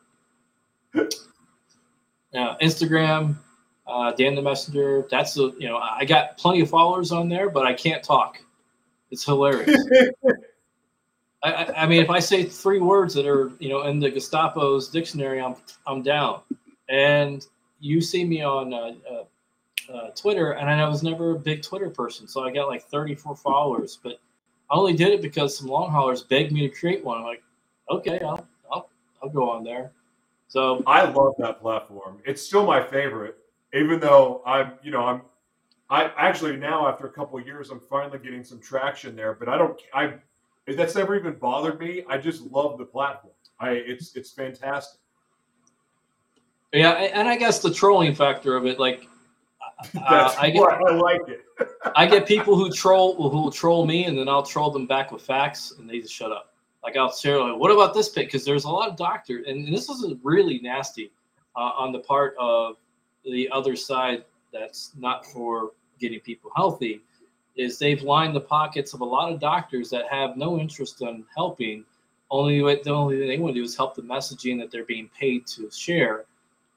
Uh, 2.33 2.57
Instagram, 2.57 3.37
uh, 3.87 4.11
Dan 4.11 4.35
the 4.35 4.41
Messenger. 4.41 5.07
That's 5.09 5.33
the 5.33 5.55
you 5.57 5.67
know 5.67 5.77
I 5.77 6.05
got 6.05 6.37
plenty 6.37 6.61
of 6.61 6.69
followers 6.69 7.11
on 7.11 7.29
there, 7.29 7.49
but 7.49 7.65
I 7.65 7.73
can't 7.73 8.03
talk. 8.03 8.39
It's 9.09 9.23
hilarious. 9.23 9.75
I, 11.43 11.65
I, 11.77 11.87
mean, 11.87 12.01
if 12.01 12.09
I 12.09 12.19
say 12.19 12.43
three 12.43 12.79
words 12.79 13.13
that 13.13 13.25
are 13.25 13.51
you 13.59 13.69
know 13.69 13.83
in 13.83 13.99
the 13.99 14.11
Gestapo's 14.11 14.89
dictionary, 14.89 15.41
I'm 15.41 15.55
I'm 15.85 16.01
down. 16.01 16.41
And 16.89 17.45
you 17.79 18.01
see 18.01 18.25
me 18.25 18.41
on 18.41 18.73
uh, 18.73 18.93
uh, 19.93 20.09
Twitter, 20.15 20.51
and 20.51 20.69
I 20.69 20.87
was 20.87 21.03
never 21.03 21.31
a 21.31 21.39
big 21.39 21.61
Twitter 21.61 21.89
person, 21.89 22.27
so 22.27 22.43
I 22.43 22.51
got 22.51 22.67
like 22.67 22.83
34 22.83 23.35
followers. 23.35 23.99
But 24.01 24.19
I 24.69 24.75
only 24.75 24.93
did 24.93 25.09
it 25.09 25.21
because 25.21 25.57
some 25.57 25.67
long 25.67 25.91
haulers 25.91 26.23
begged 26.23 26.51
me 26.51 26.67
to 26.67 26.75
create 26.75 27.03
one. 27.03 27.19
I'm 27.19 27.23
like, 27.23 27.43
okay, 27.89 28.19
I'll 28.19 28.47
I'll, 28.71 28.89
I'll 29.21 29.29
go 29.29 29.49
on 29.49 29.63
there. 29.63 29.91
So 30.47 30.83
I 30.87 31.03
love 31.05 31.35
that 31.39 31.59
platform. 31.61 32.19
It's 32.25 32.41
still 32.41 32.65
my 32.65 32.81
favorite, 32.81 33.37
even 33.73 33.99
though 33.99 34.41
I'm 34.45 34.73
you 34.83 34.91
know 34.91 35.03
I'm 35.03 35.21
I 35.89 36.11
actually 36.17 36.57
now 36.57 36.87
after 36.87 37.07
a 37.07 37.11
couple 37.11 37.39
years 37.39 37.69
I'm 37.69 37.79
finally 37.79 38.19
getting 38.19 38.43
some 38.43 38.59
traction 38.59 39.15
there. 39.15 39.33
But 39.33 39.49
I 39.49 39.57
don't 39.57 39.79
I 39.93 40.13
that's 40.67 40.95
never 40.95 41.15
even 41.15 41.33
bothered 41.33 41.79
me. 41.79 42.03
I 42.09 42.17
just 42.17 42.43
love 42.51 42.77
the 42.77 42.85
platform. 42.85 43.33
I 43.59 43.71
it's 43.71 44.15
it's 44.15 44.31
fantastic. 44.31 44.99
Yeah, 46.73 46.91
and 46.91 47.27
I 47.27 47.37
guess 47.37 47.59
the 47.59 47.73
trolling 47.73 48.13
factor 48.13 48.57
of 48.57 48.65
it, 48.65 48.79
like, 48.79 49.07
uh, 49.95 50.35
I 50.39 50.49
get, 50.49 50.63
I 50.63 50.91
like 50.93 51.21
it. 51.27 51.45
I 51.95 52.05
get 52.07 52.25
people 52.25 52.55
who 52.55 52.71
troll 52.71 53.15
who 53.15 53.37
will 53.37 53.51
troll 53.51 53.85
me, 53.85 54.05
and 54.05 54.17
then 54.17 54.27
I'll 54.27 54.43
troll 54.43 54.71
them 54.71 54.87
back 54.87 55.11
with 55.11 55.21
facts, 55.21 55.73
and 55.77 55.89
they 55.89 55.99
just 55.99 56.13
shut 56.13 56.31
up. 56.31 56.53
Like 56.83 56.95
I'll 56.95 57.11
share, 57.11 57.39
like, 57.39 57.59
what 57.59 57.71
about 57.71 57.93
this 57.93 58.09
pit? 58.09 58.27
Because 58.27 58.45
there's 58.45 58.65
a 58.65 58.69
lot 58.69 58.89
of 58.89 58.95
doctors, 58.95 59.45
and 59.47 59.73
this 59.73 59.89
is 59.89 60.13
really 60.23 60.59
nasty 60.59 61.11
uh, 61.55 61.71
on 61.77 61.91
the 61.91 61.99
part 61.99 62.35
of 62.39 62.77
the 63.25 63.49
other 63.51 63.75
side. 63.75 64.23
That's 64.53 64.91
not 64.97 65.25
for 65.25 65.71
getting 65.99 66.19
people 66.21 66.51
healthy 66.55 67.01
is 67.57 67.79
they've 67.79 68.03
lined 68.03 68.35
the 68.35 68.41
pockets 68.41 68.93
of 68.93 69.01
a 69.01 69.05
lot 69.05 69.31
of 69.33 69.39
doctors 69.39 69.89
that 69.89 70.05
have 70.09 70.37
no 70.37 70.59
interest 70.59 71.01
in 71.01 71.25
helping. 71.35 71.83
Only 72.29 72.59
the 72.59 72.91
only 72.91 73.17
thing 73.17 73.27
they 73.27 73.39
want 73.39 73.55
to 73.55 73.59
do 73.59 73.65
is 73.65 73.75
help 73.75 73.95
the 73.95 74.01
messaging 74.01 74.59
that 74.59 74.71
they're 74.71 74.85
being 74.85 75.09
paid 75.19 75.47
to 75.47 75.69
share. 75.71 76.25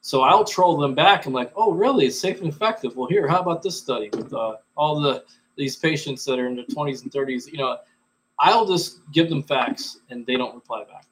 So 0.01 0.21
I'll 0.21 0.43
troll 0.43 0.77
them 0.77 0.95
back. 0.95 1.25
I'm 1.25 1.33
like, 1.33 1.51
oh, 1.55 1.71
really? 1.71 2.07
It's 2.07 2.19
safe 2.19 2.39
and 2.41 2.49
effective. 2.49 2.95
Well, 2.95 3.07
here, 3.07 3.27
how 3.27 3.39
about 3.39 3.61
this 3.61 3.77
study 3.77 4.09
with 4.13 4.33
uh, 4.33 4.55
all 4.75 4.99
the 4.99 5.23
these 5.57 5.75
patients 5.75 6.25
that 6.25 6.39
are 6.39 6.47
in 6.47 6.55
their 6.55 6.65
20s 6.65 7.03
and 7.03 7.11
30s? 7.11 7.51
You 7.51 7.59
know, 7.59 7.77
I'll 8.39 8.65
just 8.65 8.99
give 9.11 9.29
them 9.29 9.43
facts, 9.43 9.99
and 10.09 10.25
they 10.25 10.37
don't 10.37 10.55
reply 10.55 10.83
back. 10.85 11.05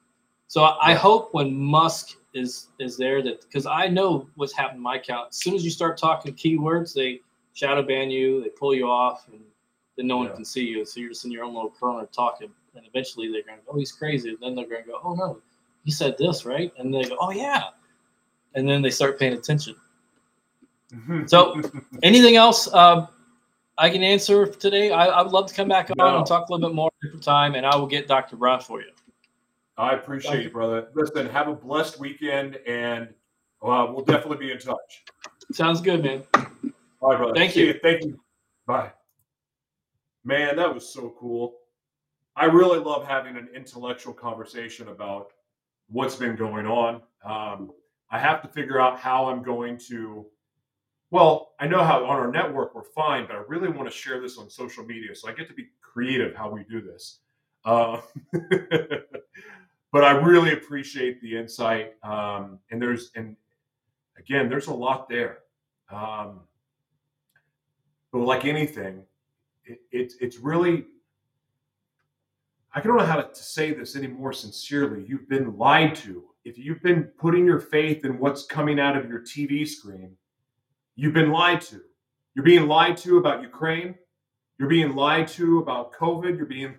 So 0.48 0.62
I, 0.62 0.90
I 0.90 0.94
hope 0.94 1.32
when 1.32 1.54
Musk 1.54 2.16
is 2.34 2.68
is 2.78 2.96
there 2.96 3.22
that 3.22 3.42
because 3.42 3.66
I 3.66 3.86
know 3.86 4.28
what's 4.34 4.52
happened 4.52 4.78
in 4.78 4.82
my 4.82 4.96
account. 4.96 5.28
As 5.30 5.36
soon 5.36 5.54
as 5.54 5.64
you 5.64 5.70
start 5.70 5.96
talking 5.96 6.34
keywords, 6.34 6.92
they 6.92 7.20
shadow 7.54 7.82
ban 7.82 8.10
you, 8.10 8.42
they 8.42 8.48
pull 8.48 8.74
you 8.74 8.88
off, 8.88 9.28
and 9.28 9.40
then 9.96 10.06
no 10.06 10.16
one 10.16 10.26
yeah. 10.26 10.34
can 10.34 10.44
see 10.44 10.64
you. 10.64 10.84
So 10.84 10.98
you're 10.98 11.10
just 11.10 11.24
in 11.24 11.30
your 11.30 11.44
own 11.44 11.54
little 11.54 11.70
corner 11.70 12.08
talking. 12.12 12.50
And 12.74 12.86
eventually 12.86 13.30
they're 13.30 13.42
going 13.42 13.58
to 13.58 13.64
go, 13.66 13.72
oh, 13.74 13.78
he's 13.78 13.92
crazy. 13.92 14.30
And 14.30 14.38
then 14.40 14.54
they're 14.54 14.68
going 14.68 14.84
to 14.84 14.88
go, 14.88 15.00
oh, 15.02 15.14
no, 15.14 15.40
he 15.84 15.90
said 15.90 16.16
this, 16.18 16.44
right? 16.44 16.72
And 16.78 16.94
they 16.94 17.04
go, 17.04 17.16
oh, 17.20 17.32
yeah. 17.32 17.64
And 18.54 18.68
then 18.68 18.82
they 18.82 18.90
start 18.90 19.18
paying 19.18 19.32
attention. 19.32 19.76
so 21.26 21.60
anything 22.02 22.36
else 22.36 22.72
um, 22.74 23.08
I 23.78 23.90
can 23.90 24.02
answer 24.02 24.46
today? 24.46 24.90
I, 24.90 25.06
I, 25.06 25.22
would 25.22 25.32
love 25.32 25.46
to 25.46 25.54
come 25.54 25.68
back 25.68 25.90
on 25.90 25.96
no. 25.98 26.18
and 26.18 26.26
talk 26.26 26.48
a 26.48 26.52
little 26.52 26.68
bit 26.68 26.74
more 26.74 26.90
different 27.00 27.22
time, 27.22 27.54
and 27.54 27.64
I 27.64 27.76
will 27.76 27.86
get 27.86 28.08
Dr. 28.08 28.36
Brown 28.36 28.60
for 28.60 28.80
you. 28.80 28.90
I 29.78 29.94
appreciate 29.94 30.32
Thank 30.32 30.44
you, 30.44 30.50
brother. 30.50 30.88
Listen, 30.94 31.26
have 31.30 31.48
a 31.48 31.54
blessed 31.54 31.98
weekend, 31.98 32.56
and 32.66 33.08
uh, 33.62 33.86
we'll 33.88 34.04
definitely 34.04 34.36
be 34.36 34.52
in 34.52 34.58
touch. 34.58 35.04
Sounds 35.52 35.80
good, 35.80 36.02
man. 36.02 36.22
All 37.00 37.10
right, 37.10 37.18
brother. 37.18 37.34
Thank 37.34 37.56
you. 37.56 37.66
you. 37.66 37.80
Thank 37.82 38.04
you. 38.04 38.20
Bye. 38.66 38.92
Man, 40.24 40.56
that 40.56 40.72
was 40.72 40.86
so 40.86 41.14
cool. 41.18 41.56
I 42.36 42.44
really 42.44 42.78
love 42.78 43.06
having 43.06 43.36
an 43.36 43.48
intellectual 43.54 44.12
conversation 44.12 44.88
about 44.88 45.32
what's 45.88 46.16
been 46.16 46.36
going 46.36 46.66
on. 46.66 47.02
Um, 47.24 47.72
I 48.10 48.18
have 48.18 48.42
to 48.42 48.48
figure 48.48 48.80
out 48.80 48.98
how 48.98 49.26
I'm 49.26 49.42
going 49.42 49.78
to. 49.88 50.26
Well, 51.10 51.54
I 51.58 51.66
know 51.66 51.82
how 51.82 52.04
on 52.04 52.16
our 52.16 52.30
network 52.30 52.74
we're 52.74 52.84
fine, 52.84 53.26
but 53.26 53.34
I 53.34 53.42
really 53.48 53.68
want 53.68 53.90
to 53.90 53.94
share 53.94 54.20
this 54.20 54.38
on 54.38 54.48
social 54.48 54.84
media, 54.84 55.14
so 55.14 55.28
I 55.28 55.32
get 55.32 55.48
to 55.48 55.54
be 55.54 55.66
creative 55.80 56.34
how 56.36 56.50
we 56.50 56.64
do 56.64 56.80
this. 56.80 57.18
Uh, 57.64 58.00
but 59.92 60.04
I 60.04 60.12
really 60.12 60.52
appreciate 60.52 61.20
the 61.20 61.36
insight, 61.36 61.94
um, 62.02 62.58
and 62.70 62.80
there's 62.80 63.10
and 63.16 63.36
again, 64.18 64.48
there's 64.48 64.68
a 64.68 64.74
lot 64.74 65.08
there. 65.08 65.38
Um, 65.90 66.40
but 68.12 68.20
like 68.20 68.44
anything, 68.44 69.02
it, 69.64 69.80
it, 69.90 70.12
it's 70.20 70.38
really 70.38 70.86
I 72.72 72.80
don't 72.80 72.96
know 72.96 73.04
how 73.04 73.20
to 73.20 73.34
say 73.34 73.72
this 73.72 73.96
any 73.96 74.06
more 74.06 74.32
sincerely. 74.32 75.04
You've 75.06 75.28
been 75.28 75.56
lied 75.58 75.94
to. 75.96 76.24
If 76.44 76.58
you've 76.58 76.82
been 76.82 77.04
putting 77.04 77.44
your 77.44 77.60
faith 77.60 78.04
in 78.04 78.18
what's 78.18 78.46
coming 78.46 78.80
out 78.80 78.96
of 78.96 79.08
your 79.08 79.20
TV 79.20 79.66
screen, 79.66 80.16
you've 80.96 81.14
been 81.14 81.30
lied 81.30 81.60
to. 81.62 81.80
You're 82.34 82.44
being 82.44 82.66
lied 82.66 82.96
to 82.98 83.18
about 83.18 83.42
Ukraine. 83.42 83.94
You're 84.58 84.68
being 84.68 84.94
lied 84.94 85.28
to 85.28 85.58
about 85.58 85.92
COVID. 85.92 86.36
You're 86.36 86.46
being, 86.46 86.74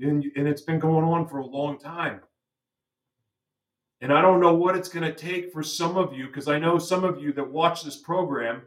and, 0.00 0.24
and 0.36 0.48
it's 0.48 0.62
been 0.62 0.80
going 0.80 1.04
on 1.04 1.28
for 1.28 1.38
a 1.38 1.46
long 1.46 1.78
time. 1.78 2.20
And 4.00 4.12
I 4.12 4.20
don't 4.20 4.40
know 4.40 4.54
what 4.54 4.76
it's 4.76 4.88
going 4.88 5.04
to 5.04 5.14
take 5.14 5.52
for 5.52 5.62
some 5.62 5.96
of 5.96 6.12
you, 6.12 6.26
because 6.26 6.48
I 6.48 6.58
know 6.58 6.78
some 6.78 7.04
of 7.04 7.20
you 7.20 7.32
that 7.34 7.48
watch 7.48 7.84
this 7.84 7.96
program 7.96 8.62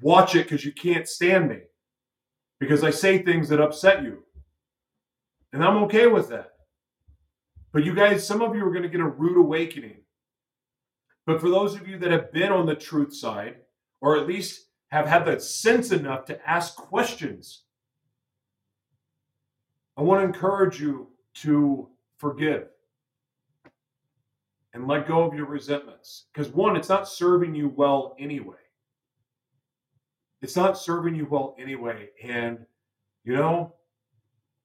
watch 0.00 0.34
it 0.34 0.44
because 0.44 0.64
you 0.64 0.72
can't 0.72 1.08
stand 1.08 1.48
me 1.48 1.60
because 2.58 2.82
I 2.82 2.90
say 2.90 3.22
things 3.22 3.48
that 3.48 3.60
upset 3.60 4.02
you. 4.02 4.22
And 5.52 5.62
I'm 5.62 5.76
okay 5.84 6.06
with 6.06 6.28
that. 6.30 6.53
But 7.74 7.84
you 7.84 7.92
guys, 7.92 8.24
some 8.24 8.40
of 8.40 8.54
you 8.54 8.64
are 8.64 8.70
going 8.70 8.84
to 8.84 8.88
get 8.88 9.00
a 9.00 9.06
rude 9.06 9.36
awakening. 9.36 9.96
But 11.26 11.40
for 11.40 11.50
those 11.50 11.74
of 11.74 11.88
you 11.88 11.98
that 11.98 12.12
have 12.12 12.32
been 12.32 12.52
on 12.52 12.66
the 12.66 12.76
truth 12.76 13.12
side, 13.12 13.56
or 14.00 14.16
at 14.16 14.28
least 14.28 14.68
have 14.92 15.06
had 15.06 15.24
the 15.24 15.40
sense 15.40 15.90
enough 15.90 16.24
to 16.26 16.48
ask 16.48 16.76
questions, 16.76 17.64
I 19.96 20.02
want 20.02 20.20
to 20.20 20.24
encourage 20.24 20.80
you 20.80 21.08
to 21.42 21.88
forgive 22.16 22.68
and 24.72 24.86
let 24.86 25.08
go 25.08 25.24
of 25.24 25.34
your 25.34 25.46
resentments. 25.46 26.26
Because 26.32 26.52
one, 26.52 26.76
it's 26.76 26.88
not 26.88 27.08
serving 27.08 27.56
you 27.56 27.72
well 27.74 28.14
anyway. 28.20 28.54
It's 30.42 30.54
not 30.54 30.78
serving 30.78 31.16
you 31.16 31.26
well 31.28 31.56
anyway. 31.58 32.10
And, 32.22 32.66
you 33.24 33.34
know, 33.34 33.74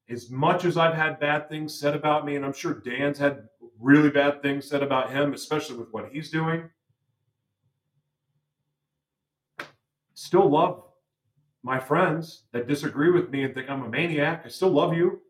as 0.10 0.30
much 0.30 0.65
as 0.65 0.77
I've 0.77 0.95
had 0.95 1.19
bad 1.19 1.49
things 1.49 1.77
said 1.77 1.95
about 1.95 2.26
me, 2.26 2.36
and 2.36 2.45
I'm 2.45 2.53
sure 2.53 2.73
Dan's 2.73 3.19
had 3.19 3.48
really 3.80 4.10
bad 4.10 4.41
things 4.41 4.68
said 4.68 4.84
about 4.84 5.11
him, 5.11 5.34
especially 5.34 5.77
with 5.77 5.91
what 5.91 6.10
he's 6.11 6.30
doing, 6.30 6.69
still 10.14 10.49
love 10.49 10.84
my 11.64 11.80
friends 11.80 12.44
that 12.52 12.68
disagree 12.68 13.11
with 13.11 13.30
me 13.30 13.44
and 13.44 13.53
think 13.53 13.69
I'm 13.69 13.84
a 13.84 13.90
maniac. 13.90 14.44
I 14.45 14.49
still 14.49 14.69
love 14.69 14.94
you. 14.94 15.22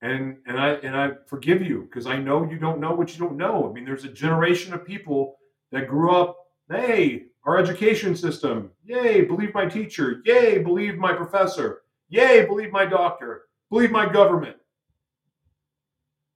And 0.00 0.36
and 0.46 0.58
I 0.58 0.74
and 0.74 0.96
I 0.96 1.10
forgive 1.26 1.60
you 1.60 1.82
because 1.82 2.06
I 2.06 2.18
know 2.18 2.48
you 2.48 2.56
don't 2.56 2.78
know 2.78 2.94
what 2.94 3.12
you 3.12 3.18
don't 3.18 3.36
know. 3.36 3.68
I 3.68 3.72
mean, 3.72 3.84
there's 3.84 4.04
a 4.04 4.08
generation 4.08 4.72
of 4.72 4.86
people 4.86 5.38
that 5.72 5.88
grew 5.88 6.12
up, 6.12 6.36
hey, 6.70 7.24
our 7.44 7.58
education 7.58 8.14
system, 8.14 8.70
yay, 8.84 9.22
believe 9.22 9.52
my 9.54 9.66
teacher, 9.66 10.22
yay, 10.24 10.58
believe 10.58 10.98
my 10.98 11.12
professor, 11.12 11.82
yay, 12.08 12.44
believe 12.46 12.72
my 12.72 12.86
doctor, 12.86 13.44
believe 13.70 13.90
my 13.90 14.10
government. 14.10 14.56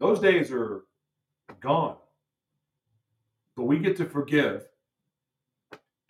Those 0.00 0.20
days 0.20 0.50
are 0.50 0.84
gone. 1.60 1.96
But 3.56 3.64
we 3.64 3.78
get 3.78 3.96
to 3.98 4.04
forgive 4.04 4.66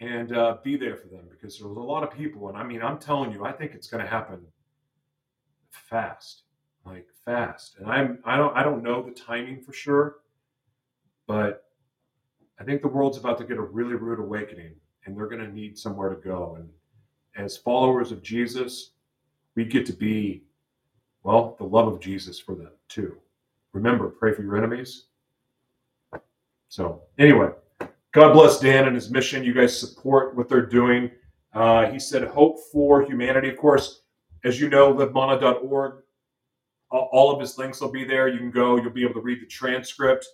and 0.01 0.37
uh, 0.37 0.57
be 0.65 0.77
there 0.77 0.97
for 0.97 1.09
them 1.09 1.25
because 1.31 1.59
there 1.59 1.69
was 1.69 1.77
a 1.77 1.81
lot 1.81 2.03
of 2.03 2.11
people. 2.11 2.49
And 2.49 2.57
I 2.57 2.65
mean, 2.65 2.83
I'm 2.83 2.99
telling 2.99 3.33
you, 3.33 3.45
I 3.45 3.53
think 3.53 3.73
it's 3.75 3.89
going 3.89 4.03
to 4.03 4.09
happen 4.09 4.41
fast, 5.71 6.43
like 6.87 7.07
fast. 7.25 7.77
And 7.79 7.87
I'm, 7.87 8.19
I 8.25 8.37
don't, 8.37 8.57
I 8.57 8.63
don't 8.63 8.83
know 8.83 9.03
the 9.03 9.13
timing 9.13 9.61
for 9.61 9.73
sure, 9.73 10.17
but 11.27 11.65
I 12.59 12.65
think 12.65 12.83
the 12.83 12.89
world's 12.89 13.19
about 13.19 13.39
to 13.39 13.45
get 13.45 13.59
a 13.59 13.63
really 13.63 13.95
rude 13.95 14.21
awakening, 14.21 14.75
and 15.05 15.17
they're 15.17 15.29
going 15.29 15.45
to 15.45 15.53
need 15.53 15.77
somewhere 15.77 16.11
to 16.11 16.17
go. 16.17 16.57
And 16.59 16.69
as 17.37 17.57
followers 17.57 18.13
of 18.13 18.23
Jesus, 18.23 18.92
we 19.55 19.65
get 19.65 19.87
to 19.87 19.93
be, 19.93 20.45
well, 21.23 21.57
the 21.59 21.65
love 21.65 21.93
of 21.93 22.01
Jesus 22.01 22.39
for 22.39 22.55
them 22.55 22.71
too. 22.89 23.17
Remember, 23.73 24.09
pray 24.09 24.33
for 24.35 24.43
your 24.43 24.57
enemies. 24.57 25.07
So, 26.69 27.03
anyway, 27.19 27.51
God 28.13 28.33
bless 28.33 28.61
Dan 28.61 28.87
and 28.87 28.95
his 28.95 29.11
mission. 29.11 29.45
You 29.45 29.55
guys 29.55 29.79
support 29.79 30.37
what 30.37 30.49
they're 30.49 30.67
doing. 30.67 31.11
Uh, 31.55 31.91
he 31.91 31.99
said, 31.99 32.25
Hope 32.29 32.59
for 32.73 33.03
humanity. 33.03 33.51
Of 33.51 33.59
course, 33.59 34.03
as 34.45 34.61
you 34.61 34.69
know, 34.69 34.93
livemana.org, 34.93 36.03
all 36.91 37.33
of 37.33 37.41
his 37.41 37.57
links 37.57 37.81
will 37.81 37.91
be 37.91 38.05
there. 38.05 38.29
You 38.29 38.39
can 38.39 38.51
go, 38.51 38.77
you'll 38.77 38.91
be 38.91 39.05
able 39.05 39.15
to 39.15 39.21
read 39.21 39.41
the 39.41 39.47
transcript, 39.47 40.27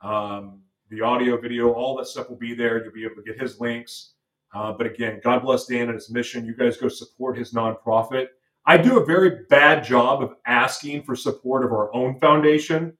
um, 0.00 0.60
the 0.88 1.02
audio, 1.02 1.38
video, 1.38 1.72
all 1.72 1.96
that 1.96 2.06
stuff 2.06 2.30
will 2.30 2.36
be 2.36 2.54
there. 2.54 2.82
You'll 2.82 2.92
be 2.92 3.04
able 3.04 3.16
to 3.16 3.22
get 3.22 3.40
his 3.40 3.60
links. 3.60 4.12
Uh, 4.54 4.72
but 4.72 4.86
again, 4.86 5.20
God 5.22 5.42
bless 5.42 5.66
Dan 5.66 5.88
and 5.88 5.94
his 5.94 6.08
mission. 6.08 6.46
You 6.46 6.54
guys 6.54 6.78
go 6.78 6.88
support 6.88 7.36
his 7.36 7.52
nonprofit. 7.52 8.28
I 8.66 8.76
do 8.76 8.98
a 8.98 9.04
very 9.04 9.44
bad 9.48 9.84
job 9.84 10.22
of 10.22 10.34
asking 10.46 11.04
for 11.04 11.14
support 11.14 11.64
of 11.64 11.72
our 11.72 11.94
own 11.94 12.18
foundation, 12.18 12.96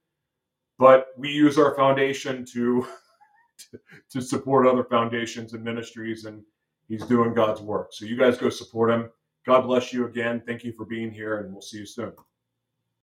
but 0.78 1.08
we 1.18 1.30
use 1.30 1.58
our 1.58 1.74
foundation 1.74 2.44
to 2.52 2.86
to, 4.10 4.20
support 4.20 4.66
other 4.66 4.84
foundations 4.84 5.54
and 5.54 5.64
ministries, 5.64 6.26
and 6.26 6.42
he's 6.88 7.04
doing 7.06 7.32
God's 7.32 7.62
work. 7.62 7.88
So 7.90 8.04
you 8.04 8.16
guys 8.16 8.36
go 8.36 8.50
support 8.50 8.90
him. 8.90 9.10
God 9.46 9.62
bless 9.62 9.92
you 9.92 10.06
again. 10.06 10.42
Thank 10.46 10.62
you 10.62 10.72
for 10.72 10.84
being 10.84 11.10
here, 11.10 11.38
and 11.38 11.52
we'll 11.52 11.62
see 11.62 11.78
you 11.78 11.86
soon. 11.86 12.12